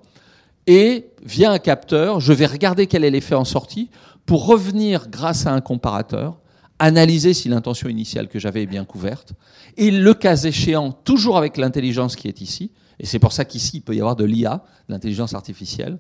et 0.67 1.07
via 1.25 1.51
un 1.51 1.59
capteur, 1.59 2.21
je 2.21 2.33
vais 2.33 2.47
regarder 2.47 2.87
quel 2.87 3.05
est 3.05 3.11
l'effet 3.11 3.35
en 3.35 3.45
sortie 3.45 3.91
pour 4.27 4.47
revenir 4.47 5.09
grâce 5.09 5.47
à 5.47 5.53
un 5.53 5.61
comparateur, 5.61 6.39
analyser 6.79 7.35
si 7.35 7.49
l'intention 7.49 7.89
initiale 7.89 8.29
que 8.29 8.39
j'avais 8.39 8.63
est 8.63 8.67
bien 8.67 8.85
couverte, 8.85 9.33
et 9.77 9.91
le 9.91 10.15
cas 10.15 10.37
échéant, 10.37 10.93
toujours 10.93 11.37
avec 11.37 11.57
l'intelligence 11.57 12.17
qui 12.17 12.29
est 12.29 12.41
ici, 12.41 12.71
et 13.03 13.07
c'est 13.07 13.19
pour 13.19 13.33
ça 13.33 13.45
qu'ici, 13.45 13.79
il 13.79 13.81
peut 13.83 13.97
y 13.97 14.01
avoir 14.01 14.15
de 14.15 14.25
l'IA, 14.25 14.63
l'intelligence 14.89 15.35
artificielle, 15.35 15.99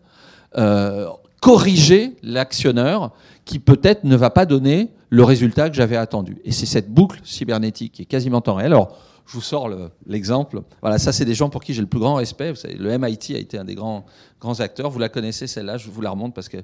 euh, 0.57 1.09
corriger 1.41 2.17
l'actionneur 2.23 3.13
qui 3.45 3.59
peut-être 3.59 4.05
ne 4.05 4.15
va 4.15 4.31
pas 4.31 4.47
donner 4.47 4.93
le 5.11 5.25
résultat 5.25 5.69
que 5.69 5.75
j'avais 5.75 5.97
attendu. 5.97 6.39
Et 6.45 6.53
c'est 6.53 6.65
cette 6.65 6.91
boucle 6.91 7.21
cybernétique 7.25 7.95
qui 7.95 8.03
est 8.03 8.07
quasiment 8.07 8.41
temps 8.41 8.55
réel. 8.55 8.73
Alors, 8.73 8.97
je 9.27 9.35
vous 9.35 9.41
sors 9.41 9.69
l'exemple. 10.07 10.63
voilà, 10.81 10.99
ça, 10.99 11.13
c'est 11.13 11.25
des 11.25 11.35
gens 11.35 11.51
pour 11.51 11.65
qui 11.65 11.75
j'ai 11.75 11.81
le 11.81 11.89
plus 11.89 11.99
grand 11.99 12.15
respect. 12.15 12.51
Vous 12.51 12.57
savez, 12.57 12.75
le 12.75 12.97
MIT 12.97 13.35
a 13.35 13.39
été 13.39 13.59
un 13.59 13.65
des 13.65 13.75
grands, 13.75 14.05
grands 14.41 14.61
acteurs. 14.61 14.89
Vous 14.89 15.01
la 15.01 15.09
connaissez, 15.09 15.49
celle-là. 15.49 15.79
Je 15.79 15.91
vous 15.91 16.01
la 16.03 16.11
remonte 16.11 16.35
parce 16.35 16.49
que 16.49 16.59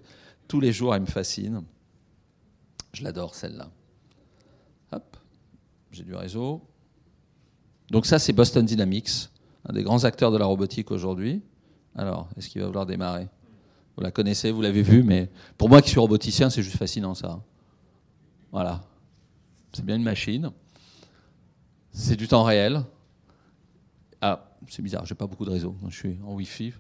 tous 0.47 0.61
les 0.61 0.73
jours, 0.73 0.95
elle 0.95 1.03
me 1.03 1.07
fascine. 1.07 1.63
Je 2.93 3.03
l'adore, 3.03 3.35
celle-là. 3.35 3.69
Hop, 4.93 5.17
j'ai 5.91 6.05
du 6.05 6.15
réseau. 6.15 6.63
Donc 7.91 8.07
ça, 8.07 8.21
c'est 8.21 8.33
Boston 8.33 8.65
Dynamics 8.65 9.31
un 9.69 9.73
des 9.75 9.83
grands 9.83 10.05
acteurs 10.05 10.33
de 10.33 10.39
la 10.39 10.47
robotique 10.47 10.91
aujourd'hui. 10.91 11.43
Alors, 11.95 12.29
est-ce 12.37 12.49
qu'il 12.49 12.61
va 12.61 12.67
vouloir 12.67 12.87
démarrer? 12.87 13.29
Vous 13.97 14.03
la 14.03 14.11
connaissez, 14.11 14.51
vous 14.51 14.63
l'avez 14.63 14.83
vu, 14.83 15.03
mais 15.03 15.29
pour 15.59 15.69
moi 15.69 15.83
qui 15.83 15.91
suis 15.91 16.01
roboticien, 16.01 16.51
c'est 16.51 16.63
juste 16.63 16.77
fascinant 16.77 17.15
ça. 17.15 17.41
Voilà. 18.51 18.81
C'est 19.73 19.85
bien 19.85 19.97
une 19.97 20.03
machine. 20.03 20.51
C'est 21.93 22.17
du 22.17 22.29
temps 22.29 22.45
réel. 22.45 22.83
Ah, 24.21 24.49
c'est 24.69 24.83
bizarre, 24.83 25.05
j'ai 25.05 25.15
pas 25.15 25.27
beaucoup 25.27 25.45
de 25.45 25.51
réseau. 25.51 25.77
Je 25.89 25.97
suis 25.97 26.19
en 26.25 26.35
Wi-Fi. 26.35 26.73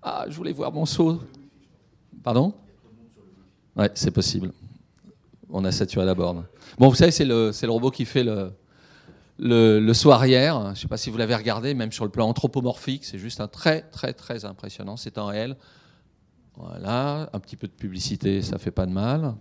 Ah, 0.00 0.24
je 0.28 0.36
voulais 0.36 0.52
voir 0.52 0.72
mon 0.72 0.86
saut. 0.86 1.20
Pardon? 2.22 2.54
Ouais, 3.76 3.90
c'est 3.94 4.10
possible. 4.10 4.52
On 5.50 5.64
a 5.64 5.72
saturé 5.72 6.06
la 6.06 6.14
borne. 6.14 6.44
Bon, 6.78 6.88
vous 6.88 6.94
savez, 6.94 7.10
c'est 7.10 7.24
le, 7.24 7.50
le 7.50 7.70
robot 7.70 7.90
qui 7.90 8.04
fait 8.04 8.24
le, 8.24 8.52
le, 9.38 9.92
soir 9.92 10.24
hier. 10.26 10.60
Je 10.66 10.70
ne 10.70 10.74
sais 10.74 10.88
pas 10.88 10.96
si 10.96 11.10
vous 11.10 11.18
l'avez 11.18 11.34
regardé, 11.34 11.74
même 11.74 11.92
sur 11.92 12.04
le 12.04 12.10
plan 12.10 12.28
anthropomorphique, 12.28 13.04
c'est 13.04 13.18
juste 13.18 13.40
un 13.40 13.48
très 13.48 13.82
très 13.82 14.12
très 14.12 14.44
impressionnant. 14.44 14.96
C'est 14.96 15.18
en 15.18 15.26
réel. 15.26 15.56
Voilà, 16.56 17.30
un 17.32 17.40
petit 17.40 17.56
peu 17.56 17.66
de 17.66 17.72
publicité, 17.72 18.42
ça 18.42 18.58
fait 18.58 18.70
pas 18.70 18.84
de 18.84 18.92
mal. 18.92 19.34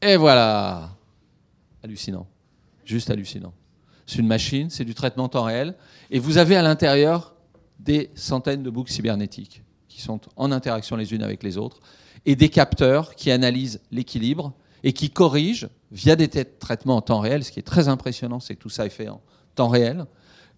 Et 0.00 0.16
voilà, 0.16 0.90
hallucinant, 1.82 2.26
juste 2.84 3.10
hallucinant. 3.10 3.52
c'est 4.06 4.18
une 4.18 4.28
machine, 4.28 4.70
c'est 4.70 4.84
du 4.84 4.94
traitement 4.94 5.24
en 5.24 5.28
temps 5.28 5.42
réel, 5.42 5.74
et 6.10 6.18
vous 6.18 6.38
avez 6.38 6.56
à 6.56 6.62
l'intérieur 6.62 7.34
des 7.80 8.10
centaines 8.14 8.62
de 8.62 8.70
boucles 8.70 8.92
cybernétiques 8.92 9.62
qui 9.88 10.00
sont 10.00 10.20
en 10.36 10.52
interaction 10.52 10.96
les 10.96 11.12
unes 11.12 11.22
avec 11.22 11.42
les 11.42 11.58
autres, 11.58 11.80
et 12.26 12.36
des 12.36 12.48
capteurs 12.48 13.14
qui 13.14 13.30
analysent 13.30 13.80
l'équilibre 13.90 14.54
et 14.84 14.92
qui 14.92 15.10
corrigent 15.10 15.68
via 15.92 16.16
des 16.16 16.28
traitements 16.28 16.96
en 16.96 17.02
temps 17.02 17.20
réel. 17.20 17.44
Ce 17.44 17.52
qui 17.52 17.58
est 17.58 17.64
très 17.64 17.88
impressionnant, 17.88 18.40
c'est 18.40 18.54
que 18.54 18.60
tout 18.60 18.68
ça 18.68 18.86
est 18.86 18.90
fait 18.90 19.08
en 19.08 19.20
temps 19.54 19.68
réel. 19.68 20.06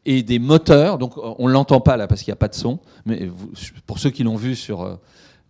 Et 0.04 0.22
des 0.22 0.38
moteurs, 0.38 0.98
donc 0.98 1.12
on 1.16 1.46
ne 1.46 1.52
l'entend 1.52 1.80
pas 1.80 1.96
là 1.96 2.08
parce 2.08 2.22
qu'il 2.22 2.30
n'y 2.30 2.36
a 2.36 2.36
pas 2.36 2.48
de 2.48 2.54
son, 2.54 2.80
mais 3.06 3.30
pour 3.86 4.00
ceux 4.00 4.10
qui 4.10 4.24
l'ont 4.24 4.34
vu 4.34 4.56
sur, 4.56 4.82
euh, 4.82 4.96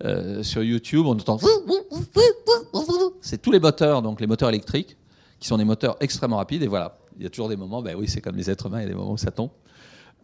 euh, 0.04 0.42
sur 0.42 0.62
YouTube, 0.62 1.06
on 1.06 1.12
entend. 1.12 1.38
C'est 3.22 3.40
tous 3.40 3.50
les 3.50 3.60
moteurs, 3.60 4.02
donc 4.02 4.20
les 4.20 4.26
moteurs 4.26 4.50
électriques, 4.50 4.98
qui 5.40 5.48
sont 5.48 5.56
des 5.56 5.64
moteurs 5.64 5.96
extrêmement 6.00 6.36
rapides. 6.36 6.62
Et 6.62 6.66
voilà, 6.66 6.98
il 7.16 7.22
y 7.22 7.26
a 7.26 7.30
toujours 7.30 7.48
des 7.48 7.56
moments, 7.56 7.80
ben 7.80 7.96
oui, 7.96 8.08
c'est 8.08 8.20
comme 8.20 8.36
les 8.36 8.50
êtres 8.50 8.66
humains, 8.66 8.80
il 8.80 8.82
y 8.82 8.86
a 8.86 8.88
des 8.88 8.94
moments 8.94 9.12
où 9.12 9.18
ça 9.18 9.30
tombe. 9.30 9.50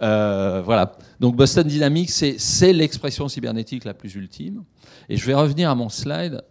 Euh, 0.03 0.63
voilà. 0.65 0.97
Donc 1.21 1.37
Boston 1.37 1.67
Dynamics, 1.67 2.11
c'est 2.11 2.73
l'expression 2.73 3.29
cybernétique 3.29 3.85
la 3.85 3.95
plus 3.95 4.15
ultime. 4.15 4.63
Et 5.09 5.17
je 5.17 5.27
vais 5.27 5.35
revenir 5.35 5.71
à 5.71 5.75
mon 5.75 5.89
slide. 5.89 6.43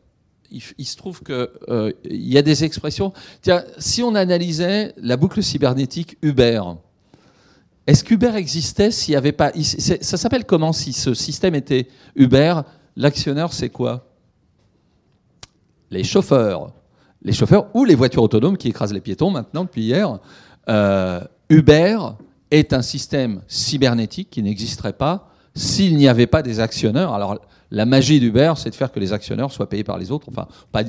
Il, 0.51 0.85
se 0.85 0.95
trouve 0.95 1.21
qu'il 1.23 1.47
euh, 1.69 1.91
y 2.09 2.37
a 2.37 2.41
des 2.41 2.63
expressions. 2.63 3.11
Si 3.77 4.01
on 4.01 4.15
analysait 4.15 4.93
la 4.97 5.17
boucle 5.17 5.43
cybernétique 5.43 6.17
Uber, 6.21 6.61
est-ce 7.85 8.03
qu'Uber 8.03 8.35
existait 8.35 8.91
s'il 8.91 9.13
n'y 9.13 9.17
avait 9.17 9.31
pas. 9.31 9.51
Ça 9.53 10.17
s'appelle 10.17 10.45
comment 10.45 10.73
si 10.73 10.93
ce 10.93 11.13
système 11.13 11.55
était 11.55 11.87
Uber 12.15 12.61
L'actionneur, 12.97 13.53
c'est 13.53 13.69
quoi? 13.69 14.07
Les 15.91 16.03
chauffeurs. 16.03 16.73
Les 17.21 17.31
chauffeurs 17.31 17.67
ou 17.73 17.85
les 17.85 17.95
voitures 17.95 18.23
autonomes 18.23 18.57
qui 18.57 18.69
écrasent 18.69 18.93
les 18.93 19.01
piétons 19.01 19.29
maintenant 19.29 19.63
depuis 19.63 19.83
hier. 19.83 20.19
Euh, 20.67 21.21
Uber 21.49 21.97
est 22.51 22.73
un 22.73 22.81
système 22.81 23.41
cybernétique 23.47 24.29
qui 24.29 24.41
n'existerait 24.41 24.93
pas 24.93 25.29
s'il 25.53 25.95
n'y 25.95 26.07
avait 26.07 26.27
pas 26.27 26.41
des 26.41 26.59
actionneurs. 26.59 27.13
Alors, 27.13 27.39
la 27.71 27.85
magie 27.85 28.19
d'Uber, 28.19 28.53
c'est 28.55 28.69
de 28.69 28.75
faire 28.75 28.91
que 28.91 28.99
les 28.99 29.13
actionneurs 29.13 29.51
soient 29.51 29.69
payés 29.69 29.83
par 29.83 29.97
les 29.97 30.11
autres, 30.11 30.27
enfin, 30.29 30.47
pas, 30.71 30.83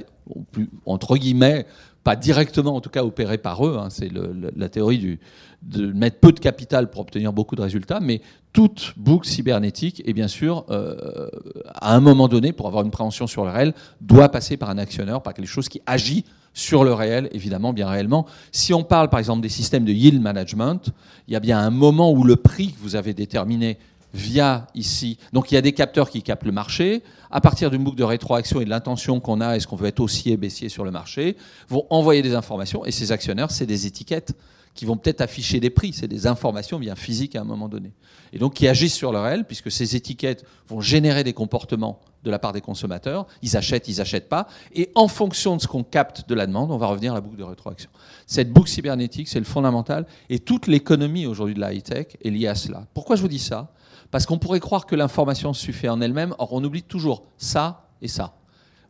entre 0.87 1.16
guillemets, 1.16 1.66
pas 2.05 2.16
directement 2.16 2.76
en 2.76 2.81
tout 2.81 2.91
cas 2.91 3.05
opérés 3.05 3.39
par 3.39 3.66
eux. 3.66 3.76
Hein. 3.79 3.89
c'est 3.91 4.11
la 4.57 4.68
théorie 4.68 5.18
de 5.62 5.93
mettre 5.93 6.20
peu 6.20 6.33
de 6.33 6.41
capital 6.41 6.89
pour 6.89 7.01
obtenir 7.01 7.33
beaucoup 7.33 7.57
de 7.57 7.62
résultats, 7.62 8.01
mais 8.01 8.20
toute 8.53 8.95
boucle 8.97 9.29
cybernétique, 9.29 10.03
et 10.07 10.12
bien 10.12 10.29
sûr, 10.29 10.64
euh, 10.70 11.29
à 11.74 11.95
un 11.95 12.01
moment 12.01 12.29
donné, 12.29 12.53
pour 12.53 12.66
avoir 12.66 12.85
une 12.85 12.91
préhension 12.91 13.26
sur 13.26 13.45
le 13.45 13.51
réel, 13.51 13.74
doit 14.01 14.31
passer 14.31 14.57
par 14.57 14.70
un 14.70 14.79
actionneur, 14.79 15.22
par 15.22 15.35
quelque 15.35 15.49
chose 15.49 15.68
qui 15.68 15.83
agit 15.87 16.24
sur 16.55 16.83
le 16.83 16.93
réel, 16.93 17.29
évidemment, 17.33 17.72
bien 17.72 17.89
réellement. 17.89 18.26
Si 18.53 18.72
on 18.72 18.83
parle 18.83 19.11
par 19.11 19.18
exemple 19.18 19.43
des 19.43 19.49
systèmes 19.49 19.85
de 19.85 19.93
yield 19.93 20.20
management, 20.20 20.91
il 21.29 21.35
y 21.35 21.37
a 21.37 21.41
bien 21.41 21.59
un 21.59 21.70
moment 21.70 22.11
où 22.11 22.24
le 22.24 22.37
prix 22.37 22.72
que 22.72 22.81
vous 22.81 22.97
avez 22.97 23.14
déterminé 23.14 23.79
via 24.14 24.66
ici, 24.74 25.18
donc 25.32 25.50
il 25.52 25.54
y 25.54 25.59
a 25.59 25.61
des 25.61 25.72
capteurs 25.72 26.09
qui 26.11 26.22
captent 26.22 26.44
le 26.44 26.52
marché, 26.52 27.02
à 27.30 27.40
partir 27.40 27.70
d'une 27.70 27.84
boucle 27.84 27.98
de 27.98 28.04
rétroaction 28.04 28.61
et 28.61 28.64
de 28.64 28.70
l'intention 28.70 29.20
qu'on 29.20 29.40
a, 29.40 29.56
est-ce 29.56 29.66
qu'on 29.66 29.76
veut 29.76 29.88
être 29.88 30.00
haussier, 30.00 30.36
baissier 30.36 30.68
sur 30.68 30.84
le 30.84 30.90
marché, 30.90 31.36
vont 31.68 31.86
envoyer 31.90 32.22
des 32.22 32.34
informations, 32.34 32.84
et 32.86 32.90
ces 32.90 33.12
actionnaires, 33.12 33.50
c'est 33.50 33.66
des 33.66 33.86
étiquettes 33.86 34.32
qui 34.74 34.84
vont 34.84 34.96
peut-être 34.96 35.20
afficher 35.22 35.59
des 35.59 35.70
prix, 35.70 35.92
c'est 35.92 36.06
des 36.06 36.28
informations 36.28 36.78
bien 36.78 36.94
physiques 36.94 37.34
à 37.34 37.40
un 37.40 37.44
moment 37.44 37.68
donné. 37.68 37.92
Et 38.32 38.38
donc 38.38 38.54
qui 38.54 38.68
agissent 38.68 38.94
sur 38.94 39.11
le 39.11 39.18
réel, 39.18 39.44
puisque 39.44 39.72
ces 39.72 39.96
étiquettes 39.96 40.44
vont 40.68 40.80
générer 40.80 41.24
des 41.24 41.32
comportements 41.32 42.00
de 42.22 42.30
la 42.30 42.38
part 42.38 42.52
des 42.52 42.61
consommateurs, 42.61 43.26
ils 43.42 43.56
achètent, 43.56 43.88
ils 43.88 43.96
n'achètent 43.96 44.28
pas, 44.28 44.46
et 44.72 44.90
en 44.94 45.09
fonction 45.09 45.56
de 45.56 45.62
ce 45.62 45.66
qu'on 45.66 45.82
capte 45.82 46.28
de 46.28 46.34
la 46.34 46.46
demande, 46.46 46.70
on 46.70 46.76
va 46.76 46.86
revenir 46.86 47.12
à 47.12 47.16
la 47.16 47.20
boucle 47.20 47.36
de 47.36 47.42
rétroaction. 47.42 47.90
Cette 48.26 48.52
boucle 48.52 48.70
cybernétique, 48.70 49.26
c'est 49.26 49.40
le 49.40 49.44
fondamental, 49.44 50.06
et 50.30 50.38
toute 50.38 50.68
l'économie 50.68 51.26
aujourd'hui 51.26 51.54
de 51.54 51.61
la 51.61 51.72
high-tech 51.72 52.16
est 52.22 52.30
liée 52.30 52.46
à 52.46 52.54
cela. 52.54 52.86
Pourquoi 52.94 53.16
je 53.16 53.22
vous 53.22 53.28
dis 53.28 53.40
ça? 53.40 53.72
Parce 54.11 54.26
qu'on 54.26 54.38
pourrait 54.38 54.61
croire 54.61 54.86
que 54.86 54.94
l'information 54.94 55.52
suffit 55.52 55.88
en 55.88 56.00
elle-même, 56.00 56.34
or 56.38 56.52
on 56.52 56.64
oublie 56.64 56.82
toujours 56.82 57.24
ça 57.36 57.88
et 58.00 58.09
ça. 58.09 58.34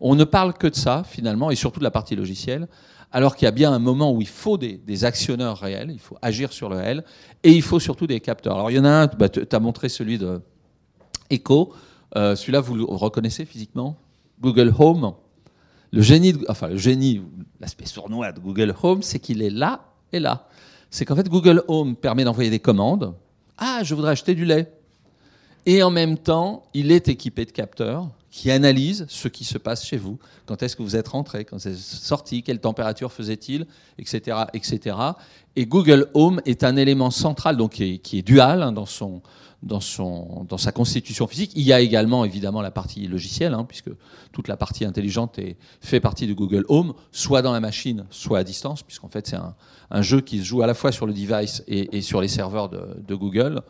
On 0.01 0.15
ne 0.15 0.25
parle 0.25 0.55
que 0.55 0.69
de 0.69 0.77
ça, 0.77 1.03
finalement, 1.05 1.51
et 1.51 1.57
surtout 1.57 1.81
de 1.81 1.85
la 1.85 1.91
partie 1.91 2.15
logicielle, 2.15 2.69
alors 3.11 3.37
qu'il 3.37 3.47
y 3.47 3.49
a 3.49 3.53
bien 3.53 3.73
un 3.73 3.79
moment 3.79 4.13
où 4.13 4.21
il 4.21 4.29
faut 4.29 4.59
des, 4.59 5.05
actionneurs 5.05 5.59
réels, 5.59 5.91
il 5.91 5.99
faut 5.99 6.17
agir 6.23 6.53
sur 6.53 6.69
le 6.69 6.77
réel, 6.77 7.05
et 7.43 7.51
il 7.51 7.63
faut 7.63 7.81
surtout 7.81 8.07
des 8.07 8.21
capteurs. 8.21 8.55
Alors 8.55 8.71
il 8.71 8.77
y 8.77 8.79
en 8.79 8.85
a 8.85 8.91
un, 8.91 9.07
bah, 9.07 9.29
tu 9.29 9.45
as 9.51 9.61
montré 9.61 9.89
celui 9.89 10.19
de 10.19 10.41
Echo, 11.31 11.73
euh, 12.17 12.37
celui-là 12.37 12.61
vous 12.61 12.75
le 12.75 12.85
reconnaissez 12.85 13.45
physiquement? 13.45 13.97
Google 14.41 14.73
Home. 14.79 15.15
Le 15.91 16.03
génie, 16.03 16.35
enfin 16.49 16.69
le 16.69 16.77
génie, 16.77 17.23
l'aspect 17.61 17.87
sournois 17.87 18.33
de 18.33 18.41
Google 18.41 18.75
Home, 18.83 19.03
c'est 19.03 19.19
qu'il 19.19 19.43
est 19.43 19.51
là 19.51 19.87
et 20.13 20.21
là. 20.21 20.47
C'est 20.91 21.05
qu'en 21.05 21.17
fait 21.17 21.29
Google 21.29 21.65
Home 21.67 21.97
permet 21.97 22.25
d'envoyer 22.25 22.51
des 22.51 22.61
commandes. 22.61 23.15
Ah, 23.57 23.81
je 23.83 23.95
voudrais 23.95 24.13
acheter 24.13 24.35
du 24.35 24.45
lait. 24.45 24.73
Et 25.69 25.83
en 25.83 25.91
même 25.91 26.17
temps, 26.17 26.63
il 26.73 26.91
est 26.91 27.09
équipé 27.09 27.45
de 27.45 27.51
capteurs 27.51 28.09
qui 28.31 28.51
analyse 28.51 29.05
ce 29.11 29.29
qui 29.29 29.45
se 29.45 29.59
passe 29.59 29.85
chez 29.85 29.99
vous. 29.99 30.19
Quand 30.47 30.63
est-ce 30.63 30.75
que 30.75 30.83
vous 30.83 30.97
êtes 30.97 31.09
rentré, 31.09 31.45
quand 31.45 31.59
vous 31.59 31.69
êtes 31.69 31.77
sorti, 31.77 32.43
quelle 32.43 32.59
température 32.59 33.13
faisait-il, 33.13 33.67
etc., 33.99 34.45
etc. 34.55 34.97
Et 35.57 35.67
Google 35.67 36.09
Home 36.15 36.41
est 36.47 36.65
un 36.65 36.77
élément 36.77 37.11
central, 37.11 37.59
donc 37.59 37.73
qui 37.73 38.01
est, 38.15 38.23
dual 38.23 38.63
hein, 38.63 38.73
dans, 38.73 38.87
son, 38.87 39.21
dans, 39.63 39.81
son, 39.81 40.47
dans 40.49 40.57
sa 40.57 40.73
constitution 40.73 41.27
physique. 41.27 41.53
Il 41.55 41.65
y 41.65 41.75
a 41.75 41.81
également 41.81 42.25
évidemment 42.25 42.63
la 42.63 42.71
partie 42.71 43.07
logicielle, 43.07 43.53
hein, 43.53 43.67
puisque 43.69 43.91
toute 44.33 44.49
la 44.49 44.57
partie 44.57 44.87
intelligente 44.87 45.39
fait 45.83 46.01
partie 46.01 46.27
de 46.27 46.33
Google 46.33 46.65
Home, 46.71 46.95
soit 47.13 47.43
dans 47.43 47.53
la 47.53 47.61
machine, 47.61 48.07
soit 48.09 48.39
à 48.39 48.45
distance, 48.45 48.83
puisqu'en 48.83 49.09
fait 49.09 49.27
c'est 49.27 49.37
un, 49.91 50.03
jeu 50.03 50.23
qui 50.23 50.39
se 50.39 50.45
joue 50.45 50.63
à 50.63 50.67
la 50.67 50.73
fois 50.73 50.93
sur 50.93 51.05
le 51.05 51.13
device 51.13 51.63
et, 51.69 52.01
sur 52.01 52.23
les 52.23 52.29
serveurs 52.29 52.71
de 52.71 53.15
Google. 53.15 53.61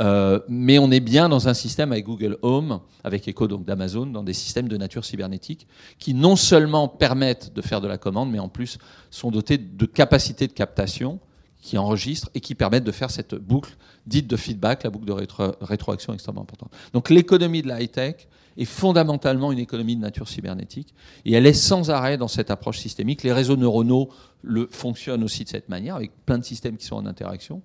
Euh, 0.00 0.40
mais 0.48 0.78
on 0.78 0.90
est 0.90 1.00
bien 1.00 1.28
dans 1.28 1.48
un 1.48 1.54
système 1.54 1.92
avec 1.92 2.04
Google 2.04 2.38
Home, 2.42 2.80
avec 3.04 3.28
Echo 3.28 3.46
donc 3.46 3.64
d'Amazon, 3.64 4.06
dans 4.06 4.22
des 4.22 4.32
systèmes 4.32 4.68
de 4.68 4.76
nature 4.76 5.04
cybernétique 5.04 5.66
qui 5.98 6.14
non 6.14 6.36
seulement 6.36 6.88
permettent 6.88 7.54
de 7.54 7.62
faire 7.62 7.80
de 7.80 7.88
la 7.88 7.98
commande, 7.98 8.30
mais 8.30 8.38
en 8.38 8.48
plus 8.48 8.78
sont 9.10 9.30
dotés 9.30 9.58
de 9.58 9.86
capacités 9.86 10.46
de 10.46 10.52
captation 10.52 11.20
qui 11.60 11.78
enregistrent 11.78 12.28
et 12.34 12.40
qui 12.40 12.54
permettent 12.54 12.84
de 12.84 12.92
faire 12.92 13.10
cette 13.10 13.34
boucle 13.34 13.76
dite 14.06 14.26
de 14.26 14.36
feedback, 14.36 14.82
la 14.82 14.90
boucle 14.90 15.06
de 15.06 15.14
rétroaction 15.62 16.12
extrêmement 16.12 16.42
importante. 16.42 16.70
Donc 16.92 17.08
l'économie 17.08 17.62
de 17.62 17.68
la 17.68 17.80
high-tech 17.80 18.28
est 18.56 18.66
fondamentalement 18.66 19.50
une 19.50 19.58
économie 19.58 19.96
de 19.96 20.00
nature 20.02 20.28
cybernétique 20.28 20.94
et 21.24 21.32
elle 21.32 21.46
est 21.46 21.54
sans 21.54 21.90
arrêt 21.90 22.18
dans 22.18 22.28
cette 22.28 22.50
approche 22.50 22.78
systémique. 22.78 23.22
Les 23.22 23.32
réseaux 23.32 23.56
neuronaux 23.56 24.10
le, 24.42 24.68
fonctionnent 24.70 25.24
aussi 25.24 25.44
de 25.44 25.48
cette 25.48 25.70
manière, 25.70 25.96
avec 25.96 26.12
plein 26.26 26.38
de 26.38 26.44
systèmes 26.44 26.76
qui 26.76 26.84
sont 26.84 26.96
en 26.96 27.06
interaction. 27.06 27.62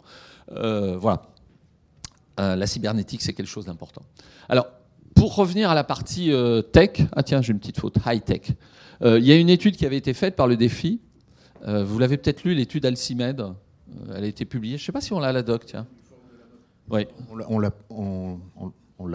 Euh, 0.52 0.98
voilà. 0.98 1.24
Euh, 2.40 2.56
la 2.56 2.68
cybernétique, 2.68 3.22
c'est 3.22 3.34
quelque 3.34 3.48
chose 3.48 3.66
d'important. 3.66 4.02
Alors, 4.48 4.68
pour 5.14 5.36
revenir 5.36 5.70
à 5.70 5.76
la 5.76 5.84
partie 5.84 6.32
euh, 6.32 6.62
tech, 6.62 7.02
ah 7.14 7.24
tiens, 7.24 7.42
j'ai 7.42 7.52
une 7.52 7.60
petite 7.60 7.80
faute, 7.80 7.98
high 8.06 8.24
tech. 8.24 8.52
Euh, 9.02 9.20
il 9.20 9.26
y 9.26 9.32
a 9.32 9.36
une 9.36 9.50
étude 9.50 9.76
qui 9.76 9.86
avait 9.86 9.98
été 9.98 10.14
faite 10.14 10.36
par 10.36 10.48
le 10.48 10.56
défi. 10.56 11.02
vous 11.66 12.00
l'avez 12.00 12.18
peut-être 12.18 12.44
lu, 12.44 12.54
l'étude 12.56 12.86
Alcimed. 12.86 13.46
elle 14.16 14.24
a 14.24 14.28
été 14.28 14.46
publiée. 14.46 14.78
Je 14.78 14.84
ne 14.84 14.86
sais 14.86 14.92
pas 14.92 15.02
si 15.02 15.12
on 15.12 15.20
l'a 15.20 15.28
à 15.28 15.34
la 15.34 15.44
doc, 15.44 15.66
tiens. 15.66 15.86
Oui. 16.90 17.06
On 17.50 17.60
l'a. 17.60 17.72
On, 17.90 18.40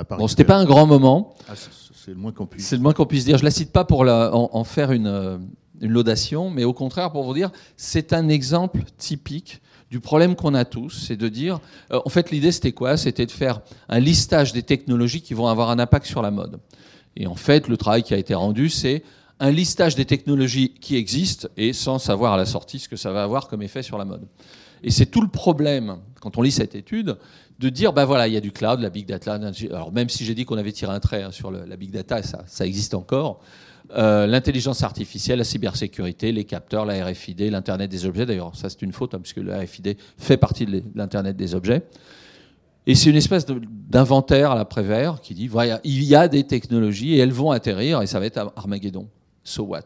pas. 0.05 0.17
Bon, 0.17 0.29
c'était 0.29 0.45
pas 0.45 0.57
un 0.57 0.65
grand 0.65 0.87
moment. 0.87 1.35
Ah, 1.49 1.53
c'est 1.57 2.11
le 2.11 2.17
moins 2.17 2.33
qu'on 2.33 2.47
puisse. 2.47 2.67
C'est 2.67 2.77
le 2.77 2.83
moins 2.83 2.93
qu'on 2.93 3.07
puisse 3.07 3.25
dire. 3.25 3.39
Je 3.39 3.45
la 3.45 3.51
cite 3.51 3.73
pas 3.73 3.85
pour 3.85 4.03
en, 4.03 4.65
faire 4.65 4.93
une, 4.93 5.41
une 5.81 5.91
laudation, 5.91 6.51
mais 6.51 6.65
au 6.65 6.75
contraire 6.75 7.11
pour 7.11 7.25
vous 7.25 7.35
dire, 7.35 7.51
c'est 7.77 8.13
un 8.13 8.29
exemple 8.29 8.83
typique 8.99 9.63
du 9.95 10.01
problème 10.01 10.35
qu'on 10.35 10.55
a 10.55 10.65
tous, 10.65 11.05
c'est 11.07 11.17
de 11.17 11.29
dire, 11.29 11.61
euh, 11.93 12.01
en 12.05 12.09
fait 12.09 12.33
l'idée 12.33 12.51
c'était 12.51 12.73
quoi? 12.73 12.97
C'était 12.97 13.27
de 13.27 13.31
faire 13.31 13.61
un 13.89 14.01
listage 14.01 14.53
des 14.53 14.65
technologies 14.65 15.23
qui 15.23 15.35
vont 15.35 15.47
avoir 15.47 15.71
un 15.71 15.79
impact 15.79 16.07
sur 16.07 16.21
la 16.21 16.33
mode. 16.33 16.59
Et 17.15 17.29
en 17.29 17.37
fait 17.37 17.69
le 17.69 17.77
travail 17.77 18.03
qui 18.03 18.13
a 18.13 18.17
été 18.17 18.35
rendu, 18.35 18.71
c'est 18.71 19.05
un 19.39 19.53
listage 19.53 19.95
des 19.95 20.05
technologies 20.05 20.75
qui 20.81 20.97
existent 20.97 21.47
et 21.57 21.73
sans 21.73 22.01
savoir 22.01 22.33
à 22.33 22.37
la 22.37 22.45
sortie 22.45 22.81
ce 22.81 22.89
que 22.89 22.97
ça 22.97 23.13
va 23.13 23.23
avoir 23.23 23.47
comme 23.47 23.63
effet 23.63 23.85
sur 23.85 23.97
la 23.97 24.05
mode. 24.05 24.27
Et 24.83 24.91
c'est 24.91 25.07
tout 25.07 25.21
le 25.21 25.29
problème, 25.29 25.99
quand 26.21 26.39
on 26.39 26.43
lit 26.43 26.51
cette 26.51 26.75
étude, 26.75 27.17
de 27.61 27.69
dire, 27.69 27.93
ben 27.93 28.05
voilà, 28.05 28.27
il 28.27 28.35
y 28.35 28.37
a 28.37 28.41
du 28.41 28.51
cloud, 28.51 28.81
la 28.81 28.91
big 28.91 29.07
data. 29.07 29.39
Alors 29.71 29.93
même 29.93 30.09
si 30.09 30.25
j'ai 30.25 30.35
dit 30.35 30.45
qu'on 30.45 30.59
avait 30.59 30.73
tiré 30.73 30.93
un 30.93 30.99
trait 30.99 31.23
hein, 31.23 31.31
sur 31.31 31.53
la 31.53 31.77
big 31.77 31.93
data, 31.93 32.21
ça, 32.25 32.43
ça 32.49 32.67
existe 32.67 32.95
encore. 32.95 33.39
Euh, 33.93 34.27
l'intelligence 34.27 34.83
artificielle, 34.83 35.39
la 35.39 35.45
cybersécurité, 35.45 36.33
les 36.33 36.45
capteurs, 36.45 36.87
la 36.87 37.05
RFID, 37.05 37.51
l'Internet 37.51 37.91
des 37.91 38.07
objets. 38.07 38.25
D'ailleurs, 38.25 38.57
ça 38.57 38.71
c'est 38.71 38.81
une 38.83 38.93
faute, 38.93 39.15
hein, 39.15 39.21
puisque 39.21 39.37
la 39.47 39.59
RFID 39.59 39.97
fait 40.17 40.39
partie 40.39 40.65
de 40.65 40.83
l'Internet 40.95 41.37
des 41.37 41.55
objets. 41.55 41.83
Et 42.87 42.95
c'est 42.95 43.11
une 43.11 43.17
espèce 43.17 43.47
d'inventaire 43.47 44.51
à 44.53 44.57
l'après-vert 44.57 45.21
qui 45.21 45.35
dit, 45.35 45.49
voilà, 45.49 45.81
il 45.85 46.03
y 46.03 46.15
a 46.15 46.29
des 46.29 46.45
technologies 46.45 47.15
et 47.15 47.19
elles 47.19 47.33
vont 47.33 47.51
atterrir, 47.51 48.03
et 48.03 48.07
ça 48.07 48.21
va 48.21 48.27
être 48.27 48.53
Armageddon. 48.57 49.07
So 49.43 49.65
what? 49.65 49.83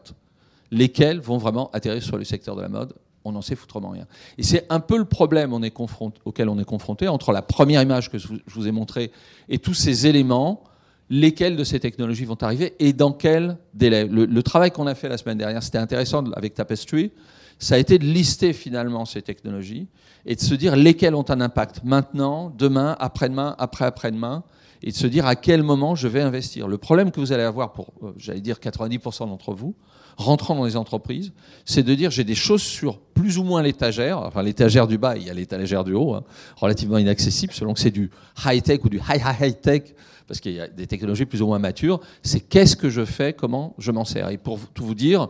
Lesquelles 0.71 1.19
vont 1.19 1.37
vraiment 1.37 1.69
atterrir 1.71 2.01
sur 2.01 2.17
le 2.17 2.23
secteur 2.23 2.55
de 2.55 2.61
la 2.61 2.69
mode? 2.69 2.93
On 3.25 3.33
n'en 3.33 3.41
sait 3.41 3.55
foutrement 3.55 3.89
rien. 3.89 4.05
Et 4.37 4.43
c'est 4.43 4.65
un 4.69 4.79
peu 4.79 4.97
le 4.97 5.05
problème 5.05 5.53
auquel 5.53 6.49
on 6.49 6.57
est 6.57 6.65
confronté 6.65 7.07
entre 7.09 7.33
la 7.33 7.41
première 7.41 7.81
image 7.81 8.09
que 8.09 8.17
je 8.17 8.27
vous 8.47 8.67
ai 8.67 8.71
montrée 8.71 9.11
et 9.49 9.59
tous 9.59 9.73
ces 9.73 10.07
éléments 10.07 10.63
lesquelles 11.09 11.55
de 11.55 11.63
ces 11.63 11.79
technologies 11.79 12.25
vont 12.25 12.37
arriver 12.41 12.73
et 12.79 12.93
dans 12.93 13.11
quel 13.11 13.57
délai. 13.73 14.05
Le, 14.05 14.43
travail 14.43 14.71
qu'on 14.71 14.87
a 14.87 14.95
fait 14.95 15.09
la 15.09 15.17
semaine 15.17 15.37
dernière, 15.37 15.63
c'était 15.63 15.77
intéressant 15.77 16.23
avec 16.31 16.53
Tapestry, 16.53 17.11
ça 17.57 17.75
a 17.75 17.77
été 17.77 17.97
de 17.97 18.05
lister 18.05 18.53
finalement 18.53 19.05
ces 19.05 19.21
technologies 19.21 19.87
et 20.25 20.35
de 20.35 20.41
se 20.41 20.53
dire 20.53 20.75
lesquelles 20.75 21.15
ont 21.15 21.25
un 21.29 21.41
impact 21.41 21.81
maintenant, 21.83 22.53
demain, 22.57 22.95
après-demain, 22.99 23.55
après-après-demain, 23.57 24.43
et 24.81 24.91
de 24.91 24.95
se 24.95 25.07
dire 25.07 25.25
à 25.25 25.35
quel 25.35 25.61
moment 25.63 25.95
je 25.95 26.07
vais 26.07 26.21
investir. 26.21 26.67
Le 26.67 26.77
problème 26.77 27.11
que 27.11 27.19
vous 27.19 27.33
allez 27.33 27.43
avoir 27.43 27.73
pour, 27.73 27.91
euh, 28.03 28.13
j'allais 28.17 28.39
dire, 28.39 28.59
90% 28.59 29.27
d'entre 29.27 29.53
vous, 29.53 29.75
rentrant 30.17 30.55
dans 30.55 30.65
les 30.65 30.77
entreprises, 30.77 31.33
c'est 31.65 31.83
de 31.83 31.95
dire 31.95 32.11
j'ai 32.11 32.23
des 32.23 32.35
choses 32.35 32.61
sur 32.61 32.99
plus 32.99 33.37
ou 33.37 33.43
moins 33.43 33.61
l'étagère, 33.61 34.19
enfin 34.19 34.41
l'étagère 34.43 34.87
du 34.87 34.97
bas, 34.97 35.17
il 35.17 35.23
y 35.23 35.29
a 35.29 35.33
l'étagère 35.33 35.83
du 35.83 35.93
haut, 35.93 36.13
hein, 36.13 36.23
relativement 36.55 36.97
inaccessible, 36.97 37.53
selon 37.53 37.73
que 37.73 37.79
c'est 37.79 37.91
du 37.91 38.09
high-tech 38.45 38.79
ou 38.83 38.89
du 38.89 38.99
high-high-tech, 38.99 39.95
parce 40.29 40.41
qu'il 40.41 40.53
y 40.53 40.61
a 40.61 40.67
des 40.67 40.85
technologies 40.85 41.25
plus 41.25 41.41
ou 41.41 41.47
moins 41.47 41.57
matures, 41.57 41.99
c'est 42.21 42.39
qu'est-ce 42.39 42.75
que 42.75 42.87
je 42.91 43.03
fais, 43.03 43.33
comment 43.33 43.73
je 43.79 43.91
m'en 43.91 44.05
sers. 44.05 44.29
Et 44.29 44.37
pour 44.37 44.59
tout 44.75 44.85
vous 44.85 44.93
dire, 44.93 45.27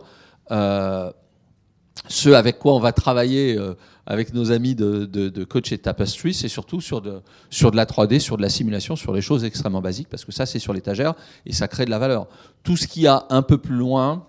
euh, 0.50 1.10
ce 2.06 2.28
avec 2.28 2.58
quoi 2.58 2.74
on 2.74 2.80
va 2.80 2.92
travailler 2.92 3.56
euh, 3.56 3.72
avec 4.06 4.34
nos 4.34 4.52
amis 4.52 4.74
de, 4.74 5.44
Coach 5.44 5.72
et 5.72 5.78
Tapestry, 5.78 6.34
c'est 6.34 6.48
surtout 6.48 6.82
sur 6.82 7.00
de, 7.00 7.22
sur 7.48 7.70
de 7.70 7.76
la 7.76 7.86
3D, 7.86 8.18
sur 8.18 8.36
de 8.36 8.42
la 8.42 8.50
simulation, 8.50 8.94
sur 8.94 9.14
les 9.14 9.22
choses 9.22 9.42
extrêmement 9.42 9.80
basiques, 9.80 10.08
parce 10.10 10.26
que 10.26 10.32
ça, 10.32 10.44
c'est 10.44 10.58
sur 10.58 10.74
l'étagère 10.74 11.14
et 11.46 11.54
ça 11.54 11.66
crée 11.66 11.86
de 11.86 11.90
la 11.90 11.98
valeur. 11.98 12.26
Tout 12.62 12.76
ce 12.76 12.86
qui 12.86 13.06
a 13.06 13.24
un 13.30 13.40
peu 13.40 13.56
plus 13.56 13.76
loin 13.76 14.26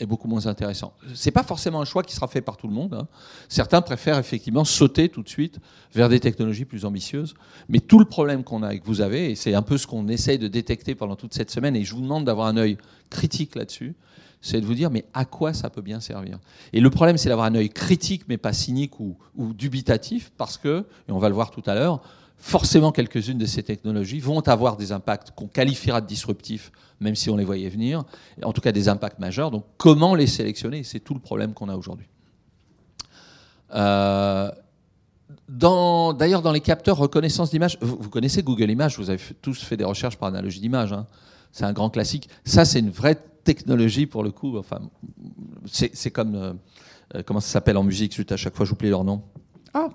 est 0.00 0.06
beaucoup 0.06 0.28
moins 0.28 0.46
intéressant. 0.46 0.92
C'est 1.14 1.30
pas 1.30 1.42
forcément 1.42 1.80
un 1.80 1.84
choix 1.84 2.02
qui 2.02 2.14
sera 2.14 2.28
fait 2.28 2.40
par 2.40 2.56
tout 2.56 2.68
le 2.68 2.74
monde. 2.74 2.94
Hein. 2.94 3.08
Certains 3.48 3.80
préfèrent 3.80 4.18
effectivement 4.18 4.64
sauter 4.64 5.08
tout 5.08 5.22
de 5.22 5.28
suite 5.28 5.58
vers 5.94 6.08
des 6.08 6.20
technologies 6.20 6.64
plus 6.64 6.84
ambitieuses. 6.84 7.34
Mais 7.68 7.80
tout 7.80 7.98
le 7.98 8.04
problème 8.04 8.44
qu'on 8.44 8.62
a 8.62 8.74
et 8.74 8.80
que 8.80 8.86
vous 8.86 9.00
avez, 9.00 9.30
et 9.30 9.34
c'est 9.34 9.54
un 9.54 9.62
peu 9.62 9.76
ce 9.76 9.86
qu'on 9.86 10.08
essaye 10.08 10.38
de 10.38 10.48
détecter 10.48 10.94
pendant 10.94 11.16
toute 11.16 11.34
cette 11.34 11.50
semaine, 11.50 11.74
et 11.76 11.84
je 11.84 11.94
vous 11.94 12.02
demande 12.02 12.24
d'avoir 12.24 12.46
un 12.46 12.56
œil 12.56 12.78
critique 13.10 13.54
là-dessus, 13.54 13.94
c'est 14.40 14.60
de 14.60 14.66
vous 14.66 14.74
dire, 14.74 14.90
mais 14.90 15.04
à 15.14 15.24
quoi 15.24 15.52
ça 15.52 15.68
peut 15.70 15.82
bien 15.82 16.00
servir? 16.00 16.38
Et 16.72 16.80
le 16.80 16.90
problème, 16.90 17.18
c'est 17.18 17.28
d'avoir 17.28 17.46
un 17.46 17.54
œil 17.54 17.70
critique, 17.70 18.22
mais 18.28 18.36
pas 18.36 18.52
cynique 18.52 19.00
ou, 19.00 19.16
dubitatif, 19.36 20.30
parce 20.36 20.58
que, 20.58 20.84
et 21.08 21.12
on 21.12 21.18
va 21.18 21.28
le 21.28 21.34
voir 21.34 21.50
tout 21.50 21.62
à 21.66 21.74
l'heure, 21.74 22.00
forcément 22.38 22.92
quelques-unes 22.92 23.38
de 23.38 23.46
ces 23.46 23.62
technologies 23.62 24.20
vont 24.20 24.40
avoir 24.40 24.76
des 24.76 24.92
impacts 24.92 25.32
qu'on 25.32 25.48
qualifiera 25.48 26.00
de 26.00 26.06
disruptifs, 26.06 26.72
même 27.00 27.14
si 27.14 27.30
on 27.30 27.36
les 27.36 27.44
voyait 27.44 27.68
venir, 27.68 28.04
en 28.42 28.52
tout 28.52 28.60
cas 28.60 28.72
des 28.72 28.88
impacts 28.88 29.18
majeurs. 29.18 29.50
Donc 29.50 29.64
comment 29.76 30.14
les 30.14 30.26
sélectionner? 30.26 30.84
C'est 30.84 31.00
tout 31.00 31.14
le 31.14 31.20
problème 31.20 31.52
qu'on 31.52 31.68
a 31.68 31.76
aujourd'hui. 31.76 32.06
Euh, 33.74 34.50
D'ailleurs, 35.48 36.42
dans 36.42 36.52
les 36.52 36.60
capteurs 36.60 36.96
reconnaissance 36.96 37.50
d'image, 37.50 37.78
vous, 37.80 38.08
connaissez 38.10 38.42
Google 38.42 38.70
Images, 38.70 38.98
vous 38.98 39.10
avez 39.10 39.20
tous 39.40 39.62
fait 39.62 39.76
des 39.76 39.84
recherches 39.84 40.16
par 40.16 40.28
analogie 40.28 40.60
d'image. 40.60 40.92
Hein. 40.92 41.06
C'est 41.52 41.64
un 41.64 41.72
grand 41.72 41.90
classique. 41.90 42.28
Ça, 42.44 42.64
c'est 42.64 42.80
une 42.80 42.90
vraie 42.90 43.18
technologie 43.44 44.06
pour 44.06 44.22
le 44.22 44.30
coup. 44.30 44.58
Enfin, 44.58 44.80
c'est 45.66 46.10
comme 46.10 46.34
euh, 46.34 46.52
euh, 47.14 47.22
comment 47.24 47.40
ça 47.40 47.48
s'appelle 47.48 47.76
en 47.78 47.84
musique? 47.84 48.18
À 48.30 48.36
chaque 48.36 48.54
fois, 48.54 48.66
j'oublie 48.66 48.90
leur 48.90 49.04
nom. 49.04 49.22
Ah. 49.72 49.88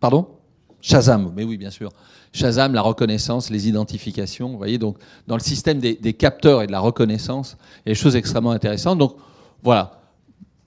Pardon? 0.00 0.37
Shazam. 0.80 1.32
Mais 1.34 1.44
oui, 1.44 1.56
bien 1.56 1.70
sûr. 1.70 1.90
Shazam, 2.32 2.74
la 2.74 2.82
reconnaissance, 2.82 3.50
les 3.50 3.68
identifications. 3.68 4.50
Vous 4.50 4.58
voyez, 4.58 4.78
donc 4.78 4.98
dans 5.26 5.36
le 5.36 5.42
système 5.42 5.78
des, 5.78 5.96
capteurs 6.14 6.62
et 6.62 6.66
de 6.66 6.72
la 6.72 6.80
reconnaissance, 6.80 7.56
il 7.84 7.88
y 7.88 7.90
a 7.90 7.94
des 7.94 8.00
choses 8.00 8.16
extrêmement 8.16 8.50
intéressantes. 8.52 8.98
Donc 8.98 9.16
voilà. 9.62 10.00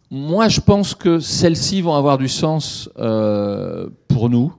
Moi, 0.09 0.49
je 0.49 0.59
pense 0.59 0.93
que 0.93 1.19
celles-ci 1.19 1.81
vont 1.81 1.95
avoir 1.95 2.17
du 2.17 2.27
sens 2.27 2.89
euh, 2.97 3.88
pour 4.07 4.29
nous. 4.29 4.53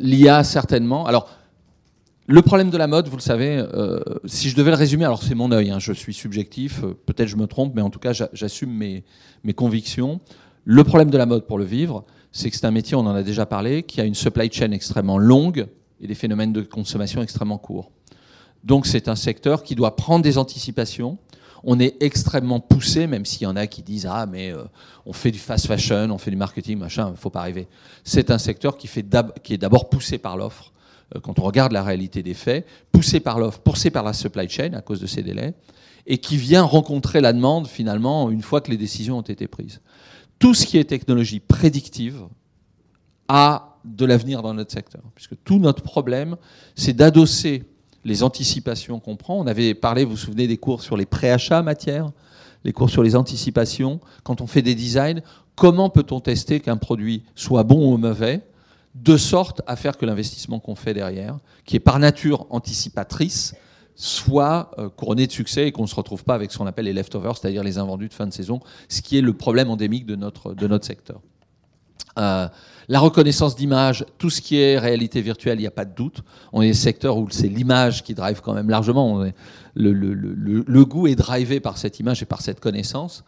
L'IA 0.00 0.44
certainement. 0.44 1.06
Alors 1.06 1.28
le 2.26 2.40
problème 2.40 2.70
de 2.70 2.78
la 2.78 2.86
mode, 2.86 3.08
vous 3.08 3.16
le 3.16 3.22
savez, 3.22 3.58
euh, 3.58 4.00
si 4.24 4.48
je 4.48 4.56
devais 4.56 4.70
le 4.70 4.78
résumer, 4.78 5.04
alors 5.04 5.22
c'est 5.22 5.34
mon 5.34 5.52
œil, 5.52 5.70
hein, 5.70 5.78
je 5.78 5.92
suis 5.92 6.14
subjectif, 6.14 6.82
euh, 6.82 6.94
peut-être 7.04 7.28
je 7.28 7.36
me 7.36 7.46
trompe, 7.46 7.74
mais 7.74 7.82
en 7.82 7.90
tout 7.90 7.98
cas 7.98 8.12
j'assume 8.32 8.70
mes, 8.70 9.04
convictions. 9.52 10.20
Le 10.64 10.84
problème 10.84 11.10
de 11.10 11.18
la 11.18 11.26
mode 11.26 11.46
pour 11.46 11.58
le 11.58 11.66
vivre, 11.66 12.04
c'est 12.34 12.50
que 12.50 12.56
c'est 12.56 12.66
un 12.66 12.72
métier, 12.72 12.96
on 12.96 13.06
en 13.06 13.14
a 13.14 13.22
déjà 13.22 13.46
parlé, 13.46 13.84
qui 13.84 14.00
a 14.00 14.04
une 14.04 14.16
supply 14.16 14.50
chain 14.52 14.72
extrêmement 14.72 15.18
longue 15.18 15.68
et 16.00 16.08
des 16.08 16.16
phénomènes 16.16 16.52
de 16.52 16.62
consommation 16.62 17.22
extrêmement 17.22 17.58
courts. 17.58 17.92
Donc 18.64 18.86
c'est 18.86 19.08
un 19.08 19.14
secteur 19.14 19.62
qui 19.62 19.76
doit 19.76 19.94
prendre 19.94 20.24
des 20.24 20.36
anticipations. 20.36 21.16
On 21.62 21.78
est 21.78 22.02
extrêmement 22.02 22.58
poussé, 22.58 23.06
même 23.06 23.24
s'il 23.24 23.42
y 23.42 23.46
en 23.46 23.54
a 23.54 23.68
qui 23.68 23.82
disent 23.82 24.08
ah 24.10 24.26
mais 24.26 24.52
euh, 24.52 24.64
on 25.06 25.12
fait 25.12 25.30
du 25.30 25.38
fast 25.38 25.68
fashion, 25.68 26.10
on 26.10 26.18
fait 26.18 26.32
du 26.32 26.36
marketing, 26.36 26.76
machin, 26.76 27.14
faut 27.16 27.30
pas 27.30 27.42
rêver. 27.42 27.68
C'est 28.02 28.32
un 28.32 28.38
secteur 28.38 28.76
qui 28.76 28.88
est 28.88 29.58
d'abord 29.58 29.88
poussé 29.88 30.18
par 30.18 30.36
l'offre 30.36 30.72
euh, 31.14 31.20
quand 31.20 31.38
on 31.38 31.42
regarde 31.42 31.70
la 31.70 31.84
réalité 31.84 32.24
des 32.24 32.34
faits, 32.34 32.66
poussé 32.90 33.20
par 33.20 33.38
l'offre, 33.38 33.60
poussé 33.60 33.90
par 33.90 34.02
la 34.02 34.12
supply 34.12 34.48
chain 34.48 34.72
à 34.72 34.80
cause 34.80 35.00
de 35.00 35.06
ces 35.06 35.22
délais, 35.22 35.54
et 36.08 36.18
qui 36.18 36.36
vient 36.36 36.64
rencontrer 36.64 37.20
la 37.20 37.32
demande 37.32 37.68
finalement 37.68 38.28
une 38.28 38.42
fois 38.42 38.60
que 38.60 38.72
les 38.72 38.76
décisions 38.76 39.18
ont 39.18 39.22
été 39.22 39.46
prises. 39.46 39.80
Tout 40.44 40.52
ce 40.52 40.66
qui 40.66 40.76
est 40.76 40.84
technologie 40.84 41.40
prédictive 41.40 42.26
a 43.28 43.78
de 43.86 44.04
l'avenir 44.04 44.42
dans 44.42 44.52
notre 44.52 44.72
secteur, 44.72 45.00
puisque 45.14 45.42
tout 45.42 45.58
notre 45.58 45.82
problème, 45.82 46.36
c'est 46.74 46.92
d'adosser 46.92 47.62
les 48.04 48.22
anticipations 48.22 49.00
qu'on 49.00 49.16
prend. 49.16 49.38
On 49.38 49.46
avait 49.46 49.72
parlé, 49.72 50.04
vous 50.04 50.10
vous 50.10 50.16
souvenez, 50.18 50.46
des 50.46 50.58
cours 50.58 50.82
sur 50.82 50.98
les 50.98 51.06
préachats 51.06 51.62
matière, 51.62 52.12
les 52.62 52.74
cours 52.74 52.90
sur 52.90 53.02
les 53.02 53.16
anticipations. 53.16 54.00
Quand 54.22 54.42
on 54.42 54.46
fait 54.46 54.60
des 54.60 54.74
designs, 54.74 55.22
comment 55.56 55.88
peut-on 55.88 56.20
tester 56.20 56.60
qu'un 56.60 56.76
produit 56.76 57.22
soit 57.34 57.62
bon 57.62 57.94
ou 57.94 57.96
mauvais 57.96 58.42
de 58.94 59.16
sorte 59.16 59.62
à 59.66 59.76
faire 59.76 59.96
que 59.96 60.04
l'investissement 60.04 60.60
qu'on 60.60 60.74
fait 60.74 60.92
derrière, 60.92 61.38
qui 61.64 61.76
est 61.76 61.80
par 61.80 61.98
nature 61.98 62.46
anticipatrice, 62.50 63.54
soit 63.94 64.70
euh, 64.78 64.88
couronné 64.88 65.26
de 65.26 65.32
succès 65.32 65.68
et 65.68 65.72
qu'on 65.72 65.82
ne 65.82 65.88
se 65.88 65.94
retrouve 65.94 66.24
pas 66.24 66.34
avec 66.34 66.50
ce 66.50 66.58
qu'on 66.58 66.66
appelle 66.66 66.86
les 66.86 66.92
leftovers, 66.92 67.36
c'est-à-dire 67.36 67.62
les 67.62 67.78
invendus 67.78 68.08
de 68.08 68.14
fin 68.14 68.26
de 68.26 68.32
saison, 68.32 68.60
ce 68.88 69.02
qui 69.02 69.18
est 69.18 69.20
le 69.20 69.32
problème 69.32 69.70
endémique 69.70 70.06
de 70.06 70.16
notre, 70.16 70.54
de 70.54 70.66
notre 70.66 70.84
secteur. 70.84 71.20
Euh, 72.18 72.48
la 72.88 73.00
reconnaissance 73.00 73.56
d'image, 73.56 74.04
tout 74.18 74.30
ce 74.30 74.40
qui 74.40 74.60
est 74.60 74.78
réalité 74.78 75.20
virtuelle, 75.20 75.58
il 75.58 75.62
n'y 75.62 75.66
a 75.66 75.72
pas 75.72 75.84
de 75.84 75.94
doute. 75.94 76.22
On 76.52 76.62
est 76.62 76.72
secteur 76.72 77.16
où 77.16 77.28
c'est 77.30 77.48
l'image 77.48 78.02
qui 78.02 78.14
drive 78.14 78.40
quand 78.40 78.52
même 78.52 78.68
largement. 78.68 79.24
le, 79.74 79.92
le, 79.92 80.84
goût 80.84 81.06
est 81.06 81.16
drivé 81.16 81.60
par 81.60 81.78
cette 81.78 81.98
image 81.98 82.22
et 82.22 82.26
par 82.26 82.40
cette 82.40 82.60
connaissance. 82.60 83.24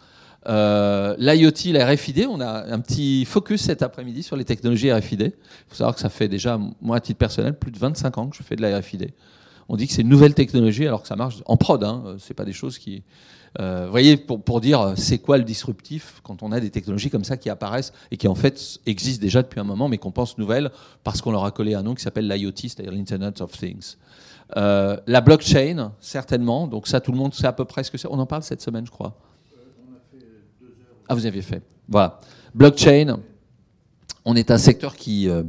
Euh, 0.49 1.17
L'IoT, 1.19 1.73
la 1.73 1.87
RFID, 1.87 2.27
on 2.29 2.41
a 2.41 2.73
un 2.73 2.79
petit 2.81 3.25
focus 3.25 3.63
cet 3.63 3.83
après-midi 3.83 4.23
sur 4.23 4.37
les 4.37 4.45
technologies 4.45 4.93
RFID. 4.93 5.23
Il 5.23 5.33
faut 5.69 5.75
savoir 5.75 5.95
que 5.95 6.01
ça 6.01 6.09
fait 6.09 6.29
déjà, 6.29 6.59
moi 6.81 6.97
à 6.97 7.01
titre 7.01 7.19
personnel, 7.19 7.59
plus 7.59 7.73
de 7.73 7.79
25 7.79 8.19
ans 8.19 8.29
que 8.29 8.37
je 8.37 8.43
fais 8.43 8.57
de 8.57 8.63
la 8.63 8.79
RFID. 8.79 9.11
On 9.69 9.77
dit 9.77 9.87
que 9.87 9.93
c'est 9.93 10.03
une 10.03 10.09
nouvelle 10.09 10.35
technologie 10.35 10.87
alors 10.87 11.03
que 11.03 11.09
ça 11.09 11.17
marche 11.17 11.37
en 11.45 11.57
prod. 11.57 11.83
Hein. 11.83 12.17
C'est 12.19 12.35
pas 12.35 12.45
des 12.45 12.53
choses 12.53 12.79
qui. 12.79 13.03
Euh, 13.59 13.87
vous 13.87 13.91
voyez, 13.91 14.19
pour, 14.19 14.43
pour 14.43 14.61
dire 14.61 14.93
c'est 14.97 15.19
quoi 15.19 15.39
le 15.39 15.45
disruptif 15.45 16.21
quand 16.23 16.43
on 16.43 16.53
a 16.53 16.61
des 16.61 16.69
technologies 16.71 17.09
comme 17.09 17.25
ça 17.25 17.39
qui 17.39 17.49
apparaissent 17.49 17.93
et 18.11 18.19
qui 18.19 18.29
en 18.29 18.35
fait 18.35 18.79
existent 18.85 19.23
déjà 19.23 19.43
depuis 19.43 19.61
un 19.61 19.65
moment 19.65 19.89
mais 19.89 19.97
qu'on 19.97 20.11
pense 20.11 20.37
nouvelles 20.37 20.71
parce 21.05 21.23
qu'on 21.23 21.33
leur 21.33 21.45
a 21.47 21.51
collé 21.53 21.73
un 21.73 21.83
nom 21.83 21.95
qui 21.95 22.03
s'appelle 22.03 22.29
l'IoT, 22.29 22.53
c'est-à-dire 22.57 22.93
l'Internet 22.93 23.41
of 23.41 23.53
Things. 23.53 23.97
Euh, 24.57 24.97
la 25.07 25.21
blockchain, 25.21 25.93
certainement. 26.01 26.67
Donc 26.67 26.87
ça, 26.87 27.01
tout 27.01 27.13
le 27.13 27.19
monde 27.19 27.35
sait 27.35 27.47
à 27.47 27.53
peu 27.53 27.65
près 27.65 27.83
ce 27.83 27.91
que 27.91 27.99
c'est. 27.99 28.09
On 28.09 28.19
en 28.19 28.27
parle 28.27 28.43
cette 28.43 28.63
semaine, 28.63 28.87
je 28.87 28.91
crois. 28.91 29.19
Ah, 31.09 31.15
vous 31.15 31.27
aviez 31.27 31.43
fait. 31.43 31.63
Voilà. 31.89 32.21
Blockchain, 32.55 33.19
on 34.25 34.35
est 34.35 34.51
un 34.51 34.59
secteur 34.59 34.97
qui, 34.97 35.29
euh, 35.29 35.43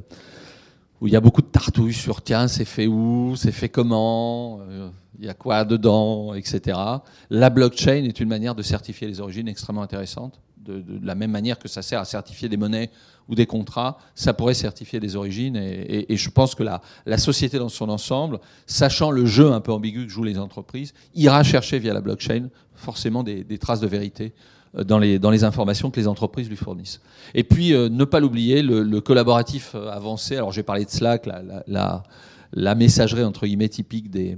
où 1.01 1.07
il 1.07 1.13
y 1.13 1.15
a 1.15 1.21
beaucoup 1.21 1.41
de 1.41 1.47
tartouilles 1.47 1.93
sur 1.93 2.21
tiens, 2.21 2.47
c'est 2.47 2.65
fait 2.65 2.87
où, 2.87 3.35
c'est 3.35 3.51
fait 3.51 3.69
comment, 3.69 4.59
euh, 4.61 4.89
il 5.19 5.25
y 5.25 5.29
a 5.29 5.33
quoi 5.33 5.65
dedans, 5.65 6.33
etc. 6.33 6.77
La 7.29 7.49
blockchain 7.49 8.03
est 8.03 8.19
une 8.19 8.29
manière 8.29 8.55
de 8.55 8.61
certifier 8.61 9.07
les 9.07 9.19
origines 9.19 9.47
extrêmement 9.47 9.83
intéressante. 9.83 10.39
De, 10.57 10.83
la 11.01 11.15
même 11.15 11.31
manière 11.31 11.59
que 11.59 11.69
ça 11.69 11.81
sert 11.81 12.01
à 12.01 12.05
certifier 12.05 12.49
des 12.49 12.57
monnaies 12.57 12.89
ou 13.29 13.35
des 13.35 13.45
contrats, 13.45 13.97
ça 14.15 14.33
pourrait 14.33 14.53
certifier 14.53 14.99
des 14.99 15.15
origines. 15.15 15.55
Et, 15.55 16.17
je 16.17 16.29
pense 16.29 16.55
que 16.55 16.63
la, 16.63 17.17
société 17.17 17.57
dans 17.57 17.69
son 17.69 17.87
ensemble, 17.87 18.39
sachant 18.65 19.11
le 19.11 19.25
jeu 19.25 19.51
un 19.51 19.61
peu 19.61 19.71
ambigu 19.71 20.05
que 20.05 20.11
jouent 20.11 20.25
les 20.25 20.37
entreprises, 20.37 20.93
ira 21.15 21.41
chercher 21.43 21.79
via 21.79 21.93
la 21.93 22.01
blockchain 22.01 22.49
forcément 22.75 23.23
des, 23.23 23.57
traces 23.57 23.79
de 23.79 23.87
vérité 23.87 24.33
dans 24.83 24.99
les, 24.99 25.19
dans 25.19 25.31
les 25.31 25.43
informations 25.43 25.91
que 25.91 25.99
les 25.99 26.07
entreprises 26.07 26.49
lui 26.49 26.55
fournissent. 26.55 27.01
Et 27.33 27.43
puis, 27.43 27.73
euh, 27.73 27.89
ne 27.89 28.05
pas 28.05 28.19
l'oublier, 28.19 28.61
le, 28.61 29.01
collaboratif 29.01 29.73
euh, 29.75 29.89
avancé, 29.89 30.35
alors 30.35 30.51
j'ai 30.51 30.63
parlé 30.63 30.85
de 30.85 30.89
Slack, 30.89 31.25
la, 31.25 31.41
la, 31.67 32.03
la, 32.53 32.75
messagerie 32.75 33.23
entre 33.23 33.45
guillemets 33.45 33.69
typique 33.69 34.09
des, 34.09 34.37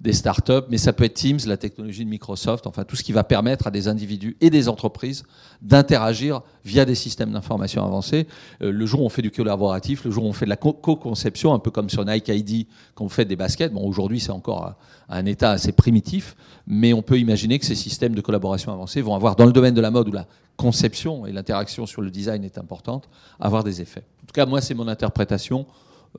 des 0.00 0.12
startups, 0.12 0.66
mais 0.68 0.76
ça 0.76 0.92
peut 0.92 1.04
être 1.04 1.14
Teams, 1.14 1.38
la 1.46 1.56
technologie 1.56 2.04
de 2.04 2.10
Microsoft, 2.10 2.66
enfin 2.66 2.84
tout 2.84 2.96
ce 2.96 3.02
qui 3.02 3.12
va 3.12 3.24
permettre 3.24 3.66
à 3.66 3.70
des 3.70 3.88
individus 3.88 4.36
et 4.40 4.50
des 4.50 4.68
entreprises 4.68 5.24
d'interagir 5.62 6.42
via 6.64 6.84
des 6.84 6.94
systèmes 6.94 7.32
d'information 7.32 7.82
avancés. 7.82 8.26
le 8.60 8.86
jour 8.86 9.00
où 9.00 9.06
on 9.06 9.08
fait 9.08 9.22
du 9.22 9.30
collaboratif, 9.30 10.04
le 10.04 10.10
jour 10.10 10.24
où 10.24 10.28
on 10.28 10.34
fait 10.34 10.44
de 10.44 10.50
la 10.50 10.56
co-conception, 10.56 11.54
un 11.54 11.58
peu 11.58 11.70
comme 11.70 11.88
sur 11.88 12.04
Nike 12.04 12.28
ID 12.28 12.66
quand 12.94 13.06
on 13.06 13.08
fait 13.08 13.24
des 13.24 13.36
baskets, 13.36 13.72
bon 13.72 13.86
aujourd'hui 13.86 14.20
c'est 14.20 14.32
encore 14.32 14.74
un 15.08 15.24
état 15.24 15.52
assez 15.52 15.72
primitif, 15.72 16.36
mais 16.66 16.92
on 16.92 17.02
peut 17.02 17.18
imaginer 17.18 17.58
que 17.58 17.64
ces 17.64 17.74
systèmes 17.74 18.14
de 18.14 18.20
collaboration 18.20 18.72
avancés 18.72 19.00
vont 19.00 19.14
avoir, 19.14 19.34
dans 19.34 19.46
le 19.46 19.52
domaine 19.52 19.74
de 19.74 19.80
la 19.80 19.90
mode 19.90 20.08
où 20.08 20.12
la 20.12 20.26
conception 20.56 21.26
et 21.26 21.32
l'interaction 21.32 21.86
sur 21.86 22.02
le 22.02 22.10
design 22.10 22.44
est 22.44 22.58
importante, 22.58 23.08
avoir 23.38 23.62
des 23.62 23.80
effets. 23.80 24.04
En 24.22 24.26
tout 24.26 24.32
cas, 24.34 24.46
moi, 24.46 24.60
c'est 24.60 24.74
mon 24.74 24.88
interprétation 24.88 25.66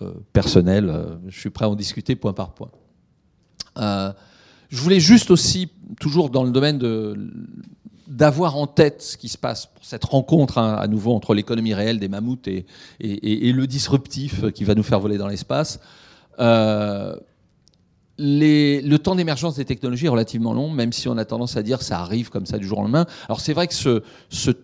euh, 0.02 0.14
personnelle. 0.32 0.90
Euh, 0.90 1.16
je 1.28 1.40
suis 1.40 1.50
prêt 1.50 1.66
à 1.66 1.70
en 1.70 1.76
discuter 1.76 2.16
point 2.16 2.34
par 2.34 2.54
point. 2.54 2.70
Euh, 3.78 4.12
je 4.70 4.82
voulais 4.82 5.00
juste 5.00 5.32
aussi, 5.32 5.70
toujours 6.00 6.30
dans 6.30 6.44
le 6.44 6.52
domaine 6.52 6.78
de 6.78 7.16
d'avoir 8.08 8.56
en 8.56 8.68
tête 8.68 9.02
ce 9.02 9.18
qui 9.18 9.28
se 9.28 9.38
passe 9.38 9.66
pour 9.66 9.84
cette 9.84 10.06
rencontre 10.06 10.60
hein, 10.60 10.76
à 10.80 10.88
nouveau 10.88 11.14
entre 11.14 11.34
l'économie 11.34 11.74
réelle 11.74 12.00
des 12.00 12.08
mammouths 12.08 12.48
et, 12.48 12.66
et, 13.02 13.52
le 13.52 13.68
disruptif 13.68 14.50
qui 14.54 14.64
va 14.64 14.76
nous 14.76 14.84
faire 14.84 15.02
voler 15.02 15.18
dans 15.18 15.28
l'espace. 15.28 15.82
Euh, 16.40 17.16
le 18.20 18.98
temps 18.98 19.16
d'émergence 19.16 19.56
des 19.56 19.66
technologies 19.66 20.08
est 20.08 20.10
relativement 20.10 20.54
long, 20.54 20.70
même 20.70 20.92
si 20.92 21.08
on 21.08 21.18
a 21.18 21.26
tendance 21.26 21.56
à 21.58 21.64
dire 21.64 21.82
ça 21.82 22.00
arrive 22.00 22.30
comme 22.30 22.46
ça 22.46 22.58
du 22.58 22.66
jour 22.66 22.80
au 22.80 22.82
lendemain. 22.82 23.06
Alors 23.28 23.40
c'est 23.40 23.54
vrai 23.54 23.68
que 23.68 23.74
ce, 23.74 24.02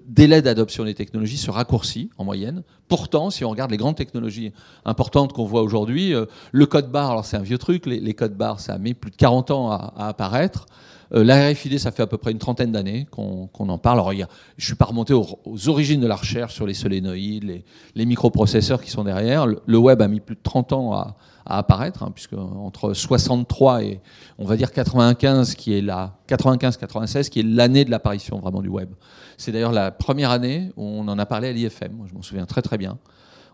délai 0.08 0.42
d'adoption 0.42 0.86
des 0.86 0.94
technologies 0.94 1.38
se 1.38 1.52
raccourcit 1.52 2.10
en 2.18 2.26
moyenne. 2.26 2.64
Pourtant, 2.88 3.30
si 3.30 3.46
on 3.46 3.50
regarde 3.50 3.72
les 3.72 3.78
grandes 3.78 3.96
technologies 3.96 4.52
importantes 4.86 5.34
qu'on 5.34 5.46
voit 5.46 5.62
aujourd'hui, 5.62 6.14
euh, 6.14 6.26
le 6.52 6.66
code 6.66 6.92
barre, 6.92 7.12
alors 7.12 7.26
c'est 7.26 7.38
un 7.38 7.42
vieux 7.42 7.58
truc, 7.58 7.86
les, 7.86 8.14
codes 8.14 8.36
barres, 8.36 8.60
ça 8.60 8.74
a 8.74 8.78
mis 8.78 8.94
plus 8.94 9.12
de 9.12 9.16
40 9.16 9.52
ans 9.52 9.72
à, 9.72 9.94
apparaître. 9.98 10.66
Euh, 11.14 11.24
la 11.24 11.50
RFID, 11.50 11.78
ça 11.80 11.92
fait 11.92 12.04
à 12.04 12.08
peu 12.08 12.18
près 12.18 12.32
une 12.32 12.40
trentaine 12.40 12.72
d'années 12.72 13.08
qu'on 13.12 13.50
en 13.58 13.78
parle. 13.78 14.00
Alors, 14.00 14.14
il 14.14 14.20
y 14.20 14.24
a, 14.24 14.30
je 14.58 14.66
suis 14.66 14.76
pas 14.76 14.86
remonté 14.86 15.14
aux, 15.14 15.40
aux, 15.46 15.70
origines 15.70 16.02
de 16.02 16.08
la 16.08 16.16
recherche 16.16 16.56
sur 16.56 16.66
les 16.66 16.74
solénoïdes, 16.74 17.44
les, 17.44 17.66
les 17.96 18.06
microprocesseurs 18.06 18.82
qui 18.82 18.90
sont 18.90 19.04
derrière. 19.04 19.46
Le, 19.46 19.60
le, 19.66 19.78
web 19.78 20.02
a 20.02 20.08
mis 20.08 20.20
plus 20.20 20.36
de 20.36 20.42
30 20.44 20.74
ans 20.74 20.94
à, 20.94 21.16
à 21.45 21.57
apparaître, 21.57 22.03
hein, 22.03 22.11
puisque 22.14 22.34
entre 22.34 22.94
63 22.94 23.84
et 23.84 24.02
on 24.38 24.45
va 24.45 24.56
dire 24.56 24.72
95, 24.72 25.56
qui 25.56 25.78
est 25.78 25.82
la 25.82 26.18
95-96, 26.28 27.30
qui 27.30 27.40
est 27.40 27.44
l'année 27.44 27.86
de 27.86 27.91
l'apparition 27.91 28.40
vraiment 28.40 28.61
du 28.61 28.70
web. 28.70 28.90
C'est 29.38 29.52
d'ailleurs 29.52 29.72
la 29.72 29.91
première 29.91 30.32
année 30.32 30.72
où 30.78 30.84
on 30.84 31.07
en 31.07 31.20
a 31.20 31.26
parlé 31.26 31.49
à 31.49 31.52
l'IFM. 31.52 32.06
Je 32.07 32.14
m'en 32.14 32.22
souviens 32.22 32.45
très 32.45 32.61
très 32.61 32.78
bien. 32.78 32.98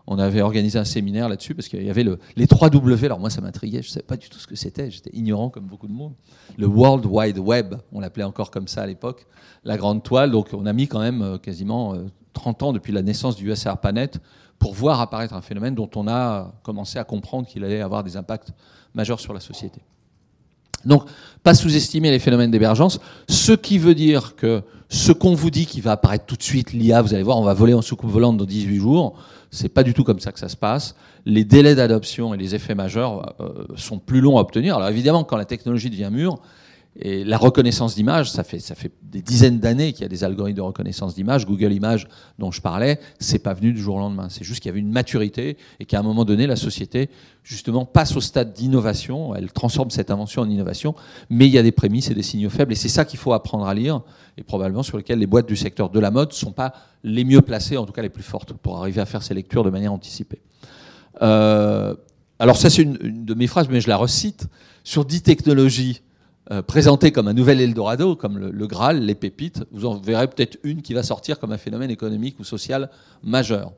On 0.06 0.18
avait 0.18 0.40
organisé 0.40 0.78
un 0.78 0.84
séminaire 0.84 1.28
là-dessus 1.28 1.54
parce 1.54 1.68
qu'il 1.68 1.84
y 1.84 1.90
avait 1.90 2.02
le, 2.02 2.18
les 2.36 2.46
3 2.46 2.70
W. 2.70 3.06
Alors 3.06 3.20
moi, 3.20 3.30
ça 3.30 3.40
m'intriguait. 3.40 3.82
Je 3.82 3.88
ne 3.88 3.92
savais 3.92 4.06
pas 4.06 4.16
du 4.16 4.28
tout 4.28 4.38
ce 4.38 4.46
que 4.46 4.56
c'était. 4.56 4.90
J'étais 4.90 5.10
ignorant 5.12 5.50
comme 5.50 5.66
beaucoup 5.66 5.86
de 5.86 5.92
monde. 5.92 6.14
Le 6.58 6.66
World 6.66 7.06
Wide 7.06 7.38
Web, 7.38 7.74
on 7.92 8.00
l'appelait 8.00 8.24
encore 8.24 8.50
comme 8.50 8.66
ça 8.66 8.82
à 8.82 8.86
l'époque. 8.86 9.26
La 9.62 9.76
grande 9.76 10.02
toile. 10.02 10.30
Donc 10.30 10.48
on 10.52 10.66
a 10.66 10.72
mis 10.72 10.88
quand 10.88 11.00
même 11.00 11.38
quasiment 11.40 11.94
30 12.32 12.62
ans 12.62 12.72
depuis 12.72 12.92
la 12.92 13.02
naissance 13.02 13.36
du 13.36 13.50
US 13.50 13.66
ARPANET 13.66 14.12
pour 14.60 14.74
voir 14.74 15.00
apparaître 15.00 15.34
un 15.34 15.40
phénomène 15.40 15.74
dont 15.74 15.90
on 15.96 16.06
a 16.06 16.52
commencé 16.62 16.98
à 16.98 17.04
comprendre 17.04 17.48
qu'il 17.48 17.64
allait 17.64 17.80
avoir 17.80 18.04
des 18.04 18.16
impacts 18.16 18.52
majeurs 18.94 19.18
sur 19.18 19.32
la 19.32 19.40
société. 19.40 19.80
Donc, 20.84 21.04
pas 21.42 21.54
sous-estimer 21.54 22.10
les 22.10 22.18
phénomènes 22.18 22.50
d'émergence, 22.50 23.00
ce 23.28 23.52
qui 23.52 23.78
veut 23.78 23.94
dire 23.94 24.36
que 24.36 24.62
ce 24.88 25.12
qu'on 25.12 25.34
vous 25.34 25.50
dit 25.50 25.66
qui 25.66 25.80
va 25.80 25.92
apparaître 25.92 26.26
tout 26.26 26.36
de 26.36 26.42
suite, 26.42 26.72
l'IA, 26.72 27.02
vous 27.02 27.14
allez 27.14 27.22
voir, 27.22 27.38
on 27.38 27.44
va 27.44 27.54
voler 27.54 27.74
en 27.74 27.82
soucoupe 27.82 28.10
volante 28.10 28.36
dans 28.36 28.44
18 28.44 28.76
jours, 28.76 29.18
c'est 29.50 29.68
pas 29.68 29.82
du 29.82 29.94
tout 29.94 30.04
comme 30.04 30.20
ça 30.20 30.30
que 30.30 30.38
ça 30.38 30.48
se 30.48 30.56
passe. 30.56 30.94
Les 31.26 31.44
délais 31.44 31.74
d'adoption 31.74 32.34
et 32.34 32.36
les 32.36 32.54
effets 32.54 32.74
majeurs 32.74 33.34
euh, 33.40 33.66
sont 33.76 33.98
plus 33.98 34.20
longs 34.20 34.38
à 34.38 34.40
obtenir. 34.40 34.76
Alors 34.76 34.88
évidemment, 34.88 35.24
quand 35.24 35.36
la 35.36 35.44
technologie 35.44 35.90
devient 35.90 36.10
mûre, 36.12 36.38
et 36.98 37.24
la 37.24 37.38
reconnaissance 37.38 37.94
d'image, 37.94 38.30
ça 38.32 38.42
fait, 38.42 38.60
des 39.02 39.22
dizaines 39.22 39.60
d'années 39.60 39.92
qu'il 39.92 40.02
y 40.02 40.04
a 40.04 40.08
des 40.08 40.24
algorithmes 40.24 40.56
de 40.56 40.62
reconnaissance 40.62 41.14
d'image. 41.14 41.46
Google 41.46 41.72
Images, 41.72 42.08
dont 42.38 42.50
je 42.50 42.60
parlais, 42.60 42.98
c'est 43.20 43.38
pas 43.38 43.54
venu 43.54 43.72
du 43.72 43.80
jour 43.80 43.94
au 43.94 43.98
lendemain. 44.00 44.28
C'est 44.28 44.42
juste 44.42 44.60
qu'il 44.60 44.70
y 44.70 44.72
avait 44.72 44.80
une 44.80 44.90
maturité 44.90 45.56
et 45.78 45.84
qu'à 45.84 46.00
un 46.00 46.02
moment 46.02 46.24
donné, 46.24 46.48
la 46.48 46.56
société, 46.56 47.08
justement, 47.44 47.84
passe 47.84 48.16
au 48.16 48.20
stade 48.20 48.52
d'innovation. 48.52 49.36
Elle 49.36 49.52
transforme 49.52 49.90
cette 49.90 50.10
invention 50.10 50.42
en 50.42 50.50
innovation. 50.50 50.96
Mais 51.30 51.46
il 51.46 51.52
y 51.52 51.58
a 51.58 51.62
des 51.62 51.70
prémices 51.70 52.10
et 52.10 52.14
des 52.14 52.24
signaux 52.24 52.50
faibles. 52.50 52.72
Et 52.72 52.76
c'est 52.76 52.88
ça 52.88 53.04
qu'il 53.04 53.20
faut 53.20 53.32
apprendre 53.32 53.66
à 53.66 53.74
lire 53.74 54.00
et 54.36 54.42
probablement 54.42 54.82
sur 54.82 54.96
lesquels 54.96 55.20
les 55.20 55.26
boîtes 55.28 55.46
du 55.46 55.56
secteur 55.56 55.90
de 55.90 56.00
la 56.00 56.10
mode 56.10 56.32
sont 56.32 56.52
pas 56.52 56.74
les 57.04 57.24
mieux 57.24 57.40
placées, 57.40 57.76
en 57.76 57.86
tout 57.86 57.92
cas 57.92 58.02
les 58.02 58.08
plus 58.08 58.24
fortes, 58.24 58.52
pour 58.52 58.78
arriver 58.78 59.00
à 59.00 59.06
faire 59.06 59.22
ces 59.22 59.34
lectures 59.34 59.62
de 59.62 59.70
manière 59.70 59.92
anticipée. 59.92 60.40
Euh, 61.22 61.94
alors 62.40 62.56
ça, 62.56 62.68
c'est 62.68 62.82
une, 62.82 62.98
une 63.00 63.24
de 63.24 63.34
mes 63.34 63.46
phrases, 63.46 63.68
mais 63.68 63.80
je 63.80 63.88
la 63.88 63.96
recite. 63.96 64.48
Sur 64.82 65.04
10 65.04 65.22
technologies 65.22 66.02
euh, 66.50 66.62
présenté 66.62 67.12
comme 67.12 67.28
un 67.28 67.34
nouvel 67.34 67.60
Eldorado, 67.60 68.16
comme 68.16 68.38
le, 68.38 68.50
le, 68.50 68.66
Graal, 68.66 69.04
les 69.04 69.14
pépites, 69.14 69.64
vous 69.70 69.86
en 69.86 69.96
verrez 69.98 70.26
peut-être 70.26 70.58
une 70.62 70.82
qui 70.82 70.94
va 70.94 71.02
sortir 71.02 71.38
comme 71.38 71.52
un 71.52 71.58
phénomène 71.58 71.90
économique 71.90 72.40
ou 72.40 72.44
social 72.44 72.90
majeur. 73.22 73.72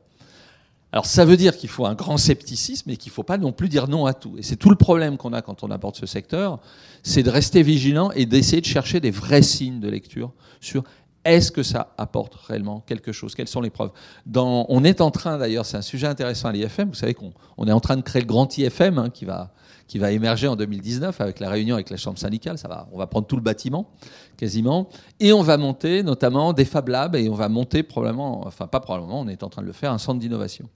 Alors 0.93 1.07
ça 1.07 1.25
veut 1.25 1.37
dire 1.37 1.57
qu'il 1.57 1.69
faut 1.69 1.87
un 1.87 1.95
grand 1.95 2.17
scepticisme 2.17 2.91
et 2.91 2.97
qu'il 2.97 3.09
ne 3.09 3.15
faut 3.15 3.23
pas 3.23 3.39
non 3.39 3.51
plus 3.51 3.67
dire 3.67 3.87
non 3.87 4.05
à 4.05 4.13
tout. 4.13 4.35
Et 4.37 4.43
c'est 4.43 4.55
tout 4.55 4.69
le 4.69 4.75
problème 4.75 5.17
qu'on 5.17 5.33
a 5.33 5.41
quand 5.41 5.63
on 5.63 5.71
aborde 5.71 5.95
ce 5.95 6.05
secteur, 6.05 6.59
c'est 7.01 7.23
de 7.23 7.31
rester 7.31 7.63
vigilant 7.63 8.11
et 8.11 8.27
d'essayer 8.27 8.61
de 8.61 8.67
chercher 8.67 8.99
des 8.99 9.09
vrais 9.09 9.41
signes 9.41 9.79
de 9.79 9.89
lecture 9.89 10.31
sur 10.61 10.83
est-ce 11.25 11.51
que 11.51 11.63
ça 11.63 11.93
apporte 11.97 12.35
réellement 12.35 12.81
quelque 12.81 13.11
chose? 13.11 13.33
Quelles 13.33 13.47
sont 13.47 13.61
les 13.61 13.69
preuves? 13.69 13.91
On 14.35 14.83
est 14.83 14.99
en 14.99 15.11
train, 15.11 15.37
d'ailleurs, 15.37 15.65
c'est 15.65 15.77
un 15.77 15.81
sujet 15.81 16.07
intéressant 16.07 16.49
à 16.49 16.51
l'IFM, 16.51 16.89
vous 16.89 16.95
savez 16.95 17.13
qu'on 17.13 17.33
on 17.57 17.67
est 17.67 17.71
en 17.71 17.79
train 17.79 17.95
de 17.95 18.01
créer 18.01 18.21
le 18.21 18.27
grand 18.27 18.57
IFM 18.57 18.97
hein, 18.97 19.09
qui, 19.09 19.25
va, 19.25 19.51
émerger 20.11 20.47
en 20.47 20.55
2019 20.55 21.21
avec 21.21 21.39
la 21.39 21.49
réunion 21.49 21.75
avec 21.75 21.89
la 21.89 21.97
chambre 21.97 22.19
syndicale. 22.19 22.57
On 22.91 22.97
va 22.97 23.07
prendre 23.07 23.25
tout 23.25 23.37
le 23.37 23.41
bâtiment, 23.41 23.89
quasiment. 24.37 24.89
Et 25.19 25.31
on 25.31 25.43
va 25.43 25.57
monter 25.57 26.03
notamment 26.03 26.51
des 26.51 26.65
Fab 26.65 26.89
Labs 26.89 27.15
et 27.15 27.29
on 27.29 27.35
va 27.35 27.47
monter 27.47 27.83
probablement, 27.83 28.45
enfin 28.45 28.67
pas 28.67 28.81
probablement, 28.81 29.21
on 29.21 29.27
est 29.27 29.43
en 29.43 29.49
train 29.49 29.61
de 29.61 29.67
le 29.67 29.73
faire, 29.73 29.93
un 29.93 29.97
centre 29.99 30.19
d'innovation. 30.19 30.67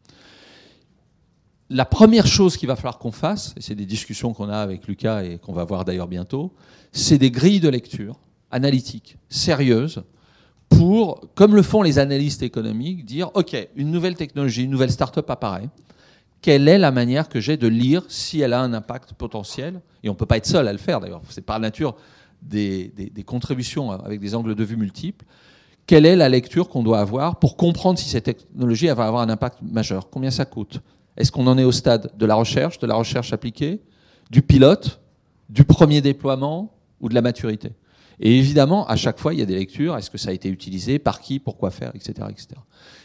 La 1.69 1.83
première 1.83 2.27
chose 2.27 2.55
qu'il 2.55 2.69
va 2.69 2.77
falloir 2.77 2.97
qu'on 2.97 3.11
fasse, 3.11 3.53
et 3.57 3.61
c'est 3.61 3.75
des 3.75 3.85
discussions 3.85 4.33
qu'on 4.33 4.47
a 4.47 4.57
avec 4.57 4.87
Lucas 4.87 5.23
et 5.23 5.37
qu'on 5.39 5.51
va 5.51 5.65
voir 5.65 5.83
d'ailleurs 5.83 6.07
bientôt, 6.07 6.53
c'est 6.93 7.17
des 7.17 7.31
grilles 7.31 7.59
de 7.59 7.67
lecture 7.67 8.17
analytiques, 8.49 9.17
sérieuses, 9.27 10.03
pour, 10.69 11.21
comme 11.35 11.55
le 11.55 11.61
font 11.61 11.81
les 11.81 11.99
analystes 11.99 12.43
économiques, 12.43 13.05
dire 13.05 13.31
OK, 13.33 13.55
une 13.75 13.91
nouvelle 13.91 14.15
technologie, 14.15 14.63
une 14.63 14.71
nouvelle 14.71 14.91
start-up 14.91 15.29
apparaît. 15.29 15.69
Quelle 16.41 16.67
est 16.67 16.77
la 16.77 16.91
manière 16.91 17.29
que 17.29 17.39
j'ai 17.39 17.57
de 17.57 17.67
lire 17.67 18.03
si 18.09 18.41
elle 18.41 18.53
a 18.53 18.61
un 18.61 18.73
impact 18.73 19.13
potentiel? 19.13 19.81
Et 20.03 20.09
on 20.09 20.13
ne 20.13 20.17
peut 20.17 20.25
pas 20.25 20.37
être 20.37 20.45
seul 20.45 20.67
à 20.67 20.71
le 20.71 20.77
faire 20.77 20.99
d'ailleurs. 20.99 21.21
C'est 21.29 21.41
par 21.41 21.59
nature 21.59 21.95
des, 22.41 22.91
des, 22.95 23.09
des, 23.09 23.23
contributions 23.23 23.91
avec 23.91 24.19
des 24.19 24.35
angles 24.35 24.53
de 24.53 24.63
vue 24.63 24.77
multiples. 24.77 25.25
Quelle 25.87 26.05
est 26.05 26.15
la 26.15 26.29
lecture 26.29 26.69
qu'on 26.69 26.83
doit 26.83 26.99
avoir 26.99 27.39
pour 27.39 27.57
comprendre 27.57 27.97
si 27.97 28.09
cette 28.09 28.25
technologie 28.25 28.87
va 28.87 29.07
avoir 29.07 29.21
un 29.21 29.29
impact 29.29 29.59
majeur? 29.61 30.09
Combien 30.09 30.31
ça 30.31 30.45
coûte? 30.45 30.81
Est-ce 31.15 31.31
qu'on 31.31 31.47
en 31.47 31.57
est 31.57 31.63
au 31.63 31.71
stade 31.71 32.11
de 32.15 32.25
la 32.25 32.35
recherche, 32.35 32.77
de 32.77 32.85
la 32.85 32.93
recherche 32.93 33.33
appliquée, 33.33 33.81
du 34.29 34.41
pilote, 34.41 34.99
du 35.49 35.63
premier 35.63 36.01
déploiement 36.01 36.73
ou 37.01 37.09
de 37.09 37.15
la 37.15 37.21
maturité? 37.21 37.71
Et 38.19 38.37
évidemment, 38.37 38.87
à 38.87 38.95
chaque 38.95 39.19
fois, 39.19 39.33
il 39.33 39.39
y 39.39 39.43
a 39.43 39.45
des 39.45 39.55
lectures. 39.55 39.95
Est-ce 39.95 40.09
que 40.09 40.17
ça 40.17 40.29
a 40.29 40.33
été 40.33 40.49
utilisé? 40.49 40.97
Par 40.97 41.21
qui? 41.21 41.39
Pourquoi 41.39 41.69
faire? 41.69 41.91
Etc. 41.93 42.13
etc. 42.29 42.47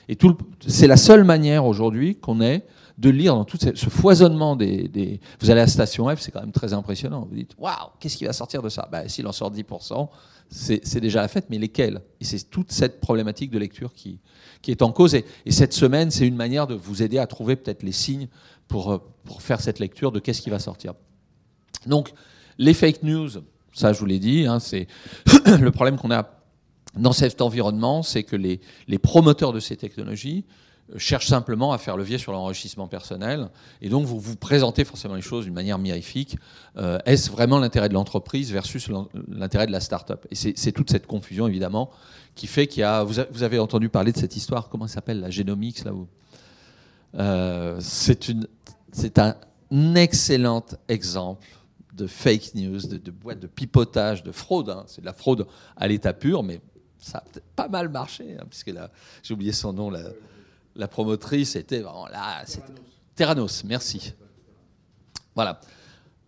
Et 0.09 0.16
tout 0.16 0.36
c'est 0.66 0.86
la 0.86 0.97
seule 0.97 1.24
manière 1.24 1.66
aujourd'hui 1.66 2.16
qu'on 2.16 2.40
ait 2.40 2.64
de 2.98 3.10
lire 3.10 3.34
dans 3.34 3.44
tout 3.44 3.59
ce 3.59 3.90
foisonnement 3.90 4.55
des, 4.55 4.89
des, 4.89 5.20
Vous 5.40 5.51
allez 5.51 5.60
à 5.60 5.66
station 5.66 6.14
F, 6.14 6.20
c'est 6.20 6.30
quand 6.30 6.40
même 6.40 6.52
très 6.52 6.72
impressionnant. 6.72 7.26
Vous 7.28 7.34
dites, 7.34 7.55
waouh, 7.59 7.90
qu'est-ce 7.98 8.16
qui 8.16 8.24
va 8.24 8.32
sortir 8.32 8.62
de 8.62 8.68
ça? 8.68 8.89
Ben, 8.90 9.09
S'il 9.09 9.26
en 9.26 9.32
sort 9.32 9.52
10%, 9.52 10.09
c'est 10.51 11.01
déjà 11.01 11.22
la 11.22 11.28
fête, 11.28 11.47
mais 11.48 11.59
lesquels? 11.59 12.02
Et 12.20 12.24
c'est 12.24 12.51
toute 12.51 12.70
cette 12.70 13.01
problématique 13.01 13.51
de 13.51 13.59
lecture 13.59 13.93
qui, 13.94 14.18
qui 14.60 14.70
est 14.70 14.82
en 14.82 14.93
cause. 14.93 15.14
Et, 15.14 15.24
et 15.47 15.52
cette 15.52 15.72
semaine, 15.72 16.10
c'est 16.10 16.26
une 16.26 16.36
manière 16.36 16.66
de 16.66 16.74
vous 16.74 17.02
aider 17.02 17.18
à 17.18 17.26
trouver 17.26 17.56
peut-être 17.56 17.82
les 17.82 17.93
signes 17.93 18.28
pour, 18.68 19.02
pour 19.24 19.43
faire 19.43 19.60
cette 19.60 19.78
lecture 19.78 20.12
de 20.12 20.20
qu'est-ce 20.20 20.43
qui 20.43 20.51
va 20.51 20.59
sortir. 20.59 20.94
Donc, 21.86 22.12
les 22.59 22.74
fake 22.74 23.02
news, 23.02 23.30
ça, 23.73 23.93
je 23.93 23.99
vous 23.99 24.07
l'ai 24.07 24.19
dit, 24.19 24.47
hein, 24.47 24.61
c'est 24.61 24.86
le 25.47 25.70
problème 25.70 25.97
qu'on 25.97 26.11
a 26.11 26.28
dans 26.94 27.12
cet 27.12 27.40
environnement, 27.40 28.03
c'est 28.03 28.23
que 28.23 28.36
les, 28.36 28.61
promoteurs 28.99 29.53
de 29.53 29.61
ces 29.61 29.77
technologies 29.77 30.44
cherchent 30.99 31.28
simplement 31.28 31.73
à 31.73 31.78
faire 31.78 31.97
levier 31.97 32.19
sur 32.19 32.32
l'enrichissement 32.32 32.86
personnel, 32.86 33.49
et 33.81 33.89
donc 33.89 34.05
vous 34.05 34.20
vous 34.20 34.36
présentez 34.36 34.85
forcément 34.85 35.15
les 35.15 35.23
choses 35.23 35.44
d'une 35.44 35.55
manière 35.55 35.78
mirifique. 35.78 36.36
Euh, 36.77 36.99
Est-ce 37.07 37.31
vraiment 37.31 37.59
l'intérêt 37.59 37.89
de 37.89 37.94
l'entreprise 37.94 38.53
versus 38.53 38.90
l'intérêt 39.28 39.66
de 39.66 39.73
la 39.73 39.81
start-up? 39.81 40.27
Et 40.31 40.35
c'est 40.35 40.73
toute 40.73 40.90
cette 40.90 41.07
confusion, 41.07 41.47
évidemment, 41.47 41.90
qui 42.35 42.47
fait 42.47 42.66
qu'il 42.66 42.81
y 42.81 42.85
a... 42.85 43.05
Vous, 43.05 43.43
avez 43.43 43.59
entendu 43.59 43.89
parler 43.89 44.12
de 44.12 44.19
cette 44.19 44.36
histoire, 44.36 44.69
comment 44.69 44.86
ça 44.86 44.97
s'appelle, 44.97 45.20
la 45.20 45.31
génomics, 45.31 45.85
là 45.85 45.94
où 45.94 46.09
euh, 47.15 47.81
C'est 47.81 49.19
un 49.19 49.35
excellent 49.94 50.66
exemple 50.89 51.47
de 51.93 52.06
fake 52.06 52.55
news, 52.55 52.81
de, 52.81 52.97
de 52.97 53.10
boîtes 53.10 53.40
de 53.40 53.47
pipotage, 53.47 54.23
de 54.23 54.32
fraude. 54.32 54.70
Hein. 54.70 54.85
C'est 54.86 55.01
de 55.01 55.06
la 55.06 55.12
fraude 55.12 55.47
à 55.77 55.89
l'état 55.89 56.12
pur, 56.12 56.43
mais 56.43 56.60
ça 56.98 57.19
a 57.19 57.20
peut-être 57.23 57.51
pas 57.56 57.69
mal 57.69 57.89
marché, 57.89 58.36
hein, 58.39 58.44
puisque 58.48 58.73
j'ai 59.23 59.35
oublié 59.35 59.52
son 59.52 59.73
nom, 59.73 59.90
la, 59.90 60.05
la 60.77 60.89
promotrice 60.89 61.56
était 61.56 61.81
vraiment 61.81 62.06
là. 62.06 62.44
Terranos, 63.14 63.64
merci. 63.64 64.14
Voilà. 65.35 65.60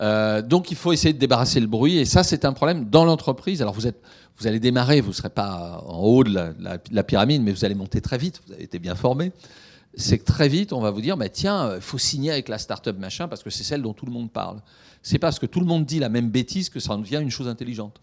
Euh, 0.03 0.43
donc 0.43 0.71
il 0.71 0.77
faut 0.77 0.93
essayer 0.93 1.15
de 1.15 1.19
débarrasser 1.19 1.61
le 1.61 1.69
bruit, 1.69 1.99
et 1.99 2.05
ça 2.05 2.25
c'est 2.25 2.45
un 2.45 2.53
problème 2.53 2.87
dans 2.91 3.05
l'entreprise. 3.05 3.63
Alors 3.63 3.75
vous 3.75 3.87
êtes, 3.87 4.03
vous 4.37 4.47
allez 4.47 4.59
démarrer, 4.59 5.01
vous 5.01 5.11
ne 5.11 5.15
serez 5.15 5.31
pas 5.31 5.83
en 5.87 6.01
haut 6.01 6.25
de 6.25 6.35
la, 6.35 6.53
la, 6.59 6.79
la, 6.91 7.05
pyramide, 7.05 7.43
mais 7.43 7.53
vous 7.53 7.65
allez 7.65 7.77
monter 7.77 8.01
très 8.01 8.19
vite. 8.19 8.43
Vous 8.47 8.53
avez 8.53 8.65
été 8.65 8.79
bien 8.81 8.97
formé. 8.97 9.33
C'est 9.97 10.19
que 10.19 10.25
très 10.25 10.49
vite 10.49 10.73
on 10.73 10.81
va 10.81 10.91
vous 10.91 11.01
dire, 11.01 11.17
bah, 11.17 11.29
tiens, 11.29 11.77
il 11.77 11.81
faut 11.81 11.99
signer 11.99 12.33
avec 12.33 12.49
la 12.49 12.59
start-up 12.59 12.99
machin 12.99 13.29
parce 13.29 13.43
que 13.43 13.51
c'est 13.51 13.65
celle 13.65 13.83
dont 13.83 13.93
tout 13.93 14.07
le 14.07 14.13
monde 14.13 14.31
parle 14.31 14.61
c'est 15.05 15.19
parce 15.19 15.39
que 15.39 15.47
tout 15.47 15.61
le 15.61 15.67
monde 15.67 15.85
dit 15.85 16.01
la 16.01 16.09
même 16.09 16.31
bêtise 16.31 16.71
que 16.71 16.81
ça 16.81 16.95
en 16.95 16.99
devient 16.99 17.21
une 17.23 17.31
chose 17.31 17.47
intelligente. 17.47 18.01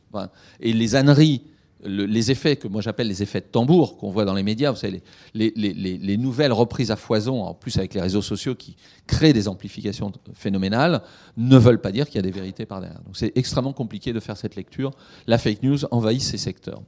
Et 0.60 0.72
les 0.72 0.96
âneries, 0.96 1.42
le, 1.84 2.06
les 2.06 2.30
effets 2.30 2.58
que 2.58 2.68
moi 2.68 2.82
j'appelle 2.82 3.08
les 3.08 3.24
effets 3.24 3.42
de 3.42 3.48
tambour 3.48 3.98
qu'on 3.98 4.12
voit 4.12 4.24
dans 4.24 4.36
les 4.36 4.44
médias, 4.44 4.70
vous 4.70 4.78
savez, 4.78 5.02
les, 5.34 5.52
les, 5.56 6.18
nouvelles 6.18 6.54
reprises 6.54 6.92
à 6.92 6.96
foison, 6.96 7.42
en 7.42 7.56
plus 7.56 7.76
avec 7.78 7.96
les 7.96 8.02
réseaux 8.02 8.22
sociaux 8.22 8.54
qui 8.54 8.76
créent 9.08 9.34
des 9.34 9.48
amplifications 9.48 10.12
phénoménales, 10.36 11.02
ne 11.38 11.58
veulent 11.58 11.82
pas 11.82 11.92
dire 11.92 12.06
qu'il 12.06 12.18
y 12.18 12.20
a 12.20 12.22
des 12.22 12.30
vérités 12.30 12.68
par 12.68 12.82
derrière. 12.82 13.02
Donc 13.02 13.18
c'est 13.18 13.36
extrêmement 13.36 13.74
compliqué 13.74 14.14
de 14.14 14.20
faire 14.20 14.38
cette 14.38 14.56
lecture. 14.56 14.92
La 15.26 15.40
fake 15.40 15.64
news 15.64 15.80
envahit 15.90 16.22
ces 16.22 16.38
secteurs. 16.38 16.84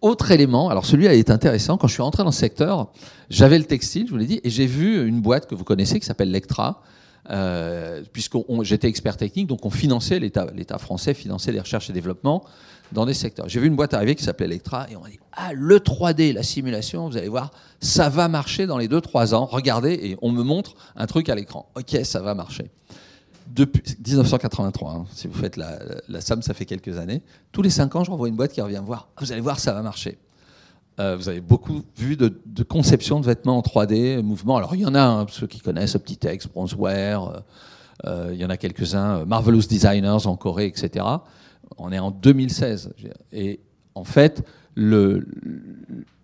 Autre 0.00 0.30
élément, 0.30 0.68
alors 0.68 0.84
celui-là 0.84 1.14
est 1.14 1.30
intéressant, 1.30 1.76
quand 1.76 1.88
je 1.88 1.94
suis 1.94 2.02
rentré 2.02 2.24
dans 2.24 2.30
ce 2.30 2.40
secteur, 2.40 2.92
j'avais 3.30 3.58
le 3.58 3.64
textile, 3.64 4.06
je 4.06 4.12
vous 4.12 4.18
l'ai 4.18 4.26
dit, 4.26 4.40
et 4.44 4.50
j'ai 4.50 4.66
vu 4.66 5.06
une 5.06 5.20
boîte 5.20 5.46
que 5.46 5.54
vous 5.54 5.64
connaissez 5.64 5.98
qui 6.00 6.06
s'appelle 6.06 6.30
Lectra, 6.30 6.82
euh, 7.30 8.02
puisque 8.12 8.36
j'étais 8.62 8.88
expert 8.88 9.16
technique, 9.16 9.46
donc 9.46 9.66
on 9.66 9.70
finançait, 9.70 10.18
l'État 10.18 10.78
français 10.78 11.14
finançait 11.14 11.52
les 11.52 11.60
recherches 11.60 11.90
et 11.90 11.92
développement 11.92 12.44
dans 12.92 13.06
des 13.06 13.14
secteurs. 13.14 13.48
J'ai 13.48 13.60
vu 13.60 13.66
une 13.66 13.76
boîte 13.76 13.94
arriver 13.94 14.14
qui 14.14 14.24
s'appelait 14.24 14.46
Electra 14.46 14.86
et 14.90 14.96
on 14.96 15.00
m'a 15.00 15.08
dit 15.08 15.18
Ah, 15.32 15.52
le 15.52 15.78
3D, 15.78 16.32
la 16.32 16.42
simulation, 16.42 17.08
vous 17.08 17.16
allez 17.16 17.28
voir, 17.28 17.50
ça 17.80 18.08
va 18.08 18.28
marcher 18.28 18.66
dans 18.66 18.78
les 18.78 18.88
2-3 18.88 19.34
ans. 19.34 19.46
Regardez, 19.46 19.92
et 19.92 20.16
on 20.22 20.30
me 20.30 20.42
montre 20.42 20.74
un 20.96 21.06
truc 21.06 21.28
à 21.28 21.34
l'écran. 21.34 21.68
Ok, 21.76 21.98
ça 22.04 22.20
va 22.20 22.34
marcher. 22.34 22.70
Depuis 23.48 23.82
1983, 24.06 24.92
hein, 24.92 25.04
si 25.12 25.26
vous 25.26 25.34
faites 25.34 25.56
la, 25.56 25.78
la, 26.08 26.20
somme, 26.20 26.42
ça 26.42 26.54
fait 26.54 26.66
quelques 26.66 26.98
années. 26.98 27.22
Tous 27.50 27.62
les 27.62 27.70
5 27.70 27.96
ans, 27.96 28.04
je 28.04 28.10
renvoie 28.10 28.28
une 28.28 28.36
boîte 28.36 28.52
qui 28.52 28.60
revient 28.60 28.82
voir. 28.84 29.08
Vous 29.20 29.32
allez 29.32 29.40
voir, 29.40 29.58
ça 29.58 29.72
va 29.72 29.82
marcher. 29.82 30.18
Euh, 31.00 31.16
vous 31.16 31.28
avez 31.28 31.40
beaucoup 31.40 31.82
vu 31.96 32.16
de, 32.16 32.32
conception 32.64 33.20
de 33.20 33.26
vêtements 33.26 33.58
en 33.58 33.60
3D, 33.60 34.20
mouvement. 34.20 34.56
Alors 34.56 34.74
il 34.74 34.80
y 34.80 34.86
en 34.86 34.94
a, 34.94 35.02
hein, 35.02 35.26
ceux 35.30 35.46
qui 35.46 35.60
connaissent 35.60 35.94
Optitex, 35.94 36.48
Bronzeware, 36.48 37.28
euh, 37.28 37.40
euh, 38.06 38.30
il 38.32 38.40
y 38.40 38.44
en 38.44 38.50
a 38.50 38.56
quelques-uns, 38.56 39.24
Marvelous 39.24 39.62
Designers 39.68 40.26
en 40.26 40.36
Corée, 40.36 40.66
etc. 40.66 41.04
On 41.76 41.92
est 41.92 41.98
en 41.98 42.10
2016. 42.10 42.94
Et 43.32 43.60
en 43.94 44.04
fait, 44.04 44.44
le, 44.74 45.26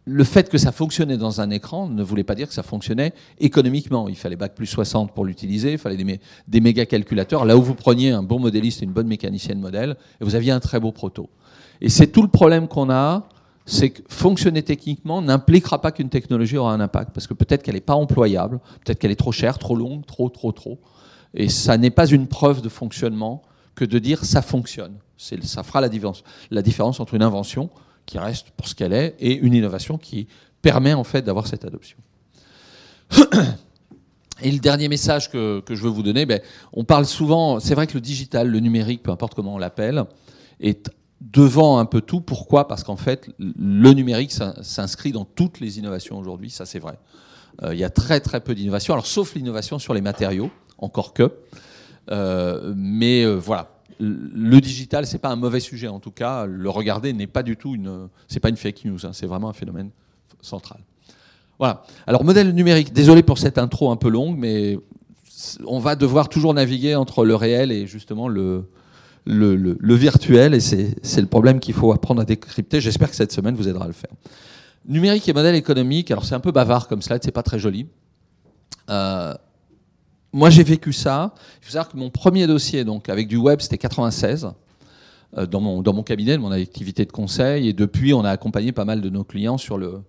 le 0.07 0.25
fait 0.25 0.51
que 0.51 0.59
ça 0.59 0.71
fonctionnait 0.71 1.17
dans 1.17 1.41
un 1.41 1.51
écran 1.51 1.89
ne 1.89 2.03
voulait 2.03 2.25
pas 2.25 2.35
dire 2.35 2.49
que 2.49 2.55
ça 2.55 2.63
fonctionnait 2.63 3.15
économiquement. 3.39 4.09
Il 4.09 4.17
fallait 4.17 4.37
bac 4.37 4.55
plus 4.55 4.67
60 4.67 5.15
pour 5.15 5.25
l'utiliser, 5.25 5.73
il 5.73 5.79
fallait 5.79 5.97
des, 6.47 6.61
méga 6.61 6.85
calculateurs. 6.85 7.45
Là 7.45 7.57
où 7.57 7.63
vous 7.63 7.75
preniez 7.75 8.11
un 8.11 8.23
bon 8.23 8.39
modéliste 8.39 8.83
et 8.83 8.85
une 8.85 8.93
bonne 8.93 9.07
mécanicienne 9.07 9.61
modèle, 9.61 9.97
et 10.21 10.25
vous 10.25 10.35
aviez 10.35 10.53
un 10.53 10.61
très 10.61 10.79
beau 10.79 10.93
proto. 10.93 11.31
Et 11.81 11.89
c'est 11.89 12.09
tout 12.09 12.23
le 12.23 12.29
problème 12.29 12.69
qu'on 12.69 12.91
a 12.91 13.29
c'est 13.67 13.89
que 13.89 14.03
fonctionner 14.09 14.63
techniquement 14.63 15.23
n'impliquera 15.23 15.81
pas 15.81 15.91
qu'une 15.91 16.11
technologie 16.11 16.59
aura 16.59 16.75
un 16.75 16.81
impact, 16.81 17.13
parce 17.15 17.27
que 17.27 17.33
peut-être 17.33 17.63
qu'elle 17.63 17.77
n'est 17.77 17.81
pas 17.81 17.95
employable, 17.95 18.61
peut-être 18.85 18.99
qu'elle 18.99 19.11
est 19.11 19.17
trop 19.17 19.33
chère, 19.33 19.59
trop 19.59 19.75
longue, 19.75 20.05
trop, 20.05 20.29
trop, 20.29 20.53
trop. 20.53 20.79
Et 21.33 21.49
ça 21.49 21.79
n'est 21.79 21.91
pas 21.91 22.07
une 22.07 22.27
preuve 22.27 22.61
de 22.61 22.69
fonctionnement 22.69 23.43
que 23.75 23.87
de 23.87 23.99
dire 23.99 24.25
ça 24.25 24.43
fonctionne. 24.43 24.99
Ça 25.17 25.63
fera 25.63 25.81
la 25.81 25.89
différence, 25.89 26.25
la 26.51 26.61
différence 26.61 27.01
entre 27.01 27.15
une 27.15 27.23
invention 27.23 27.71
qui 28.07 28.19
reste 28.19 28.51
pour 28.51 28.69
ce 28.69 28.75
qu'elle 28.75 28.93
est 28.93 29.17
et 29.19 29.35
une 29.35 29.55
innovation 29.55 29.99
qui 29.99 30.27
permet 30.63 30.95
en 30.95 31.05
fait 31.05 31.23
d'avoir 31.23 31.47
cette 31.47 31.65
adoption. 31.65 31.99
Et 34.43 34.51
le 34.51 34.59
dernier 34.59 34.89
message 34.89 35.31
que, 35.31 35.61
que 35.61 35.77
je 35.77 35.83
veux 35.83 35.91
vous 35.91 36.03
donner, 36.03 36.27
ben, 36.27 36.41
on 36.73 36.83
parle 36.83 37.07
souvent, 37.07 37.61
c'est 37.61 37.77
vrai 37.77 37.87
que 37.87 37.95
le 37.95 38.01
digital, 38.01 38.49
le 38.49 38.59
numérique, 38.59 39.03
peu 39.03 39.13
importe 39.13 39.35
comment 39.35 39.55
on 39.55 39.59
l'appelle, 39.59 40.05
est 40.61 40.91
devant 41.21 41.79
un 41.79 41.85
peu 41.87 42.01
tout. 42.01 42.21
Pourquoi? 42.21 42.69
Parce 42.69 42.85
qu'en 42.85 42.97
fait, 42.97 43.31
le 43.39 43.93
numérique 43.93 44.33
s'inscrit 44.63 45.13
dans 45.13 45.25
toutes 45.25 45.61
les 45.61 45.79
innovations 45.79 46.19
aujourd'hui, 46.19 46.51
ça 46.51 46.67
c'est 46.67 46.79
vrai. 46.79 46.99
Euh, 47.63 47.75
il 47.75 47.81
y 47.81 47.85
a 47.85 47.91
très 47.91 48.21
très 48.21 48.41
peu 48.41 48.55
d'innovation, 48.55 48.95
alors 48.95 49.07
sauf 49.07 49.35
l'innovation 49.35 49.79
sur 49.79 49.95
les 49.95 50.01
matériaux, 50.01 50.51
encore 50.79 51.15
que. 51.15 51.33
Euh, 52.11 52.75
mais 52.77 53.25
euh, 53.25 53.35
voilà, 53.35 53.74
le 54.01 54.61
digital, 54.61 55.07
c'est 55.07 55.19
pas 55.19 55.31
un 55.31 55.37
mauvais 55.37 55.61
sujet 55.61 55.89
en 55.89 56.01
tout 56.01 56.11
cas. 56.11 56.47
Le 56.47 56.69
regarder 56.71 57.13
n'est 57.13 57.27
pas 57.27 57.43
du 57.43 57.57
tout 57.57 57.75
une, 57.75 58.09
c'est 58.29 58.41
pas 58.41 58.49
une 58.49 58.57
fake 58.57 58.85
news, 58.85 59.05
hein. 59.05 59.11
c'est 59.13 59.27
vraiment 59.27 59.49
un 59.49 59.53
phénomène 59.53 59.91
central. 60.41 60.81
Voilà. 61.59 61.85
Alors 62.07 62.25
modèle 62.25 62.53
numérique. 62.53 62.93
Désolé 62.93 63.23
pour 63.23 63.39
cette 63.39 63.59
intro 63.59 63.91
un 63.91 63.97
peu 63.97 64.09
longue, 64.09 64.37
mais 64.37 64.79
on 65.67 65.79
va 65.79 65.97
devoir 65.97 66.29
toujours 66.29 66.55
naviguer 66.55 66.95
entre 66.95 67.25
le 67.25 67.35
réel 67.35 67.73
et 67.73 67.87
justement 67.87 68.29
le, 68.29 68.69
le, 69.27 69.95
virtuel, 69.95 70.55
et 70.55 70.61
c'est 70.61 71.21
le 71.21 71.27
problème 71.27 71.61
qu'il 71.61 71.75
faut 71.75 71.93
apprendre 71.93 72.21
à 72.21 72.25
décrypter. 72.25 72.81
J'espère 72.81 73.11
que 73.11 73.17
cette 73.17 73.33
semaine 73.33 73.55
vous 73.55 73.69
aidera 73.69 73.85
à 73.85 73.89
le 73.89 73.95
faire. 73.95 74.11
Numérique 74.87 75.29
et 75.29 75.33
modèle 75.33 75.55
économique, 75.55 76.11
alors 76.11 76.25
c'est 76.25 76.35
un 76.35 76.41
peu 76.41 76.53
bavard 76.53 76.89
comme 76.89 77.01
slide, 77.01 77.21
c'est 77.23 77.33
pas 77.33 77.43
très 77.43 77.59
joli. 77.59 77.87
Euh, 78.91 79.35
moi 80.35 80.51
j'ai 80.51 80.65
vécu 80.65 80.93
ça. 80.93 81.33
Il 81.63 81.67
faut 81.67 81.73
savoir 81.73 81.89
que 81.89 81.97
mon 81.97 82.11
premier 82.11 82.47
dossier, 82.47 82.85
donc 82.85 83.09
avec 83.09 83.29
du 83.29 83.37
web, 83.37 83.61
c'était 83.61 83.79
96 83.79 84.51
euh, 85.39 85.47
dans 85.47 85.61
mon, 85.61 85.81
dans 85.81 85.95
mon 85.95 86.03
cabinet, 86.03 86.37
mon 86.37 86.51
activité 86.51 87.07
de 87.07 87.13
conseil, 87.13 87.69
et 87.69 87.73
depuis 87.73 88.13
on 88.13 88.25
a 88.25 88.31
accompagné 88.31 88.73
pas 88.73 88.85
mal 88.85 89.01
de 89.01 89.09
nos 89.09 89.23
clients 89.23 89.59
sur 89.59 89.79
le, 89.79 90.03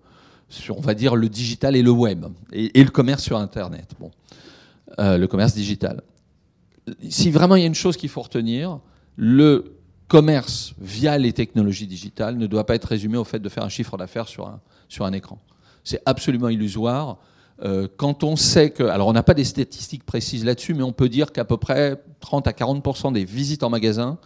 sur, 0.48 0.76
on 0.76 0.80
va 0.80 0.94
dire, 0.94 1.14
le 1.14 1.28
digital 1.28 1.76
et 1.76 1.82
le 1.82 1.92
web, 1.92 2.26
et, 2.52 2.82
le 2.82 2.90
commerce 2.90 3.22
sur 3.22 3.38
Internet. 3.38 3.92
Bon, 4.00 4.10
euh, 4.98 5.16
le 5.16 5.26
commerce 5.28 5.54
digital. 5.54 6.02
Si 7.08 7.30
vraiment 7.30 7.54
il 7.54 7.60
y 7.60 7.64
a 7.64 7.68
une 7.68 7.74
chose 7.74 7.96
qu'il 7.96 8.10
faut 8.10 8.22
retenir, 8.22 8.80
le 9.14 9.76
commerce 10.08 10.74
via 10.80 11.18
les 11.18 11.32
technologies 11.32 11.86
digitales 11.86 12.36
ne 12.36 12.48
doit 12.48 12.66
pas 12.66 12.74
être 12.74 12.86
résumé 12.86 13.16
au 13.16 13.24
fait 13.24 13.38
de 13.38 13.48
faire 13.48 13.64
un 13.64 13.68
chiffre 13.68 13.96
d'affaires 13.96 14.28
sur 14.28 14.48
un, 14.48 14.60
sur 14.88 15.04
un 15.04 15.12
écran. 15.12 15.38
C'est 15.84 16.02
absolument 16.04 16.48
illusoire. 16.48 17.18
Euh, 17.62 17.88
quand 17.96 18.22
on 18.22 18.36
sait 18.36 18.70
que, 18.70 18.82
alors 18.82 19.08
on 19.08 19.12
n'a 19.12 19.22
pas 19.22 19.34
des 19.34 19.44
statistiques 19.44 20.04
précises 20.04 20.44
là-dessus, 20.44 20.74
mais 20.74 20.82
on 20.82 20.92
peut 20.92 21.08
dire 21.08 21.32
qu'à 21.32 21.44
peu 21.44 21.56
près 21.56 22.02
30 22.20 22.46
à 22.46 22.52
40% 22.52 23.12
des 23.12 23.24
visites 23.24 23.62
en 23.62 23.70
magasin 23.70 24.18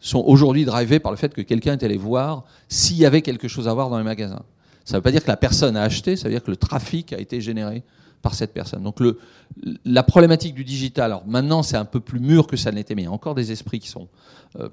sont 0.00 0.22
aujourd'hui 0.26 0.66
drivées 0.66 1.00
par 1.00 1.10
le 1.10 1.16
fait 1.16 1.32
que 1.32 1.40
quelqu'un 1.40 1.72
est 1.72 1.82
allé 1.82 1.96
voir 1.96 2.44
s'il 2.68 2.98
y 2.98 3.06
avait 3.06 3.22
quelque 3.22 3.48
chose 3.48 3.68
à 3.68 3.74
voir 3.74 3.88
dans 3.88 3.96
les 3.96 4.04
magasins. 4.04 4.42
Ça 4.84 4.94
ne 4.94 4.98
veut 4.98 5.02
pas 5.02 5.12
dire 5.12 5.22
que 5.22 5.28
la 5.28 5.38
personne 5.38 5.76
a 5.78 5.82
acheté, 5.82 6.16
ça 6.16 6.24
veut 6.24 6.34
dire 6.34 6.42
que 6.42 6.50
le 6.50 6.58
trafic 6.58 7.14
a 7.14 7.18
été 7.18 7.40
généré 7.40 7.82
par 8.20 8.34
cette 8.34 8.52
personne. 8.52 8.82
Donc 8.82 8.98
la 9.84 10.02
problématique 10.02 10.54
du 10.54 10.64
digital, 10.64 11.06
alors 11.06 11.26
maintenant 11.26 11.62
c'est 11.62 11.76
un 11.76 11.86
peu 11.86 12.00
plus 12.00 12.20
mûr 12.20 12.46
que 12.46 12.56
ça 12.56 12.70
n'était, 12.70 12.94
mais 12.94 13.02
il 13.02 13.04
y 13.06 13.08
a 13.08 13.12
encore 13.12 13.34
des 13.34 13.50
esprits 13.50 13.80
qui 13.80 13.88
sont 13.88 14.08
euh, 14.60 14.68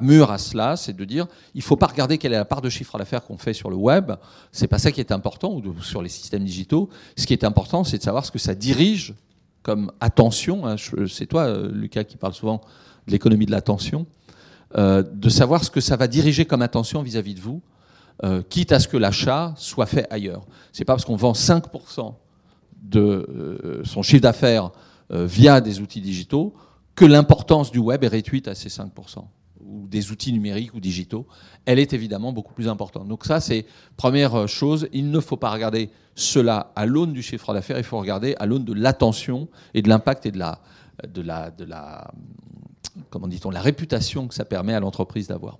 mûrs 0.00 0.30
à 0.30 0.38
cela, 0.38 0.76
c'est 0.76 0.94
de 0.94 1.04
dire 1.04 1.26
il 1.54 1.58
ne 1.58 1.62
faut 1.62 1.76
pas 1.76 1.86
regarder 1.86 2.18
quelle 2.18 2.32
est 2.32 2.38
la 2.38 2.44
part 2.44 2.62
de 2.62 2.68
chiffre 2.68 2.98
d'affaires 2.98 3.24
qu'on 3.24 3.38
fait 3.38 3.52
sur 3.52 3.70
le 3.70 3.76
web, 3.76 4.12
c'est 4.52 4.68
pas 4.68 4.78
ça 4.78 4.92
qui 4.92 5.00
est 5.00 5.12
important, 5.12 5.52
ou 5.54 5.82
sur 5.82 6.02
les 6.02 6.08
systèmes 6.08 6.44
digitaux. 6.44 6.88
Ce 7.16 7.26
qui 7.26 7.32
est 7.32 7.44
important, 7.44 7.84
c'est 7.84 7.98
de 7.98 8.02
savoir 8.02 8.24
ce 8.24 8.30
que 8.30 8.38
ça 8.38 8.54
dirige 8.54 9.14
comme 9.62 9.92
attention. 10.00 10.66
Hein. 10.66 10.76
c'est 11.08 11.26
toi, 11.26 11.44
euh, 11.44 11.70
Lucas, 11.72 12.04
qui 12.04 12.16
parle 12.16 12.34
souvent 12.34 12.60
de 13.06 13.12
l'économie 13.12 13.46
de 13.46 13.50
l'attention, 13.50 14.06
euh, 14.76 15.02
de 15.02 15.28
savoir 15.28 15.64
ce 15.64 15.70
que 15.70 15.80
ça 15.80 15.96
va 15.96 16.06
diriger 16.06 16.44
comme 16.44 16.62
attention 16.62 17.02
vis-à-vis 17.02 17.34
de 17.34 17.40
vous. 17.40 17.62
quitte 18.48 18.70
à 18.70 18.78
ce 18.78 18.86
que 18.86 18.96
l'achat 18.96 19.54
soit 19.56 19.86
fait 19.86 20.06
ailleurs. 20.10 20.46
C'est 20.72 20.84
pas 20.84 20.94
parce 20.94 21.04
qu'on 21.04 21.16
vend 21.16 21.32
5% 21.32 22.14
de 22.84 23.00
euh, 23.00 23.82
son 23.84 24.02
chiffre 24.02 24.22
d'affaires 24.22 24.70
euh, 25.10 25.26
via 25.26 25.60
des 25.60 25.80
outils 25.80 26.00
digitaux 26.00 26.54
que 26.94 27.04
l'importance 27.04 27.72
du 27.72 27.78
web 27.78 28.04
est 28.04 28.08
réduite 28.08 28.46
à 28.46 28.54
ces 28.54 28.68
5%, 28.68 29.24
ou 29.66 29.86
des 29.88 30.10
outils 30.10 30.32
numériques 30.32 30.74
ou 30.74 30.80
digitaux, 30.80 31.26
elle 31.66 31.78
est 31.78 31.92
évidemment 31.92 32.32
beaucoup 32.32 32.54
plus 32.54 32.68
importante. 32.68 33.08
Donc 33.08 33.24
ça, 33.24 33.40
c'est 33.40 33.66
première 33.96 34.46
chose, 34.48 34.88
il 34.92 35.10
ne 35.10 35.20
faut 35.20 35.36
pas 35.36 35.50
regarder 35.50 35.90
cela 36.14 36.72
à 36.76 36.86
l'aune 36.86 37.12
du 37.12 37.22
chiffre 37.22 37.52
d'affaires, 37.52 37.78
il 37.78 37.84
faut 37.84 37.98
regarder 37.98 38.34
à 38.38 38.46
l'aune 38.46 38.64
de 38.64 38.72
l'attention 38.72 39.48
et 39.74 39.82
de 39.82 39.88
l'impact 39.88 40.26
et 40.26 40.30
de 40.30 40.38
la, 40.38 40.60
comment 43.10 43.28
dit-on, 43.28 43.50
la 43.50 43.60
réputation 43.60 44.28
que 44.28 44.34
ça 44.34 44.44
permet 44.44 44.74
à 44.74 44.80
l'entreprise 44.80 45.28
d'avoir. 45.28 45.58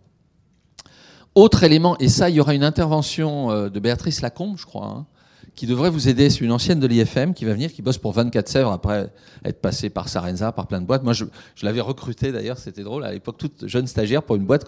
Autre 1.34 1.64
élément, 1.64 1.98
et 1.98 2.08
ça, 2.08 2.30
il 2.30 2.36
y 2.36 2.40
aura 2.40 2.54
une 2.54 2.62
intervention 2.62 3.50
euh, 3.50 3.68
de 3.68 3.80
Béatrice 3.80 4.20
Lacombe, 4.20 4.56
je 4.56 4.66
crois, 4.66 4.86
hein, 4.86 5.06
qui 5.54 5.66
devrait 5.66 5.90
vous 5.90 6.08
aider. 6.08 6.30
C'est 6.30 6.40
une 6.40 6.52
ancienne 6.52 6.80
de 6.80 6.86
l'IFM 6.86 7.34
qui 7.34 7.44
va 7.44 7.52
venir, 7.52 7.72
qui 7.72 7.82
bosse 7.82 7.98
pour 7.98 8.12
24 8.12 8.48
Sèvres 8.48 8.72
après 8.72 9.12
être 9.44 9.60
passée 9.60 9.90
par 9.90 10.08
Sarenza, 10.08 10.52
par 10.52 10.66
plein 10.66 10.80
de 10.80 10.86
boîtes. 10.86 11.04
Moi, 11.04 11.12
je, 11.12 11.24
l'avais 11.62 11.80
recrutée 11.80 12.32
d'ailleurs, 12.32 12.58
c'était 12.58 12.82
drôle, 12.82 13.04
à 13.04 13.12
l'époque, 13.12 13.38
toute 13.38 13.66
jeune 13.66 13.86
stagiaire 13.86 14.22
pour 14.22 14.36
une 14.36 14.44
boîte 14.44 14.66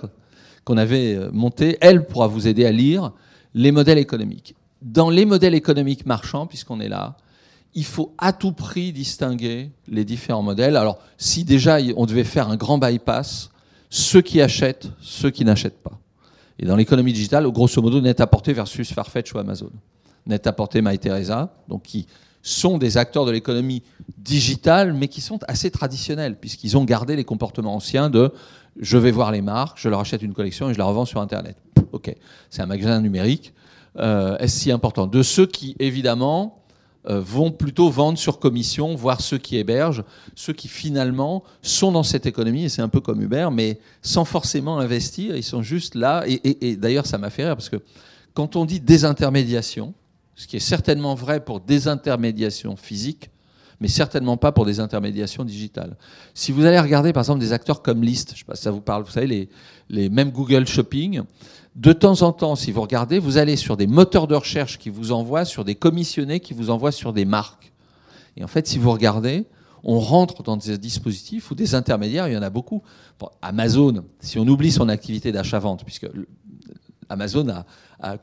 qu'on 0.64 0.76
avait 0.76 1.14
euh, 1.14 1.30
montée. 1.32 1.76
Elle 1.80 2.06
pourra 2.06 2.26
vous 2.26 2.46
aider 2.46 2.64
à 2.64 2.72
lire 2.72 3.12
les 3.54 3.72
modèles 3.72 3.98
économiques. 3.98 4.54
Dans 4.82 5.10
les 5.10 5.26
modèles 5.26 5.54
économiques 5.54 6.06
marchands, 6.06 6.46
puisqu'on 6.46 6.80
est 6.80 6.88
là, 6.88 7.16
il 7.74 7.84
faut 7.84 8.14
à 8.18 8.32
tout 8.32 8.52
prix 8.52 8.92
distinguer 8.92 9.70
les 9.88 10.04
différents 10.04 10.42
modèles. 10.42 10.76
Alors, 10.76 10.98
si 11.18 11.44
déjà 11.44 11.78
on 11.96 12.06
devait 12.06 12.24
faire 12.24 12.48
un 12.48 12.56
grand 12.56 12.78
bypass, 12.78 13.50
ceux 13.90 14.22
qui 14.22 14.40
achètent, 14.40 14.88
ceux 15.00 15.30
qui 15.30 15.44
n'achètent 15.44 15.82
pas. 15.82 15.98
Et 16.58 16.64
dans 16.64 16.76
l'économie 16.76 17.12
digitale, 17.12 17.46
grosso 17.48 17.82
modo, 17.82 18.00
net 18.00 18.20
apporté 18.20 18.52
versus 18.52 18.92
Farfetch 18.92 19.34
ou 19.34 19.38
Amazon 19.38 19.70
net 20.26 20.46
apporté 20.46 20.82
MyTeresa, 20.82 21.54
donc 21.68 21.82
qui 21.82 22.06
sont 22.42 22.78
des 22.78 22.96
acteurs 22.96 23.26
de 23.26 23.32
l'économie 23.32 23.82
digitale, 24.18 24.92
mais 24.92 25.08
qui 25.08 25.20
sont 25.20 25.40
assez 25.48 25.70
traditionnels, 25.70 26.36
puisqu'ils 26.36 26.76
ont 26.76 26.84
gardé 26.84 27.16
les 27.16 27.24
comportements 27.24 27.74
anciens 27.74 28.08
de 28.08 28.32
je 28.78 28.98
vais 28.98 29.10
voir 29.10 29.32
les 29.32 29.40
marques, 29.40 29.78
je 29.80 29.88
leur 29.88 30.00
achète 30.00 30.22
une 30.22 30.34
collection 30.34 30.70
et 30.70 30.74
je 30.74 30.78
la 30.78 30.84
revends 30.84 31.06
sur 31.06 31.20
Internet. 31.20 31.56
Ok, 31.92 32.14
c'est 32.50 32.62
un 32.62 32.66
magasin 32.66 33.00
numérique. 33.00 33.52
Euh, 33.98 34.36
est-ce 34.38 34.58
si 34.58 34.70
important? 34.70 35.06
De 35.06 35.22
ceux 35.22 35.46
qui, 35.46 35.74
évidemment, 35.78 36.62
euh, 37.08 37.20
vont 37.20 37.50
plutôt 37.50 37.88
vendre 37.88 38.18
sur 38.18 38.38
commission, 38.38 38.94
voire 38.94 39.20
ceux 39.20 39.38
qui 39.38 39.56
hébergent, 39.56 40.04
ceux 40.34 40.52
qui 40.52 40.68
finalement 40.68 41.42
sont 41.62 41.92
dans 41.92 42.02
cette 42.02 42.26
économie, 42.26 42.64
et 42.64 42.68
c'est 42.68 42.82
un 42.82 42.88
peu 42.88 43.00
comme 43.00 43.22
Uber, 43.22 43.48
mais 43.52 43.80
sans 44.02 44.24
forcément 44.24 44.78
investir, 44.78 45.36
ils 45.36 45.42
sont 45.42 45.62
juste 45.62 45.94
là. 45.94 46.24
Et 46.26 46.76
d'ailleurs, 46.76 47.06
ça 47.06 47.16
m'a 47.16 47.30
fait 47.30 47.44
rire, 47.44 47.56
parce 47.56 47.70
que 47.70 47.80
quand 48.34 48.56
on 48.56 48.64
dit 48.64 48.80
désintermédiation, 48.80 49.94
ce 50.36 50.46
qui 50.46 50.56
est 50.56 50.60
certainement 50.60 51.14
vrai 51.14 51.44
pour 51.44 51.60
des 51.60 51.88
intermédiations 51.88 52.76
physiques, 52.76 53.30
mais 53.80 53.88
certainement 53.88 54.36
pas 54.36 54.52
pour 54.52 54.64
des 54.64 54.80
intermédiations 54.80 55.44
digitales. 55.44 55.96
Si 56.34 56.52
vous 56.52 56.64
allez 56.64 56.78
regarder 56.78 57.12
par 57.12 57.22
exemple 57.22 57.40
des 57.40 57.52
acteurs 57.52 57.82
comme 57.82 58.02
List, 58.02 58.32
je 58.34 58.40
sais 58.40 58.44
pas 58.44 58.54
si 58.54 58.62
ça 58.62 58.70
vous 58.70 58.80
parle, 58.80 59.02
vous 59.02 59.10
savez, 59.10 59.26
les, 59.26 59.48
les 59.90 60.08
mêmes 60.08 60.30
Google 60.30 60.66
Shopping, 60.66 61.22
de 61.74 61.92
temps 61.92 62.22
en 62.22 62.32
temps, 62.32 62.56
si 62.56 62.72
vous 62.72 62.80
regardez, 62.80 63.18
vous 63.18 63.36
allez 63.36 63.56
sur 63.56 63.76
des 63.76 63.86
moteurs 63.86 64.26
de 64.26 64.34
recherche 64.34 64.78
qui 64.78 64.88
vous 64.88 65.12
envoient, 65.12 65.44
sur 65.44 65.64
des 65.64 65.74
commissionnés 65.74 66.40
qui 66.40 66.54
vous 66.54 66.70
envoient 66.70 66.92
sur 66.92 67.12
des 67.12 67.26
marques. 67.26 67.72
Et 68.36 68.44
en 68.44 68.46
fait, 68.46 68.66
si 68.66 68.78
vous 68.78 68.90
regardez, 68.90 69.46
on 69.84 70.00
rentre 70.00 70.42
dans 70.42 70.56
des 70.56 70.78
dispositifs 70.78 71.50
où 71.50 71.54
des 71.54 71.74
intermédiaires, 71.74 72.28
il 72.28 72.34
y 72.34 72.36
en 72.36 72.42
a 72.42 72.50
beaucoup. 72.50 72.82
Amazon, 73.42 74.04
si 74.20 74.38
on 74.38 74.46
oublie 74.48 74.72
son 74.72 74.88
activité 74.88 75.32
d'achat-vente, 75.32 75.84
puisque 75.84 76.08
Amazon 77.08 77.64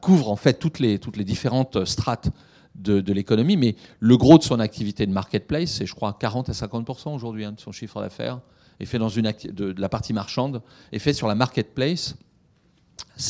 couvre 0.01 0.29
en 0.29 0.35
fait 0.35 0.59
toutes 0.59 0.79
les, 0.79 0.97
différentes 0.97 1.85
strates 1.85 2.29
de, 2.75 3.13
l'économie, 3.13 3.57
mais 3.57 3.75
le 3.99 4.17
gros 4.17 4.37
de 4.37 4.43
son 4.43 4.59
activité 4.59 5.05
de 5.05 5.11
marketplace, 5.11 5.71
c'est 5.71 5.85
je 5.85 5.95
crois 5.95 6.13
40 6.19 6.49
à 6.49 6.53
50% 6.53 7.13
aujourd'hui 7.13 7.45
hein, 7.45 7.51
de 7.51 7.59
son 7.59 7.71
chiffre 7.71 8.01
d'affaires, 8.01 8.39
est 8.79 8.85
fait 8.85 8.99
dans 8.99 9.09
de, 9.09 9.75
la 9.77 9.89
partie 9.89 10.13
marchande, 10.13 10.61
est 10.91 10.99
fait 10.99 11.13
sur 11.13 11.27
la 11.27 11.35
marketplace. 11.35 12.15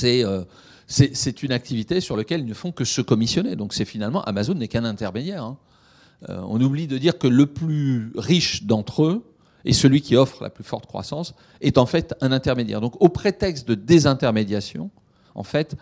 Euh, 0.03 0.43
c'est 0.87 1.15
c'est 1.15 1.43
une 1.43 1.51
activité 1.51 2.01
sur 2.01 2.17
laquelle 2.17 2.41
ils 2.41 2.47
ne 2.47 2.53
font 2.53 2.71
que 2.71 2.85
se 2.85 3.01
commissionner. 3.01 3.55
Donc 3.55 3.73
c'est 3.73 3.85
finalement 3.85 4.21
Amazon 4.23 4.55
n'est 4.55 4.67
qu'un 4.67 4.85
intermédiaire. 4.85 5.43
Hein. 5.43 5.57
Euh, 6.29 6.41
on 6.47 6.61
oublie 6.61 6.87
de 6.87 6.97
dire 6.97 7.17
que 7.17 7.27
le 7.27 7.47
plus 7.47 8.11
riche 8.15 8.63
d'entre 8.63 9.03
eux 9.03 9.33
et 9.65 9.73
celui 9.73 10.01
qui 10.01 10.15
offre 10.15 10.43
la 10.43 10.49
plus 10.49 10.63
forte 10.63 10.85
croissance 10.85 11.33
est 11.61 11.77
en 11.77 11.85
fait 11.85 12.13
un 12.21 12.31
intermédiaire. 12.31 12.81
Donc 12.81 13.01
au 13.01 13.09
prétexte 13.09 13.67
de 13.67 13.75
désintermédiation, 13.75 14.89
en 15.35 15.43
fait, 15.43 15.75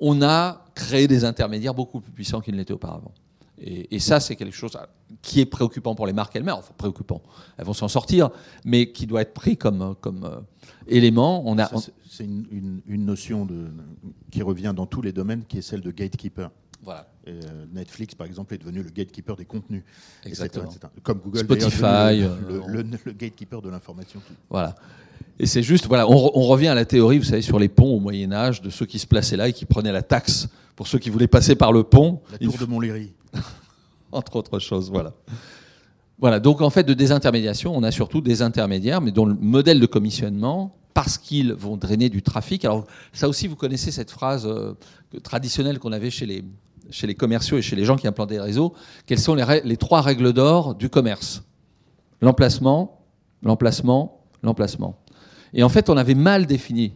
on 0.00 0.22
a 0.22 0.64
créé 0.74 1.06
des 1.08 1.24
intermédiaires 1.24 1.74
beaucoup 1.74 2.00
plus 2.00 2.12
puissants 2.12 2.40
qu'ils 2.40 2.54
ne 2.54 2.58
l'étaient 2.58 2.74
auparavant. 2.74 3.12
Et, 3.58 4.00
ça, 4.00 4.18
c'est 4.18 4.34
quelque 4.34 4.54
chose 4.54 4.76
qui 5.22 5.40
est 5.40 5.46
préoccupant 5.46 5.94
pour 5.94 6.06
les 6.06 6.12
marques 6.12 6.34
elles-mêmes. 6.34 6.56
Enfin, 6.56 6.74
préoccupant. 6.76 7.22
Elles 7.56 7.64
vont 7.64 7.72
s'en 7.72 7.88
sortir, 7.88 8.30
mais 8.64 8.90
qui 8.90 9.06
doit 9.06 9.22
être 9.22 9.32
pris 9.32 9.56
comme, 9.56 9.94
comme 10.00 10.24
euh, 10.24 10.40
élément. 10.88 11.42
On 11.46 11.58
a, 11.58 11.70
c'est 12.10 12.24
une, 12.24 12.82
notion 12.86 13.46
de, 13.46 13.68
qui 14.30 14.42
revient 14.42 14.72
dans 14.74 14.86
tous 14.86 15.02
les 15.02 15.12
domaines, 15.12 15.44
qui 15.44 15.58
est 15.58 15.62
celle 15.62 15.82
de 15.82 15.92
gatekeeper. 15.92 16.50
Voilà. 16.82 17.08
Et 17.26 17.30
euh, 17.30 17.64
Netflix, 17.72 18.14
par 18.14 18.26
exemple, 18.26 18.54
est 18.54 18.58
devenu 18.58 18.82
le 18.82 18.90
gatekeeper 18.90 19.36
des 19.36 19.46
contenus. 19.46 19.84
Exactement. 20.24 20.68
Comme 21.02 21.20
Google, 21.20 21.38
Spotify, 21.38 22.20
le, 22.20 22.62
le, 22.66 22.82
le, 23.04 23.12
gatekeeper 23.12 23.62
de 23.62 23.70
l'information. 23.70 24.20
Voilà. 24.50 24.74
Et 25.40 25.46
c'est 25.46 25.62
juste, 25.62 25.86
voilà, 25.86 26.08
on, 26.08 26.42
revient 26.42 26.68
à 26.68 26.74
la 26.74 26.84
théorie, 26.84 27.18
vous 27.18 27.24
savez, 27.24 27.42
sur 27.42 27.58
les 27.58 27.68
ponts 27.68 27.96
au 27.96 27.98
Moyen 27.98 28.32
Âge, 28.32 28.62
de 28.62 28.70
ceux 28.70 28.86
qui 28.86 29.00
se 29.00 29.06
plaçaient 29.06 29.36
là 29.36 29.48
et 29.48 29.52
qui 29.52 29.64
prenaient 29.64 29.92
la 29.92 30.02
taxe 30.02 30.48
pour 30.76 30.86
ceux 30.86 30.98
qui 30.98 31.10
voulaient 31.10 31.26
passer 31.26 31.56
par 31.56 31.72
le 31.72 31.82
pont. 31.82 32.20
La 32.30 32.38
tour 32.38 32.56
de 32.56 32.64
Montlhéry. 32.66 33.12
Entre 34.12 34.36
autres 34.36 34.60
choses, 34.60 34.90
voilà. 34.90 35.12
Voilà, 36.20 36.38
donc 36.38 36.62
en 36.62 36.70
fait, 36.70 36.84
de 36.84 36.94
désintermédiation, 36.94 37.76
on 37.76 37.82
a 37.82 37.90
surtout 37.90 38.20
des 38.20 38.42
intermédiaires, 38.42 39.00
mais 39.00 39.10
dont 39.10 39.26
le 39.26 39.34
modèle 39.34 39.80
de 39.80 39.86
commissionnement, 39.86 40.76
parce 40.94 41.18
qu'ils 41.18 41.52
vont 41.52 41.76
drainer 41.76 42.08
du 42.08 42.22
trafic. 42.22 42.64
Alors, 42.64 42.86
ça 43.12 43.28
aussi, 43.28 43.48
vous 43.48 43.56
connaissez 43.56 43.90
cette 43.90 44.12
phrase 44.12 44.46
euh, 44.46 44.74
traditionnelle 45.24 45.80
qu'on 45.80 45.90
avait 45.90 46.10
chez 46.10 46.26
les, 46.26 46.44
chez 46.90 47.08
les 47.08 47.16
commerciaux 47.16 47.58
et 47.58 47.62
chez 47.62 47.74
les 47.74 47.84
gens 47.84 47.96
qui 47.96 48.06
implantent 48.06 48.28
des 48.28 48.40
réseaux. 48.40 48.74
Quelles 49.06 49.18
sont 49.18 49.34
les, 49.34 49.44
les 49.64 49.76
trois 49.76 50.00
règles 50.00 50.32
d'or 50.32 50.76
du 50.76 50.88
commerce? 50.88 51.42
L'emplacement, 52.20 53.00
l'emplacement, 53.42 54.20
l'emplacement. 54.44 54.96
Et 55.54 55.62
en 55.62 55.68
fait, 55.68 55.88
on 55.88 55.96
avait 55.96 56.14
mal 56.14 56.46
défini 56.46 56.92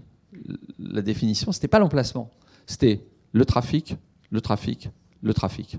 la 0.78 1.00
définition. 1.00 1.52
C'était 1.52 1.68
pas 1.68 1.78
l'emplacement, 1.78 2.30
c'était 2.66 3.00
le 3.32 3.44
trafic, 3.44 3.96
le 4.30 4.40
trafic, 4.40 4.90
le 5.22 5.32
trafic. 5.32 5.78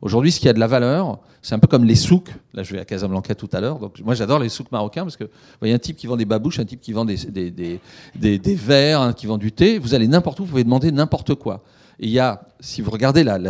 Aujourd'hui, 0.00 0.30
ce 0.30 0.38
qui 0.38 0.48
a 0.48 0.52
de 0.52 0.60
la 0.60 0.68
valeur, 0.68 1.18
c'est 1.42 1.56
un 1.56 1.58
peu 1.58 1.66
comme 1.66 1.84
les 1.84 1.96
souks. 1.96 2.32
Là, 2.54 2.62
je 2.62 2.72
vais 2.72 2.80
à 2.80 2.84
Casablanca 2.84 3.34
tout 3.34 3.48
à 3.52 3.60
l'heure. 3.60 3.80
Donc, 3.80 3.98
moi, 4.00 4.14
j'adore 4.14 4.38
les 4.38 4.48
souks 4.48 4.70
marocains 4.70 5.02
parce 5.02 5.16
que 5.16 5.28
voyez 5.58 5.74
un 5.74 5.78
type 5.78 5.96
qui 5.96 6.06
vend 6.06 6.16
des 6.16 6.24
babouches, 6.24 6.60
un 6.60 6.64
type 6.64 6.80
qui 6.80 6.92
vend 6.92 7.04
des, 7.04 7.16
des, 7.16 7.50
des, 8.14 8.38
des, 8.38 8.54
verres, 8.54 9.00
un 9.00 9.12
qui 9.12 9.26
vend 9.26 9.38
du 9.38 9.50
thé. 9.50 9.78
Vous 9.78 9.94
allez 9.94 10.06
n'importe 10.06 10.38
où, 10.38 10.44
vous 10.44 10.50
pouvez 10.50 10.62
demander 10.62 10.92
n'importe 10.92 11.34
quoi. 11.34 11.64
Et 11.98 12.06
il 12.06 12.12
y 12.12 12.20
a, 12.20 12.46
si 12.60 12.80
vous 12.80 12.92
regardez 12.92 13.24
la, 13.24 13.40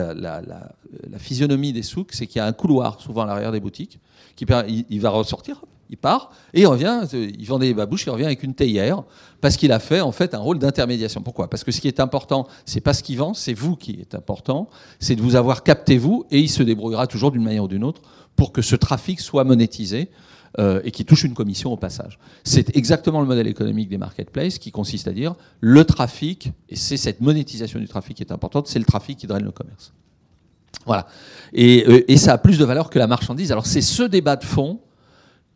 physionomie 1.18 1.74
des 1.74 1.82
souks, 1.82 2.12
c'est 2.14 2.26
qu'il 2.26 2.38
y 2.38 2.40
a 2.40 2.46
un 2.46 2.54
couloir, 2.54 2.98
souvent 3.02 3.22
à 3.22 3.26
l'arrière 3.26 3.52
des 3.52 3.60
boutiques, 3.60 4.00
qui 4.34 4.46
va 4.46 5.10
ressortir, 5.10 5.62
il 5.90 5.96
part 5.96 6.30
et 6.54 6.62
il 6.62 6.66
revient, 6.66 7.00
il 7.12 7.44
vend 7.46 7.58
des 7.58 7.74
babouches, 7.74 8.04
il 8.06 8.10
revient 8.10 8.26
avec 8.26 8.42
une 8.42 8.54
théière 8.54 9.02
parce 9.40 9.56
qu'il 9.56 9.72
a 9.72 9.78
fait 9.78 10.00
en 10.00 10.12
fait 10.12 10.34
un 10.34 10.38
rôle 10.38 10.58
d'intermédiation. 10.58 11.22
Pourquoi? 11.22 11.48
Parce 11.48 11.64
que 11.64 11.72
ce 11.72 11.80
qui 11.80 11.88
est 11.88 12.00
important, 12.00 12.46
c'est 12.64 12.80
pas 12.80 12.94
ce 12.94 13.02
qu'il 13.02 13.18
vend, 13.18 13.34
c'est 13.34 13.54
vous 13.54 13.76
qui 13.76 13.92
est 14.00 14.14
important, 14.14 14.68
c'est 14.98 15.16
de 15.16 15.22
vous 15.22 15.36
avoir 15.36 15.62
capté 15.62 15.98
vous 15.98 16.26
et 16.30 16.40
il 16.40 16.48
se 16.48 16.62
débrouillera 16.62 17.06
toujours 17.06 17.30
d'une 17.30 17.42
manière 17.42 17.64
ou 17.64 17.68
d'une 17.68 17.84
autre 17.84 18.02
pour 18.36 18.52
que 18.52 18.62
ce 18.62 18.76
trafic 18.76 19.20
soit 19.20 19.44
monétisé 19.44 20.10
euh, 20.58 20.80
et 20.84 20.90
qui 20.90 21.04
touche 21.04 21.24
une 21.24 21.34
commission 21.34 21.72
au 21.72 21.76
passage. 21.76 22.18
C'est 22.42 22.74
exactement 22.76 23.20
le 23.20 23.26
modèle 23.26 23.46
économique 23.46 23.88
des 23.88 23.98
marketplaces 23.98 24.58
qui 24.58 24.70
consiste 24.70 25.06
à 25.06 25.12
dire 25.12 25.34
le 25.60 25.84
trafic, 25.84 26.52
et 26.68 26.76
c'est 26.76 26.96
cette 26.96 27.20
monétisation 27.20 27.78
du 27.78 27.86
trafic 27.86 28.16
qui 28.16 28.22
est 28.22 28.32
importante, 28.32 28.66
c'est 28.66 28.78
le 28.78 28.84
trafic 28.84 29.18
qui 29.18 29.26
draine 29.26 29.44
le 29.44 29.50
commerce. 29.50 29.92
Voilà. 30.86 31.06
Et, 31.52 31.84
euh, 31.86 32.10
et, 32.10 32.16
ça 32.16 32.32
a 32.32 32.38
plus 32.38 32.58
de 32.58 32.64
valeur 32.64 32.88
que 32.90 32.98
la 32.98 33.06
marchandise. 33.06 33.52
Alors 33.52 33.66
c'est 33.66 33.82
ce 33.82 34.02
débat 34.02 34.36
de 34.36 34.44
fond 34.44 34.80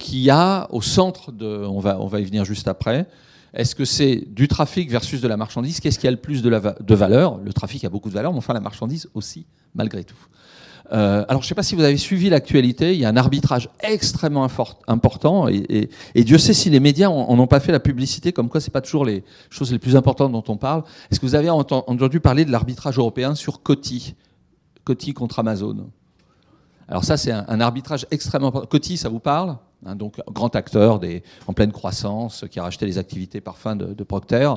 qui 0.02 0.30
a 0.30 0.66
au 0.70 0.82
centre 0.82 1.30
de, 1.30 1.46
on 1.46 1.78
va, 1.78 2.00
on 2.00 2.06
va 2.06 2.18
y 2.18 2.24
venir 2.24 2.44
juste 2.44 2.66
après, 2.66 3.06
est-ce 3.54 3.76
que 3.76 3.84
c'est 3.84 4.24
du 4.26 4.48
trafic 4.48 4.90
versus 4.90 5.20
de 5.20 5.28
la 5.28 5.36
marchandise? 5.36 5.78
Qu'est-ce 5.78 5.98
qui 5.98 6.08
a 6.08 6.10
le 6.10 6.16
plus 6.16 6.42
de, 6.42 6.48
la, 6.48 6.60
de, 6.60 6.94
valeur? 6.94 7.38
Le 7.38 7.52
trafic 7.52 7.84
a 7.84 7.88
beaucoup 7.88 8.08
de 8.08 8.14
valeur, 8.14 8.32
mais 8.32 8.38
enfin 8.38 8.52
la 8.52 8.60
marchandise 8.60 9.08
aussi, 9.14 9.46
malgré 9.76 10.02
tout. 10.02 10.16
Euh, 10.92 11.24
alors 11.28 11.40
je 11.40 11.46
ne 11.46 11.48
sais 11.50 11.54
pas 11.54 11.62
si 11.62 11.76
vous 11.76 11.84
avez 11.84 11.96
suivi 11.96 12.28
l'actualité, 12.28 12.94
il 12.94 12.98
y 12.98 13.04
a 13.04 13.08
un 13.08 13.16
arbitrage 13.16 13.68
extrêmement 13.80 14.46
important, 14.88 15.46
et, 15.48 15.88
Dieu 16.16 16.36
sait 16.36 16.52
si 16.52 16.68
les 16.68 16.80
médias 16.80 17.08
en 17.08 17.38
ont 17.38 17.46
pas 17.46 17.60
fait 17.60 17.72
la 17.72 17.80
publicité, 17.80 18.32
comme 18.32 18.48
quoi 18.48 18.60
c'est 18.60 18.72
pas 18.72 18.80
toujours 18.80 19.04
les 19.04 19.22
choses 19.50 19.70
les 19.70 19.78
plus 19.78 19.94
importantes 19.94 20.32
dont 20.32 20.44
on 20.48 20.56
parle. 20.56 20.82
Est-ce 21.10 21.20
que 21.20 21.26
vous 21.26 21.36
avez 21.36 21.48
entendu 21.48 22.18
parler 22.18 22.44
de 22.44 22.50
l'arbitrage 22.50 22.98
européen 22.98 23.36
sur 23.36 23.62
Coty, 23.62 24.16
Coty 24.84 25.14
contre 25.14 25.38
Amazon 25.38 25.90
alors 26.88 27.04
ça, 27.04 27.16
c'est 27.16 27.30
un, 27.30 27.60
arbitrage 27.60 28.06
extrêmement 28.10 28.48
important. 28.48 28.66
Coty, 28.66 28.98
ça 28.98 29.08
vous 29.08 29.20
parle? 29.20 29.56
Hein, 29.86 29.96
Donc, 29.96 30.20
grand 30.30 30.54
acteur 30.56 31.00
en 31.46 31.52
pleine 31.52 31.72
croissance, 31.72 32.44
qui 32.50 32.58
a 32.58 32.62
racheté 32.62 32.86
les 32.86 32.98
activités 32.98 33.40
parfums 33.40 33.76
de, 33.76 34.04
Procter. 34.04 34.52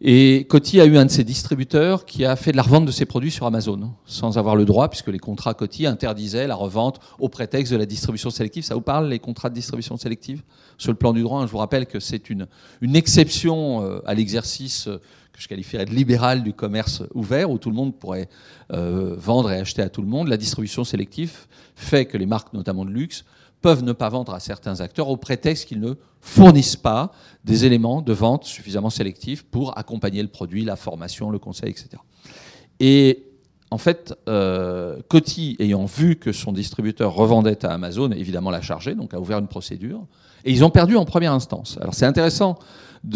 Et 0.00 0.46
Coty 0.48 0.80
a 0.80 0.84
eu 0.84 0.98
un 0.98 1.06
de 1.06 1.10
ses 1.10 1.24
distributeurs 1.24 2.04
qui 2.04 2.26
a 2.26 2.36
fait 2.36 2.52
de 2.52 2.56
la 2.56 2.62
revente 2.62 2.84
de 2.84 2.90
ses 2.90 3.06
produits 3.06 3.30
sur 3.30 3.46
Amazon, 3.46 3.94
sans 4.04 4.36
avoir 4.36 4.54
le 4.54 4.66
droit, 4.66 4.88
puisque 4.90 5.08
les 5.08 5.18
contrats 5.18 5.54
Coty 5.54 5.86
interdisaient 5.86 6.46
la 6.46 6.54
revente 6.54 7.00
au 7.18 7.30
prétexte 7.30 7.72
de 7.72 7.78
la 7.78 7.86
distribution 7.86 8.28
sélective. 8.28 8.62
Ça 8.62 8.74
vous 8.74 8.82
parle, 8.82 9.08
les 9.08 9.18
contrats 9.18 9.48
de 9.48 9.54
distribution 9.54 9.96
sélective? 9.96 10.42
Sur 10.76 10.92
le 10.92 10.98
plan 10.98 11.14
du 11.14 11.22
droit, 11.22 11.46
je 11.46 11.50
vous 11.50 11.58
rappelle 11.58 11.86
que 11.86 11.98
c'est 11.98 12.28
une, 12.28 12.46
une 12.82 12.94
exception 12.94 13.82
euh, 13.82 14.00
à 14.04 14.12
l'exercice 14.12 14.86
euh, 14.86 15.00
que 15.36 15.42
je 15.42 15.48
qualifierais 15.48 15.84
de 15.84 15.92
libéral 15.92 16.42
du 16.42 16.52
commerce 16.52 17.02
ouvert, 17.14 17.50
où 17.50 17.58
tout 17.58 17.70
le 17.70 17.76
monde 17.76 17.94
pourrait 17.94 18.28
euh, 18.72 19.14
vendre 19.16 19.50
et 19.50 19.58
acheter 19.58 19.82
à 19.82 19.88
tout 19.88 20.02
le 20.02 20.08
monde. 20.08 20.28
La 20.28 20.36
distribution 20.36 20.84
sélective 20.84 21.46
fait 21.74 22.06
que 22.06 22.18
les 22.18 22.26
marques, 22.26 22.52
notamment 22.52 22.84
de 22.84 22.90
luxe, 22.90 23.24
peuvent 23.66 23.82
ne 23.82 23.92
pas 23.92 24.08
vendre 24.10 24.32
à 24.32 24.38
certains 24.38 24.80
acteurs 24.80 25.08
au 25.08 25.16
prétexte 25.16 25.66
qu'ils 25.66 25.80
ne 25.80 25.94
fournissent 26.20 26.76
pas 26.76 27.10
des 27.42 27.64
éléments 27.64 28.00
de 28.00 28.12
vente 28.12 28.44
suffisamment 28.44 28.90
sélectifs 28.90 29.42
pour 29.42 29.76
accompagner 29.76 30.22
le 30.22 30.28
produit, 30.28 30.64
la 30.64 30.76
formation, 30.76 31.30
le 31.30 31.40
conseil, 31.40 31.70
etc. 31.70 31.88
Et 32.78 33.24
en 33.72 33.78
fait, 33.78 34.14
euh, 34.28 34.98
Coty, 35.08 35.56
ayant 35.58 35.84
vu 35.84 36.14
que 36.14 36.30
son 36.30 36.52
distributeur 36.52 37.12
revendait 37.12 37.66
à 37.66 37.72
Amazon, 37.72 38.12
évidemment 38.12 38.52
l'a 38.52 38.60
chargé, 38.60 38.94
donc 38.94 39.14
a 39.14 39.18
ouvert 39.18 39.40
une 39.40 39.48
procédure, 39.48 40.06
et 40.44 40.52
ils 40.52 40.64
ont 40.64 40.70
perdu 40.70 40.94
en 40.94 41.04
première 41.04 41.32
instance. 41.32 41.76
Alors 41.80 41.94
c'est 41.94 42.06
intéressant 42.06 42.60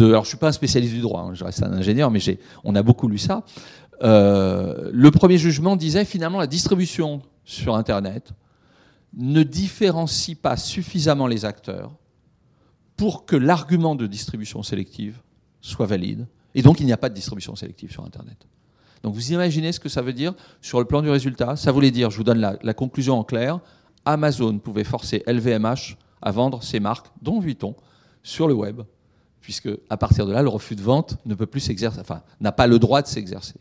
alors 0.01 0.24
je 0.24 0.31
suis 0.31 0.36
pas 0.36 0.48
un 0.48 0.52
spécialiste 0.52 0.94
du 0.94 1.01
droit, 1.01 1.20
hein, 1.20 1.35
je 1.35 1.44
reste 1.44 1.62
un 1.62 1.72
ingénieur, 1.72 2.10
mais 2.10 2.18
on 2.64 2.74
a 2.74 2.82
beaucoup 2.82 3.06
lu 3.06 3.18
ça. 3.18 3.44
Euh, 4.02 4.90
le 4.93 5.12
premier 5.12 5.39
jugement 5.39 5.77
disait 5.77 6.05
finalement 6.05 6.40
la 6.40 6.48
distribution 6.48 7.22
sur 7.44 7.77
Internet 7.77 8.32
ne 9.15 9.43
différencie 9.43 10.37
pas 10.37 10.57
suffisamment 10.57 11.27
les 11.27 11.45
acteurs 11.45 11.93
pour 12.97 13.27
que 13.27 13.37
l'argument 13.37 13.95
de 13.95 14.07
distribution 14.07 14.62
sélective 14.62 15.20
soit 15.61 15.87
valide. 15.87 16.27
Et 16.55 16.62
donc 16.62 16.81
il 16.81 16.87
n'y 16.87 16.93
a 16.93 16.97
pas 16.97 17.09
de 17.09 17.15
distribution 17.15 17.57
sélective 17.57 17.91
sur 17.91 18.05
Internet. 18.05 18.47
Donc 19.03 19.15
vous 19.15 19.32
imaginez 19.32 19.73
ce 19.73 19.81
que 19.81 19.89
ça 19.89 20.03
veut 20.03 20.12
dire 20.12 20.35
sur 20.61 20.78
le 20.78 20.85
plan 20.85 21.01
du 21.01 21.09
résultat 21.09 21.57
Ça 21.57 21.73
voulait 21.73 21.91
dire, 21.91 22.11
je 22.11 22.19
vous 22.19 22.24
donne 22.24 22.41
la, 22.41 22.74
conclusion 22.74 23.19
en 23.19 23.24
clair, 23.24 23.61
Amazon 24.05 24.59
pouvait 24.59 24.85
forcer 24.85 25.23
LVMH 25.27 25.97
à 26.23 26.31
vendre 26.31 26.62
ses 26.62 26.81
marques, 26.81 27.07
dont 27.23 27.41
Vuitton, 27.41 27.74
sur 28.23 28.47
le 28.47 28.55
web 28.55 28.82
puisque 29.41 29.69
à 29.89 29.97
partir 29.97 30.27
de 30.27 30.32
là, 30.32 30.43
le 30.43 30.49
refus 30.49 30.77
de 30.77 30.82
vente 30.82 31.16
ne 31.24 31.35
peut 31.35 31.47
plus 31.47 31.61
s'exercer, 31.61 32.01
enfin, 32.01 32.23
n'a 32.41 32.53
pas 32.53 32.66
le 32.66 32.78
droit 32.78 33.03
de 33.03 33.07
s'exercer. 33.07 33.57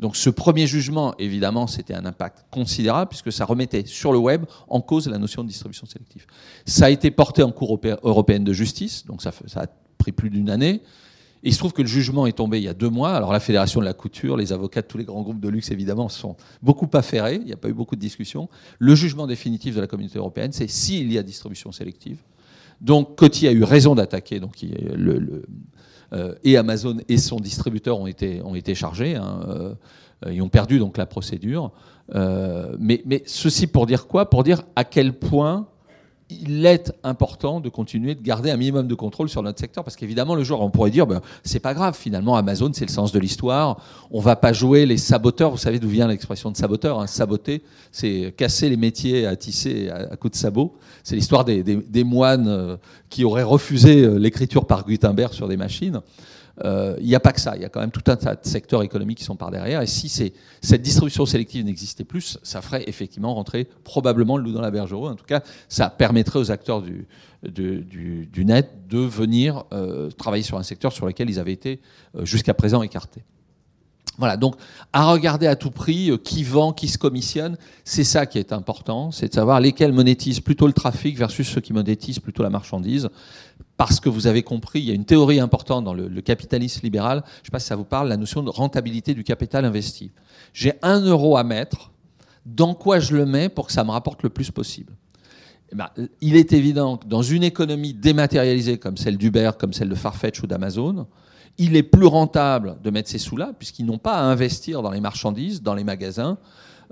Donc 0.00 0.16
ce 0.16 0.30
premier 0.30 0.66
jugement, 0.66 1.14
évidemment, 1.18 1.66
c'était 1.66 1.92
un 1.92 2.06
impact 2.06 2.46
considérable 2.50 3.10
puisque 3.10 3.30
ça 3.30 3.44
remettait 3.44 3.84
sur 3.84 4.12
le 4.12 4.18
web 4.18 4.46
en 4.68 4.80
cause 4.80 5.06
la 5.08 5.18
notion 5.18 5.44
de 5.44 5.48
distribution 5.48 5.86
sélective. 5.86 6.26
Ça 6.64 6.86
a 6.86 6.90
été 6.90 7.10
porté 7.10 7.42
en 7.42 7.52
Cour 7.52 7.78
européenne 8.02 8.42
de 8.42 8.52
justice, 8.54 9.04
donc 9.04 9.20
ça, 9.20 9.30
a 9.56 9.66
pris 9.98 10.12
plus 10.12 10.30
d'une 10.30 10.48
année. 10.48 10.80
Il 11.42 11.52
se 11.52 11.58
trouve 11.58 11.74
que 11.74 11.82
le 11.82 11.88
jugement 11.88 12.26
est 12.26 12.32
tombé 12.32 12.58
il 12.58 12.64
y 12.64 12.68
a 12.68 12.74
deux 12.74 12.88
mois. 12.88 13.12
Alors 13.12 13.30
la 13.32 13.40
Fédération 13.40 13.80
de 13.80 13.84
la 13.84 13.92
couture, 13.92 14.38
les 14.38 14.54
avocats 14.54 14.80
de 14.80 14.86
tous 14.86 14.96
les 14.96 15.04
grands 15.04 15.22
groupes 15.22 15.40
de 15.40 15.48
luxe, 15.48 15.70
évidemment, 15.70 16.08
sont 16.08 16.36
beaucoup 16.62 16.88
affairés. 16.94 17.36
Il 17.36 17.44
n'y 17.44 17.52
a 17.52 17.58
pas 17.58 17.68
eu 17.68 17.74
beaucoup 17.74 17.94
de 17.96 18.00
discussions. 18.00 18.48
Le 18.78 18.94
jugement 18.94 19.26
définitif 19.26 19.74
de 19.74 19.82
la 19.82 19.86
communauté 19.86 20.18
européenne, 20.18 20.52
c'est 20.52 20.68
s'il 20.68 21.12
y 21.12 21.18
a 21.18 21.22
distribution 21.22 21.72
sélective. 21.72 22.18
Donc 22.80 23.16
Coty 23.16 23.48
a 23.48 23.52
eu 23.52 23.64
raison 23.64 23.94
d'attaquer. 23.94 24.40
Donc 24.40 24.54
le, 24.62 25.44
et 26.42 26.56
Amazon 26.56 26.96
et 27.08 27.18
son 27.18 27.36
distributeur 27.36 27.98
ont 27.98 28.06
été, 28.06 28.42
ont 28.42 28.54
été 28.54 28.74
chargés. 28.74 29.16
Hein, 29.16 29.76
euh, 30.26 30.32
ils 30.32 30.42
ont 30.42 30.48
perdu 30.48 30.78
donc 30.78 30.96
la 30.96 31.06
procédure. 31.06 31.72
Euh, 32.14 32.76
mais, 32.78 33.02
mais 33.06 33.22
ceci 33.26 33.66
pour 33.66 33.86
dire 33.86 34.06
quoi? 34.06 34.28
Pour 34.28 34.42
dire 34.42 34.62
à 34.76 34.84
quel 34.84 35.12
point 35.12 35.68
il 36.30 36.66
est 36.66 36.92
important 37.02 37.60
de 37.60 37.68
continuer 37.68 38.14
de 38.14 38.22
garder 38.22 38.50
un 38.50 38.56
minimum 38.56 38.86
de 38.86 38.94
contrôle 38.94 39.28
sur 39.28 39.42
notre 39.42 39.58
secteur 39.58 39.84
parce 39.84 39.96
qu'évidemment 39.96 40.34
le 40.34 40.44
jour 40.44 40.60
on 40.60 40.70
pourrait 40.70 40.90
dire 40.90 41.06
ben, 41.06 41.20
c'est 41.44 41.60
pas 41.60 41.74
grave 41.74 41.96
finalement 41.96 42.36
Amazon 42.36 42.70
c'est 42.72 42.84
le 42.84 42.90
sens 42.90 43.12
de 43.12 43.18
l'histoire 43.18 43.82
on 44.10 44.20
va 44.20 44.36
pas 44.36 44.52
jouer 44.52 44.86
les 44.86 44.96
saboteurs 44.98 45.50
vous 45.50 45.56
savez 45.56 45.78
d'où 45.78 45.88
vient 45.88 46.08
l'expression 46.08 46.50
de 46.50 46.56
saboteur 46.56 47.00
hein. 47.00 47.06
saboter 47.06 47.62
c'est 47.92 48.32
casser 48.36 48.68
les 48.68 48.76
métiers 48.76 49.26
à 49.26 49.36
tisser 49.36 49.90
à, 49.90 50.16
coups 50.16 50.32
de 50.32 50.38
sabot 50.38 50.74
c'est 51.02 51.16
l'histoire 51.16 51.44
des, 51.44 51.62
des, 51.62 52.04
moines 52.04 52.48
euh, 52.48 52.76
qui 53.08 53.24
auraient 53.24 53.42
refusé 53.42 54.02
euh, 54.02 54.18
l'écriture 54.18 54.66
par 54.66 54.86
Gutenberg 54.86 55.32
sur 55.32 55.48
des 55.48 55.56
machines 55.56 56.00
il 56.64 57.06
n'y 57.06 57.14
a 57.14 57.20
pas 57.20 57.32
que 57.32 57.40
ça, 57.40 57.56
il 57.56 57.62
y 57.62 57.64
a 57.64 57.68
quand 57.68 57.80
même 57.80 57.90
tout 57.90 58.02
un 58.10 58.16
tas 58.16 58.34
de 58.34 58.46
secteurs 58.46 58.82
économiques 58.82 59.18
qui 59.18 59.24
sont 59.24 59.36
par 59.36 59.50
derrière. 59.50 59.82
Et 59.82 59.86
si 59.86 60.08
cette 60.08 60.82
distribution 60.82 61.26
sélective 61.26 61.64
n'existait 61.64 62.04
plus, 62.04 62.38
ça 62.42 62.60
ferait 62.62 62.84
effectivement 62.88 63.34
rentrer 63.34 63.68
probablement 63.84 64.36
le 64.36 64.44
loup 64.44 64.52
dans 64.52 64.60
la 64.60 64.70
bergerie. 64.70 65.08
En 65.08 65.14
tout 65.14 65.24
cas, 65.24 65.42
ça 65.68 65.88
permettrait 65.90 66.38
aux 66.38 66.50
acteurs 66.50 66.82
du, 66.82 67.06
du, 67.42 68.44
net 68.44 68.88
de 68.88 68.98
venir 68.98 69.64
euh, 69.72 70.10
travailler 70.10 70.42
sur 70.42 70.58
un 70.58 70.62
secteur 70.62 70.92
sur 70.92 71.06
lequel 71.06 71.30
ils 71.30 71.38
avaient 71.38 71.52
été 71.52 71.80
euh, 72.16 72.24
jusqu'à 72.24 72.54
présent 72.54 72.82
écartés. 72.82 73.22
Voilà, 74.18 74.36
donc 74.36 74.56
à 74.92 75.10
regarder 75.10 75.46
à 75.46 75.56
tout 75.56 75.70
prix 75.70 76.10
qui 76.22 76.44
vend, 76.44 76.74
qui 76.74 76.88
se 76.88 76.98
commissionne, 76.98 77.56
c'est 77.84 78.04
ça 78.04 78.26
qui 78.26 78.38
est 78.38 78.52
important, 78.52 79.10
c'est 79.12 79.28
de 79.28 79.34
savoir 79.34 79.60
lesquels 79.60 79.92
monétisent 79.92 80.40
plutôt 80.40 80.66
le 80.66 80.74
trafic 80.74 81.16
versus 81.16 81.48
ceux 81.48 81.62
qui 81.62 81.72
monétisent 81.72 82.18
plutôt 82.18 82.42
la 82.42 82.50
marchandise 82.50 83.08
parce 83.76 84.00
que 84.00 84.08
vous 84.08 84.26
avez 84.26 84.42
compris, 84.42 84.80
il 84.80 84.84
y 84.86 84.90
a 84.90 84.94
une 84.94 85.04
théorie 85.04 85.40
importante 85.40 85.84
dans 85.84 85.94
le, 85.94 86.20
capitalisme 86.20 86.80
libéral, 86.82 87.22
je 87.24 87.40
ne 87.40 87.44
sais 87.44 87.50
pas 87.50 87.60
si 87.60 87.66
ça 87.66 87.76
vous 87.76 87.84
parle, 87.84 88.08
la 88.08 88.16
notion 88.16 88.42
de 88.42 88.50
rentabilité 88.50 89.14
du 89.14 89.24
capital 89.24 89.64
investi. 89.64 90.10
J'ai 90.52 90.74
un 90.82 91.00
euro 91.00 91.36
à 91.36 91.44
mettre, 91.44 91.90
dans 92.46 92.74
quoi 92.74 93.00
je 93.00 93.16
le 93.16 93.26
mets 93.26 93.48
pour 93.48 93.66
que 93.66 93.72
ça 93.72 93.84
me 93.84 93.90
rapporte 93.90 94.22
le 94.22 94.30
plus 94.30 94.50
possible? 94.50 94.92
Eh 95.72 95.76
ben, 95.76 95.88
Il 96.20 96.36
est 96.36 96.52
évident 96.52 96.96
que 96.96 97.06
dans 97.06 97.22
une 97.22 97.42
économie 97.42 97.94
dématérialisée 97.94 98.78
comme 98.78 98.96
celle 98.96 99.16
d'Uber, 99.16 99.52
comme 99.58 99.72
celle 99.72 99.88
de 99.88 99.94
Farfetch 99.94 100.42
ou 100.42 100.46
d'Amazon, 100.46 101.06
il 101.58 101.76
est 101.76 101.82
plus 101.82 102.06
rentable 102.06 102.76
de 102.82 102.90
mettre 102.90 103.08
ces 103.08 103.18
sous-là, 103.18 103.52
puisqu'ils 103.58 103.86
n'ont 103.86 103.98
pas 103.98 104.14
à 104.14 104.22
investir 104.22 104.82
dans 104.82 104.90
les 104.90 105.00
marchandises, 105.00 105.62
dans 105.62 105.74
les 105.74 105.84
magasins. 105.84 106.38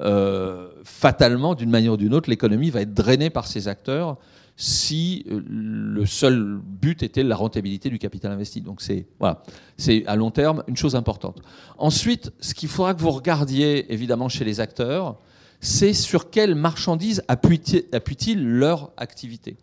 Euh, 0.01 0.69
fatalement, 0.85 1.55
d'une 1.55 1.71
manière 1.71 1.95
ou 1.95 1.97
d'une 1.97 2.15
autre, 2.15 2.31
l'économie 2.31 2.71
va 2.71 2.83
être 2.83 2.95
drainée 2.95 3.31
par 3.31 3.47
ces 3.47 3.67
acteurs 3.67 4.17
si 4.61 5.25
euh, 5.31 5.41
le 5.49 6.05
seul 6.05 6.61
but 6.65 7.05
était 7.05 7.23
la 7.23 7.37
rentabilité 7.37 7.91
du 7.91 7.99
capital 8.01 8.33
investi. 8.33 8.61
Donc 8.61 8.83
c'est 8.83 9.07
voilà, 9.21 9.45
c'est 9.77 10.05
à 10.07 10.17
long 10.17 10.33
terme 10.33 10.65
une 10.67 10.77
chose 10.77 10.97
importante. 10.97 11.41
Ensuite, 11.79 12.33
ce 12.41 12.55
qu'il 12.55 12.69
faudra 12.69 12.93
que 12.93 13.01
vous 13.01 13.13
regardiez 13.13 13.91
évidemment 13.93 14.29
chez 14.29 14.45
les 14.45 14.59
acteurs, 14.59 15.17
c'est 15.61 15.93
sur 15.93 16.29
quelles 16.31 16.57
marchandises 16.57 17.23
appuient-ils 17.29 18.45
leur 18.45 18.91
activité. 18.97 19.57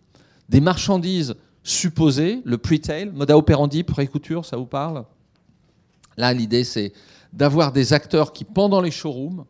Des 0.47 0.61
marchandises 0.61 1.35
supposées, 1.63 2.41
le 2.45 2.57
pre-tail, 2.57 3.11
moda 3.13 3.37
operandi, 3.37 3.83
pré-couture, 3.83 4.45
ça 4.45 4.55
vous 4.55 4.65
parle? 4.65 5.03
Là, 6.15 6.33
l'idée 6.33 6.63
c'est 6.63 6.93
d'avoir 7.33 7.73
des 7.73 7.91
acteurs 7.91 8.31
qui 8.31 8.45
pendant 8.45 8.79
les 8.79 8.91
showrooms 8.91 9.43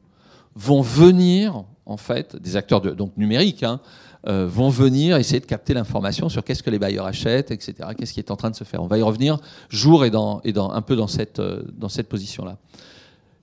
vont 0.56 0.82
venir 0.82 1.66
en 1.86 1.98
fait, 1.98 2.36
des 2.36 2.56
acteurs 2.56 2.82
donc 2.82 3.16
numériques, 3.16 3.62
hein, 3.62 3.80
euh, 4.28 4.48
vont 4.48 4.70
venir 4.70 5.18
essayer 5.18 5.40
de 5.40 5.46
capter 5.46 5.74
l'information 5.74 6.30
sur 6.30 6.44
qu'est-ce 6.44 6.64
que 6.64 6.70
les 6.70 6.80
bailleurs 6.80 7.06
achètent, 7.06 7.52
etc., 7.52 7.90
qu'est-ce 7.98 8.14
qui 8.14 8.20
est 8.20 8.32
en 8.32 8.36
train 8.36 8.50
de 8.50 8.56
se 8.56 8.64
faire. 8.64 8.82
On 8.82 8.88
va 8.88 8.98
y 8.98 9.02
revenir 9.02 9.38
jour 9.70 10.04
et, 10.04 10.10
dans, 10.10 10.42
un 10.44 10.82
peu 10.82 10.96
dans 10.96 11.08
cette, 11.08 11.40
euh, 11.40 11.64
dans 11.78 11.90
cette 11.90 12.10
position-là. 12.10 12.58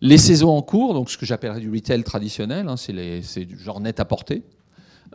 Les 0.00 0.18
saisons 0.18 0.50
en 0.50 0.62
cours, 0.62 0.94
donc 0.94 1.10
ce 1.10 1.16
que 1.16 1.24
j'appellerais 1.24 1.60
du 1.60 1.70
retail 1.70 2.02
traditionnel, 2.02 2.68
hein, 2.68 2.76
c'est 2.76 3.44
du 3.44 3.56
genre 3.58 3.80
net 3.80 4.00
à 4.00 4.04
portée. 4.04 4.42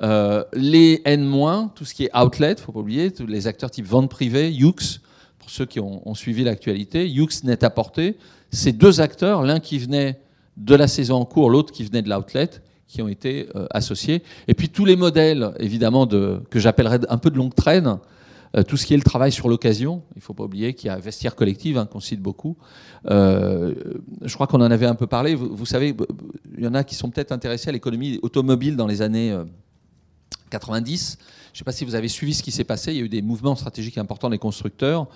Euh, 0.01 0.43
les 0.53 1.01
N-, 1.03 1.69
tout 1.75 1.83
ce 1.83 1.93
qui 1.93 2.05
est 2.05 2.17
outlet, 2.17 2.55
faut 2.57 2.71
pas 2.71 2.79
oublier, 2.79 3.11
les 3.27 3.47
acteurs 3.47 3.69
type 3.69 3.85
vente 3.85 4.09
privée, 4.09 4.51
Yux, 4.51 5.01
pour 5.39 5.49
ceux 5.49 5.65
qui 5.65 5.79
ont, 5.79 6.13
suivi 6.13 6.43
l'actualité, 6.43 7.09
Yux 7.09 7.43
net 7.43 7.63
à 7.63 7.69
portée, 7.69 8.17
c'est 8.51 8.71
deux 8.71 9.01
acteurs, 9.01 9.43
l'un 9.43 9.59
qui 9.59 9.79
venait 9.79 10.19
de 10.55 10.75
la 10.75 10.87
saison 10.87 11.15
en 11.15 11.25
cours, 11.25 11.49
l'autre 11.49 11.73
qui 11.73 11.83
venait 11.83 12.01
de 12.01 12.09
l'outlet, 12.09 12.49
qui 12.87 13.01
ont 13.01 13.07
été 13.07 13.49
euh, 13.55 13.67
associés. 13.71 14.23
Et 14.47 14.53
puis 14.53 14.69
tous 14.69 14.85
les 14.85 14.95
modèles, 14.95 15.51
évidemment, 15.59 16.05
de, 16.05 16.41
que 16.49 16.59
j'appellerais 16.59 16.99
un 17.09 17.17
peu 17.17 17.29
de 17.29 17.37
longue 17.37 17.53
traîne, 17.53 17.97
euh, 18.55 18.63
tout 18.63 18.77
ce 18.77 18.85
qui 18.85 18.93
est 18.93 18.97
le 18.97 19.03
travail 19.03 19.31
sur 19.31 19.49
l'occasion, 19.49 20.03
il 20.15 20.19
ne 20.19 20.21
faut 20.21 20.33
pas 20.33 20.45
oublier 20.45 20.73
qu'il 20.73 20.87
y 20.87 20.89
a 20.89 20.97
Vestiaire 20.97 21.35
Collective, 21.35 21.77
hein, 21.77 21.85
qu'on 21.85 21.99
cite 21.99 22.21
beaucoup. 22.21 22.55
Euh, 23.09 23.75
je 24.21 24.33
crois 24.33 24.47
qu'on 24.47 24.61
en 24.61 24.71
avait 24.71 24.85
un 24.85 24.95
peu 24.95 25.07
parlé. 25.07 25.35
Vous, 25.35 25.65
savez, 25.65 25.95
il 26.57 26.63
y 26.63 26.67
en 26.67 26.73
a 26.73 26.83
qui 26.83 26.95
sont 26.95 27.09
peut-être 27.09 27.33
intéressés 27.33 27.69
à 27.69 27.73
l'économie 27.73 28.19
automobile 28.21 28.77
dans 28.77 28.87
les 28.87 29.01
années 29.01 29.37
90. 30.49 31.17
Je 31.19 31.55
ne 31.55 31.57
sais 31.57 31.63
pas 31.65 31.73
si 31.73 31.83
vous 31.83 31.95
avez 31.95 32.07
suivi 32.07 32.33
ce 32.33 32.41
qui 32.41 32.51
s'est 32.51 32.63
passé. 32.63 32.93
Il 32.93 32.97
y 32.97 33.01
a 33.01 33.03
eu 33.03 33.09
des 33.09 33.21
mouvements 33.21 33.55
stratégiques 33.57 33.97
importants 33.97 34.29
des 34.29 34.37
constructeurs 34.37 35.07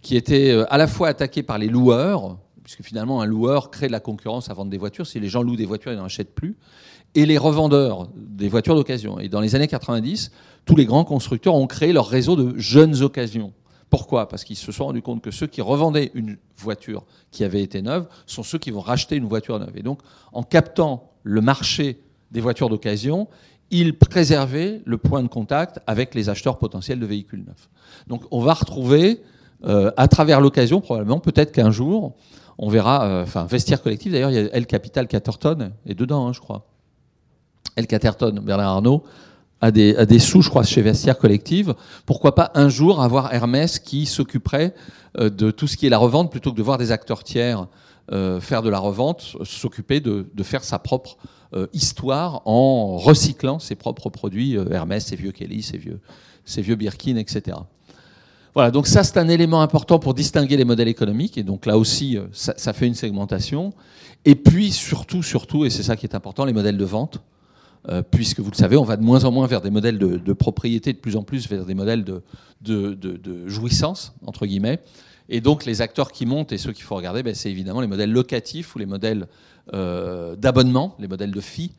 qui 0.00 0.16
étaient 0.16 0.52
à 0.70 0.78
la 0.78 0.86
fois 0.86 1.08
attaqués 1.08 1.42
par 1.42 1.58
les 1.58 1.68
loueurs, 1.68 2.38
puisque 2.62 2.82
finalement 2.82 3.20
un 3.20 3.26
loueur 3.26 3.70
crée 3.72 3.88
de 3.88 3.92
la 3.92 4.00
concurrence 4.00 4.48
à 4.48 4.54
vendre 4.54 4.70
des 4.70 4.78
voitures. 4.78 5.06
Si 5.08 5.18
les 5.18 5.28
gens 5.28 5.42
louent 5.42 5.56
des 5.56 5.66
voitures, 5.66 5.92
ils 5.92 5.98
n'en 5.98 6.04
achètent 6.04 6.34
plus 6.34 6.56
et 7.16 7.26
les 7.26 7.38
revendeurs 7.38 8.08
des 8.14 8.48
voitures 8.48 8.76
d'occasion. 8.76 9.18
Et 9.18 9.28
dans 9.28 9.40
les 9.40 9.54
années 9.54 9.66
90, 9.66 10.30
tous 10.66 10.76
les 10.76 10.84
grands 10.84 11.04
constructeurs 11.04 11.54
ont 11.54 11.66
créé 11.66 11.92
leur 11.92 12.06
réseau 12.06 12.36
de 12.36 12.56
jeunes 12.58 13.02
occasions. 13.02 13.52
Pourquoi? 13.88 14.28
Parce 14.28 14.44
qu'ils 14.44 14.56
se 14.56 14.70
sont 14.70 14.84
rendus 14.84 15.00
compte 15.00 15.22
que 15.22 15.30
ceux 15.30 15.46
qui 15.46 15.62
revendaient 15.62 16.10
une 16.14 16.36
voiture 16.58 17.04
qui 17.30 17.42
avait 17.42 17.62
été 17.62 17.80
neuve 17.80 18.06
sont 18.26 18.42
ceux 18.42 18.58
qui 18.58 18.70
vont 18.70 18.80
racheter 18.80 19.16
une 19.16 19.26
voiture 19.26 19.58
neuve. 19.58 19.76
Et 19.76 19.82
donc, 19.82 20.00
en 20.32 20.42
captant 20.42 21.10
le 21.22 21.40
marché 21.40 22.00
des 22.32 22.42
voitures 22.42 22.68
d'occasion, 22.68 23.28
ils 23.70 23.96
préservaient 23.96 24.82
le 24.84 24.98
point 24.98 25.22
de 25.22 25.28
contact 25.28 25.80
avec 25.86 26.14
les 26.14 26.28
acheteurs 26.28 26.58
potentiels 26.58 27.00
de 27.00 27.06
véhicules 27.06 27.44
neufs. 27.46 27.70
Donc, 28.08 28.24
on 28.30 28.40
va 28.40 28.52
retrouver, 28.52 29.22
euh, 29.64 29.90
à 29.96 30.06
travers 30.08 30.42
l'occasion, 30.42 30.82
probablement, 30.82 31.20
peut-être 31.20 31.52
qu'un 31.52 31.70
jour, 31.70 32.14
on 32.58 32.68
verra, 32.68 33.06
euh, 33.06 33.22
enfin, 33.22 33.46
vestiaire 33.46 33.82
collectif, 33.82 34.12
d'ailleurs, 34.12 34.30
il 34.30 34.34
y 34.34 34.38
a 34.38 34.54
El 34.54 34.66
Capital 34.66 35.08
Caterton 35.08 35.72
est 35.86 35.94
dedans, 35.94 36.26
hein, 36.26 36.32
je 36.34 36.40
crois. 36.40 36.66
El 37.76 37.86
Caterton, 37.86 38.40
Bernard 38.42 38.68
Arnault, 38.68 39.04
a 39.60 39.70
des, 39.70 40.18
sous, 40.18 40.42
je 40.42 40.50
crois, 40.50 40.62
chez 40.64 40.82
Vestiaire 40.82 41.18
Collective. 41.18 41.74
Pourquoi 42.04 42.34
pas 42.34 42.50
un 42.54 42.68
jour 42.68 43.02
avoir 43.02 43.32
Hermès 43.32 43.78
qui 43.78 44.06
s'occuperait 44.06 44.74
euh, 45.18 45.30
de 45.30 45.50
tout 45.50 45.66
ce 45.66 45.76
qui 45.76 45.86
est 45.86 45.90
la 45.90 45.98
revente 45.98 46.30
plutôt 46.30 46.52
que 46.52 46.56
de 46.56 46.62
voir 46.62 46.78
des 46.78 46.92
acteurs 46.92 47.24
tiers 47.24 47.66
euh, 48.12 48.40
faire 48.40 48.62
de 48.62 48.68
la 48.68 48.78
revente, 48.78 49.36
s'occuper 49.44 50.00
de, 50.00 50.26
faire 50.42 50.62
sa 50.62 50.78
propre 50.78 51.16
euh, 51.54 51.66
histoire 51.72 52.42
en 52.44 52.96
recyclant 52.98 53.58
ses 53.58 53.74
propres 53.74 54.10
produits, 54.10 54.56
Hermès, 54.70 55.06
ses 55.06 55.16
vieux 55.16 55.32
Kelly, 55.32 55.62
ses 55.62 55.78
vieux, 55.78 56.00
ses 56.44 56.62
vieux 56.62 56.76
Birkin, 56.76 57.16
etc. 57.16 57.56
Voilà, 58.54 58.70
donc 58.70 58.86
ça 58.86 59.04
c'est 59.04 59.18
un 59.18 59.28
élément 59.28 59.60
important 59.60 59.98
pour 59.98 60.14
distinguer 60.14 60.56
les 60.56 60.64
modèles 60.64 60.88
économiques, 60.88 61.36
et 61.36 61.42
donc 61.42 61.66
là 61.66 61.76
aussi 61.76 62.16
ça, 62.32 62.54
ça 62.56 62.72
fait 62.72 62.86
une 62.86 62.94
segmentation. 62.94 63.72
Et 64.24 64.34
puis 64.34 64.70
surtout, 64.70 65.22
surtout, 65.22 65.64
et 65.64 65.70
c'est 65.70 65.82
ça 65.82 65.96
qui 65.96 66.06
est 66.06 66.14
important, 66.14 66.44
les 66.44 66.52
modèles 66.52 66.78
de 66.78 66.84
vente. 66.84 67.20
Euh, 67.88 68.02
puisque 68.02 68.40
vous 68.40 68.50
le 68.50 68.56
savez, 68.56 68.76
on 68.76 68.82
va 68.82 68.96
de 68.96 69.02
moins 69.02 69.24
en 69.24 69.30
moins 69.30 69.46
vers 69.46 69.60
des 69.60 69.70
modèles 69.70 69.98
de, 69.98 70.32
propriété, 70.32 70.92
de 70.92 70.98
plus 70.98 71.16
en 71.16 71.22
plus 71.22 71.48
vers 71.48 71.64
des 71.64 71.74
modèles 71.74 72.04
de, 72.04 73.48
jouissance, 73.48 74.14
entre 74.26 74.46
guillemets. 74.46 74.80
Et 75.28 75.40
donc 75.40 75.64
les 75.64 75.82
acteurs 75.82 76.12
qui 76.12 76.26
montent 76.26 76.52
et 76.52 76.58
ceux 76.58 76.72
qu'il 76.72 76.84
faut 76.84 76.96
regarder, 76.96 77.22
ben, 77.22 77.34
c'est 77.34 77.50
évidemment 77.50 77.80
les 77.80 77.86
modèles 77.86 78.12
locatifs 78.12 78.74
ou 78.74 78.78
les 78.78 78.86
modèles 78.86 79.26
euh, 79.74 80.36
d'abonnement, 80.36 80.94
les 80.98 81.08
modèles 81.08 81.32
de 81.32 81.40
FI, 81.40 81.72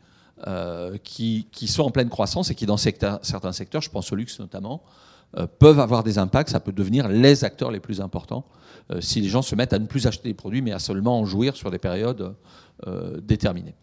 euh, 0.46 0.96
qui, 1.02 1.46
sont 1.66 1.82
en 1.82 1.90
pleine 1.90 2.10
croissance 2.10 2.50
et 2.50 2.54
qui, 2.54 2.66
dans 2.66 2.76
certains 2.76 3.52
secteurs, 3.52 3.82
je 3.82 3.90
pense 3.90 4.12
au 4.12 4.16
luxe 4.16 4.38
notamment, 4.38 4.82
peuvent 5.58 5.80
avoir 5.80 6.04
des 6.04 6.16
impacts. 6.16 6.50
Ça 6.50 6.60
peut 6.60 6.72
devenir 6.72 7.08
les 7.08 7.44
acteurs 7.44 7.70
les 7.70 7.80
plus 7.80 8.00
importants 8.00 8.46
si 9.00 9.20
les 9.20 9.28
gens 9.28 9.42
se 9.42 9.54
mettent 9.54 9.74
à 9.74 9.78
ne 9.78 9.86
plus 9.86 10.06
acheter 10.06 10.28
des 10.28 10.34
produits, 10.34 10.62
mais 10.62 10.72
à 10.72 10.78
seulement 10.78 11.20
en 11.20 11.26
jouir 11.26 11.54
sur 11.54 11.70
des 11.70 11.78
périodes 11.78 12.34
déterminées. 13.22 13.74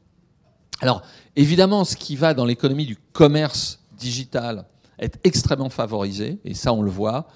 Alors, 0.81 1.01
évidemment, 1.35 1.85
ce 1.85 1.95
qui 1.95 2.15
va 2.15 2.33
dans 2.33 2.45
l'économie 2.45 2.85
du 2.85 2.97
commerce 3.13 3.79
digital 3.97 4.65
est 4.99 5.19
extrêmement 5.23 5.69
favorisé, 5.69 6.39
et 6.45 6.53
ça, 6.53 6.73
on 6.73 6.81
le 6.81 6.91
voit. 6.91 7.27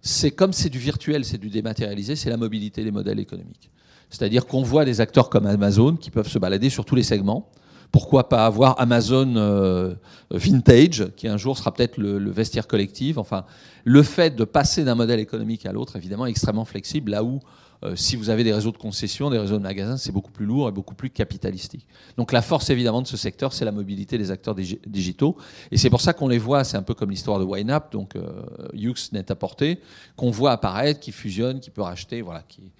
C'est 0.00 0.30
comme 0.30 0.52
c'est 0.52 0.68
du 0.68 0.78
virtuel, 0.78 1.24
c'est 1.24 1.38
du 1.38 1.48
dématérialisé, 1.48 2.16
c'est 2.16 2.30
la 2.30 2.36
mobilité 2.36 2.84
des 2.84 2.90
modèles 2.90 3.20
économiques. 3.20 3.70
C'est-à-dire 4.10 4.46
qu'on 4.46 4.62
voit 4.62 4.84
des 4.84 5.00
acteurs 5.00 5.30
comme 5.30 5.46
Amazon 5.46 5.96
qui 5.96 6.10
peuvent 6.10 6.28
se 6.28 6.38
balader 6.38 6.68
sur 6.68 6.84
tous 6.84 6.94
les 6.94 7.02
segments 7.02 7.48
Pourquoi 7.92 8.28
pas 8.28 8.44
avoir 8.44 8.78
Amazon 8.78 9.36
euh, 9.36 9.94
Vintage, 10.30 11.06
qui 11.16 11.28
un 11.28 11.38
jour 11.38 11.56
sera 11.56 11.72
peut-être 11.72 11.96
le, 11.96 12.30
vestiaire 12.30 12.66
collectif. 12.66 13.16
Enfin, 13.16 13.44
le 13.84 14.02
fait 14.02 14.36
de 14.36 14.44
passer 14.44 14.84
d'un 14.84 14.96
modèle 14.96 15.20
économique 15.20 15.64
à 15.64 15.72
l'autre, 15.72 15.96
évidemment, 15.96 16.26
est 16.26 16.30
extrêmement 16.30 16.66
flexible, 16.66 17.12
là 17.12 17.24
où 17.24 17.40
euh, 17.84 17.96
si 17.96 18.16
vous 18.16 18.30
avez 18.30 18.44
des 18.44 18.52
réseaux 18.52 18.70
de 18.70 18.76
concession, 18.76 19.30
des 19.30 19.38
réseaux 19.38 19.58
de 19.58 19.62
magasins, 19.62 19.96
c'est 19.96 20.12
beaucoup 20.12 20.30
plus 20.30 20.46
lourd 20.46 20.68
et 20.68 20.72
beaucoup 20.72 20.94
plus 20.94 21.10
capitalistique. 21.10 21.86
Donc 22.16 22.32
la 22.32 22.42
force 22.42 22.70
évidemment 22.70 23.02
de 23.02 23.06
ce 23.06 23.16
secteur, 23.16 23.52
c'est 23.52 23.64
la 23.64 23.72
mobilité 23.72 24.18
des 24.18 24.30
acteurs 24.30 24.54
digitaux. 24.54 25.36
Et 25.70 25.76
c'est 25.76 25.90
pour 25.90 26.00
ça 26.00 26.12
qu'on 26.12 26.28
les 26.28 26.38
voit, 26.38 26.64
c'est 26.64 26.76
un 26.76 26.82
peu 26.82 26.94
comme 26.94 27.10
l'histoire 27.10 27.38
de 27.38 27.44
YNAB, 27.44 27.90
donc 27.90 28.16
euh, 28.16 29.24
à 29.28 29.34
portée, 29.34 29.80
qu'on 30.16 30.30
voit 30.30 30.52
apparaître, 30.52 31.00
qui 31.00 31.12
fusionne, 31.12 31.60
qui 31.60 31.70
peut 31.70 31.82
racheter, 31.82 32.22
voilà, 32.22 32.42
qui, 32.48 32.70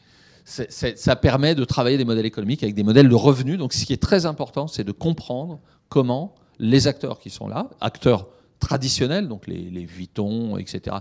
ça 0.45 1.17
permet 1.17 1.55
de 1.55 1.65
travailler 1.65 1.97
des 1.97 2.05
modèles 2.05 2.27
économiques 2.27 2.63
avec 2.63 2.75
des 2.75 2.83
modèles 2.83 3.09
de 3.09 3.15
revenus. 3.15 3.59
Donc 3.59 3.73
ce 3.73 3.85
qui 3.85 3.93
est 3.93 4.03
très 4.03 4.27
important, 4.27 4.67
c'est 4.67 4.85
de 4.85 4.93
comprendre 4.93 5.61
comment 5.89 6.35
les 6.59 6.87
acteurs 6.87 7.19
qui 7.19 7.31
sont 7.31 7.49
là, 7.49 7.71
acteurs 7.81 8.29
traditionnels, 8.63 9.27
donc 9.27 9.49
les, 9.49 9.71
les 9.71 9.85
Vuitton, 9.85 10.57
etc., 10.57 10.97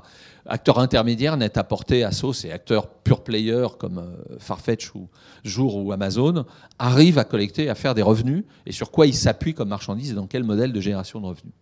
acteurs 0.48 0.80
intermédiaires, 0.80 1.38
net 1.38 1.58
à 1.58 1.64
portée, 1.64 2.04
Asos 2.04 2.44
et 2.44 2.52
acteurs 2.52 2.90
pure 2.90 3.24
player 3.24 3.68
comme 3.78 4.00
euh, 4.00 4.36
Farfetch 4.40 4.96
ou 4.96 5.08
Jour 5.44 5.76
ou 5.78 5.92
Amazon, 5.92 6.46
arrivent 6.80 7.20
à 7.20 7.24
collecter, 7.24 7.70
à 7.70 7.76
faire 7.76 7.94
des 7.94 8.02
revenus 8.02 8.44
et 8.66 8.72
sur 8.72 8.90
quoi 8.90 9.06
ils 9.06 9.14
s'appuient 9.14 9.54
comme 9.54 9.70
marchandises 9.70 10.12
et 10.12 10.16
dans 10.16 10.26
quel 10.26 10.44
modèle 10.44 10.74
de 10.74 10.82
génération 10.82 11.22
de 11.22 11.28
revenus. 11.28 11.54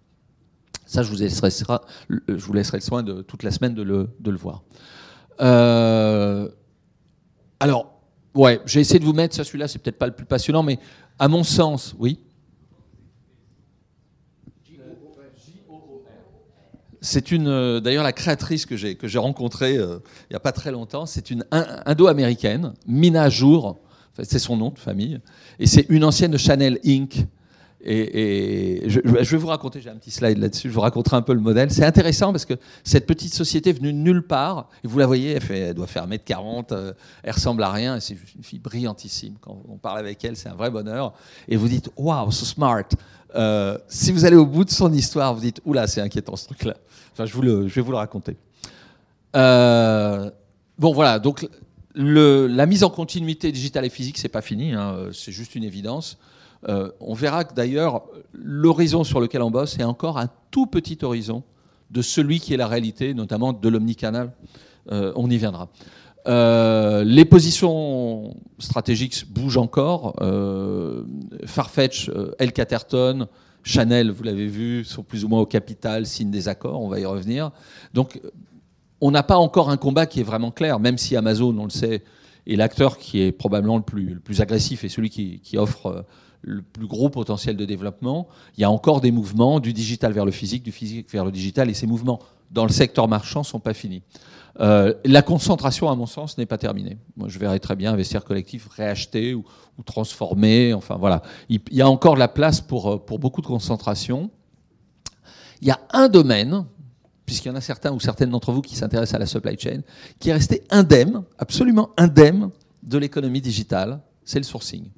Ça, 0.85 1.03
je 1.03 1.11
vous 1.11 1.17
laisserai, 1.17 1.49
laisserai 2.53 2.77
le 2.77 2.81
soin 2.81 3.03
de 3.03 3.21
toute 3.21 3.43
la 3.43 3.51
semaine 3.51 3.75
de 3.75 3.83
le, 3.83 4.09
de 4.21 4.31
le 4.31 4.37
voir. 4.37 4.63
Euh, 5.41 6.47
alors, 7.59 7.99
ouais, 8.33 8.61
j'ai 8.65 8.79
essayé 8.79 8.99
de 8.99 9.05
vous 9.05 9.13
mettre, 9.13 9.35
ça 9.35 9.43
celui-là, 9.43 9.67
c'est 9.67 9.79
peut-être 9.79 9.99
pas 9.99 10.07
le 10.07 10.13
plus 10.13 10.25
passionnant, 10.25 10.63
mais 10.63 10.79
à 11.19 11.27
mon 11.27 11.43
sens, 11.43 11.93
oui. 11.99 12.19
C'est 17.01 17.31
une, 17.31 17.47
euh, 17.47 17.79
d'ailleurs, 17.79 18.03
la 18.03 18.11
créatrice 18.11 18.65
que 18.65 18.75
j'ai 18.75 18.95
que 18.95 19.07
j'ai 19.07 19.19
rencontrée 19.19 19.77
euh, 19.77 19.99
il 20.29 20.33
n'y 20.33 20.35
a 20.35 20.41
pas 20.41 20.51
très 20.51 20.71
longtemps. 20.71 21.05
C'est 21.05 21.31
une 21.31 21.45
indo-américaine, 21.51 22.73
Mina 22.85 23.29
Jour, 23.29 23.79
c'est 24.21 24.39
son 24.39 24.57
nom 24.57 24.69
de 24.69 24.79
famille, 24.79 25.19
et 25.59 25.67
c'est 25.67 25.85
une 25.89 26.03
ancienne 26.03 26.31
de 26.31 26.37
Chanel 26.37 26.79
Inc. 26.85 27.25
Et, 27.81 28.83
je, 28.87 28.99
vais 28.99 29.37
vous 29.37 29.47
raconter, 29.47 29.79
j'ai 29.79 29.89
un 29.89 29.95
petit 29.95 30.11
slide 30.11 30.37
là-dessus, 30.37 30.67
je 30.69 30.73
vous 30.73 30.81
raconterai 30.81 31.15
un 31.15 31.21
peu 31.21 31.33
le 31.33 31.39
modèle. 31.39 31.71
C'est 31.71 31.85
intéressant 31.85 32.31
parce 32.31 32.45
que 32.45 32.55
cette 32.83 33.05
petite 33.05 33.33
société 33.33 33.71
venue 33.71 33.93
de 33.93 33.97
nulle 33.97 34.25
part, 34.25 34.67
et 34.83 34.87
vous 34.87 34.99
la 34.99 35.05
voyez, 35.05 35.39
elle, 35.49 35.73
doit 35.73 35.87
faire 35.87 36.07
1m40, 36.07 36.67
euh, 36.71 36.93
elle 37.23 37.31
ressemble 37.31 37.63
à 37.63 37.71
rien, 37.71 37.99
c'est 37.99 38.17
une 38.35 38.43
fille 38.43 38.59
brillantissime. 38.59 39.35
Quand 39.39 39.61
on 39.69 39.77
parle 39.77 39.99
avec 39.99 40.23
elle, 40.25 40.35
c'est 40.35 40.49
un 40.49 40.55
vrai 40.55 40.69
bonheur. 40.71 41.13
Et 41.47 41.55
vous 41.55 41.69
dites, 41.69 41.89
waouh, 41.95 42.31
so 42.31 42.45
smart. 42.45 42.85
Euh, 43.35 43.77
si 43.87 44.11
vous 44.11 44.25
allez 44.25 44.35
au 44.35 44.45
bout 44.45 44.65
de 44.65 44.71
son 44.71 44.91
histoire, 44.91 45.33
vous 45.33 45.41
dites, 45.41 45.61
oula, 45.63 45.87
c'est 45.87 46.01
inquiétant 46.01 46.35
ce 46.35 46.45
truc-là. 46.45 46.75
Enfin, 47.13 47.25
je, 47.25 47.39
vais 47.39 47.81
vous 47.81 47.91
le 47.91 47.97
raconter. 47.97 48.35
Euh, 49.37 50.29
bon, 50.77 50.93
voilà, 50.93 51.19
donc 51.19 51.47
la 51.95 52.65
mise 52.65 52.83
en 52.83 52.89
continuité 52.89 53.51
digitale 53.53 53.85
et 53.85 53.89
physique, 53.89 54.17
c'est 54.17 54.27
pas 54.27 54.41
fini, 54.41 54.73
hein, 54.73 55.09
c'est 55.13 55.31
juste 55.31 55.55
une 55.55 55.63
évidence. 55.63 56.17
Euh, 56.67 56.91
on 56.99 57.13
verra 57.13 57.43
que 57.43 57.53
d'ailleurs, 57.53 58.03
l'horizon 58.33 59.03
sur 59.03 59.19
lequel 59.19 59.41
on 59.41 59.51
bosse 59.51 59.79
est 59.79 59.83
encore 59.83 60.17
un 60.17 60.29
tout 60.51 60.65
petit 60.65 60.97
horizon 61.01 61.43
de 61.91 62.01
celui 62.01 62.39
qui 62.39 62.53
est 62.53 62.57
la 62.57 62.67
réalité, 62.67 63.13
notamment 63.13 63.53
de 63.53 63.69
l'omnicanal. 63.69 64.31
Euh, 64.91 65.13
on 65.15 65.29
y 65.29 65.37
viendra. 65.37 65.69
Euh, 66.27 67.03
les 67.03 67.25
positions 67.25 68.35
stratégiques 68.59 69.25
bougent 69.31 69.57
encore. 69.57 70.15
Farfetch, 71.45 72.11
El 72.37 72.51
Caterton, 72.51 73.27
Chanel, 73.63 74.11
vous 74.11 74.23
l'avez 74.23 74.47
vu, 74.47 74.83
sont 74.83 75.03
plus 75.03 75.23
ou 75.23 75.29
moins 75.29 75.39
au 75.39 75.45
capital, 75.45 76.05
signent 76.05 76.31
des 76.31 76.47
accords, 76.47 76.81
on 76.81 76.89
va 76.89 76.99
y 76.99 77.05
revenir. 77.05 77.51
Donc, 77.93 78.21
on 79.01 79.11
n'a 79.11 79.23
pas 79.23 79.37
encore 79.37 79.69
un 79.69 79.77
combat 79.77 80.05
qui 80.05 80.19
est 80.19 80.23
vraiment 80.23 80.51
clair, 80.51 80.79
même 80.79 80.97
si 80.97 81.15
Amazon, 81.15 81.55
on 81.57 81.63
le 81.63 81.69
sait, 81.69 82.03
est 82.45 82.55
l'acteur 82.55 82.97
qui 82.97 83.21
est 83.21 83.31
probablement 83.31 83.77
le 83.77 83.83
plus, 83.83 84.13
le 84.15 84.19
plus 84.19 84.41
agressif 84.41 84.83
et 84.83 84.89
celui 84.89 85.09
qui, 85.09 85.39
qui 85.39 85.57
offre 85.57 86.05
le 86.41 86.61
plus 86.61 86.87
gros 86.87 87.09
potentiel 87.09 87.57
de 87.57 87.65
développement. 87.65 88.27
Il 88.57 88.61
y 88.61 88.63
a 88.63 88.71
encore 88.71 89.01
des 89.01 89.11
mouvements 89.11 89.59
du 89.59 89.73
digital 89.73 90.13
vers 90.13 90.25
le 90.25 90.31
physique, 90.31 90.63
du 90.63 90.71
physique 90.71 91.11
vers 91.11 91.25
le 91.25 91.31
digital, 91.31 91.69
et 91.69 91.73
ces 91.73 91.87
mouvements 91.87 92.19
dans 92.51 92.63
le 92.63 92.71
secteur 92.71 93.07
marchand 93.07 93.43
sont 93.43 93.59
pas 93.59 93.73
finis. 93.73 94.01
Euh, 94.59 94.93
la 95.05 95.21
concentration, 95.21 95.89
à 95.89 95.95
mon 95.95 96.05
sens, 96.05 96.37
n'est 96.37 96.45
pas 96.45 96.57
terminée. 96.57 96.97
Moi, 97.15 97.29
je 97.29 97.39
verrais 97.39 97.59
très 97.59 97.75
bien 97.75 97.93
investir 97.93 98.25
collectif, 98.25 98.67
réacheter 98.67 99.33
ou, 99.33 99.45
transformer. 99.85 100.73
Enfin, 100.73 100.97
voilà. 100.97 101.21
Il, 101.47 101.61
y 101.71 101.81
a 101.81 101.89
encore 101.89 102.15
de 102.15 102.19
la 102.19 102.27
place 102.27 102.59
pour, 102.59 102.91
euh, 102.91 102.97
pour 102.97 103.19
beaucoup 103.19 103.41
de 103.41 103.47
concentration. 103.47 104.29
Il 105.61 105.67
y 105.69 105.71
a 105.71 105.79
un 105.93 106.09
domaine, 106.09 106.65
puisqu'il 107.25 107.47
y 107.47 107.51
en 107.51 107.55
a 107.55 107.61
certains 107.61 107.93
ou 107.93 107.99
certaines 108.01 108.31
d'entre 108.31 108.51
vous 108.51 108.61
qui 108.61 108.75
s'intéressent 108.75 109.15
à 109.15 109.19
la 109.19 109.25
supply 109.25 109.57
chain, 109.57 109.81
qui 110.19 110.29
est 110.29 110.33
resté 110.33 110.63
indemne, 110.69 111.23
absolument 111.37 111.91
indemne 111.95 112.49
de 112.83 112.97
l'économie 112.97 113.41
digitale, 113.41 114.01
c'est 114.25 114.39
le 114.39 114.43
sourcing 114.43 114.89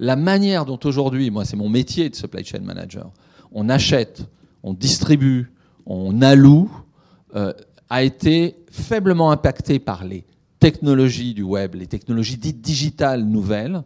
la 0.00 0.16
manière 0.16 0.64
dont 0.64 0.78
aujourd'hui, 0.84 1.30
moi 1.30 1.44
c'est 1.44 1.56
mon 1.56 1.68
métier 1.68 2.08
de 2.08 2.14
supply 2.14 2.44
chain 2.44 2.60
manager, 2.60 3.10
on 3.52 3.68
achète, 3.68 4.26
on 4.62 4.74
distribue, 4.74 5.50
on 5.86 6.22
alloue, 6.22 6.70
euh, 7.34 7.52
a 7.90 8.02
été 8.02 8.56
faiblement 8.70 9.30
impacté 9.30 9.78
par 9.78 10.04
les 10.04 10.24
technologies 10.60 11.34
du 11.34 11.42
web, 11.42 11.74
les 11.74 11.86
technologies 11.86 12.36
dites 12.36 12.60
digitales 12.60 13.24
nouvelles, 13.24 13.82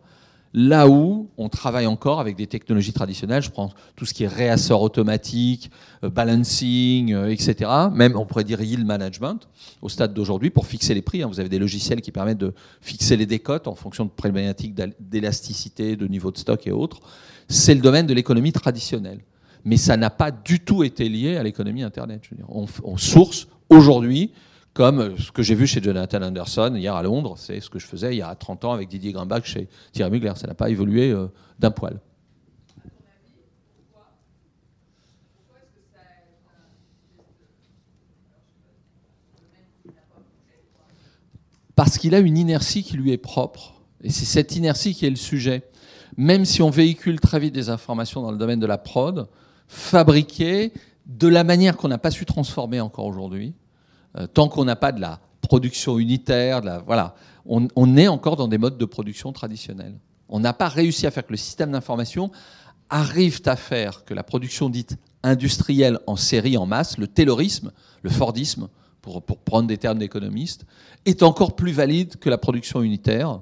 Là 0.55 0.87
où 0.87 1.31
on 1.39 1.49
travaille 1.49 1.87
encore 1.87 2.21
avec 2.21 2.37
des 2.37 2.47
technologies 2.47 2.93
traditionnelles, 2.93 3.43
je 3.43 3.51
prends 3.51 3.71
tout 3.97 4.05
ce 4.05 4.13
qui 4.13 4.25
est 4.25 4.29
réassort 4.29 4.83
automatique, 4.83 5.71
euh, 6.05 6.11
balancing, 6.11 7.15
euh, 7.15 7.31
etc. 7.31 7.71
Même 7.95 8.17
on 8.17 8.27
pourrait 8.27 8.45
dire 8.45 8.61
yield 8.61 8.85
management 8.85 9.49
au 9.81 9.89
stade 9.89 10.13
d'aujourd'hui 10.13 10.51
pour 10.51 10.67
fixer 10.67 10.93
les 10.93 11.01
prix. 11.01 11.23
Hein. 11.23 11.29
Vous 11.29 11.41
avez 11.41 11.49
des 11.49 11.59
logiciels 11.59 12.03
qui 12.03 12.13
permettent 12.13 12.39
de 12.39 12.53
fixer 12.83 13.17
les 13.17 13.25
décotes 13.25 13.67
en 13.67 13.75
fonction 13.75 14.05
de 14.05 14.11
problématiques 14.11 14.75
d'élasticité, 15.01 15.97
de 15.97 16.07
niveau 16.07 16.31
de 16.31 16.37
stock 16.37 16.67
et 16.67 16.71
autres. 16.71 17.01
C'est 17.49 17.75
le 17.75 17.81
domaine 17.81 18.07
de 18.07 18.13
l'économie 18.13 18.53
traditionnelle. 18.53 19.21
Mais 19.65 19.79
ça 19.79 19.97
n'a 19.97 20.11
pas 20.11 20.31
du 20.31 20.61
tout 20.61 20.83
été 20.83 21.09
lié 21.09 21.37
à 21.37 21.43
l'économie 21.43 21.83
Internet. 21.83 22.29
On, 22.49 22.67
on 22.85 22.97
source 22.99 23.47
aujourd'hui 23.71 24.33
comme 24.75 25.19
ce 25.19 25.31
que 25.31 25.43
j'ai 25.43 25.55
vu 25.55 25.67
chez 25.67 25.83
Jonathan 25.83 26.23
Anderson 26.23 26.75
hier 26.75 26.95
à 26.95 27.03
Londres, 27.03 27.35
c'est 27.37 27.61
ce 27.61 27.69
que 27.69 27.79
je 27.79 27.87
faisais 27.87 28.15
il 28.15 28.19
y 28.19 28.23
a 28.23 28.35
30 28.35 28.65
ans 28.65 28.73
avec 28.73 28.89
Didier 28.89 29.13
Grimbach 29.13 29.45
chez 29.45 29.69
Thierry 29.93 30.11
Mugler. 30.11 30.33
Ça 30.37 30.47
n'a 30.47 30.55
pas 30.55 30.71
évolué 30.71 31.11
euh, 31.11 31.27
d'un 31.59 31.71
poil. 31.71 32.01
Parce 41.75 41.99
qu'il 41.99 42.15
a 42.15 42.19
une 42.19 42.39
inertie 42.39 42.83
qui 42.83 42.97
lui 42.97 43.13
est 43.13 43.19
propre. 43.19 43.83
Et 44.03 44.11
c'est 44.11 44.25
cette 44.25 44.57
inertie 44.57 44.95
qui 44.95 45.07
est 45.07 45.11
le 45.11 45.17
sujet. 45.17 45.63
Même 46.17 46.45
si 46.45 46.63
on 46.63 46.71
véhicule 46.71 47.19
très 47.19 47.41
vite 47.41 47.55
des 47.55 47.71
informations 47.71 48.23
dans 48.23 48.31
le 48.31 48.37
domaine 48.37 48.61
de 48.61 48.67
la 48.67 48.79
prod, 48.79 49.29
fabriquées 49.69 50.73
de 51.07 51.29
la 51.29 51.45
manière 51.45 51.77
qu'on 51.77 51.89
n'a 51.89 51.99
pas 51.99 52.11
su 52.11 52.27
transformer 52.27 52.81
encore 52.81 53.07
aujourd'hui, 53.07 53.55
euh, 54.17 54.27
tant 54.27 54.49
qu'on 54.49 54.65
n'a 54.65 54.77
pas 54.77 54.93
de 54.93 55.01
la 55.01 55.21
production 55.41 55.99
unitaire, 55.99 56.61
voilà, 56.87 57.15
on, 57.47 57.97
est 57.97 58.09
encore 58.09 58.37
dans 58.37 58.49
des 58.49 58.59
modes 58.59 58.79
de 58.79 58.85
production 58.85 59.33
traditionnels. 59.33 59.99
On 60.29 60.41
n'a 60.41 60.53
pas 60.53 60.69
réussi 60.69 61.07
à 61.07 61.11
faire 61.11 61.27
que 61.27 61.33
le 61.33 61.37
système 61.37 61.73
d'information 61.73 62.31
arrive 62.89 63.41
à 63.47 63.57
faire 63.57 64.05
que 64.05 64.15
la 64.15 64.23
production 64.23 64.69
dite 64.69 64.97
industrielle 65.23 65.99
en 66.07 66.17
série, 66.17 66.57
en 66.57 66.67
masse, 66.67 66.99
le 66.99 67.07
taylorisme, 67.07 67.73
le 68.03 68.11
fordisme, 68.11 68.69
pour, 69.01 69.23
prendre 69.23 69.67
des 69.67 69.79
termes 69.79 69.99
d'économistes, 69.99 70.65
est 71.05 71.23
encore 71.23 71.57
plus 71.57 71.73
valide 71.73 72.17
que 72.17 72.31
la 72.31 72.39
production 72.39 72.83
unitaire. 72.83 73.41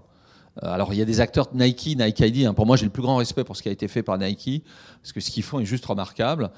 Euh, 0.62 0.72
alors 0.72 0.93
il 0.93 0.98
y 0.98 1.02
a 1.02 1.05
des 1.05 1.20
acteurs 1.20 1.48
Nike, 1.55 1.97
Nike 1.98 2.20
ID. 2.20 2.47
Hein. 2.47 2.55
Pour 2.55 2.66
moi, 2.66 2.77
j'ai 2.77 2.85
le 2.85 2.90
plus 2.90 3.02
grand 3.02 3.16
respect 3.16 3.44
pour 3.44 3.56
ce 3.56 3.62
qui 3.62 3.68
a 3.68 3.72
été 3.72 3.89
fait 3.89 4.02
par 4.02 4.18
Nike, 4.18 4.64
parce 5.02 5.12
que 5.12 5.20
ce 5.20 5.31
qu'ils 5.31 5.43
font 5.43 5.60
est 5.60 5.64
juste 5.64 5.86
remarquable. 5.86 6.51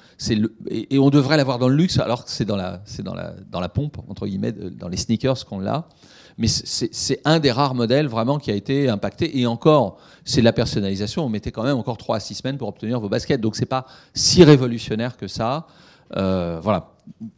Et, 0.69 0.99
on 0.99 1.09
devrait 1.09 1.37
l'avoir 1.37 1.59
dans 1.59 1.67
le 1.69 1.75
luxe, 1.75 1.99
alors 1.99 2.25
que 2.25 2.31
c'est 2.31 2.45
dans 2.45 2.55
la, 2.55 3.69
pompe 3.69 3.97
entre 4.07 4.27
guillemets, 4.27 4.51
dans 4.51 4.87
les 4.87 4.97
sneakers 4.97 5.45
qu'on 5.45 5.59
l'a. 5.59 5.87
Mais 6.39 6.47
c'est 6.47 7.21
un 7.25 7.39
des 7.39 7.51
rares 7.51 7.75
modèles 7.75 8.07
vraiment 8.07 8.39
qui 8.39 8.49
a 8.49 8.55
été 8.55 8.89
impacté. 8.89 9.39
Et 9.39 9.45
encore, 9.45 9.97
c'est 10.25 10.41
la 10.41 10.51
personnalisation. 10.51 11.23
On 11.23 11.29
mettait 11.29 11.51
quand 11.51 11.61
même 11.61 11.77
encore 11.77 11.97
3 11.97 12.15
à 12.15 12.19
6 12.19 12.35
semaines 12.35 12.57
pour 12.57 12.67
obtenir 12.67 12.99
vos 12.99 13.09
baskets. 13.09 13.39
Donc 13.39 13.55
c'est 13.55 13.67
pas 13.67 13.85
si 14.15 14.43
révolutionnaire 14.43 15.15
que 15.15 15.27
ça. 15.27 15.67
Euh, 16.15 16.59
voilà. 16.61 16.89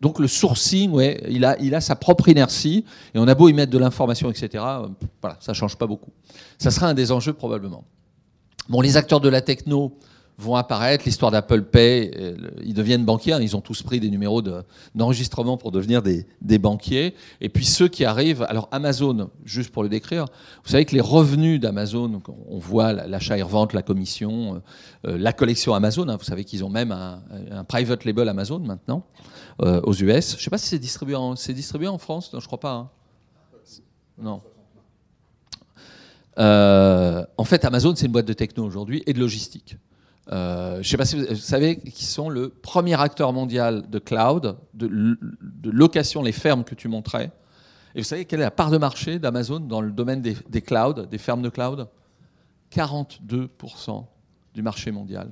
Donc 0.02 0.20
le 0.20 0.28
sourcing, 0.28 0.92
ouais, 0.92 1.24
il 1.30 1.46
a, 1.46 1.58
il 1.60 1.74
a 1.76 1.82
sa 1.82 1.96
propre 1.96 2.30
inertie, 2.30 2.86
et 3.14 3.20
on 3.20 3.28
a 3.28 3.36
beau 3.36 3.50
y 3.50 3.54
mettre 3.54 3.72
de 3.72 3.78
l'information, 3.78 4.30
etc. 4.30 4.64
Euh, 4.66 4.88
voilà, 5.22 5.38
ça 5.40 5.54
change 5.54 5.76
pas 5.78 5.88
beaucoup. 5.88 6.12
Ça 6.58 6.72
sera 6.72 6.88
un 6.88 6.94
des 6.94 7.12
enjeux 7.12 7.34
probablement. 7.34 7.84
Bon, 8.70 8.82
les 8.82 8.98
acteurs 8.98 9.20
de 9.20 9.30
la 9.30 9.42
techno 9.42 9.98
vont 10.38 10.56
apparaître, 10.56 11.06
l'histoire 11.06 11.32
d'Apple 11.32 11.64
Pay, 11.64 12.12
euh, 12.16 12.36
ils 12.64 12.74
deviennent 12.74 13.06
banquiers, 13.06 13.34
hein. 13.34 13.42
ils 13.42 13.56
ont 13.56 13.62
tous 13.62 13.84
pris 13.84 14.00
des 14.00 14.10
numéros 14.10 14.42
d'enregistrement 14.94 15.58
pour 15.58 15.72
devenir 15.72 16.02
des, 16.02 16.26
banquiers. 16.60 17.16
Et 17.42 17.50
puis 17.50 17.66
ceux 17.66 17.88
qui 17.88 18.04
arrivent, 18.06 18.46
alors 18.50 18.68
Amazon, 18.72 19.30
juste 19.46 19.72
pour 19.72 19.84
le 19.84 19.90
décrire, 19.90 20.26
vous 20.64 20.72
savez 20.72 20.86
que 20.86 20.94
les 20.94 21.02
revenus 21.02 21.60
d'Amazon, 21.60 22.22
on 22.50 22.58
voit 22.58 22.94
l'achat 22.94 23.38
et 23.38 23.42
revente, 23.42 23.74
la 23.74 23.82
commission, 23.82 24.56
euh, 24.56 25.12
euh, 25.12 25.18
la 25.18 25.32
collection 25.32 25.74
Amazon, 25.74 26.10
hein. 26.10 26.18
vous 26.18 26.26
savez 26.26 26.44
qu'ils 26.44 26.64
ont 26.64 26.70
même 26.70 26.92
un, 26.92 27.64
private 27.68 28.06
label 28.06 28.30
Amazon 28.30 28.60
maintenant 28.60 29.04
aux 29.60 29.94
US. 29.94 30.32
Je 30.32 30.36
ne 30.36 30.42
sais 30.42 30.50
pas 30.50 30.58
si 30.58 30.68
c'est 30.68 30.80
distribué, 30.80 31.16
en, 31.16 31.34
distribué 31.34 31.88
en 31.88 31.98
France, 31.98 32.34
non, 32.34 32.40
je 32.40 32.48
crois 32.48 32.60
pas. 32.60 32.74
Hein. 32.74 32.90
Non. 34.18 34.42
en 36.38 37.44
fait, 37.46 37.64
Amazon, 37.64 37.96
c'est 37.96 38.06
une 38.06 38.12
boîte 38.12 38.28
de 38.28 38.34
techno 38.34 38.66
aujourd'hui 38.66 39.02
et 39.06 39.14
de 39.14 39.20
logistique. 39.20 39.78
Euh, 40.32 40.76
je 40.76 40.80
ne 40.80 40.84
sais 40.84 40.98
pas 40.98 41.06
si 41.06 41.18
vous, 41.18 41.36
savez 41.36 41.78
qu'ils 41.78 42.08
sont 42.08 42.30
le 42.30 42.50
premier 42.50 43.00
acteur 43.00 43.32
mondial 43.32 43.90
de 43.90 44.00
cloud, 44.00 44.58
de, 44.74 45.18
location, 45.64 46.24
les 46.24 46.32
fermes 46.32 46.64
que 46.64 46.76
tu 46.76 46.88
montrais. 46.88 47.32
Et 47.94 48.00
vous 48.00 48.06
savez 48.06 48.26
quelle 48.26 48.40
est 48.40 48.44
la 48.44 48.52
part 48.52 48.72
de 48.72 48.78
marché 48.78 49.20
d'Amazon 49.20 49.60
dans 49.60 49.82
le 49.82 49.92
domaine 49.92 50.22
des, 50.22 50.36
des 50.50 50.62
clouds, 50.62 51.06
des 51.06 51.18
fermes 51.18 51.42
de 51.42 51.50
cloud? 51.50 51.88
42% 52.72 54.06
du 54.54 54.62
marché 54.62 54.92
mondial. 54.92 55.30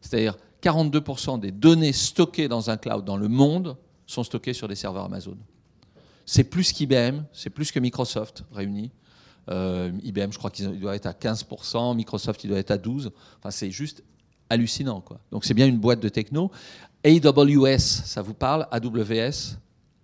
C'est-à-dire 0.00 0.36
42% 0.62 1.38
des 1.40 1.52
données 1.52 1.92
stockées 1.92 2.48
dans 2.48 2.70
un 2.70 2.76
cloud 2.76 3.04
dans 3.04 3.16
le 3.16 3.28
monde 3.28 3.76
sont 4.06 4.24
stockées 4.24 4.52
sur 4.52 4.68
des 4.68 4.74
serveurs 4.74 5.04
Amazon. 5.04 5.36
C'est 6.24 6.44
plus 6.44 6.72
qu'IBM, 6.72 7.22
c'est 7.32 7.50
plus 7.50 7.70
que 7.70 7.78
Microsoft 7.78 8.44
réunis. 8.52 8.90
Euh, 9.48 9.92
IBM, 10.02 10.32
je 10.32 10.38
crois 10.38 10.50
qu'il 10.50 10.80
doit 10.80 10.96
être 10.96 11.06
à 11.06 11.12
15%, 11.12 11.94
Microsoft, 11.94 12.42
il 12.42 12.48
doit 12.48 12.58
être 12.58 12.72
à 12.72 12.78
12%. 12.78 13.12
Enfin, 13.38 13.50
c'est 13.50 13.70
juste 13.70 14.02
hallucinant. 14.50 15.00
Quoi. 15.00 15.18
Donc 15.30 15.44
c'est 15.44 15.54
bien 15.54 15.66
une 15.66 15.78
boîte 15.78 16.00
de 16.00 16.08
techno. 16.08 16.50
AWS, 17.04 17.78
ça 17.78 18.22
vous 18.22 18.34
parle? 18.34 18.66
AWS, 18.70 19.56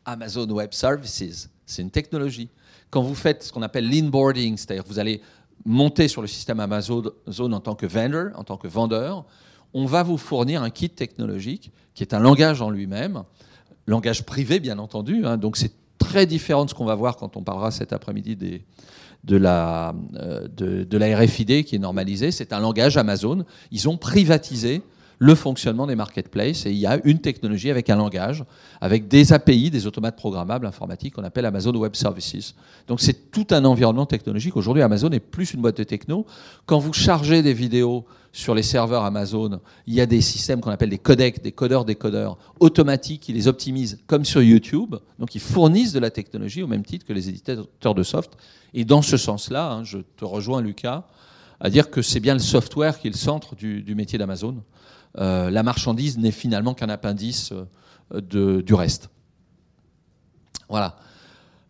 Amazon 0.04 0.48
Web 0.50 0.72
Services, 0.72 1.50
c'est 1.66 1.82
une 1.82 1.90
technologie. 1.90 2.48
Quand 2.90 3.02
vous 3.02 3.14
faites 3.14 3.44
ce 3.44 3.52
qu'on 3.52 3.62
appelle 3.62 3.88
l'inboarding, 3.88 4.56
c'est-à-dire 4.56 4.84
vous 4.86 4.98
allez 4.98 5.20
monter 5.64 6.08
sur 6.08 6.20
le 6.20 6.28
système 6.28 6.60
Amazon 6.60 7.04
en 7.26 7.60
tant 7.60 7.74
que 7.74 7.86
vendor, 7.86 8.30
en 8.34 8.44
tant 8.44 8.56
que 8.56 8.68
vendeur, 8.68 9.24
on 9.74 9.86
va 9.86 10.02
vous 10.02 10.18
fournir 10.18 10.62
un 10.62 10.70
kit 10.70 10.90
technologique 10.90 11.72
qui 11.94 12.02
est 12.02 12.14
un 12.14 12.20
langage 12.20 12.60
en 12.60 12.70
lui-même, 12.70 13.22
langage 13.86 14.24
privé 14.24 14.60
bien 14.60 14.78
entendu, 14.78 15.24
hein. 15.24 15.36
donc 15.36 15.56
c'est 15.56 15.72
très 15.98 16.26
différent 16.26 16.64
de 16.64 16.70
ce 16.70 16.74
qu'on 16.74 16.84
va 16.84 16.94
voir 16.94 17.16
quand 17.16 17.36
on 17.36 17.42
parlera 17.42 17.70
cet 17.70 17.92
après-midi 17.92 18.36
des, 18.36 18.64
de 19.24 19.36
la, 19.36 19.94
euh, 20.16 20.48
de, 20.56 20.98
la 20.98 21.16
RFID 21.16 21.64
qui 21.64 21.76
est 21.76 21.78
normalisée. 21.78 22.30
C'est 22.30 22.52
un 22.52 22.60
langage 22.60 22.96
Amazon. 22.96 23.44
Ils 23.70 23.88
ont 23.88 23.96
privatisé 23.96 24.82
le 25.18 25.36
fonctionnement 25.36 25.86
des 25.86 25.94
marketplaces 25.94 26.66
et 26.66 26.72
il 26.72 26.78
y 26.78 26.86
a 26.86 26.98
une 27.04 27.20
technologie 27.20 27.70
avec 27.70 27.88
un 27.90 27.96
langage, 27.96 28.44
avec 28.80 29.06
des 29.06 29.32
API, 29.32 29.70
des 29.70 29.86
automates 29.86 30.16
programmables 30.16 30.66
informatiques 30.66 31.14
qu'on 31.14 31.22
appelle 31.22 31.46
Amazon 31.46 31.72
Web 31.76 31.94
Services. 31.94 32.56
Donc 32.88 33.00
c'est 33.00 33.30
tout 33.30 33.46
un 33.50 33.64
environnement 33.64 34.06
technologique. 34.06 34.56
Aujourd'hui, 34.56 34.82
Amazon 34.82 35.10
est 35.10 35.20
plus 35.20 35.54
une 35.54 35.60
boîte 35.60 35.76
de 35.76 35.84
techno. 35.84 36.26
Quand 36.66 36.80
vous 36.80 36.92
chargez 36.92 37.42
des 37.42 37.54
vidéos 37.54 38.04
sur 38.32 38.54
les 38.54 38.62
serveurs 38.62 39.04
Amazon, 39.04 39.60
il 39.86 39.94
y 39.94 40.00
a 40.00 40.06
des 40.06 40.22
systèmes 40.22 40.60
qu'on 40.60 40.70
appelle 40.70 40.88
des 40.88 40.98
codecs, 40.98 41.42
des 41.42 41.52
codeurs, 41.52 41.84
décodeurs 41.84 42.38
automatiques 42.60 43.20
qui 43.20 43.32
les 43.34 43.46
optimisent 43.46 44.00
comme 44.06 44.24
sur 44.24 44.42
YouTube. 44.42 44.96
Donc 45.18 45.34
ils 45.34 45.40
fournissent 45.40 45.92
de 45.92 46.00
la 46.00 46.10
technologie 46.10 46.62
au 46.62 46.66
même 46.66 46.84
titre 46.84 47.04
que 47.04 47.12
les 47.12 47.28
éditeurs 47.28 47.94
de 47.94 48.02
soft. 48.02 48.32
Et 48.72 48.86
dans 48.86 49.02
ce 49.02 49.18
sens-là, 49.18 49.70
hein, 49.70 49.84
je 49.84 49.98
te 49.98 50.24
rejoins 50.24 50.62
Lucas, 50.62 51.06
à 51.60 51.68
dire 51.68 51.90
que 51.90 52.00
c'est 52.00 52.20
bien 52.20 52.32
le 52.32 52.40
software 52.40 52.98
qui 52.98 53.08
est 53.08 53.10
le 53.10 53.16
centre 53.16 53.54
du, 53.54 53.94
métier 53.94 54.18
d'Amazon. 54.18 54.62
Euh, 55.18 55.50
la 55.50 55.62
marchandise 55.62 56.16
n'est 56.16 56.30
finalement 56.30 56.72
qu'un 56.72 56.88
appendice 56.88 57.52
euh, 58.14 58.62
du 58.62 58.74
reste. 58.74 59.10
Voilà. 60.70 60.96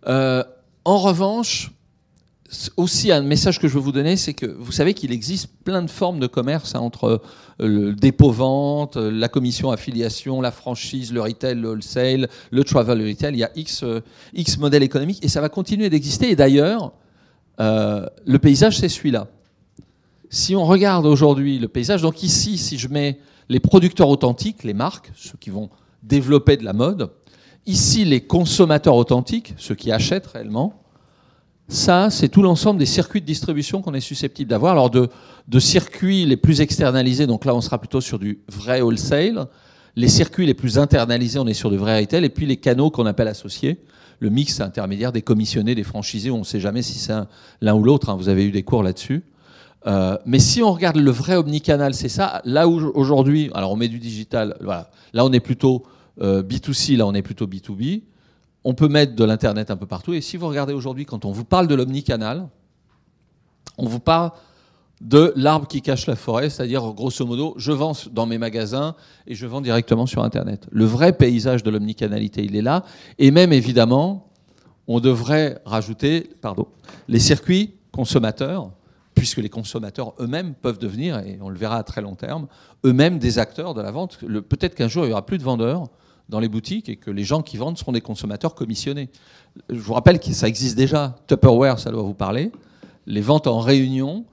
Euh, 0.06 0.44
en 0.84 0.98
revanche, 0.98 1.72
aussi 2.76 3.10
un 3.10 3.22
message 3.22 3.58
que 3.58 3.68
je 3.68 3.74
veux 3.74 3.80
vous 3.80 3.92
donner, 3.92 4.16
c'est 4.16 4.34
que 4.34 4.46
vous 4.46 4.72
savez 4.72 4.94
qu'il 4.94 5.12
existe 5.12 5.48
plein 5.64 5.82
de 5.82 5.90
formes 5.90 6.20
de 6.20 6.26
commerce 6.26 6.74
hein, 6.74 6.80
entre 6.80 7.22
le 7.58 7.92
dépôt-vente, 7.92 8.96
la 8.96 9.28
commission 9.28 9.70
affiliation, 9.70 10.40
la 10.40 10.50
franchise, 10.50 11.12
le 11.12 11.22
retail, 11.22 11.54
le 11.54 11.68
wholesale, 11.68 12.28
le 12.50 12.64
travel 12.64 13.06
retail. 13.06 13.34
Il 13.34 13.38
y 13.38 13.44
a 13.44 13.50
X, 13.54 13.84
X 14.34 14.58
modèles 14.58 14.82
économiques 14.82 15.24
et 15.24 15.28
ça 15.28 15.40
va 15.40 15.48
continuer 15.48 15.88
d'exister. 15.90 16.30
Et 16.30 16.36
d'ailleurs, 16.36 16.92
le 17.58 18.36
paysage, 18.38 18.78
c'est 18.78 18.88
celui-là. 18.88 19.28
Si 20.28 20.56
on 20.56 20.64
regarde 20.64 21.06
aujourd'hui 21.06 21.58
le 21.58 21.68
paysage, 21.68 22.02
donc 22.02 22.22
ici, 22.22 22.58
si 22.58 22.78
je 22.78 22.88
mets 22.88 23.18
les 23.48 23.60
producteurs 23.60 24.08
authentiques, 24.08 24.64
les 24.64 24.74
marques, 24.74 25.12
ceux 25.14 25.36
qui 25.38 25.50
vont 25.50 25.70
développer 26.02 26.56
de 26.56 26.64
la 26.64 26.72
mode. 26.72 27.10
Ici, 27.66 28.04
les 28.04 28.20
consommateurs 28.20 28.96
authentiques, 28.96 29.54
ceux 29.56 29.74
qui 29.74 29.92
achètent 29.92 30.26
réellement. 30.26 30.81
Ça, 31.68 32.10
c'est 32.10 32.28
tout 32.28 32.42
l'ensemble 32.42 32.78
des 32.78 32.86
circuits 32.86 33.20
de 33.20 33.26
distribution 33.26 33.82
qu'on 33.82 33.94
est 33.94 34.00
susceptible 34.00 34.50
d'avoir. 34.50 34.72
Alors, 34.72 34.90
de, 34.90 35.08
circuits 35.58 36.26
les 36.26 36.36
plus 36.36 36.60
externalisés, 36.60 37.26
donc 37.26 37.44
là, 37.44 37.54
on 37.54 37.60
sera 37.60 37.78
plutôt 37.78 38.00
sur 38.00 38.18
du 38.18 38.40
vrai 38.48 38.80
wholesale. 38.80 39.46
Les 39.96 40.08
circuits 40.08 40.46
les 40.46 40.54
plus 40.54 40.78
internalisés, 40.78 41.38
on 41.38 41.46
est 41.46 41.54
sur 41.54 41.70
du 41.70 41.76
vrai 41.76 42.00
retail. 42.00 42.24
Et 42.24 42.28
puis, 42.28 42.46
les 42.46 42.56
canaux 42.56 42.90
qu'on 42.90 43.06
appelle 43.06 43.28
associés. 43.28 43.78
Le 44.20 44.30
mix 44.30 44.60
intermédiaire 44.60 45.12
des 45.12 45.22
commissionnés, 45.22 45.74
des 45.74 45.82
franchisés, 45.82 46.30
on 46.30 46.40
ne 46.40 46.44
sait 46.44 46.60
jamais 46.60 46.82
si 46.82 46.98
c'est 46.98 47.12
l'un 47.60 47.74
ou 47.74 47.82
l'autre. 47.82 48.08
Hein. 48.08 48.16
Vous 48.16 48.28
avez 48.28 48.44
eu 48.44 48.52
des 48.52 48.62
cours 48.62 48.82
là-dessus. 48.82 49.24
Euh, 49.86 50.16
mais 50.26 50.38
si 50.38 50.62
on 50.62 50.72
regarde 50.72 50.96
le 50.96 51.10
vrai 51.10 51.36
omnicanal, 51.36 51.94
c'est 51.94 52.08
ça. 52.08 52.40
Là 52.44 52.68
où 52.68 52.92
aujourd'hui, 52.94 53.50
alors 53.54 53.72
on 53.72 53.76
met 53.76 53.88
du 53.88 53.98
digital, 53.98 54.56
voilà. 54.60 54.90
Là 55.12 55.24
on 55.24 55.32
est 55.32 55.40
plutôt 55.40 55.82
euh, 56.20 56.42
B2C, 56.42 56.96
là 56.96 57.06
on 57.06 57.14
est 57.14 57.22
plutôt 57.22 57.46
B2B. 57.46 58.02
On 58.64 58.74
peut 58.74 58.88
mettre 58.88 59.14
de 59.14 59.24
l'internet 59.24 59.70
un 59.70 59.76
peu 59.76 59.86
partout. 59.86 60.12
Et 60.12 60.20
si 60.20 60.36
vous 60.36 60.48
regardez 60.48 60.72
aujourd'hui, 60.72 61.04
quand 61.04 61.24
on 61.24 61.32
vous 61.32 61.44
parle 61.44 61.66
de 61.66 61.74
l'omnicanal, 61.74 62.48
on 63.78 63.86
vous 63.86 64.00
parle 64.00 64.30
de 65.00 65.32
l'arbre 65.34 65.66
qui 65.66 65.82
cache 65.82 66.06
la 66.06 66.14
forêt, 66.14 66.48
c'est-à-dire 66.48 66.92
grosso 66.92 67.26
modo, 67.26 67.54
je 67.56 67.72
vends 67.72 67.92
dans 68.12 68.26
mes 68.26 68.38
magasins 68.38 68.94
et 69.26 69.34
je 69.34 69.46
vends 69.46 69.60
directement 69.60 70.06
sur 70.06 70.22
Internet. 70.22 70.68
Le 70.70 70.84
vrai 70.84 71.12
paysage 71.12 71.64
de 71.64 71.70
l'omnicanalité, 71.70 72.44
il 72.44 72.54
est 72.54 72.62
là. 72.62 72.84
Et 73.18 73.32
même 73.32 73.52
évidemment, 73.52 74.28
on 74.86 75.00
devrait 75.00 75.60
rajouter, 75.64 76.30
les 77.08 77.18
circuits 77.18 77.74
consommateurs 77.90 78.70
puisque 79.14 79.38
les 79.38 79.48
consommateurs 79.48 80.14
eux-mêmes 80.20 80.54
peuvent 80.54 80.78
devenir, 80.78 81.18
et 81.18 81.38
on 81.42 81.50
le 81.50 81.58
verra 81.58 81.76
à 81.76 81.82
très 81.82 82.00
long 82.00 82.14
terme, 82.14 82.46
eux-mêmes 82.84 83.18
des 83.18 83.38
acteurs 83.38 83.74
de 83.74 83.82
la 83.82 83.90
vente. 83.90 84.18
Peut-être 84.48 84.74
qu'un 84.74 84.88
jour, 84.88 85.04
il 85.04 85.08
n'y 85.08 85.12
aura 85.12 85.26
plus 85.26 85.38
de 85.38 85.42
vendeurs 85.42 85.88
dans 86.32 86.40
les 86.40 86.48
boutiques 86.48 86.88
et 86.88 86.96
que 86.96 87.10
les 87.10 87.24
gens 87.24 87.42
qui 87.42 87.58
vendent 87.58 87.78
seront 87.78 87.92
des 87.92 88.00
consommateurs 88.00 88.54
commissionnés. 88.54 89.10
Je 89.68 89.78
vous 89.78 89.92
rappelle 89.92 90.18
que 90.18 90.32
ça 90.32 90.48
existe 90.48 90.76
déjà. 90.76 91.14
Tupperware, 91.28 91.78
ça 91.78 91.90
doit 91.90 92.02
vous 92.02 92.14
parler. 92.14 92.50
Les 93.06 93.20
ventes 93.20 93.46
en 93.46 93.60
réunion, 93.60 94.24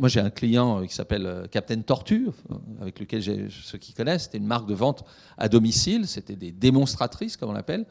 moi 0.00 0.08
j'ai 0.08 0.20
un 0.20 0.30
client 0.30 0.80
euh, 0.80 0.86
qui 0.86 0.94
s'appelle 0.94 1.26
euh, 1.26 1.46
Captain 1.46 1.80
Tortue, 1.80 2.28
euh, 2.50 2.54
avec 2.80 2.98
lequel 2.98 3.22
ceux 3.50 3.78
qui 3.78 3.92
connaissent, 3.92 4.24
c'était 4.24 4.38
une 4.38 4.46
marque 4.46 4.66
de 4.68 4.74
vente 4.74 5.04
à 5.36 5.48
domicile, 5.48 6.08
c'était 6.08 6.36
des 6.36 6.50
démonstratrices 6.50 7.36
comme 7.36 7.50
on 7.50 7.54
l'appelle, 7.54 7.86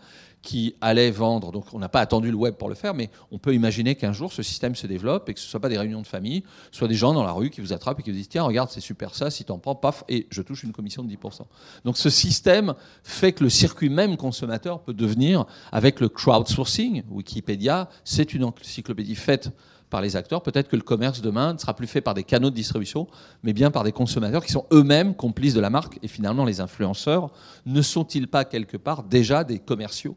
qui 0.47 0.75
allaient 0.79 1.11
vendre. 1.11 1.51
Donc 1.51 1.65
on 1.73 1.79
n'a 1.79 1.89
pas 1.89 1.99
attendu 1.99 2.31
le 2.31 2.37
web 2.37 2.55
pour 2.55 2.69
le 2.69 2.75
faire, 2.75 2.93
mais 2.93 3.09
on 3.31 3.37
peut 3.37 3.53
imaginer 3.53 3.95
qu'un 3.95 4.13
jour 4.13 4.31
ce 4.31 4.41
système 4.41 4.75
se 4.75 4.87
développe 4.87 5.27
et 5.27 5.33
que 5.33 5.41
ce 5.41 5.45
ne 5.45 5.49
soit 5.49 5.59
pas 5.59 5.67
des 5.67 5.77
réunions 5.77 6.01
de 6.01 6.07
famille, 6.07 6.41
soit 6.71 6.87
des 6.87 6.95
gens 6.95 7.13
dans 7.13 7.25
la 7.25 7.33
rue 7.33 7.49
qui 7.49 7.59
vous 7.59 7.73
attrapent 7.73 7.99
et 7.99 8.03
qui 8.03 8.11
vous 8.11 8.15
disent 8.15 8.29
tiens 8.29 8.43
regarde 8.43 8.69
c'est 8.69 8.79
super 8.79 9.13
ça, 9.13 9.29
si 9.29 9.43
tu 9.43 9.51
en 9.51 9.59
prends, 9.59 9.75
paf, 9.75 10.05
et 10.07 10.25
je 10.29 10.41
touche 10.41 10.63
une 10.63 10.71
commission 10.71 11.03
de 11.03 11.13
10%. 11.13 11.41
Donc 11.83 11.97
ce 11.97 12.09
système 12.09 12.75
fait 13.03 13.33
que 13.33 13.43
le 13.43 13.49
circuit 13.49 13.89
même 13.89 14.15
consommateur 14.15 14.79
peut 14.79 14.93
devenir, 14.93 15.43
avec 15.73 15.99
le 15.99 16.07
crowdsourcing, 16.07 17.03
Wikipédia, 17.09 17.89
c'est 18.05 18.33
une 18.33 18.45
encyclopédie 18.45 19.15
faite 19.15 19.51
par 19.89 20.01
les 20.01 20.15
acteurs. 20.15 20.43
Peut-être 20.43 20.69
que 20.69 20.77
le 20.77 20.81
commerce 20.81 21.21
demain 21.21 21.55
ne 21.55 21.57
sera 21.57 21.75
plus 21.75 21.87
fait 21.87 21.99
par 21.99 22.13
des 22.13 22.23
canaux 22.23 22.51
de 22.51 22.55
distribution, 22.55 23.07
mais 23.43 23.51
bien 23.51 23.69
par 23.69 23.83
des 23.83 23.91
consommateurs 23.91 24.45
qui 24.45 24.53
sont 24.53 24.65
eux-mêmes 24.71 25.13
complices 25.13 25.53
de 25.53 25.59
la 25.59 25.69
marque. 25.69 25.99
Et 26.03 26.07
finalement, 26.07 26.45
les 26.45 26.61
influenceurs 26.61 27.31
ne 27.65 27.81
sont-ils 27.81 28.29
pas 28.29 28.45
quelque 28.45 28.77
part 28.77 29.03
déjà 29.03 29.43
des 29.43 29.59
commerciaux 29.59 30.15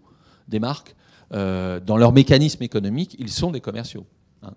des 0.51 0.59
marques 0.59 0.95
euh, 1.33 1.81
Dans 1.81 1.97
leur 1.97 2.13
mécanisme 2.13 2.63
économique, 2.63 3.17
ils 3.19 3.31
sont 3.31 3.51
des 3.51 3.61
commerciaux. 3.61 4.05
Hein. 4.43 4.53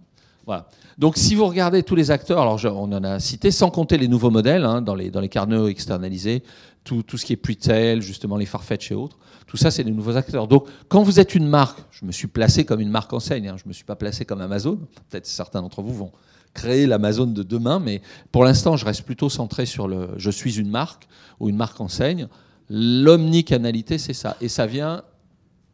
voilà. 0.46 0.68
Donc 0.98 1.18
si 1.18 1.36
vous 1.36 1.46
regardez 1.46 1.84
tous 1.84 1.96
les 1.96 2.12
acteurs, 2.12 2.42
alors 2.42 2.60
on 2.66 2.92
en 2.92 3.04
a 3.04 3.20
cité, 3.20 3.52
sans 3.52 3.70
compter 3.70 3.98
les 3.98 4.08
nouveaux 4.08 4.32
modèles 4.32 4.66
hein, 4.66 4.82
dans, 4.82 4.96
les, 4.96 5.10
dans 5.10 5.22
les 5.22 5.30
carnets 5.30 5.70
externalisés, 5.70 6.44
tout, 6.84 7.02
tout, 7.04 7.18
ce 7.18 7.26
qui 7.26 7.34
est 7.34 7.38
pre 7.38 8.02
justement 8.02 8.36
les 8.36 8.46
Farfetch 8.46 8.92
et 8.92 8.96
autres, 8.96 9.18
tout 9.48 9.58
ça, 9.58 9.72
c'est 9.72 9.84
des 9.84 9.92
nouveaux 9.92 10.18
acteurs. 10.18 10.48
Donc, 10.48 10.68
quand 10.88 11.04
vous 11.04 11.20
êtes 11.20 11.36
une 11.36 11.48
marque, 11.48 11.80
je 11.92 12.06
me 12.06 12.12
suis 12.12 12.28
placé 12.28 12.66
comme 12.66 12.80
une 12.80 12.90
marque 12.90 13.14
enseigne, 13.14 13.48
hein, 13.48 13.56
je 13.58 13.66
ne 13.66 13.70
me 13.70 13.74
suis 13.74 13.84
pas 13.84 13.96
placé 13.96 14.26
comme 14.26 14.42
Amazon. 14.42 14.80
Peut-être 15.10 15.28
certains 15.28 15.62
d'entre 15.62 15.82
vous 15.82 15.94
vont 15.94 16.12
créer 16.54 16.86
l'Amazon 16.86 17.28
de 17.28 17.44
demain, 17.44 17.80
mais 17.80 18.02
pour 18.32 18.44
l'instant, 18.44 18.78
je 18.78 18.86
reste 18.86 19.04
plutôt 19.04 19.30
centré 19.30 19.66
sur 19.66 19.88
le 19.88 20.10
je 20.18 20.30
suis 20.32 20.60
une 20.60 20.70
marque 20.70 21.08
ou 21.40 21.50
une 21.50 21.56
marque 21.56 21.80
enseigne. 21.82 22.28
L'omnicanalité, 22.70 23.98
c'est 23.98 24.14
ça. 24.14 24.38
Et 24.42 24.50
ça 24.50 24.66
vient 24.66 25.04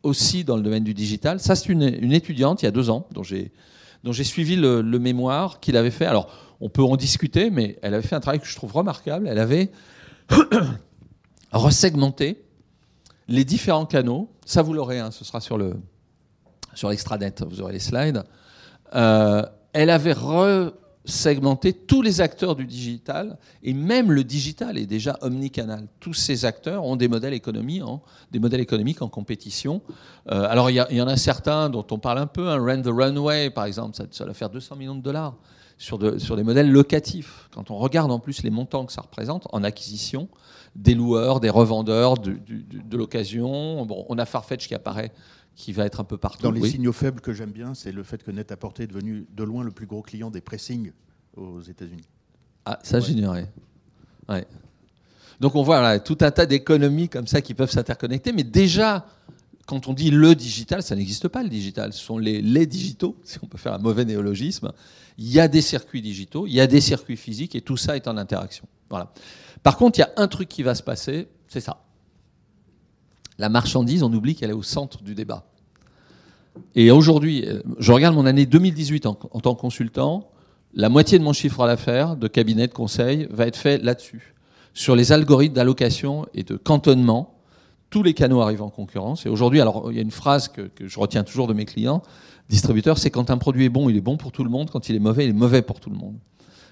aussi 0.04 0.44
dans 0.44 0.56
le 0.56 0.62
domaine 0.62 0.84
du 0.84 0.94
digital. 0.94 1.40
Ça, 1.40 1.56
c'est 1.56 1.70
une, 1.70 1.84
étudiante, 2.14 2.62
il 2.62 2.66
y 2.66 2.68
a 2.68 2.72
deux 2.72 2.90
ans, 2.90 3.08
dont 3.12 3.24
j'ai 3.24 4.24
suivi 4.24 4.56
le, 4.56 4.82
mémoire 4.82 5.60
qu'il 5.60 5.78
avait 5.78 5.92
fait. 5.92 6.06
Alors, 6.06 6.32
on 6.62 6.70
peut 6.70 6.84
en 6.84 6.96
discuter, 6.96 7.50
mais 7.50 7.78
elle 7.82 7.94
avait 7.94 8.08
fait 8.08 8.16
un 8.16 8.20
travail 8.20 8.40
que 8.40 8.48
je 8.48 8.56
trouve 8.56 8.74
remarquable. 8.74 9.28
Elle 9.28 9.40
avait 9.40 9.72
resegmenté 11.52 12.44
les 13.28 13.46
différents 13.46 13.86
canaux. 13.86 14.30
Ça, 14.46 14.62
vous 14.62 14.74
l'aurez, 14.74 15.00
hein, 15.00 15.12
ce 15.12 15.24
sera 15.24 15.42
sur 15.42 15.58
le 15.58 15.76
sur 16.76 16.90
vous 16.90 17.62
aurez 17.62 17.74
les 17.74 17.80
slides. 17.80 18.24
Euh, 18.96 19.44
elle 19.74 19.90
avait 19.90 20.14
resegmenté 21.06 21.74
tous 21.74 22.02
les 22.02 22.22
acteurs 22.22 22.56
du 22.56 22.66
digital, 22.66 23.38
et 23.64 23.74
même 23.74 24.12
le 24.12 24.24
digital 24.24 24.78
est 24.78 24.86
déjà 24.86 25.18
omnicanal. 25.22 25.88
Tous 26.00 26.14
ces 26.14 26.46
acteurs 26.46 26.86
ont 26.86 26.96
des 26.96 27.08
modèles 27.08 27.34
économiques 27.34 27.84
en, 27.84 28.02
des 28.32 28.40
modèles 28.40 28.62
économiques 28.62 29.02
en 29.02 29.10
compétition. 29.10 29.82
Euh, 30.32 30.48
alors, 30.50 30.70
il 30.70 30.76
y, 30.76 31.02
en 31.02 31.08
a 31.08 31.18
certains 31.18 31.70
dont 31.70 31.86
on 31.92 32.00
parle 32.00 32.20
un 32.20 32.28
peu, 32.28 32.50
un 32.50 32.58
Rent 32.58 32.82
the 32.82 32.94
Runway, 32.94 33.50
par 33.50 33.66
exemple, 33.66 33.96
ça, 33.96 34.06
ça 34.12 34.26
va 34.26 34.34
faire 34.34 34.50
200 34.50 34.76
millions 34.76 34.96
de 34.96 35.02
dollars 35.02 35.36
sur, 35.78 35.98
de, 35.98 36.18
sur 36.18 36.36
des 36.36 36.44
modèles 36.44 36.70
locatifs. 36.70 37.50
Quand 37.54 37.72
on 37.72 37.78
regarde 37.78 38.12
en 38.12 38.20
plus 38.20 38.44
les 38.44 38.50
montants 38.50 38.86
que 38.86 38.92
ça 38.92 39.02
représente 39.02 39.48
en 39.52 39.64
acquisition, 39.64 40.28
des 40.76 40.94
loueurs, 40.94 41.40
des 41.40 41.50
revendeurs 41.50 42.16
de, 42.16 42.32
de, 42.32 42.82
de 42.84 42.98
l'occasion. 42.98 43.86
Bon, 43.86 44.06
on 44.10 44.18
a 44.18 44.26
Farfetch 44.26 44.68
qui 44.68 44.76
apparaît, 44.76 45.12
qui 45.60 45.74
va 45.74 45.86
être 45.86 46.00
un 46.00 46.06
peu 46.06 46.18
partout. 46.18 46.42
Dans 46.44 46.52
les 46.52 46.62
oui. 46.62 46.72
signaux 46.72 46.94
faibles 46.94 47.20
que 47.20 47.34
j'aime 47.34 47.52
bien, 47.52 47.74
c'est 47.74 47.92
le 47.92 48.02
fait 48.04 48.24
que 48.24 48.32
Net-à-Porter 48.32 48.84
est 48.84 48.88
devenu 48.88 49.28
de 49.36 49.44
loin 49.44 49.62
le 49.62 49.72
plus 49.72 49.86
gros 49.86 50.02
client 50.02 50.32
des 50.32 50.40
pressings 50.40 50.94
aux 51.36 51.60
États-Unis. 51.60 52.08
Ah, 52.66 52.80
ça, 52.82 52.98
ouais. 52.98 53.04
j'ignorais. 53.04 53.52
Ouais. 54.30 54.48
Donc 55.42 55.56
on 55.56 55.62
voit 55.62 55.82
là, 55.82 56.00
tout 56.00 56.18
un 56.22 56.32
tas 56.32 56.46
d'économies 56.46 57.10
comme 57.10 57.28
ça 57.28 57.42
qui 57.42 57.54
peuvent 57.54 57.70
s'interconnecter, 57.70 58.32
mais 58.32 58.46
déjà, 58.46 59.06
quand 59.66 59.90
on 59.90 59.94
dit 59.94 60.12
le 60.12 60.34
digital, 60.34 60.82
ça 60.82 60.96
n'existe 60.96 61.28
pas 61.28 61.44
le 61.44 61.50
digital, 61.50 61.92
ce 61.92 62.00
sont 62.00 62.18
les, 62.18 62.42
les 62.42 62.66
digitaux, 62.66 63.18
si 63.26 63.38
on 63.44 63.48
peut 63.48 63.58
faire 63.58 63.74
un 63.74 63.80
mauvais 63.80 64.06
néologisme. 64.06 64.72
Il 65.18 65.28
y 65.28 65.42
a 65.42 65.50
des 65.50 65.62
circuits 65.62 66.02
digitaux, 66.02 66.48
il 66.48 66.54
y 66.54 66.62
a 66.62 66.68
des 66.68 66.80
circuits 66.80 67.18
physiques, 67.18 67.54
et 67.56 67.62
tout 67.62 67.76
ça 67.76 67.98
est 67.98 68.08
en 68.08 68.16
interaction. 68.16 68.66
Voilà. 68.90 69.12
Par 69.62 69.76
contre, 69.76 70.00
il 70.00 70.04
y 70.04 70.06
a 70.06 70.14
un 70.16 70.30
truc 70.30 70.48
qui 70.48 70.64
va 70.64 70.74
se 70.74 70.84
passer, 70.84 71.28
c'est 71.50 71.60
ça. 71.60 71.84
La 73.38 73.50
marchandise, 73.50 74.04
on 74.04 74.14
oublie 74.14 74.36
qu'elle 74.36 74.52
est 74.52 74.54
au 74.54 74.64
centre 74.64 75.02
du 75.02 75.16
débat. 75.16 75.49
Et 76.76 76.92
aujourd'hui, 76.92 77.46
je 77.80 77.92
regarde 77.92 78.16
mon 78.16 78.26
année 78.26 78.46
2018 78.46 79.06
en, 79.06 79.18
en 79.32 79.40
tant 79.40 79.56
que 79.56 79.62
consultant, 79.62 80.30
la 80.74 80.90
moitié 80.90 81.18
de 81.18 81.24
mon 81.24 81.34
chiffre 81.34 81.66
d'affaires 81.66 82.16
de 82.16 82.28
cabinet 82.28 82.68
de 82.68 82.74
conseil 82.74 83.28
va 83.32 83.48
être 83.48 83.58
fait 83.58 83.82
là-dessus, 83.84 84.36
sur 84.74 84.96
les 84.96 85.12
algorithmes 85.12 85.56
d'allocation 85.56 86.28
et 86.34 86.44
de 86.44 86.58
cantonnement. 86.58 87.36
Tous 87.90 88.04
les 88.04 88.14
canaux 88.14 88.42
arrivent 88.42 88.62
en 88.62 88.70
concurrence. 88.70 89.26
Et 89.26 89.30
aujourd'hui, 89.30 89.62
alors 89.62 89.92
il 89.92 89.96
y 89.96 90.00
a 90.00 90.04
une 90.04 90.12
phrase 90.12 90.48
que, 90.48 90.62
que, 90.62 90.88
je 90.88 91.00
retiens 91.00 91.24
toujours 91.24 91.48
de 91.48 91.54
mes 91.54 91.66
clients, 91.66 92.04
distributeurs, 92.50 93.00
c'est 93.00 93.10
quand 93.10 93.32
un 93.32 93.38
produit 93.38 93.66
est 93.66 93.70
bon, 93.70 93.90
il 93.90 93.98
est 93.98 94.02
bon 94.02 94.18
pour 94.18 94.32
tout 94.32 94.44
le 94.44 94.50
monde. 94.50 94.70
Quand 94.70 94.90
il 94.90 94.96
est 94.96 95.00
mauvais, 95.00 95.26
il 95.26 95.32
est 95.32 95.34
mauvais 95.34 95.64
pour 95.64 95.80
tout 95.80 95.90
le 95.90 95.98
monde. 95.98 96.16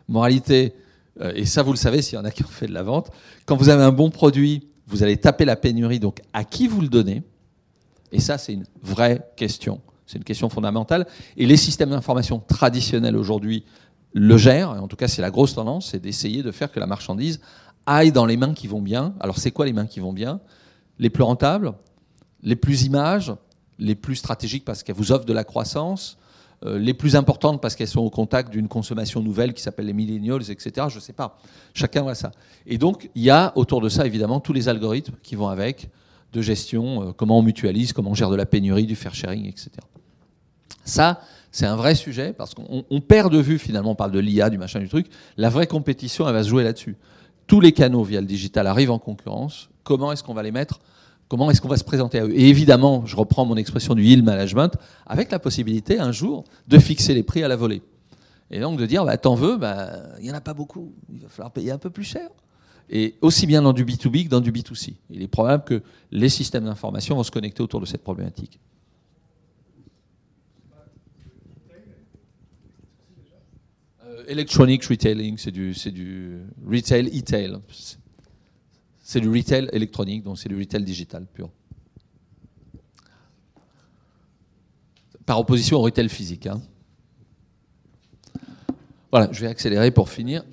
Moralité, 0.07 0.73
euh, 1.21 1.33
et 1.35 1.45
ça 1.45 1.63
vous 1.63 1.71
le 1.71 1.77
savez 1.77 2.03
s'il 2.03 2.17
y 2.17 2.21
en 2.21 2.25
a 2.25 2.31
qui 2.31 2.43
ont 2.43 2.47
fait 2.47 2.67
de 2.67 2.73
la 2.73 2.83
vente, 2.83 3.09
quand 3.45 3.55
vous 3.55 3.69
avez 3.69 3.83
un 3.83 3.91
bon 3.91 4.11
produit, 4.11 4.67
vous 4.85 5.01
allez 5.01 5.17
taper 5.17 5.45
la 5.45 5.55
pénurie. 5.55 5.99
Donc 5.99 6.21
à 6.33 6.43
qui 6.43 6.67
vous 6.67 6.81
le 6.81 6.87
donnez 6.87 7.23
Et 8.11 8.19
ça, 8.19 8.37
c'est 8.37 8.53
une 8.53 8.65
vraie 8.81 9.21
question. 9.35 9.81
C'est 10.05 10.17
une 10.17 10.23
question 10.23 10.49
fondamentale. 10.49 11.05
Et 11.35 11.45
les 11.45 11.57
systèmes 11.57 11.89
d'information 11.89 12.39
traditionnels 12.39 13.17
aujourd'hui 13.17 13.65
le 14.13 14.37
gèrent. 14.37 14.71
En 14.71 14.87
tout 14.87 14.95
cas, 14.95 15.07
c'est 15.07 15.21
la 15.21 15.31
grosse 15.31 15.53
tendance, 15.53 15.91
c'est 15.91 15.99
d'essayer 15.99 16.43
de 16.43 16.51
faire 16.51 16.71
que 16.71 16.79
la 16.79 16.87
marchandise 16.87 17.41
aille 17.85 18.11
dans 18.11 18.25
les 18.25 18.37
mains 18.37 18.53
qui 18.53 18.67
vont 18.67 18.81
bien. 18.81 19.13
Alors, 19.19 19.37
c'est 19.37 19.51
quoi 19.51 19.65
les 19.65 19.73
mains 19.73 19.85
qui 19.85 19.99
vont 19.99 20.13
bien? 20.13 20.39
Les 20.99 21.09
plus 21.09 21.23
rentables, 21.23 21.73
les 22.41 22.55
plus 22.55 22.83
images, 22.83 23.33
les 23.79 23.95
plus 23.95 24.15
stratégiques 24.15 24.65
parce 24.65 24.83
qu'elles 24.83 24.95
vous 24.95 25.11
offrent 25.11 25.25
de 25.25 25.33
la 25.33 25.43
croissance, 25.43 26.17
euh, 26.65 26.79
les 26.79 26.93
plus 26.93 27.15
importantes 27.15 27.61
parce 27.61 27.75
qu'elles 27.75 27.87
sont 27.87 28.01
au 28.01 28.09
contact 28.09 28.49
d'une 28.51 28.67
consommation 28.67 29.21
nouvelle 29.21 29.53
qui 29.53 29.61
s'appelle 29.61 29.85
les 29.85 29.93
millennials, 29.93 30.41
etc. 30.49 30.87
Je 30.89 30.95
ne 30.95 31.01
sais 31.01 31.13
pas. 31.13 31.37
Chacun 31.73 32.01
voit 32.01 32.15
ça. 32.15 32.31
Et 32.65 32.77
donc, 32.77 33.09
il 33.13 33.23
y 33.23 33.29
a 33.29 33.53
autour 33.55 33.81
de 33.81 33.89
ça, 33.89 34.05
évidemment, 34.05 34.39
tous 34.39 34.53
les 34.53 34.67
algorithmes 34.67 35.15
qui 35.21 35.35
vont 35.35 35.49
avec 35.49 35.89
de 36.33 36.41
gestion, 36.41 37.09
euh, 37.09 37.11
comment 37.13 37.39
on 37.39 37.41
mutualise, 37.41 37.93
comment 37.93 38.11
on 38.11 38.15
gère 38.15 38.29
de 38.29 38.35
la 38.35 38.45
pénurie, 38.45 38.85
du 38.85 38.95
fair 38.95 39.15
sharing, 39.15 39.45
etc. 39.47 39.69
Ça, 40.83 41.21
c'est 41.51 41.65
un 41.65 41.75
vrai 41.75 41.95
sujet 41.95 42.33
parce 42.33 42.53
qu'on 42.53 43.01
perd 43.01 43.31
de 43.31 43.39
vue, 43.39 43.59
finalement, 43.59 43.91
on 43.91 43.95
parle 43.95 44.11
de 44.11 44.19
l'IA, 44.19 44.49
du 44.49 44.57
machin, 44.57 44.79
du 44.79 44.89
truc. 44.89 45.07
La 45.37 45.49
vraie 45.49 45.67
compétition, 45.67 46.27
elle 46.27 46.33
va 46.33 46.43
se 46.43 46.49
jouer 46.49 46.63
là-dessus. 46.63 46.97
Tous 47.47 47.59
les 47.59 47.71
canaux 47.71 48.03
via 48.03 48.21
le 48.21 48.27
digital 48.27 48.67
arrivent 48.67 48.91
en 48.91 48.99
concurrence. 48.99 49.69
Comment 49.83 50.11
est-ce 50.11 50.23
qu'on 50.23 50.33
va 50.33 50.43
les 50.43 50.51
mettre? 50.51 50.79
Comment 51.29 51.51
est-ce 51.51 51.61
qu'on 51.61 51.67
va 51.67 51.77
se 51.77 51.83
présenter 51.83 52.19
à 52.19 52.25
eux? 52.25 52.33
Et 52.33 52.49
évidemment, 52.49 53.05
je 53.05 53.15
reprends 53.15 53.45
mon 53.45 53.55
expression 53.55 53.95
du 53.95 54.03
yield 54.03 54.23
management, 54.23 54.77
avec 55.05 55.31
la 55.31 55.39
possibilité 55.39 55.99
un 55.99 56.11
jour 56.11 56.45
de 56.67 56.79
fixer 56.79 57.13
les 57.13 57.23
prix 57.23 57.43
à 57.43 57.47
la 57.47 57.55
volée. 57.55 57.81
Et 58.49 58.59
donc 58.61 58.79
de 58.79 58.85
dire, 58.85 59.03
bah, 59.03 59.17
t'en 59.17 59.35
veux, 59.35 59.57
bah, 59.57 59.91
il 60.19 60.23
n'y 60.23 60.31
en 60.31 60.35
a 60.35 60.41
pas 60.41 60.53
beaucoup, 60.53 60.93
il 61.13 61.19
va 61.19 61.27
falloir 61.27 61.51
payer 61.51 61.71
un 61.71 61.77
peu 61.77 61.89
plus 61.89 62.05
cher. 62.05 62.29
Et 62.89 63.15
aussi 63.21 63.47
bien 63.47 63.61
dans 63.61 63.73
du 63.73 63.83
B2B 63.83 64.25
que 64.25 64.29
dans 64.29 64.39
du 64.39 64.51
B2C. 64.51 64.93
Il 65.09 65.21
est 65.21 65.27
probable 65.27 65.63
que 65.65 65.81
les 66.11 66.29
systèmes 66.29 66.65
d'information 66.65 67.15
vont 67.15 67.23
se 67.23 67.31
connecter 67.31 67.61
autour 67.61 67.81
de 67.81 67.85
cette 67.85 68.03
problématique. 68.03 68.59
electronic 74.27 74.83
retailing, 74.85 75.37
c'est 75.37 75.51
du, 75.51 75.73
du 75.91 76.39
retail 76.65 77.07
e-tail. 77.17 77.57
C'est 79.01 79.21
du 79.21 79.29
retail 79.29 79.69
électronique, 79.71 80.23
donc 80.23 80.37
c'est 80.37 80.49
du 80.49 80.57
retail 80.57 80.83
digital 80.83 81.25
pur. 81.25 81.49
Par 85.25 85.39
opposition 85.39 85.77
au 85.77 85.81
retail 85.81 86.09
physique. 86.09 86.47
Hein. 86.47 86.61
Voilà, 89.11 89.29
je 89.31 89.41
vais 89.41 89.47
accélérer 89.47 89.91
pour 89.91 90.09
finir. 90.09 90.43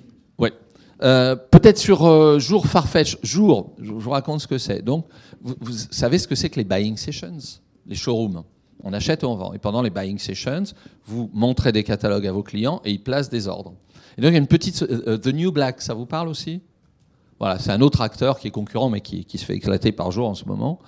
Euh, 1.03 1.35
Peut-être 1.35 1.77
sur 1.77 2.05
euh, 2.05 2.39
Jour 2.39 2.67
Farfetch. 2.67 3.17
Jour, 3.23 3.73
je 3.81 3.91
vous 3.91 4.09
raconte 4.09 4.41
ce 4.41 4.47
que 4.47 4.57
c'est. 4.57 4.81
Donc, 4.81 5.05
vous, 5.41 5.73
savez 5.91 6.17
ce 6.17 6.27
que 6.27 6.35
c'est 6.35 6.49
que 6.49 6.57
les 6.57 6.63
buying 6.63 6.97
sessions, 6.97 7.37
les 7.85 7.95
showrooms? 7.95 8.43
On 8.83 8.93
achète 8.93 9.23
et 9.23 9.25
on 9.25 9.35
vend. 9.35 9.53
Et 9.53 9.57
pendant 9.57 9.81
les 9.81 9.89
buying 9.89 10.19
sessions, 10.19 10.63
vous 11.05 11.29
montrez 11.33 11.71
des 11.71 11.83
catalogues 11.83 12.27
à 12.27 12.31
vos 12.31 12.43
clients 12.43 12.81
et 12.85 12.91
ils 12.91 13.03
placent 13.03 13.29
des 13.29 13.47
ordres. 13.47 13.73
Et 14.17 14.21
donc 14.21 14.29
il 14.31 14.33
y 14.33 14.37
a 14.37 14.39
une 14.39 14.47
petite... 14.47 14.81
Uh, 14.81 15.19
The 15.19 15.33
New 15.33 15.51
Black, 15.51 15.81
ça 15.81 15.93
vous 15.93 16.05
parle 16.05 16.27
aussi? 16.27 16.61
Voilà, 17.39 17.59
c'est 17.59 17.71
un 17.71 17.81
autre 17.81 18.01
acteur 18.01 18.39
qui 18.39 18.47
est 18.47 18.51
concurrent 18.51 18.89
mais 18.89 19.01
qui, 19.01 19.25
qui, 19.25 19.37
se 19.37 19.45
fait 19.45 19.55
éclater 19.55 19.91
par 19.91 20.11
jour 20.11 20.29
en 20.29 20.35
ce 20.35 20.45
moment. 20.45 20.79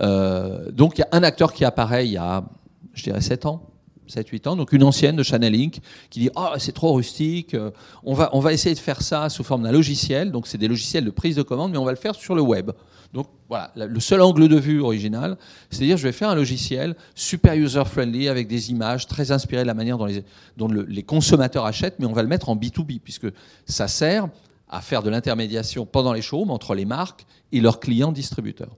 Euh, 0.00 0.70
donc 0.70 0.98
il 0.98 1.00
y 1.00 1.04
a 1.04 1.08
un 1.12 1.22
acteur 1.22 1.52
qui 1.52 1.64
apparaît 1.64 2.06
il 2.06 2.12
y 2.12 2.16
a, 2.16 2.44
je 2.92 3.02
dirais, 3.02 3.20
7 3.20 3.46
ans. 3.46 3.67
7-8 4.08 4.48
ans, 4.48 4.56
donc 4.56 4.72
une 4.72 4.82
ancienne 4.82 5.16
de 5.16 5.22
Chanel 5.22 5.54
Inc. 5.54 5.80
qui 6.10 6.20
dit 6.20 6.30
oh, 6.36 6.48
c'est 6.58 6.72
trop 6.72 6.92
rustique, 6.92 7.56
on 8.04 8.14
va, 8.14 8.30
on 8.32 8.40
va 8.40 8.52
essayer 8.52 8.74
de 8.74 8.80
faire 8.80 9.02
ça 9.02 9.28
sous 9.28 9.44
forme 9.44 9.62
d'un 9.62 9.72
logiciel, 9.72 10.32
donc 10.32 10.46
c'est 10.46 10.58
des 10.58 10.68
logiciels 10.68 11.04
de 11.04 11.10
prise 11.10 11.36
de 11.36 11.42
commande, 11.42 11.72
mais 11.72 11.78
on 11.78 11.84
va 11.84 11.92
le 11.92 11.96
faire 11.96 12.14
sur 12.14 12.34
le 12.34 12.42
web. 12.42 12.70
Donc 13.14 13.26
voilà, 13.48 13.72
le 13.74 14.00
seul 14.00 14.20
angle 14.20 14.48
de 14.48 14.56
vue 14.56 14.80
original, 14.80 15.38
c'est-à-dire 15.70 15.96
je 15.96 16.02
vais 16.02 16.12
faire 16.12 16.28
un 16.28 16.34
logiciel 16.34 16.94
super 17.14 17.54
user-friendly 17.54 18.28
avec 18.28 18.48
des 18.48 18.70
images 18.70 19.06
très 19.06 19.32
inspirées 19.32 19.62
de 19.62 19.66
la 19.66 19.74
manière 19.74 19.96
dont, 19.96 20.04
les, 20.04 20.24
dont 20.58 20.68
le, 20.68 20.82
les 20.82 21.02
consommateurs 21.02 21.64
achètent, 21.64 21.98
mais 21.98 22.06
on 22.06 22.12
va 22.12 22.22
le 22.22 22.28
mettre 22.28 22.50
en 22.50 22.56
B2B, 22.56 23.00
puisque 23.00 23.28
ça 23.64 23.88
sert 23.88 24.28
à 24.68 24.82
faire 24.82 25.02
de 25.02 25.08
l'intermédiation 25.08 25.86
pendant 25.86 26.12
les 26.12 26.20
showrooms 26.20 26.50
entre 26.50 26.74
les 26.74 26.84
marques 26.84 27.24
et 27.52 27.60
leurs 27.60 27.80
clients 27.80 28.12
distributeurs. 28.12 28.76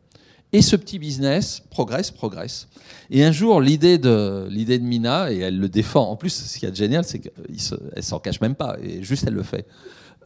Et 0.53 0.63
ce 0.63 0.75
petit 0.75 0.99
business 0.99 1.63
progresse, 1.71 2.11
progresse. 2.11 2.69
Et 3.11 3.25
un 3.25 3.31
jour, 3.31 3.61
l'idée 3.61 3.99
de, 3.99 4.49
de 4.49 4.79
Mina, 4.79 5.31
et 5.31 5.39
elle 5.39 5.59
le 5.59 5.69
défend, 5.69 6.11
en 6.11 6.17
plus, 6.17 6.31
ce 6.31 6.59
qui 6.59 6.67
est 6.67 6.75
génial, 6.75 7.05
c'est 7.05 7.21
qu'elle 7.21 8.03
s'en 8.03 8.19
cache 8.19 8.41
même 8.41 8.57
pas, 8.57 8.77
et 8.83 9.03
juste 9.03 9.25
elle 9.27 9.35
le 9.35 9.45
fait, 9.45 9.67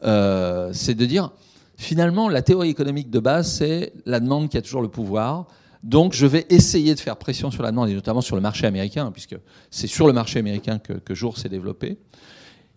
euh, 0.03 0.71
c'est 0.73 0.95
de 0.95 1.05
dire, 1.05 1.31
finalement, 1.77 2.29
la 2.31 2.41
théorie 2.41 2.71
économique 2.71 3.11
de 3.11 3.19
base, 3.21 3.53
c'est 3.53 3.93
la 4.07 4.19
demande 4.19 4.49
qui 4.49 4.57
a 4.57 4.63
toujours 4.63 4.83
le 4.83 4.89
pouvoir. 4.89 5.47
Donc, 5.83 6.15
je 6.15 6.25
vais 6.25 6.47
essayer 6.49 6.95
de 6.95 7.01
faire 7.01 7.17
pression 7.19 7.51
sur 7.51 7.63
la 7.63 7.71
demande, 7.71 7.91
et 7.91 7.95
notamment 7.95 8.23
sur 8.23 8.37
le 8.37 8.43
marché 8.43 8.67
américain, 8.67 9.11
puisque 9.13 9.37
c'est 9.71 9.87
sur 9.87 10.07
le 10.07 10.15
marché 10.15 10.39
américain 10.39 10.79
que, 10.79 10.95
que 10.95 11.15
Jour 11.15 11.37
s'est 11.37 11.51
développé. 11.51 11.99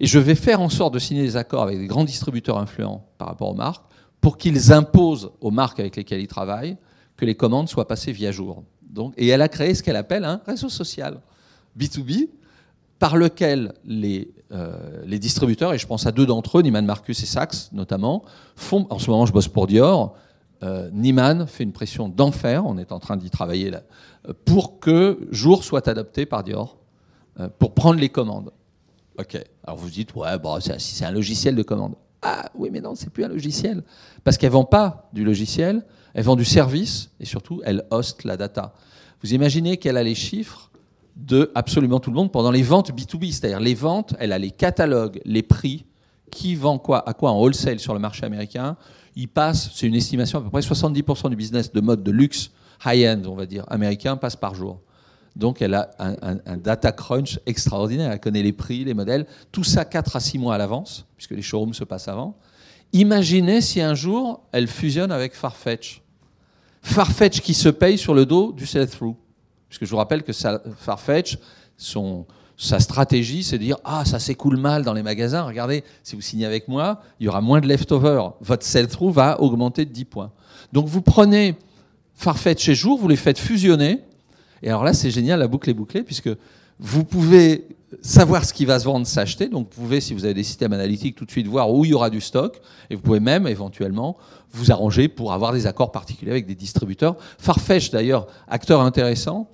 Et 0.01 0.05
je 0.05 0.19
vais 0.19 0.35
faire 0.35 0.59
en 0.59 0.69
sorte 0.69 0.93
de 0.93 0.99
signer 0.99 1.21
des 1.21 1.37
accords 1.37 1.63
avec 1.63 1.79
des 1.79 1.87
grands 1.87 2.03
distributeurs 2.03 2.57
influents 2.57 3.07
par 3.17 3.29
rapport 3.29 3.49
aux 3.49 3.55
marques, 3.55 3.85
pour 4.19 4.37
qu'ils 4.37 4.73
imposent 4.73 5.31
aux 5.39 5.51
marques 5.51 5.79
avec 5.79 5.95
lesquelles 5.95 6.19
ils 6.19 6.27
travaillent 6.27 6.75
que 7.17 7.25
les 7.25 7.35
commandes 7.35 7.67
soient 7.67 7.87
passées 7.87 8.11
via 8.11 8.31
Jour. 8.31 8.63
Donc, 8.89 9.13
et 9.17 9.27
elle 9.27 9.41
a 9.41 9.49
créé 9.49 9.75
ce 9.75 9.83
qu'elle 9.83 9.95
appelle 9.95 10.23
un 10.23 10.41
réseau 10.45 10.69
social 10.69 11.19
B2B, 11.77 12.29
par 12.99 13.17
lequel 13.17 13.73
les, 13.85 14.31
euh, 14.51 15.03
les 15.05 15.19
distributeurs, 15.19 15.73
et 15.73 15.77
je 15.77 15.85
pense 15.85 16.05
à 16.07 16.11
deux 16.11 16.25
d'entre 16.25 16.59
eux, 16.59 16.61
Niman 16.61 16.85
Marcus 16.85 17.21
et 17.21 17.25
Saks 17.25 17.71
notamment, 17.73 18.23
font, 18.55 18.87
en 18.89 18.97
ce 18.97 19.11
moment 19.11 19.25
je 19.25 19.33
bosse 19.33 19.47
pour 19.47 19.67
Dior, 19.67 20.15
euh, 20.63 20.89
Niman 20.91 21.45
fait 21.45 21.63
une 21.63 21.73
pression 21.73 22.09
d'enfer, 22.09 22.65
on 22.65 22.77
est 22.77 22.91
en 22.91 22.99
train 22.99 23.17
d'y 23.17 23.29
travailler 23.29 23.69
là, 23.69 23.83
pour 24.45 24.79
que 24.79 25.27
Jour 25.31 25.63
soit 25.63 25.87
adopté 25.87 26.25
par 26.25 26.43
Dior, 26.43 26.77
euh, 27.39 27.49
pour 27.59 27.73
prendre 27.73 27.99
les 27.99 28.09
commandes. 28.09 28.51
Ok, 29.19 29.39
alors 29.63 29.77
vous 29.77 29.89
dites, 29.89 30.15
ouais, 30.15 30.37
bon, 30.37 30.59
c'est 30.59 31.05
un 31.05 31.11
logiciel 31.11 31.55
de 31.55 31.63
commande. 31.63 31.95
Ah 32.21 32.49
oui, 32.55 32.69
mais 32.71 32.81
non, 32.81 32.95
c'est 32.95 33.09
plus 33.09 33.23
un 33.23 33.29
logiciel. 33.29 33.83
Parce 34.23 34.37
qu'elle 34.37 34.49
ne 34.49 34.53
vend 34.53 34.65
pas 34.65 35.09
du 35.13 35.23
logiciel, 35.23 35.83
elle 36.17 36.23
vend 36.23 36.35
du 36.35 36.45
service 36.45 37.11
et 37.19 37.25
surtout, 37.25 37.61
elle 37.63 37.85
hoste 37.91 38.23
la 38.23 38.37
data. 38.37 38.73
Vous 39.21 39.35
imaginez 39.35 39.77
qu'elle 39.77 39.97
a 39.97 40.03
les 40.03 40.15
chiffres 40.15 40.71
de 41.15 41.51
absolument 41.53 41.99
tout 41.99 42.09
le 42.09 42.15
monde 42.15 42.31
pendant 42.31 42.49
les 42.49 42.63
ventes 42.63 42.91
B2B. 42.91 43.31
C'est-à-dire 43.31 43.59
les 43.59 43.75
ventes, 43.75 44.15
elle 44.17 44.31
a 44.31 44.39
les 44.39 44.49
catalogues, 44.49 45.21
les 45.25 45.43
prix, 45.43 45.85
qui 46.31 46.55
vend 46.55 46.79
quoi, 46.79 47.07
à 47.07 47.13
quoi 47.13 47.29
en 47.29 47.39
wholesale 47.39 47.79
sur 47.79 47.93
le 47.93 47.99
marché 47.99 48.25
américain. 48.25 48.77
Il 49.15 49.27
passe, 49.27 49.69
c'est 49.75 49.85
une 49.85 49.93
estimation, 49.93 50.39
à 50.39 50.41
peu 50.41 50.49
près 50.49 50.61
70% 50.61 51.29
du 51.29 51.35
business 51.35 51.71
de 51.71 51.81
mode 51.81 52.01
de 52.01 52.09
luxe, 52.09 52.49
high-end, 52.83 53.21
on 53.27 53.35
va 53.35 53.45
dire, 53.45 53.63
américain, 53.67 54.17
passe 54.17 54.35
par 54.35 54.55
jour. 54.55 54.81
Donc 55.35 55.61
elle 55.61 55.75
a 55.75 55.91
un, 55.99 56.57
data 56.57 56.91
crunch 56.91 57.39
extraordinaire. 57.45 58.11
Elle 58.11 58.19
connaît 58.19 58.41
les 58.41 58.53
prix, 58.53 58.83
les 58.83 58.95
modèles, 58.95 59.27
tout 59.51 59.63
ça 59.63 59.85
4 59.85 60.15
à 60.15 60.19
6 60.19 60.39
mois 60.39 60.55
à 60.55 60.57
l'avance, 60.57 61.05
puisque 61.15 61.31
les 61.33 61.43
showrooms 61.43 61.75
se 61.75 61.83
passent 61.83 62.07
avant. 62.07 62.35
Imaginez 62.91 63.61
si 63.61 63.81
un 63.81 63.93
jour 63.93 64.41
elle 64.51 64.67
fusionne 64.67 65.11
avec 65.11 65.35
Farfetch. 65.35 66.01
Farfetch 66.87 67.41
qui 67.41 67.53
se 67.53 67.69
paye 67.69 67.97
sur 67.97 68.13
le 68.13 68.25
dos 68.25 68.53
du 68.53 68.65
sell-through. 68.65 69.15
Puisque 69.67 69.85
je 69.85 69.91
vous 69.91 69.97
rappelle 69.97 70.23
que 70.23 70.31
Farfetch, 70.77 71.37
son, 71.75 72.25
sa 72.55 72.79
stratégie, 72.79 73.43
c'est 73.43 73.57
de 73.57 73.63
dire 73.63 73.77
Ah, 73.83 74.05
ça 74.05 74.19
s'écoule 74.19 74.57
mal 74.57 74.83
dans 74.83 74.93
les 74.93 75.03
magasins. 75.03 75.43
Regardez, 75.43 75.83
si 76.01 76.15
vous 76.15 76.21
signez 76.21 76.45
avec 76.45 76.67
moi, 76.69 77.01
il 77.19 77.25
y 77.25 77.29
aura 77.29 77.41
moins 77.41 77.59
de 77.59 77.67
leftover. 77.67 78.29
Votre 78.39 78.65
sell-through 78.65 79.11
va 79.11 79.41
augmenter 79.41 79.83
de 79.85 79.91
10 79.91 80.05
points. 80.05 80.31
Donc 80.71 80.87
vous 80.87 81.01
prenez 81.01 81.55
Farfetch 82.15 82.63
chez 82.63 82.73
Jour, 82.73 82.97
vous 82.97 83.09
les 83.09 83.17
faites 83.17 83.37
fusionner. 83.37 83.99
Et 84.63 84.69
alors 84.69 84.85
là, 84.85 84.93
c'est 84.93 85.11
génial, 85.11 85.39
la 85.39 85.47
boucle 85.47 85.69
est 85.69 85.73
bouclée, 85.73 86.03
puisque 86.03 86.29
vous 86.79 87.03
pouvez 87.03 87.67
savoir 88.01 88.45
ce 88.45 88.53
qui 88.53 88.65
va 88.65 88.79
se 88.79 88.85
vendre, 88.85 89.07
s'acheter. 89.07 89.47
Donc 89.47 89.67
vous 89.71 89.81
pouvez, 89.81 90.01
si 90.01 90.13
vous 90.13 90.25
avez 90.25 90.33
des 90.33 90.43
systèmes 90.43 90.73
analytiques, 90.73 91.15
tout 91.15 91.25
de 91.25 91.31
suite 91.31 91.47
voir 91.47 91.71
où 91.71 91.85
il 91.85 91.91
y 91.91 91.93
aura 91.93 92.09
du 92.09 92.21
stock. 92.21 92.59
Et 92.89 92.95
vous 92.95 93.01
pouvez 93.01 93.19
même 93.19 93.47
éventuellement 93.47 94.17
vous 94.51 94.71
arranger 94.71 95.07
pour 95.07 95.33
avoir 95.33 95.53
des 95.53 95.67
accords 95.67 95.91
particuliers 95.91 96.31
avec 96.31 96.45
des 96.45 96.55
distributeurs. 96.55 97.15
Farfetch, 97.37 97.91
d'ailleurs, 97.91 98.27
acteur 98.47 98.81
intéressant, 98.81 99.49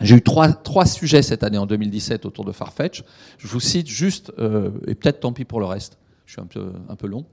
j'ai 0.00 0.16
eu 0.16 0.22
trois, 0.22 0.52
trois 0.52 0.84
sujets 0.84 1.22
cette 1.22 1.42
année, 1.42 1.58
en 1.58 1.66
2017, 1.66 2.26
autour 2.26 2.44
de 2.44 2.52
Farfetch. 2.52 3.02
Je 3.38 3.48
vous 3.48 3.60
cite 3.60 3.86
juste, 3.86 4.32
euh, 4.38 4.70
et 4.86 4.94
peut-être 4.94 5.20
tant 5.20 5.32
pis 5.32 5.44
pour 5.44 5.60
le 5.60 5.66
reste, 5.66 5.98
je 6.26 6.32
suis 6.32 6.42
un 6.42 6.46
peu, 6.46 6.72
un 6.88 6.96
peu 6.96 7.06
long. 7.06 7.24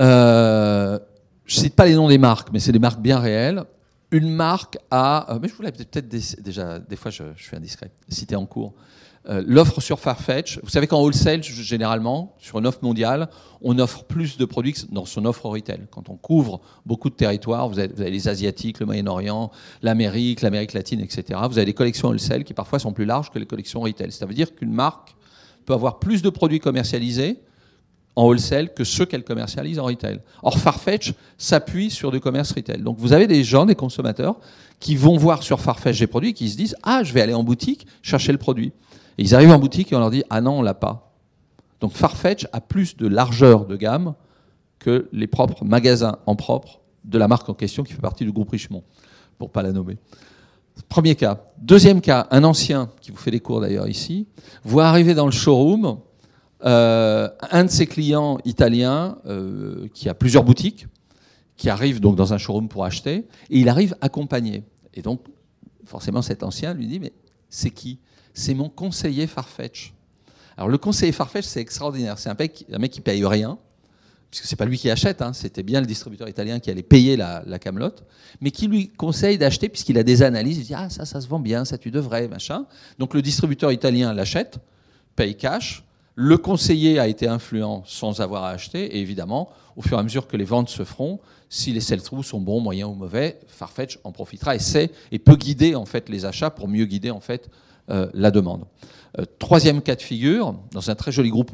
Euh, 0.00 0.98
je 1.46 1.56
ne 1.56 1.62
cite 1.62 1.74
pas 1.74 1.86
les 1.86 1.94
noms 1.94 2.08
des 2.08 2.18
marques, 2.18 2.48
mais 2.52 2.58
c'est 2.58 2.72
des 2.72 2.78
marques 2.78 3.00
bien 3.00 3.18
réelles. 3.18 3.64
Une 4.10 4.30
marque 4.30 4.78
a, 4.90 5.34
euh, 5.34 5.38
mais 5.40 5.48
je 5.48 5.54
vous 5.54 5.62
l'avais 5.62 5.76
peut-être 5.84 6.08
déjà, 6.08 6.78
des 6.78 6.96
fois 6.96 7.10
je, 7.10 7.24
je 7.36 7.42
suis 7.42 7.56
indiscret, 7.56 7.90
cité 8.08 8.36
en 8.36 8.46
cours. 8.46 8.74
Euh, 9.26 9.42
l'offre 9.46 9.80
sur 9.80 10.00
Farfetch, 10.00 10.60
vous 10.62 10.68
savez 10.68 10.86
qu'en 10.86 11.00
wholesale, 11.00 11.42
généralement, 11.42 12.34
sur 12.38 12.58
une 12.58 12.66
offre 12.66 12.80
mondiale, 12.82 13.30
on 13.62 13.78
offre 13.78 14.04
plus 14.04 14.36
de 14.36 14.44
produits 14.44 14.74
dans 14.90 15.06
son 15.06 15.24
offre 15.24 15.46
retail. 15.46 15.86
Quand 15.90 16.10
on 16.10 16.16
couvre 16.16 16.60
beaucoup 16.84 17.08
de 17.08 17.14
territoires, 17.14 17.68
vous 17.70 17.78
avez, 17.78 18.10
les 18.10 18.28
Asiatiques, 18.28 18.80
le 18.80 18.86
Moyen-Orient, 18.86 19.50
l'Amérique, 19.80 20.42
l'Amérique 20.42 20.74
latine, 20.74 21.00
etc. 21.00 21.40
Vous 21.48 21.56
avez 21.56 21.64
des 21.64 21.72
collections 21.72 22.08
wholesale 22.08 22.44
qui 22.44 22.52
parfois 22.52 22.78
sont 22.78 22.92
plus 22.92 23.06
larges 23.06 23.30
que 23.30 23.38
les 23.38 23.46
collections 23.46 23.80
retail. 23.80 24.12
Ça 24.12 24.26
veut 24.26 24.34
dire 24.34 24.54
qu'une 24.54 24.72
marque 24.72 25.16
peut 25.64 25.72
avoir 25.72 26.00
plus 26.00 26.20
de 26.20 26.28
produits 26.28 26.60
commercialisés 26.60 27.40
en 28.16 28.26
wholesale 28.26 28.74
que 28.74 28.84
ceux 28.84 29.06
qu'elle 29.06 29.24
commercialise 29.24 29.78
en 29.78 29.84
retail. 29.84 30.20
Or, 30.42 30.58
Farfetch 30.58 31.14
s'appuie 31.38 31.90
sur 31.90 32.12
du 32.12 32.20
commerce 32.20 32.52
retail. 32.52 32.82
Donc, 32.82 32.98
vous 32.98 33.14
avez 33.14 33.26
des 33.26 33.42
gens, 33.42 33.64
des 33.64 33.74
consommateurs, 33.74 34.38
qui 34.80 34.96
vont 34.96 35.16
voir 35.16 35.42
sur 35.42 35.60
Farfetch 35.60 35.98
des 35.98 36.06
produits 36.06 36.34
qui 36.34 36.50
se 36.50 36.58
disent 36.58 36.76
Ah, 36.82 37.02
je 37.02 37.14
vais 37.14 37.22
aller 37.22 37.34
en 37.34 37.42
boutique 37.42 37.86
chercher 38.02 38.32
le 38.32 38.38
produit 38.38 38.72
ils 39.18 39.34
arrivent 39.34 39.50
en 39.50 39.58
boutique 39.58 39.92
et 39.92 39.96
on 39.96 40.00
leur 40.00 40.10
dit 40.10 40.24
Ah 40.30 40.40
non, 40.40 40.58
on 40.58 40.62
l'a 40.62 40.74
pas. 40.74 41.12
Donc 41.80 41.92
Farfetch 41.92 42.46
a 42.52 42.60
plus 42.60 42.96
de 42.96 43.06
largeur 43.06 43.66
de 43.66 43.76
gamme 43.76 44.14
que 44.78 45.08
les 45.12 45.26
propres 45.26 45.64
magasins 45.64 46.18
en 46.26 46.36
propre 46.36 46.80
de 47.04 47.18
la 47.18 47.28
marque 47.28 47.48
en 47.48 47.54
question 47.54 47.82
qui 47.82 47.92
fait 47.92 48.00
partie 48.00 48.24
du 48.24 48.32
groupe 48.32 48.50
Richemont, 48.50 48.82
pour 49.38 49.50
pas 49.50 49.62
la 49.62 49.72
nommer. 49.72 49.98
Premier 50.88 51.14
cas. 51.14 51.44
Deuxième 51.58 52.00
cas, 52.00 52.26
un 52.30 52.42
ancien, 52.44 52.90
qui 53.00 53.10
vous 53.10 53.16
fait 53.16 53.30
des 53.30 53.40
cours 53.40 53.60
d'ailleurs 53.60 53.88
ici, 53.88 54.26
voit 54.64 54.86
arriver 54.86 55.14
dans 55.14 55.26
le 55.26 55.32
showroom 55.32 55.98
euh, 56.64 57.28
un 57.50 57.64
de 57.64 57.70
ses 57.70 57.86
clients 57.86 58.38
italiens 58.44 59.18
euh, 59.26 59.86
qui 59.92 60.08
a 60.08 60.14
plusieurs 60.14 60.44
boutiques, 60.44 60.86
qui 61.56 61.68
arrive 61.68 62.00
donc 62.00 62.16
dans 62.16 62.32
un 62.32 62.38
showroom 62.38 62.68
pour 62.68 62.84
acheter, 62.84 63.26
et 63.50 63.58
il 63.58 63.68
arrive 63.68 63.94
accompagné. 64.00 64.64
Et 64.94 65.02
donc, 65.02 65.20
forcément, 65.84 66.22
cet 66.22 66.42
ancien 66.42 66.74
lui 66.74 66.86
dit, 66.86 66.98
mais 66.98 67.12
c'est 67.48 67.70
qui? 67.70 67.98
C'est 68.34 68.54
mon 68.54 68.68
conseiller 68.68 69.26
Farfetch. 69.26 69.94
Alors 70.56 70.68
le 70.68 70.78
conseiller 70.78 71.12
Farfetch, 71.12 71.46
c'est 71.46 71.60
extraordinaire. 71.60 72.18
C'est 72.18 72.28
un 72.28 72.36
mec, 72.38 72.66
un 72.72 72.78
mec 72.78 72.92
qui 72.92 73.00
paye 73.00 73.24
rien, 73.24 73.58
puisque 74.30 74.46
c'est 74.46 74.56
pas 74.56 74.64
lui 74.64 74.76
qui 74.76 74.90
achète, 74.90 75.22
hein. 75.22 75.32
c'était 75.32 75.62
bien 75.62 75.80
le 75.80 75.86
distributeur 75.86 76.28
italien 76.28 76.58
qui 76.58 76.70
allait 76.70 76.82
payer 76.82 77.16
la, 77.16 77.42
la 77.46 77.58
camelote, 77.58 78.04
mais 78.40 78.50
qui 78.50 78.66
lui 78.66 78.90
conseille 78.90 79.38
d'acheter 79.38 79.68
puisqu'il 79.68 79.96
a 79.96 80.02
des 80.02 80.22
analyses. 80.22 80.58
Il 80.58 80.64
dit 80.64 80.74
ah 80.74 80.90
ça, 80.90 81.04
ça 81.06 81.20
se 81.20 81.28
vend 81.28 81.40
bien, 81.40 81.64
ça 81.64 81.78
tu 81.78 81.90
devrais, 81.90 82.28
machin. 82.28 82.66
Donc 82.98 83.14
le 83.14 83.22
distributeur 83.22 83.72
italien 83.72 84.12
l'achète, 84.12 84.58
paye 85.16 85.36
cash. 85.36 85.84
Le 86.16 86.38
conseiller 86.38 87.00
a 87.00 87.08
été 87.08 87.26
influent 87.26 87.82
sans 87.86 88.20
avoir 88.20 88.44
à 88.44 88.50
acheter, 88.50 88.84
et 88.96 89.00
évidemment, 89.00 89.48
au 89.74 89.82
fur 89.82 89.96
et 89.96 90.00
à 90.00 90.02
mesure 90.04 90.28
que 90.28 90.36
les 90.36 90.44
ventes 90.44 90.68
se 90.68 90.84
feront, 90.84 91.18
si 91.48 91.72
les 91.72 91.80
sell-through 91.80 92.22
sont 92.22 92.40
bons, 92.40 92.60
moyens 92.60 92.90
ou 92.90 92.94
mauvais, 92.94 93.40
Farfetch 93.48 93.98
en 94.04 94.12
profitera 94.12 94.54
et 94.54 94.60
sait 94.60 94.90
et 95.10 95.18
peut 95.18 95.36
guider 95.36 95.74
en 95.74 95.86
fait 95.86 96.08
les 96.08 96.24
achats 96.24 96.50
pour 96.50 96.68
mieux 96.68 96.84
guider 96.84 97.10
en 97.10 97.20
fait 97.20 97.48
la 97.88 98.30
demande. 98.30 98.64
Euh, 99.18 99.24
troisième 99.38 99.80
cas 99.80 99.94
de 99.94 100.02
figure, 100.02 100.54
dans 100.72 100.90
un 100.90 100.94
très 100.94 101.12
joli 101.12 101.30
groupe 101.30 101.52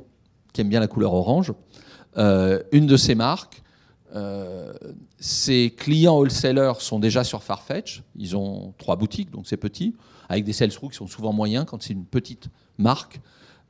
qui 0.52 0.60
aime 0.60 0.68
bien 0.68 0.80
la 0.80 0.88
couleur 0.88 1.12
orange, 1.12 1.52
euh, 2.16 2.62
une 2.72 2.86
de 2.86 2.96
ces 2.96 3.14
marques, 3.14 3.62
ses 5.20 5.72
clients 5.76 6.16
wholesalers 6.16 6.80
sont 6.80 6.98
déjà 6.98 7.22
sur 7.22 7.44
Farfetch. 7.44 8.02
Ils 8.16 8.36
ont 8.36 8.74
trois 8.76 8.96
boutiques, 8.96 9.30
donc 9.30 9.46
c'est 9.46 9.56
petit, 9.56 9.94
avec 10.28 10.42
des 10.42 10.52
sales 10.52 10.70
qui 10.70 10.96
sont 10.96 11.06
souvent 11.06 11.32
moyens 11.32 11.64
quand 11.64 11.80
c'est 11.80 11.92
une 11.92 12.06
petite 12.06 12.48
marque. 12.76 13.20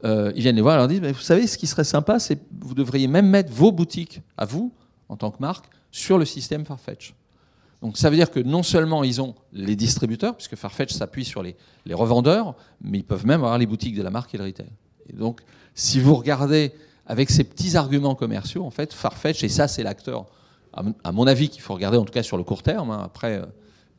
ils 0.02 0.32
viennent 0.40 0.56
les 0.56 0.62
voir 0.62 0.76
et 0.76 0.78
leur 0.78 0.88
disent 0.88 1.02
Vous 1.02 1.20
savez, 1.20 1.46
ce 1.46 1.58
qui 1.58 1.66
serait 1.66 1.84
sympa, 1.84 2.18
c'est 2.18 2.38
vous 2.58 2.72
devriez 2.72 3.06
même 3.06 3.28
mettre 3.28 3.52
vos 3.52 3.70
boutiques 3.70 4.22
à 4.38 4.46
vous, 4.46 4.72
en 5.10 5.16
tant 5.18 5.30
que 5.30 5.40
marque, 5.40 5.66
sur 5.90 6.16
le 6.16 6.24
système 6.24 6.64
Farfetch. 6.64 7.12
Donc 7.82 7.96
ça 7.96 8.10
veut 8.10 8.16
dire 8.16 8.30
que 8.30 8.40
non 8.40 8.62
seulement 8.62 9.04
ils 9.04 9.20
ont 9.22 9.34
les 9.52 9.76
distributeurs, 9.76 10.36
puisque 10.36 10.56
Farfetch 10.56 10.92
s'appuie 10.92 11.24
sur 11.24 11.42
les, 11.42 11.56
revendeurs, 11.92 12.54
mais 12.82 12.98
ils 12.98 13.04
peuvent 13.04 13.26
même 13.26 13.40
avoir 13.40 13.58
les 13.58 13.66
boutiques 13.66 13.96
de 13.96 14.02
la 14.02 14.10
marque 14.10 14.34
et 14.34 14.38
le 14.38 14.44
retail. 14.44 14.70
Et 15.08 15.14
donc, 15.14 15.40
si 15.74 15.98
vous 15.98 16.14
regardez 16.14 16.72
avec 17.06 17.30
ces 17.30 17.44
petits 17.44 17.76
arguments 17.76 18.14
commerciaux, 18.14 18.64
en 18.64 18.70
fait, 18.70 18.92
Farfetch, 18.92 19.42
et 19.42 19.48
ça 19.48 19.66
c'est 19.66 19.82
l'acteur, 19.82 20.26
à 20.72 21.12
mon 21.12 21.26
avis, 21.26 21.48
qu'il 21.48 21.62
faut 21.62 21.74
regarder 21.74 21.96
en 21.96 22.04
tout 22.04 22.12
cas 22.12 22.22
sur 22.22 22.36
le 22.36 22.44
court 22.44 22.62
terme, 22.62 22.90
hein. 22.90 23.02
après 23.02 23.38
euh, 23.38 23.46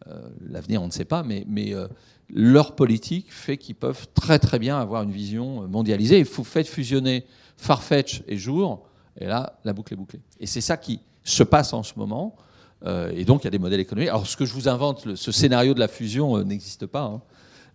euh, 0.08 0.30
l'avenir 0.48 0.82
on 0.82 0.88
ne 0.88 0.92
sait 0.92 1.06
pas, 1.06 1.24
mais, 1.24 1.46
euh, 1.74 1.88
leur 2.34 2.76
politique 2.76 3.26
fait 3.30 3.58
qu'ils 3.58 3.76
peuvent 3.76 4.08
très 4.14 4.40
très 4.40 4.58
bien 4.58 4.80
avoir 4.80 5.04
une 5.04 5.12
vision 5.12 5.68
mondialisée. 5.68 6.18
Il 6.18 6.24
faut 6.24 6.46
faire 6.46 6.66
fusionner 6.66 7.26
Farfetch 7.58 8.24
et 8.26 8.38
Jour, 8.38 8.86
et 9.20 9.26
là, 9.26 9.60
la 9.66 9.74
boucle 9.74 9.94
est 9.94 9.98
bouclée. 9.98 10.22
Et 10.40 10.46
c'est 10.46 10.62
ça 10.62 10.78
qui 10.78 11.02
se 11.26 11.44
passe 11.44 11.74
en 11.74 11.84
ce 11.84 11.92
moment. 11.98 12.38
Euh, 12.86 13.12
et 13.16 13.26
donc, 13.26 13.44
il 13.44 13.46
y 13.46 13.48
a 13.48 13.52
des 13.52 13.60
modèles 13.60 13.80
économiques. 13.80 14.10
Alors, 14.10 14.28
ce 14.28 14.36
que 14.36 14.46
je 14.46 14.54
vous 14.54 14.68
invente, 14.68 15.16
ce 15.16 15.32
scénario 15.32 15.74
de 15.74 15.80
la 15.80 15.88
fusion 15.88 16.38
euh, 16.38 16.44
n'existe 16.44 16.86
pas. 16.86 17.04
Hein. 17.04 17.22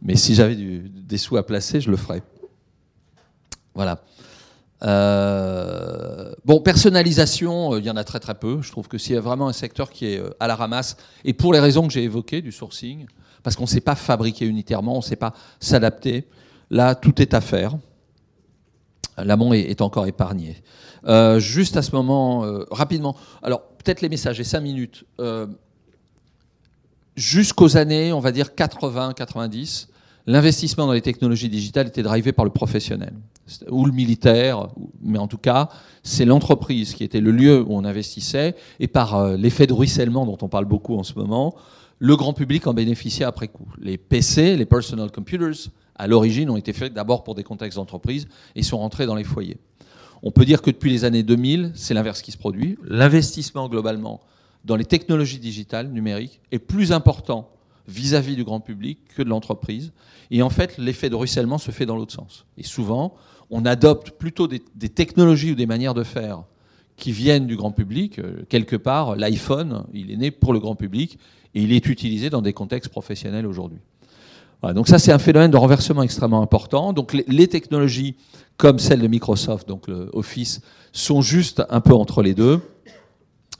mais 0.03 0.17
si 0.17 0.35
j'avais 0.35 0.57
des 0.57 1.19
sous 1.19 1.37
à 1.37 1.47
placer, 1.47 1.81
je 1.81 1.91
le 1.91 1.97
ferais. 1.97 2.23
Voilà. 3.75 4.03
Euh, 4.83 6.33
bon, 6.45 6.61
personnalisation, 6.61 7.77
il 7.77 7.85
y 7.85 7.91
en 7.91 7.97
a 7.97 8.05
très 8.05 8.21
très 8.21 8.35
peu. 8.35 8.63
Je 8.63 8.71
trouve 8.71 8.89
que 8.89 8.99
s'il 8.99 9.15
y 9.15 9.19
a 9.19 9.21
vraiment 9.21 9.49
un 9.49 9.53
secteur 9.53 9.91
qui 9.91 10.07
est 10.07 10.23
à 10.41 10.47
la 10.47 10.57
ramasse, 10.57 10.97
et 11.25 11.33
pour 11.33 11.53
les 11.53 11.61
raisons 11.61 11.87
que 11.87 11.93
j'ai 11.93 12.03
évoquées, 12.03 12.43
du 12.43 12.53
sourcing, 12.53 13.07
parce 13.43 13.55
qu'on 13.55 13.65
ne 13.65 13.69
sait 13.69 13.81
pas 13.81 13.95
fabriquer 13.95 14.47
unitairement, 14.47 14.95
on 14.95 14.99
ne 14.99 15.03
sait 15.03 15.17
pas 15.17 15.35
s'adapter, 15.61 16.27
là, 16.71 16.95
tout 16.95 17.23
est 17.23 17.33
à 17.33 17.41
faire. 17.41 17.77
L'amont 19.19 19.55
est, 19.55 19.81
encore 19.81 20.07
épargné. 20.07 20.63
juste 21.39 21.79
à 21.79 21.83
ce 21.83 21.93
moment, 21.93 22.45
rapidement, 22.71 23.17
alors 23.43 23.63
peut-être 23.87 24.01
les 24.01 24.09
messages, 24.09 24.41
et 24.41 24.45
5 24.45 24.61
minutes. 24.61 25.05
Euh, 25.21 25.47
jusqu'aux 27.15 27.77
années, 27.77 28.13
on 28.13 28.19
va 28.19 28.33
dire 28.33 28.49
80-90, 28.49 29.87
l'investissement 30.27 30.87
dans 30.87 30.93
les 30.93 31.03
technologies 31.03 31.49
digitales 31.49 31.87
était 31.87 32.03
drivé 32.03 32.33
par 32.33 32.45
le 32.45 32.51
professionnel, 32.51 33.13
ou 33.71 33.87
le 33.87 33.93
militaire, 33.93 34.67
mais 35.01 35.19
en 35.19 35.29
tout 35.29 35.39
cas, 35.39 35.69
c'est 36.03 36.25
l'entreprise 36.25 36.95
qui 36.95 37.05
était 37.05 37.21
le 37.21 37.31
lieu 37.31 37.63
où 37.63 37.77
on 37.77 37.85
investissait, 37.85 38.57
et 38.81 38.89
par 38.89 39.15
euh, 39.15 39.37
l'effet 39.37 39.69
de 39.69 39.73
ruissellement 39.73 40.27
dont 40.27 40.39
on 40.43 40.49
parle 40.49 40.65
beaucoup 40.65 40.97
en 40.97 41.05
ce 41.05 41.15
moment, 41.15 41.55
le 42.01 42.17
grand 42.17 42.33
public 42.33 42.67
en 42.67 42.75
bénéficiait 42.75 43.25
après 43.25 43.47
coup. 43.47 43.69
Les 43.79 43.99
PC, 43.99 44.57
les 44.57 44.67
personal 44.67 45.13
computers, 45.13 45.71
à 45.95 46.09
l'origine, 46.09 46.51
ont 46.51 46.57
été 46.57 46.73
faits 46.73 46.93
d'abord 46.93 47.23
pour 47.23 47.37
des 47.37 47.45
contextes 47.45 47.79
d'entreprise 47.79 48.27
et 48.57 48.65
sont 48.65 48.79
rentrés 48.79 49.07
dans 49.07 49.15
les 49.15 49.25
foyers. 49.25 49.59
On 50.23 50.31
peut 50.31 50.45
dire 50.45 50.63
que 50.63 50.71
depuis 50.71 50.91
les 50.91 51.05
années 51.05 51.23
2000, 51.23 51.73
c'est 51.75 51.95
l'inverse 51.95 52.23
qui 52.23 52.33
se 52.33 52.39
produit. 52.39 52.77
L'investissement 52.85 53.69
globalement 53.69 54.21
dans 54.65 54.77
les 54.77 54.85
technologies 54.85 55.39
digitales, 55.39 55.89
numériques, 55.91 56.41
est 56.51 56.59
plus 56.59 56.93
important 56.93 57.51
vis-à-vis 57.89 58.35
du 58.35 58.45
grand 58.45 58.61
public 58.61 58.99
que 59.15 59.23
de 59.23 59.29
l'entreprise. 59.29 59.93
Et 60.31 60.43
en 60.43 60.51
fait, 60.51 60.77
l'effet 60.79 61.09
de 61.09 61.15
ruissellement 61.15 61.59
se 61.59 61.71
fait 61.71 61.87
dans 61.87 61.97
l'autre 61.97 62.13
sens. 62.13 62.47
Et 62.59 62.65
souvent, 62.65 63.15
on 63.51 63.65
adopte 63.65 64.11
plutôt 64.11 64.49
des, 64.49 64.61
technologies 64.89 65.53
ou 65.53 65.55
des 65.55 65.67
manières 65.67 65.95
de 65.95 66.03
faire 66.03 66.43
qui 66.97 67.13
viennent 67.13 67.47
du 67.47 67.57
grand 67.57 67.71
public. 67.71 68.19
Euh, 68.19 68.43
quelque 68.49 68.77
part, 68.77 69.17
l'iPhone, 69.17 69.85
il 69.93 70.11
est 70.11 70.17
né 70.17 70.31
pour 70.31 70.53
le 70.53 70.59
grand 70.59 70.75
public 70.75 71.19
et 71.55 71.63
il 71.63 71.73
est 71.73 71.87
utilisé 71.87 72.31
dans 72.31 72.43
des 72.43 72.53
contextes 72.53 72.91
professionnels 72.91 73.47
aujourd'hui. 73.47 73.79
Donc 74.75 74.89
ça, 74.89 74.99
c'est 74.99 75.13
un 75.13 75.19
phénomène 75.19 75.51
de 75.51 75.57
renversement 75.57 76.03
extrêmement 76.03 76.43
important. 76.43 76.93
Donc 76.93 77.13
les, 77.13 77.49
technologies 77.49 78.17
comme 78.57 78.79
celle 78.79 79.01
de 79.01 79.07
Microsoft, 79.07 79.69
donc 79.69 79.87
le 79.89 80.11
Office, 80.13 80.61
sont 80.93 81.21
juste 81.21 81.63
un 81.69 81.81
peu 81.81 81.95
entre 81.95 82.23
les 82.23 82.35
deux. 82.35 82.61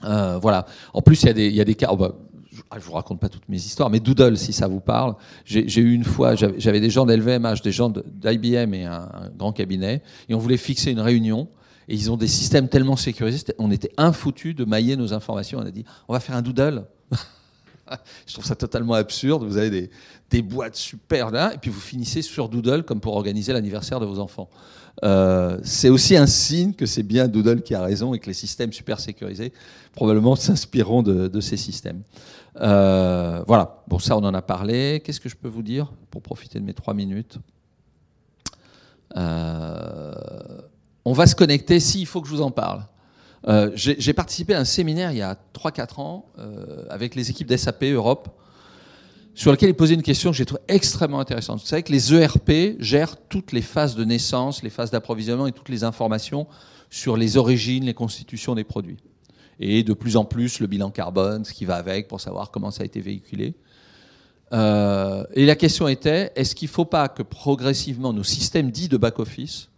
Euh, 0.03 0.39
voilà. 0.41 0.65
En 0.93 1.01
plus, 1.01 1.23
il 1.23 1.55
y 1.55 1.61
a 1.61 1.63
des, 1.63 1.75
cas. 1.75 1.89
Oh, 1.91 1.97
bah, 1.97 2.15
je 2.51 2.77
ne 2.77 2.81
vous 2.81 2.93
raconte 2.93 3.19
pas 3.19 3.29
toutes 3.29 3.47
mes 3.49 3.57
histoires, 3.57 3.89
mais 3.89 3.99
Doodle, 3.99 4.37
si 4.37 4.53
ça 4.53 4.67
vous 4.67 4.79
parle. 4.79 5.15
J'ai 5.45 5.81
eu 5.81 5.93
une 5.93 6.03
fois, 6.03 6.35
j'avais 6.35 6.79
des 6.79 6.89
gens 6.89 7.05
d'LVMH, 7.05 7.61
des 7.63 7.71
gens 7.71 7.89
d'IBM 7.89 8.73
et 8.73 8.85
un, 8.85 9.09
grand 9.37 9.51
cabinet, 9.51 10.01
et 10.29 10.33
on 10.33 10.39
voulait 10.39 10.57
fixer 10.57 10.91
une 10.91 10.99
réunion. 10.99 11.47
Et 11.89 11.95
ils 11.95 12.11
ont 12.11 12.17
des 12.17 12.27
systèmes 12.27 12.67
tellement 12.67 12.97
sécurisés, 12.97 13.45
on 13.59 13.71
était 13.71 13.91
infoutus 13.97 14.53
de 14.53 14.65
mailler 14.65 14.97
nos 14.97 15.13
informations. 15.13 15.59
On 15.59 15.65
a 15.65 15.71
dit, 15.71 15.85
on 16.09 16.13
va 16.13 16.19
faire 16.19 16.35
un 16.35 16.41
Doodle. 16.41 16.85
je 18.27 18.33
trouve 18.33 18.45
ça 18.45 18.55
totalement 18.55 18.93
absurde. 18.93 19.43
Vous 19.43 19.57
avez 19.57 19.89
des, 20.29 20.41
boîtes 20.41 20.75
super 20.75 21.31
là, 21.31 21.53
et 21.53 21.57
puis 21.57 21.71
vous 21.71 21.79
finissez 21.79 22.21
sur 22.21 22.49
Doodle 22.49 22.83
comme 22.83 22.99
pour 22.99 23.15
organiser 23.15 23.53
l'anniversaire 23.53 23.99
de 23.99 24.05
vos 24.05 24.19
enfants. 24.19 24.49
Euh, 25.03 25.59
c'est 25.63 25.89
aussi 25.89 26.15
un 26.15 26.25
signe 26.25 26.73
que 26.73 26.87
c'est 26.87 27.03
bien 27.03 27.27
Doodle 27.27 27.61
qui 27.61 27.75
a 27.75 27.81
raison 27.81 28.15
et 28.15 28.19
que 28.19 28.25
les 28.25 28.33
systèmes 28.33 28.73
super 28.73 28.99
sécurisés 28.99 29.53
probablement 29.93 30.35
s'inspireront 30.35 31.03
de, 31.03 31.39
ces 31.39 31.57
systèmes. 31.57 32.01
Euh, 32.59 33.43
voilà, 33.45 33.83
bon 33.87 33.99
ça 33.99 34.17
on 34.17 34.23
en 34.23 34.33
a 34.33 34.41
parlé. 34.41 35.01
Qu'est-ce 35.03 35.19
que 35.19 35.29
je 35.29 35.35
peux 35.35 35.47
vous 35.47 35.61
dire 35.61 35.91
pour 36.09 36.21
profiter 36.21 36.59
de 36.59 36.65
mes 36.65 36.73
trois 36.73 36.93
minutes? 36.93 37.37
Euh, 39.15 40.13
On 41.05 41.13
va 41.13 41.27
se 41.27 41.35
connecter, 41.35 41.79
s'il 41.79 42.05
faut 42.05 42.21
que 42.21 42.27
je 42.27 42.33
vous 42.33 42.41
en 42.41 42.51
parle. 42.51 42.85
Euh, 43.47 43.71
j'ai 43.75 44.13
participé 44.13 44.53
à 44.55 44.59
un 44.59 44.65
séminaire 44.65 45.11
il 45.11 45.19
y 45.19 45.21
a 45.21 45.37
3-4 45.53 46.01
ans 46.01 46.25
euh, 46.39 46.85
avec 46.89 47.15
les 47.15 47.29
équipes 47.29 47.47
d'SAP 47.47 47.83
Europe 47.83 48.29
sur 49.35 49.51
lequel 49.51 49.69
ils 49.69 49.75
posaient 49.75 49.93
une 49.93 50.01
question 50.01 50.31
que 50.31 50.37
j'ai 50.37 50.45
trouvée 50.45 50.63
extrêmement 50.67 51.19
intéressante. 51.19 51.59
Vous 51.59 51.67
savez 51.67 51.83
que 51.83 51.91
les 51.91 52.13
ERP 52.13 52.77
gèrent 52.79 53.15
toutes 53.29 53.51
les 53.51 53.61
phases 53.61 53.95
de 53.95 54.03
naissance, 54.03 54.63
les 54.63 54.71
phases 54.71 54.89
d'approvisionnement 54.89 55.45
et 55.45 55.51
toutes 55.51 55.69
les 55.69 55.83
informations 55.83 56.47
sur 56.89 57.17
les 57.17 57.37
origines, 57.37 57.85
les 57.85 57.93
constitutions 57.93 58.55
des 58.55 58.63
produits. 58.63 58.97
Et 59.59 59.83
de 59.83 59.93
plus 59.93 60.17
en 60.17 60.25
plus, 60.25 60.59
le 60.59 60.65
bilan 60.65 60.89
carbone, 60.89 61.45
ce 61.45 61.53
qui 61.53 61.65
va 61.65 61.75
avec 61.75 62.07
pour 62.07 62.19
savoir 62.19 62.49
comment 62.49 62.71
ça 62.71 62.81
a 62.81 62.85
été 62.85 62.99
véhiculé. 62.99 63.53
Euh, 64.53 65.23
et 65.33 65.45
la 65.45 65.55
question 65.55 65.87
était, 65.87 66.31
est-ce 66.35 66.55
qu'il 66.55 66.67
ne 66.67 66.73
faut 66.73 66.85
pas 66.85 67.07
que 67.07 67.21
progressivement 67.21 68.13
nos 68.13 68.23
systèmes 68.23 68.71
dits 68.71 68.87
de 68.87 68.97
back-office 68.97 69.69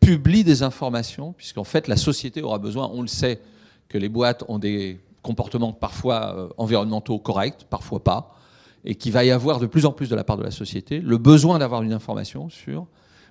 publie 0.00 0.44
des 0.44 0.62
informations, 0.62 1.32
puisqu'en 1.32 1.64
fait 1.64 1.88
la 1.88 1.96
société 1.96 2.42
aura 2.42 2.58
besoin, 2.58 2.90
on 2.92 3.02
le 3.02 3.08
sait, 3.08 3.40
que 3.88 3.98
les 3.98 4.08
boîtes 4.08 4.44
ont 4.48 4.58
des 4.58 5.00
comportements 5.22 5.72
parfois 5.72 6.34
euh, 6.36 6.48
environnementaux 6.56 7.18
corrects, 7.18 7.66
parfois 7.68 8.02
pas, 8.02 8.34
et 8.84 8.94
qu'il 8.94 9.12
va 9.12 9.24
y 9.24 9.30
avoir 9.30 9.60
de 9.60 9.66
plus 9.66 9.84
en 9.84 9.92
plus 9.92 10.08
de 10.08 10.16
la 10.16 10.24
part 10.24 10.38
de 10.38 10.42
la 10.42 10.50
société 10.50 11.00
le 11.00 11.18
besoin 11.18 11.58
d'avoir 11.58 11.82
une 11.82 11.92
information 11.92 12.48
sur 12.48 12.86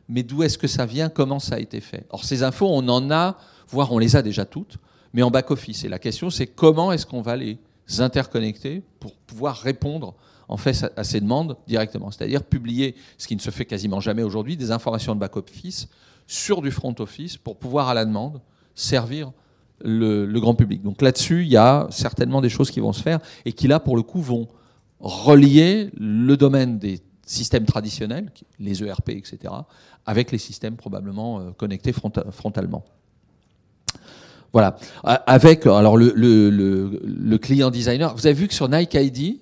mais 0.10 0.24
d'où 0.24 0.44
est-ce 0.44 0.58
que 0.58 0.68
ça 0.68 0.86
vient, 0.86 1.08
comment 1.08 1.40
ça 1.40 1.56
a 1.56 1.60
été 1.60 1.80
fait. 1.80 2.06
Or 2.10 2.26
ces 2.26 2.42
infos, 2.44 2.68
on 2.68 2.88
en 2.90 3.12
a, 3.12 3.38
voire 3.70 3.92
on 3.92 4.00
les 4.00 4.16
a 4.16 4.22
déjà 4.22 4.44
toutes, 4.44 4.78
mais 5.14 5.22
en 5.22 5.30
back-office. 5.30 5.84
Et 5.84 5.88
la 5.88 6.00
question, 6.00 6.32
c'est 6.32 6.48
comment 6.48 6.92
est-ce 6.92 7.06
qu'on 7.06 7.22
va 7.22 7.36
les 7.36 7.60
interconnecter 8.00 8.82
pour 9.00 9.16
pouvoir 9.16 9.58
répondre 9.58 10.16
en 10.48 10.58
fait 10.58 10.92
à 10.98 11.04
ces 11.04 11.22
demandes 11.22 11.58
directement. 11.68 12.10
C'est-à-dire 12.10 12.44
publier, 12.44 12.96
ce 13.20 13.28
qui 13.28 13.36
ne 13.36 13.42
se 13.42 13.52
fait 13.52 13.66
quasiment 13.66 14.00
jamais 14.00 14.24
aujourd'hui, 14.24 14.58
des 14.58 14.72
informations 14.72 15.14
de 15.14 15.20
back-office 15.20 15.88
sur 16.30 16.62
du 16.62 16.70
front 16.70 16.94
office 17.00 17.38
pour 17.38 17.58
pouvoir 17.58 17.90
à 17.90 17.96
la 17.96 18.06
demande 18.06 18.40
servir 18.76 19.32
le, 19.82 20.28
grand 20.40 20.54
public. 20.54 20.84
Donc 20.84 21.02
là-dessus, 21.02 21.42
il 21.42 21.50
y 21.50 21.58
a 21.58 21.88
certainement 21.90 22.40
des 22.40 22.50
choses 22.50 22.70
qui 22.70 22.80
vont 22.80 22.94
se 22.94 23.02
faire 23.02 23.20
et 23.46 23.52
qui 23.52 23.68
là, 23.68 23.80
pour 23.80 23.98
le 23.98 24.04
coup, 24.04 24.22
vont 24.22 24.48
relier 25.00 25.90
le 25.98 26.38
domaine 26.38 26.78
des 26.78 27.00
systèmes 27.26 27.66
traditionnels, 27.66 28.32
les 28.60 28.84
ERP, 28.84 29.10
etc., 29.10 29.40
avec 30.06 30.32
les 30.32 30.38
systèmes 30.38 30.76
probablement 30.76 31.40
euh, 31.40 31.52
connectés 31.52 31.94
frontalement. 31.94 32.86
Voilà. 34.54 34.78
Avec 35.04 35.66
alors 35.66 35.98
le, 35.98 37.38
client 37.38 37.72
designer, 37.72 38.16
vous 38.16 38.28
avez 38.28 38.36
vu 38.36 38.48
que 38.48 38.54
sur 38.54 38.70
Nike 38.70 38.94
ID, 38.94 39.40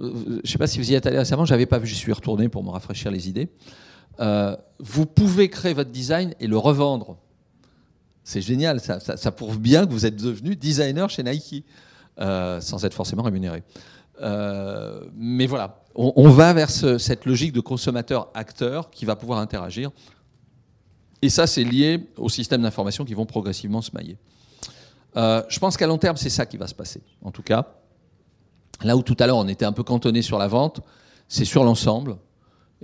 euh, 0.00 0.12
je 0.26 0.32
ne 0.32 0.40
sais 0.46 0.58
pas 0.58 0.66
si 0.66 0.78
vous 0.78 0.90
y 0.90 0.94
êtes 0.94 1.06
allé 1.06 1.18
récemment, 1.18 1.44
j'avais 1.44 1.66
pas 1.66 1.78
vu, 1.78 1.86
j'y 1.86 1.94
suis 1.96 2.12
retourné 2.12 2.48
pour 2.48 2.64
me 2.64 2.70
rafraîchir 2.70 3.10
les 3.10 3.28
idées. 3.28 3.50
Euh, 4.20 4.56
vous 4.78 5.06
pouvez 5.06 5.48
créer 5.48 5.74
votre 5.74 5.90
design 5.90 6.34
et 6.40 6.46
le 6.46 6.58
revendre. 6.58 7.16
C'est 8.22 8.40
génial, 8.40 8.80
ça, 8.80 9.32
prouve 9.32 9.58
bien 9.58 9.86
que 9.86 9.92
vous 9.92 10.06
êtes 10.06 10.16
devenu 10.16 10.56
designer 10.56 11.10
chez 11.10 11.22
Nike, 11.22 11.64
euh, 12.18 12.60
sans 12.60 12.84
être 12.84 12.94
forcément 12.94 13.22
rémunéré. 13.22 13.62
Euh, 14.22 15.04
mais 15.14 15.46
voilà, 15.46 15.82
on, 15.94 16.30
va 16.30 16.54
vers 16.54 16.70
cette 16.70 17.26
logique 17.26 17.52
de 17.52 17.60
consommateur-acteur 17.60 18.90
qui 18.90 19.04
va 19.04 19.14
pouvoir 19.14 19.40
interagir. 19.40 19.90
Et 21.20 21.28
ça, 21.28 21.46
c'est 21.46 21.64
lié 21.64 22.08
aux 22.16 22.30
systèmes 22.30 22.62
d'information 22.62 23.04
qui 23.04 23.12
vont 23.12 23.26
progressivement 23.26 23.82
se 23.82 23.90
mailler. 23.92 24.16
je 25.14 25.58
pense 25.58 25.76
qu'à 25.76 25.86
long 25.86 25.98
terme, 25.98 26.16
c'est 26.16 26.30
ça 26.30 26.46
qui 26.46 26.56
va 26.56 26.66
se 26.66 26.74
passer. 26.74 27.02
En 27.22 27.30
tout 27.30 27.42
cas, 27.42 27.74
là 28.82 28.96
où 28.96 29.02
tout 29.02 29.16
à 29.18 29.26
l'heure 29.26 29.36
on 29.36 29.48
était 29.48 29.66
un 29.66 29.72
peu 29.72 29.82
cantonné 29.82 30.22
sur 30.22 30.38
la 30.38 30.48
vente, 30.48 30.80
c'est 31.28 31.44
sur 31.44 31.62
l'ensemble 31.62 32.16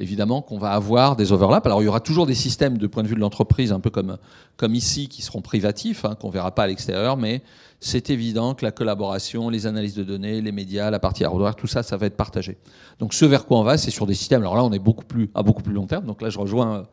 évidemment 0.01 0.43
qu'on 0.43 0.59
va 0.59 0.73
avoir 0.73 1.15
des 1.15 1.31
overlaps. 1.31 1.67
Alors 1.67 1.83
il 1.83 1.85
y 1.85 1.89
aura 1.89 2.01
toujours 2.01 2.27
des 2.27 2.35
systèmes 2.35 2.79
de 2.79 2.87
point 2.87 3.03
de 3.03 3.09
vue 3.09 3.15
de 3.15 3.21
l'entreprise, 3.21 3.71
un 3.71 3.81
peu 3.81 3.91
comme, 3.91 4.17
comme 4.57 4.75
ici, 4.75 5.09
qui 5.09 5.23
seront 5.23 5.43
privatifs, 5.43 6.05
hein, 6.05 6.17
qu'on 6.19 6.29
ne 6.29 6.33
verra 6.33 6.55
pas 6.55 6.65
à 6.65 6.67
l'extérieur, 6.67 7.17
mais 7.17 7.43
c'est 7.81 8.11
évident 8.11 8.55
que 8.55 8.65
la 8.65 8.73
collaboration, 8.73 9.51
les 9.51 9.67
analyses 9.67 9.95
de 9.95 10.03
données, 10.03 10.41
les 10.41 10.53
médias, 10.53 10.91
la 10.91 10.99
partie 10.99 11.25
hardware, 11.25 11.55
tout 11.55 11.67
ça, 11.67 11.83
ça 11.83 11.97
va 11.97 12.07
être 12.07 12.17
partagé. 12.17 12.59
Donc 12.99 13.15
ce 13.15 13.25
vers 13.25 13.47
quoi 13.47 13.59
on 13.59 13.63
va, 13.63 13.79
c'est 13.79 13.91
sur 13.91 14.07
des 14.07 14.15
systèmes. 14.15 14.41
Alors 14.41 14.57
là, 14.57 14.65
on 14.65 14.73
est 14.73 14.79
beaucoup 14.79 15.05
plus, 15.05 15.31
à 15.35 15.43
beaucoup 15.43 15.63
plus 15.63 15.75
long 15.75 15.87
terme. 15.87 16.07
Donc 16.07 16.23
là, 16.23 16.31
je 16.31 16.39
rejoins, 16.39 16.87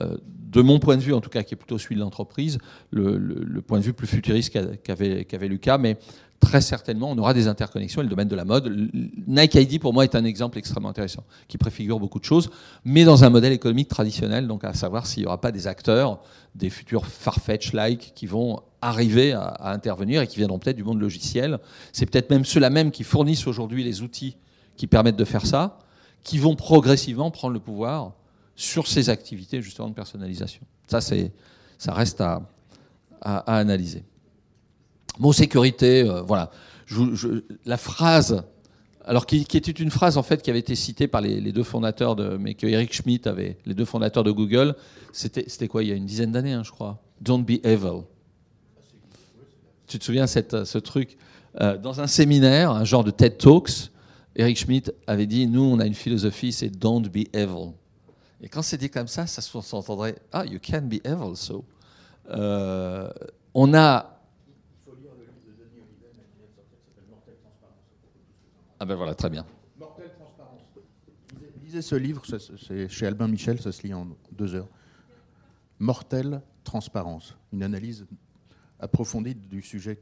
euh, 0.00 0.16
de 0.50 0.62
mon 0.62 0.78
point 0.78 0.96
de 0.96 1.02
vue, 1.02 1.12
en 1.12 1.20
tout 1.20 1.28
cas, 1.28 1.42
qui 1.42 1.54
est 1.54 1.56
plutôt 1.56 1.76
celui 1.76 1.96
de 1.96 2.00
l'entreprise, 2.00 2.58
le, 2.90 3.60
point 3.60 3.78
de 3.78 3.84
vue 3.84 3.92
plus 3.92 4.06
futuriste 4.06 4.50
qu'avait 4.82 5.24
qu'avait 5.24 5.48
Lucas, 5.48 5.76
mais 5.76 5.98
très 6.40 6.60
certainement, 6.60 7.10
on 7.10 7.18
aura 7.18 7.34
des 7.34 7.48
interconnexions 7.48 8.00
et 8.00 8.04
le 8.04 8.10
domaine 8.10 8.28
de 8.28 8.36
la 8.36 8.44
mode. 8.44 8.90
Nike 9.26 9.54
ID, 9.54 9.80
pour 9.80 9.92
moi, 9.92 10.04
est 10.04 10.14
un 10.14 10.24
exemple 10.24 10.58
extrêmement 10.58 10.88
intéressant, 10.88 11.24
qui 11.48 11.58
préfigure 11.58 11.98
beaucoup 11.98 12.20
de 12.20 12.24
choses, 12.24 12.50
mais 12.84 13.04
dans 13.04 13.24
un 13.24 13.30
modèle 13.30 13.52
économique 13.52 13.88
traditionnel, 13.88 14.46
donc 14.46 14.64
à 14.64 14.72
savoir 14.72 15.06
s'il 15.06 15.22
n'y 15.22 15.26
aura 15.26 15.40
pas 15.40 15.52
des 15.52 15.66
acteurs, 15.66 16.20
des 16.54 16.70
futurs 16.70 17.06
Farfetch-like, 17.06 18.12
qui 18.14 18.26
vont 18.26 18.60
arriver 18.80 19.32
à, 19.32 19.72
intervenir 19.72 20.22
et 20.22 20.26
qui 20.26 20.36
viendront 20.36 20.58
peut-être 20.58 20.76
du 20.76 20.84
monde 20.84 21.00
logiciel. 21.00 21.58
C'est 21.92 22.06
peut-être 22.06 22.30
même 22.30 22.44
ceux-là 22.44 22.70
même 22.70 22.90
qui 22.90 23.04
fournissent 23.04 23.46
aujourd'hui 23.46 23.82
les 23.82 24.02
outils 24.02 24.36
qui 24.76 24.86
permettent 24.86 25.16
de 25.16 25.24
faire 25.24 25.44
ça, 25.44 25.78
qui 26.22 26.38
vont 26.38 26.54
progressivement 26.54 27.30
prendre 27.30 27.54
le 27.54 27.60
pouvoir 27.60 28.12
sur 28.54 28.86
ces 28.86 29.10
activités 29.10 29.60
justement 29.60 29.88
de 29.88 29.94
personnalisation. 29.94 30.62
Ça, 30.86 31.00
ça 31.00 31.92
reste 31.92 32.20
à 32.20 32.42
analyser. 33.20 34.04
Bon, 35.18 35.32
sécurité, 35.32 36.08
euh, 36.08 36.22
voilà. 36.22 36.50
la 37.66 37.76
phrase, 37.76 38.44
alors 39.04 39.26
qui, 39.26 39.40
était 39.40 39.70
une 39.72 39.90
phrase 39.90 40.16
en 40.16 40.22
fait 40.22 40.42
qui 40.42 40.50
avait 40.50 40.58
été 40.60 40.74
citée 40.74 41.08
par 41.08 41.20
les, 41.20 41.52
deux 41.52 41.64
fondateurs 41.64 42.14
de, 42.14 42.36
mais 42.36 42.54
que 42.54 42.66
Eric 42.66 42.92
Schmidt 42.92 43.28
avait, 43.28 43.58
les 43.66 43.74
deux 43.74 43.84
fondateurs 43.84 44.22
de 44.22 44.30
Google. 44.30 44.76
C'était 45.12 45.66
quoi 45.66 45.82
il 45.82 45.88
y 45.88 45.92
a 45.92 45.96
une 45.96 46.06
dizaine 46.06 46.30
d'années, 46.30 46.52
hein, 46.52 46.62
je 46.64 46.70
crois? 46.70 47.02
Don't 47.20 47.42
be 47.42 47.64
evil. 47.64 48.04
Tu 49.88 49.98
te 49.98 50.04
souviens 50.04 50.26
cette, 50.26 50.64
ce 50.64 50.78
truc? 50.78 51.16
Euh, 51.60 51.76
dans 51.78 52.00
un 52.00 52.06
séminaire, 52.06 52.70
un 52.70 52.84
genre 52.84 53.02
de 53.02 53.10
TED 53.10 53.38
Talks, 53.38 53.90
Eric 54.36 54.58
Schmidt 54.58 54.92
avait 55.08 55.26
dit 55.26 55.48
nous 55.48 55.62
on 55.62 55.80
a 55.80 55.86
une 55.86 55.94
philosophie, 55.94 56.52
c'est 56.52 56.68
don't 56.68 57.02
be 57.02 57.26
evil. 57.32 57.72
Et 58.40 58.48
quand 58.48 58.62
c'est 58.62 58.76
dit 58.76 58.90
comme 58.90 59.08
ça, 59.08 59.26
ça 59.26 59.42
s'entendrait 59.42 60.14
ah 60.32 60.44
you 60.46 60.60
can 60.62 60.82
be 60.82 61.04
evil 61.04 61.34
so. 61.34 61.64
Euh, 62.30 63.10
on 63.54 63.74
a 63.74 64.17
Ah 68.80 68.84
ben 68.84 68.94
voilà, 68.94 69.14
très 69.14 69.30
bien. 69.30 69.44
Mortelle 69.78 70.10
transparence. 70.18 70.60
Lisez 71.64 71.82
ce 71.82 71.94
livre, 71.94 72.22
c'est 72.26 72.88
chez 72.88 73.06
Albin 73.06 73.28
Michel, 73.28 73.60
ça 73.60 73.72
se 73.72 73.82
lit 73.82 73.94
en 73.94 74.06
deux 74.32 74.54
heures. 74.54 74.68
Mortelle 75.78 76.40
transparence, 76.64 77.36
une 77.52 77.62
analyse 77.62 78.06
approfondie 78.80 79.34
du 79.34 79.62
sujet 79.62 79.98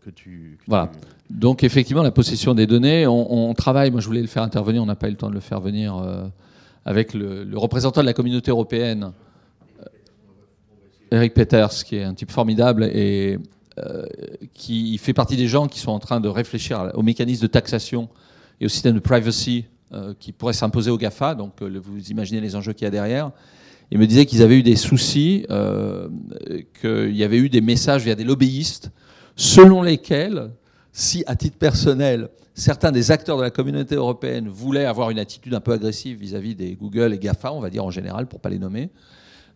que 0.00 0.10
tu. 0.10 0.58
voilà. 0.66 0.90
Donc 1.28 1.64
effectivement, 1.64 2.02
la 2.02 2.10
possession 2.10 2.54
des 2.54 2.66
données, 2.66 3.06
on, 3.06 3.52
travaille. 3.54 3.90
Moi, 3.90 4.00
je 4.00 4.06
voulais 4.06 4.22
le 4.22 4.26
faire 4.26 4.42
intervenir, 4.42 4.82
on 4.82 4.86
n'a 4.86 4.96
pas 4.96 5.08
eu 5.08 5.12
le 5.12 5.16
temps 5.16 5.28
de 5.28 5.34
le 5.34 5.40
faire 5.40 5.60
venir 5.60 5.96
euh, 5.96 6.26
avec 6.84 7.12
le, 7.14 7.46
représentant 7.54 8.00
de 8.00 8.06
la 8.06 8.14
communauté 8.14 8.50
européenne, 8.50 9.12
euh, 9.80 9.84
Eric 11.10 11.34
Peters, 11.34 11.84
qui 11.84 11.96
est 11.96 12.04
un 12.04 12.14
type 12.14 12.30
formidable 12.30 12.84
et 12.84 13.38
qui 14.54 14.96
fait 14.98 15.12
partie 15.12 15.36
des 15.36 15.48
gens 15.48 15.68
qui 15.68 15.80
sont 15.80 15.92
en 15.92 15.98
train 15.98 16.20
de 16.20 16.28
réfléchir 16.28 16.90
aux 16.94 17.02
mécanismes 17.02 17.42
de 17.42 17.46
taxation 17.46 18.08
et 18.60 18.66
au 18.66 18.68
système 18.68 18.94
de 18.94 19.00
privacy 19.00 19.66
euh, 19.92 20.14
qui 20.18 20.32
pourrait 20.32 20.52
s'imposer 20.52 20.90
aux 20.90 20.98
GAFA. 20.98 21.34
Donc, 21.34 21.62
euh, 21.62 21.80
vous 21.82 22.10
imaginez 22.10 22.40
les 22.40 22.56
enjeux 22.56 22.72
qu'il 22.72 22.84
y 22.84 22.88
a 22.88 22.90
derrière. 22.90 23.30
Il 23.90 23.98
me 23.98 24.06
disait 24.06 24.26
qu'ils 24.26 24.42
avaient 24.42 24.58
eu 24.58 24.62
des 24.62 24.74
soucis, 24.74 25.46
qu'il 26.80 27.16
y 27.16 27.22
avait 27.22 27.38
eu 27.38 27.48
des 27.48 27.60
messages 27.60 28.02
via 28.02 28.16
des 28.16 28.24
lobbyistes 28.24 28.90
selon 29.36 29.82
lesquels 29.82 30.50
si 30.90 31.22
à 31.26 31.36
titre 31.36 31.58
personnel, 31.58 32.30
certains 32.54 32.90
des 32.90 33.10
acteurs 33.10 33.36
de 33.36 33.42
la 33.42 33.50
communauté 33.50 33.94
européenne 33.94 34.48
voulaient 34.48 34.86
avoir 34.86 35.10
une 35.10 35.18
attitude 35.18 35.54
un 35.54 35.60
peu 35.60 35.72
agressive 35.72 36.18
vis-à-vis 36.18 36.54
des 36.54 36.74
Google 36.74 37.12
et 37.12 37.18
GAFA, 37.18 37.52
on 37.52 37.60
va 37.60 37.68
dire 37.68 37.84
en 37.84 37.90
général, 37.90 38.26
pour 38.26 38.40
pas 38.40 38.48
les 38.48 38.58
nommer, 38.58 38.90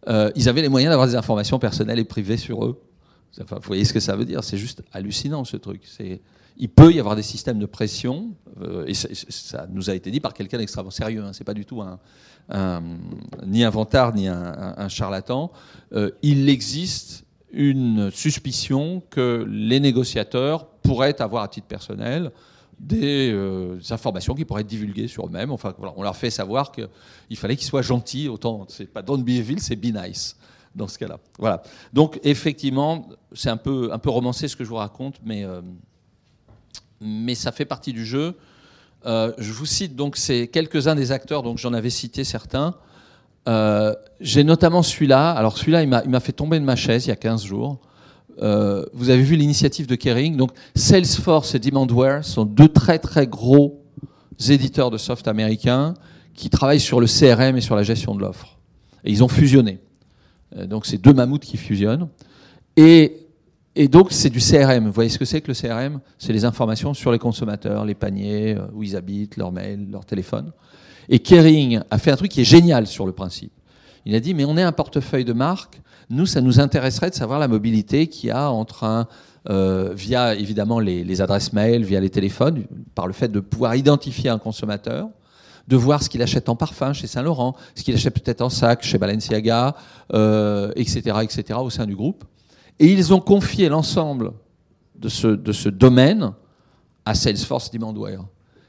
euh, 0.07 0.31
ils 0.37 0.49
avaient 0.49 0.63
les 0.63 0.69
moyens 0.69 0.93
d'avoir 0.93 1.09
des 1.09 1.17
informations 1.17 1.59
personnelles 1.59 1.99
et 1.99 2.05
privées 2.05 2.37
sur 2.37 2.65
eux. 2.65 2.81
Vous 3.39 3.61
voyez 3.62 3.85
ce 3.85 3.93
que 3.93 4.01
ça 4.01 4.16
veut 4.16 4.24
dire 4.24 4.43
C'est 4.43 4.59
juste 4.59 4.82
hallucinant 4.93 5.44
ce 5.44 5.57
truc. 5.57 5.82
Il 6.57 6.69
peut 6.69 6.93
y 6.93 7.01
avoir 7.01 7.16
des 7.16 7.23
systèmes 7.23 7.59
de 7.59 7.66
pression, 7.66 8.32
euh, 8.61 8.85
et 8.86 8.94
ça 8.94 9.66
nous 9.70 9.89
a 9.89 9.94
été 9.94 10.11
dit 10.11 10.20
par 10.20 10.35
quelqu'un 10.35 10.59
d'extrêmement 10.59 10.90
sérieux. 10.90 11.23
Hein, 11.24 11.32
c'est 11.32 11.44
pas 11.44 11.55
du 11.55 11.65
tout 11.65 11.82
ni 13.47 13.65
un 13.65 13.70
vantard 13.70 14.15
ni 14.15 14.28
un, 14.28 14.89
charlatan. 14.89 15.52
Euh, 15.93 16.11
il 16.23 16.48
existe 16.48 17.24
une 17.52 18.11
suspicion 18.11 19.02
que 19.11 19.47
les 19.48 19.81
négociateurs 19.81 20.66
pourraient 20.66 21.20
avoir 21.20 21.44
à 21.44 21.48
titre 21.48 21.66
personnel 21.66 22.31
des, 22.78 23.31
euh, 23.32 23.78
informations 23.90 24.35
qui 24.35 24.44
pourraient 24.44 24.62
être 24.62 24.66
divulguées 24.66 25.09
sur 25.09 25.27
eux-mêmes. 25.27 25.51
Enfin, 25.51 25.74
voilà, 25.78 25.93
on 25.97 26.02
leur 26.02 26.16
fait 26.16 26.31
savoir 26.31 26.73
qu'il 26.73 27.36
fallait 27.36 27.57
qu'ils 27.57 27.66
soient 27.66 27.82
gentils. 27.82 28.28
Autant, 28.28 28.66
c'est 28.69 28.86
pas 28.86 29.02
don't 29.02 29.23
be 29.23 29.31
evil, 29.31 29.61
c'est 29.61 29.77
be 29.77 29.94
nice 29.94 30.36
dans 30.75 30.89
ce 30.89 30.99
cas-là. 30.99 31.19
Voilà. 31.39 31.63
Donc, 31.93 32.21
effectivement, 32.23 33.09
c'est 33.33 33.51
un 33.51 33.57
peu, 33.57 33.91
un 33.93 33.99
peu 33.99 34.11
romancé 34.11 34.49
ce 34.49 34.57
que 34.57 34.65
je 34.65 34.69
vous 34.69 34.77
raconte, 34.77 35.17
mais, 35.25 35.45
euh, 35.45 35.61
mais 37.01 37.35
ça 37.35 37.53
fait 37.53 37.65
partie 37.65 37.93
du 37.93 38.07
jeu. 38.07 38.37
Euh, 39.07 39.33
je 39.39 39.53
vous 39.53 39.67
cite 39.67 39.97
donc 39.97 40.19
c'est 40.19 40.49
quelques-uns 40.49 40.95
des 40.95 41.11
acteurs, 41.11 41.43
donc 41.43 41.57
j'en 41.59 41.73
avais 41.73 41.91
cité 41.91 42.23
certains. 42.23 42.75
Euh, 43.49 43.95
j'ai 44.21 44.45
notamment 44.45 44.83
celui-là. 44.83 45.31
Alors 45.31 45.57
celui-là, 45.57 45.83
il 45.83 45.89
m'a 45.89 46.21
fait 46.21 46.33
tomber 46.33 46.61
de 46.61 46.65
ma 46.65 46.77
chaise 46.77 47.07
il 47.07 47.09
y 47.09 47.13
a 47.13 47.17
15 47.17 47.45
jours. 47.45 47.79
Vous 48.39 49.11
avez 49.11 49.23
vu 49.23 49.37
l'initiative 49.37 49.87
de 49.87 49.95
Kering. 49.97 50.37
Donc 50.37 50.53
Salesforce 50.75 51.55
et 51.55 51.59
Demandware 51.59 52.25
sont 52.25 52.45
deux 52.45 52.69
très 52.69 52.99
très 52.99 53.27
gros 53.27 53.83
éditeurs 54.49 54.91
de 54.91 54.99
soft 54.99 55.29
américains 55.29 55.95
qui 56.35 56.49
travaillent 56.49 56.81
sur 56.81 57.01
le 57.01 57.07
CRM 57.07 57.57
et 57.57 57.61
sur 57.61 57.77
la 57.77 57.83
gestion 57.83 58.15
de 58.15 58.21
l'offre. 58.21 58.59
Et 59.05 59.11
ils 59.11 59.23
ont 59.25 59.29
fusionné. 59.29 59.81
Euh, 60.56 60.66
donc 60.66 60.86
c'est 60.86 60.98
deux 60.98 61.12
mammouths 61.12 61.43
qui 61.43 61.56
fusionnent. 61.56 62.09
Et, 62.77 63.27
et 63.77 63.89
donc 63.89 64.09
c'est 64.10 64.31
du 64.31 64.40
CRM. 64.40 64.86
Vous 64.86 64.93
voyez 64.93 65.10
ce 65.10 65.18
que 65.18 65.24
c'est 65.24 65.40
que 65.40 65.48
le 65.48 65.55
CRM 65.55 66.01
C'est 66.18 66.32
les 66.32 66.44
informations 66.44 66.94
sur 66.94 67.12
les 67.12 67.18
consommateurs, 67.18 67.85
les 67.85 67.94
paniers, 67.94 68.56
où 68.72 68.82
ils 68.82 68.97
habitent, 68.97 69.36
leur 69.36 69.52
mail, 69.52 69.89
leur 69.90 70.05
téléphone. 70.05 70.52
Et 71.09 71.18
Kering 71.18 71.81
a 71.90 71.98
fait 71.98 72.12
un 72.12 72.16
truc 72.16 72.31
qui 72.31 72.40
est 72.40 72.44
génial 72.44 72.86
sur 72.86 73.05
le 73.06 73.12
principe. 73.12 73.52
Il 74.06 74.14
a 74.14 74.20
dit, 74.20 74.32
mais 74.32 74.44
on 74.44 74.56
est 74.56 74.62
un 74.62 74.72
portefeuille 74.72 75.24
de 75.24 75.32
marque. 75.32 75.81
Nous, 76.09 76.27
ça 76.27 76.40
nous 76.40 76.60
intéresserait 76.60 77.10
de 77.10 77.14
savoir 77.14 77.39
la 77.39 77.48
mobilité 77.48 78.06
qu'il 78.06 78.28
y 78.28 78.31
a 78.32 78.51
entre 78.51 78.85
un, 78.85 79.06
euh, 79.48 79.93
via 79.94 80.35
évidemment 80.35 80.81
les, 80.81 81.22
adresses 81.22 81.52
mail, 81.52 81.85
via 81.85 81.98
les 82.01 82.10
téléphones, 82.10 82.64
par 82.94 83.06
le 83.06 83.12
fait 83.12 83.28
de 83.28 83.40
pouvoir 83.40 83.74
identifier 83.74 84.28
un 84.28 84.39
consommateur, 84.39 85.09
de 85.71 85.77
voir 85.77 86.03
ce 86.03 86.09
qu'il 86.09 86.21
achète 86.21 86.49
en 86.49 86.57
parfum 86.57 86.93
chez 86.93 87.07
Saint-Laurent, 87.07 87.55
ce 87.77 87.85
qu'il 87.85 87.95
achète 87.95 88.13
peut-être 88.13 88.43
en 88.43 88.51
sac 88.51 88.83
chez 88.83 88.99
Balenciaga, 88.99 89.77
euh, 90.13 90.73
etc., 90.75 91.19
etc., 91.23 91.59
au 91.63 91.71
sein 91.71 91.87
du 91.87 91.95
groupe. 91.95 92.25
Et 92.81 92.93
ils 92.93 93.15
ont 93.15 93.21
confié 93.21 93.69
l'ensemble 93.69 94.33
de 94.97 95.09
ce, 95.09 95.29
de 95.29 95.53
ce 95.53 95.69
domaine 95.69 96.33
à 97.05 97.15
Salesforce 97.15 97.71
Demandware, 97.71 98.25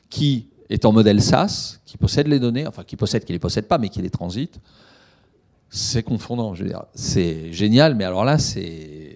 qui 0.09 0.47
est 0.69 0.85
en 0.85 0.91
modèle 0.91 1.21
SaaS, 1.21 1.79
qui 1.85 1.97
possède 1.97 2.27
les 2.27 2.39
données, 2.39 2.67
enfin 2.67 2.83
qui 2.83 2.95
possède, 2.95 3.25
qui 3.25 3.33
les 3.33 3.39
possède 3.39 3.67
pas, 3.67 3.79
mais 3.79 3.89
qui 3.89 4.01
les 4.01 4.11
transite, 4.11 4.59
c'est 5.71 6.03
confondant. 6.03 6.53
Je 6.53 6.63
veux 6.63 6.69
dire, 6.69 6.83
c'est 6.93 7.51
génial, 7.51 7.95
mais 7.95 8.03
alors 8.03 8.25
là, 8.25 8.37
c'est 8.37 9.10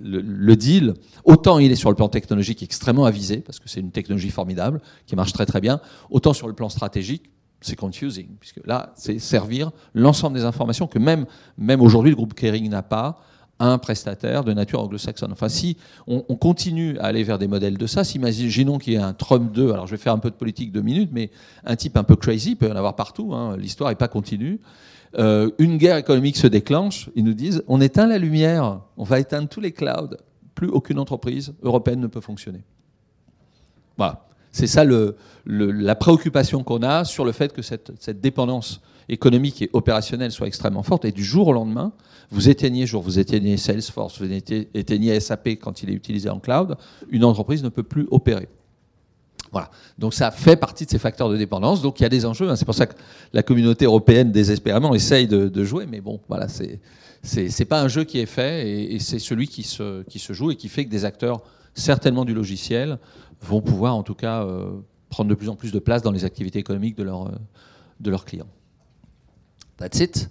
le, 0.00 0.56
deal. 0.56 0.94
Autant 1.24 1.58
il 1.58 1.70
est 1.72 1.76
sur 1.76 1.90
le 1.90 1.96
plan 1.96 2.08
technologique 2.08 2.62
extrêmement 2.62 3.04
avisé, 3.04 3.38
parce 3.38 3.58
que 3.58 3.68
c'est 3.68 3.80
une 3.80 3.90
technologie 3.90 4.30
formidable 4.30 4.80
qui 5.06 5.16
marche 5.16 5.32
très 5.32 5.46
très 5.46 5.60
bien. 5.60 5.80
Autant 6.10 6.32
sur 6.32 6.48
le 6.48 6.54
plan 6.54 6.68
stratégique, 6.68 7.30
c'est 7.60 7.76
confusing, 7.76 8.28
puisque 8.40 8.66
là, 8.66 8.92
c'est 8.96 9.18
servir 9.18 9.70
l'ensemble 9.94 10.36
des 10.36 10.44
informations 10.44 10.86
que 10.86 10.98
même, 10.98 11.26
même 11.58 11.82
aujourd'hui 11.82 12.10
le 12.10 12.16
groupe 12.16 12.34
Kering 12.34 12.68
n'a 12.68 12.82
pas 12.82 13.20
un 13.60 13.76
prestataire 13.76 14.42
de 14.42 14.54
nature 14.54 14.80
anglo-saxonne. 14.80 15.32
Enfin, 15.32 15.50
si 15.50 15.76
on, 16.06 16.20
continue 16.22 16.98
à 16.98 17.04
aller 17.04 17.22
vers 17.22 17.38
des 17.38 17.46
modèles 17.46 17.76
de 17.76 17.86
ça, 17.86 18.02
imaginons 18.14 18.78
qu'il 18.78 18.94
y 18.94 18.96
ait 18.96 19.00
un 19.00 19.12
Trump 19.12 19.52
2, 19.52 19.72
alors 19.72 19.86
je 19.86 19.92
vais 19.92 19.98
faire 19.98 20.14
un 20.14 20.18
peu 20.18 20.30
de 20.30 20.34
politique 20.34 20.72
deux 20.72 20.80
minutes, 20.80 21.10
mais 21.12 21.30
un 21.64 21.76
type 21.76 21.98
un 21.98 22.02
peu 22.02 22.16
crazy, 22.16 22.56
peut 22.56 22.68
y 22.68 22.72
en 22.72 22.76
avoir 22.76 22.96
partout, 22.96 23.34
hein, 23.34 23.58
l'histoire 23.58 23.90
n'est 23.90 23.96
pas 23.96 24.08
continue. 24.08 24.60
Euh, 25.18 25.50
une 25.58 25.76
guerre 25.76 25.96
économique 25.96 26.36
se 26.36 26.46
déclenche, 26.46 27.10
ils 27.16 27.24
nous 27.24 27.34
disent 27.34 27.64
on 27.66 27.80
éteint 27.80 28.06
la 28.06 28.18
lumière, 28.18 28.80
on 28.96 29.04
va 29.04 29.18
éteindre 29.18 29.48
tous 29.48 29.60
les 29.60 29.72
clouds, 29.72 30.16
plus 30.54 30.68
aucune 30.68 30.98
entreprise 30.98 31.54
européenne 31.62 32.00
ne 32.00 32.06
peut 32.06 32.20
fonctionner. 32.20 32.62
Voilà. 33.96 34.26
C'est 34.52 34.66
ça 34.66 34.84
la 35.46 35.94
préoccupation 35.94 36.64
qu'on 36.64 36.82
a 36.82 37.04
sur 37.04 37.24
le 37.24 37.32
fait 37.32 37.52
que 37.52 37.62
cette, 37.62 38.20
dépendance 38.20 38.80
économique 39.08 39.62
et 39.62 39.70
opérationnelle 39.72 40.32
soit 40.32 40.48
extrêmement 40.48 40.82
forte. 40.82 41.04
Et 41.04 41.12
du 41.12 41.24
jour 41.24 41.48
au 41.48 41.52
lendemain, 41.52 41.92
vous 42.30 42.48
éteignez, 42.48 42.84
vous 42.84 43.18
éteignez 43.18 43.56
Salesforce, 43.56 44.20
vous 44.20 44.32
éteignez 44.32 45.20
SAP 45.20 45.50
quand 45.60 45.82
il 45.82 45.90
est 45.90 45.94
utilisé 45.94 46.28
en 46.30 46.40
cloud, 46.40 46.76
une 47.10 47.24
entreprise 47.24 47.62
ne 47.62 47.68
peut 47.68 47.84
plus 47.84 48.08
opérer. 48.10 48.48
Voilà. 49.52 49.70
Donc 49.98 50.14
ça 50.14 50.30
fait 50.30 50.56
partie 50.56 50.86
de 50.86 50.90
ces 50.90 50.98
facteurs 50.98 51.28
de 51.28 51.36
dépendance. 51.36 51.82
Donc 51.82 52.00
il 52.00 52.04
y 52.04 52.06
a 52.06 52.08
des 52.08 52.24
enjeux. 52.26 52.48
Hein. 52.48 52.56
C'est 52.56 52.64
pour 52.64 52.74
ça 52.74 52.86
que 52.86 52.94
la 53.32 53.42
communauté 53.42 53.84
européenne 53.84 54.30
désespérément 54.30 54.94
essaye 54.94 55.26
de, 55.26 55.64
jouer. 55.64 55.86
Mais 55.86 56.00
bon, 56.00 56.20
voilà, 56.28 56.46
c'est 56.48 57.64
pas 57.64 57.82
un 57.82 57.88
jeu 57.88 58.04
qui 58.04 58.18
est 58.18 58.26
fait 58.26 58.92
et, 58.92 58.98
c'est 58.98 59.18
celui 59.18 59.48
qui 59.48 59.62
se 59.62 60.32
joue 60.32 60.50
et 60.50 60.56
qui 60.56 60.68
fait 60.68 60.84
que 60.84 60.90
des 60.90 61.04
acteurs 61.04 61.42
certainement 61.74 62.24
du 62.24 62.34
logiciel 62.34 62.98
vont 63.40 63.60
pouvoir 63.60 63.96
en 63.96 64.02
tout 64.02 64.14
cas 64.14 64.44
euh, 64.44 64.80
prendre 65.08 65.30
de 65.30 65.34
plus 65.34 65.48
en 65.48 65.56
plus 65.56 65.72
de 65.72 65.78
place 65.78 66.02
dans 66.02 66.12
les 66.12 66.24
activités 66.24 66.58
économiques 66.58 66.96
de, 66.96 67.02
leur, 67.02 67.30
de 68.00 68.10
leurs 68.10 68.24
clients. 68.24 68.48
That's 69.76 70.00
it. 70.00 70.30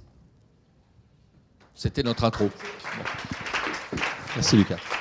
C'était 1.73 2.03
notre 2.03 2.23
intro. 2.23 2.49
Merci 4.35 4.57
Lucas. 4.57 4.98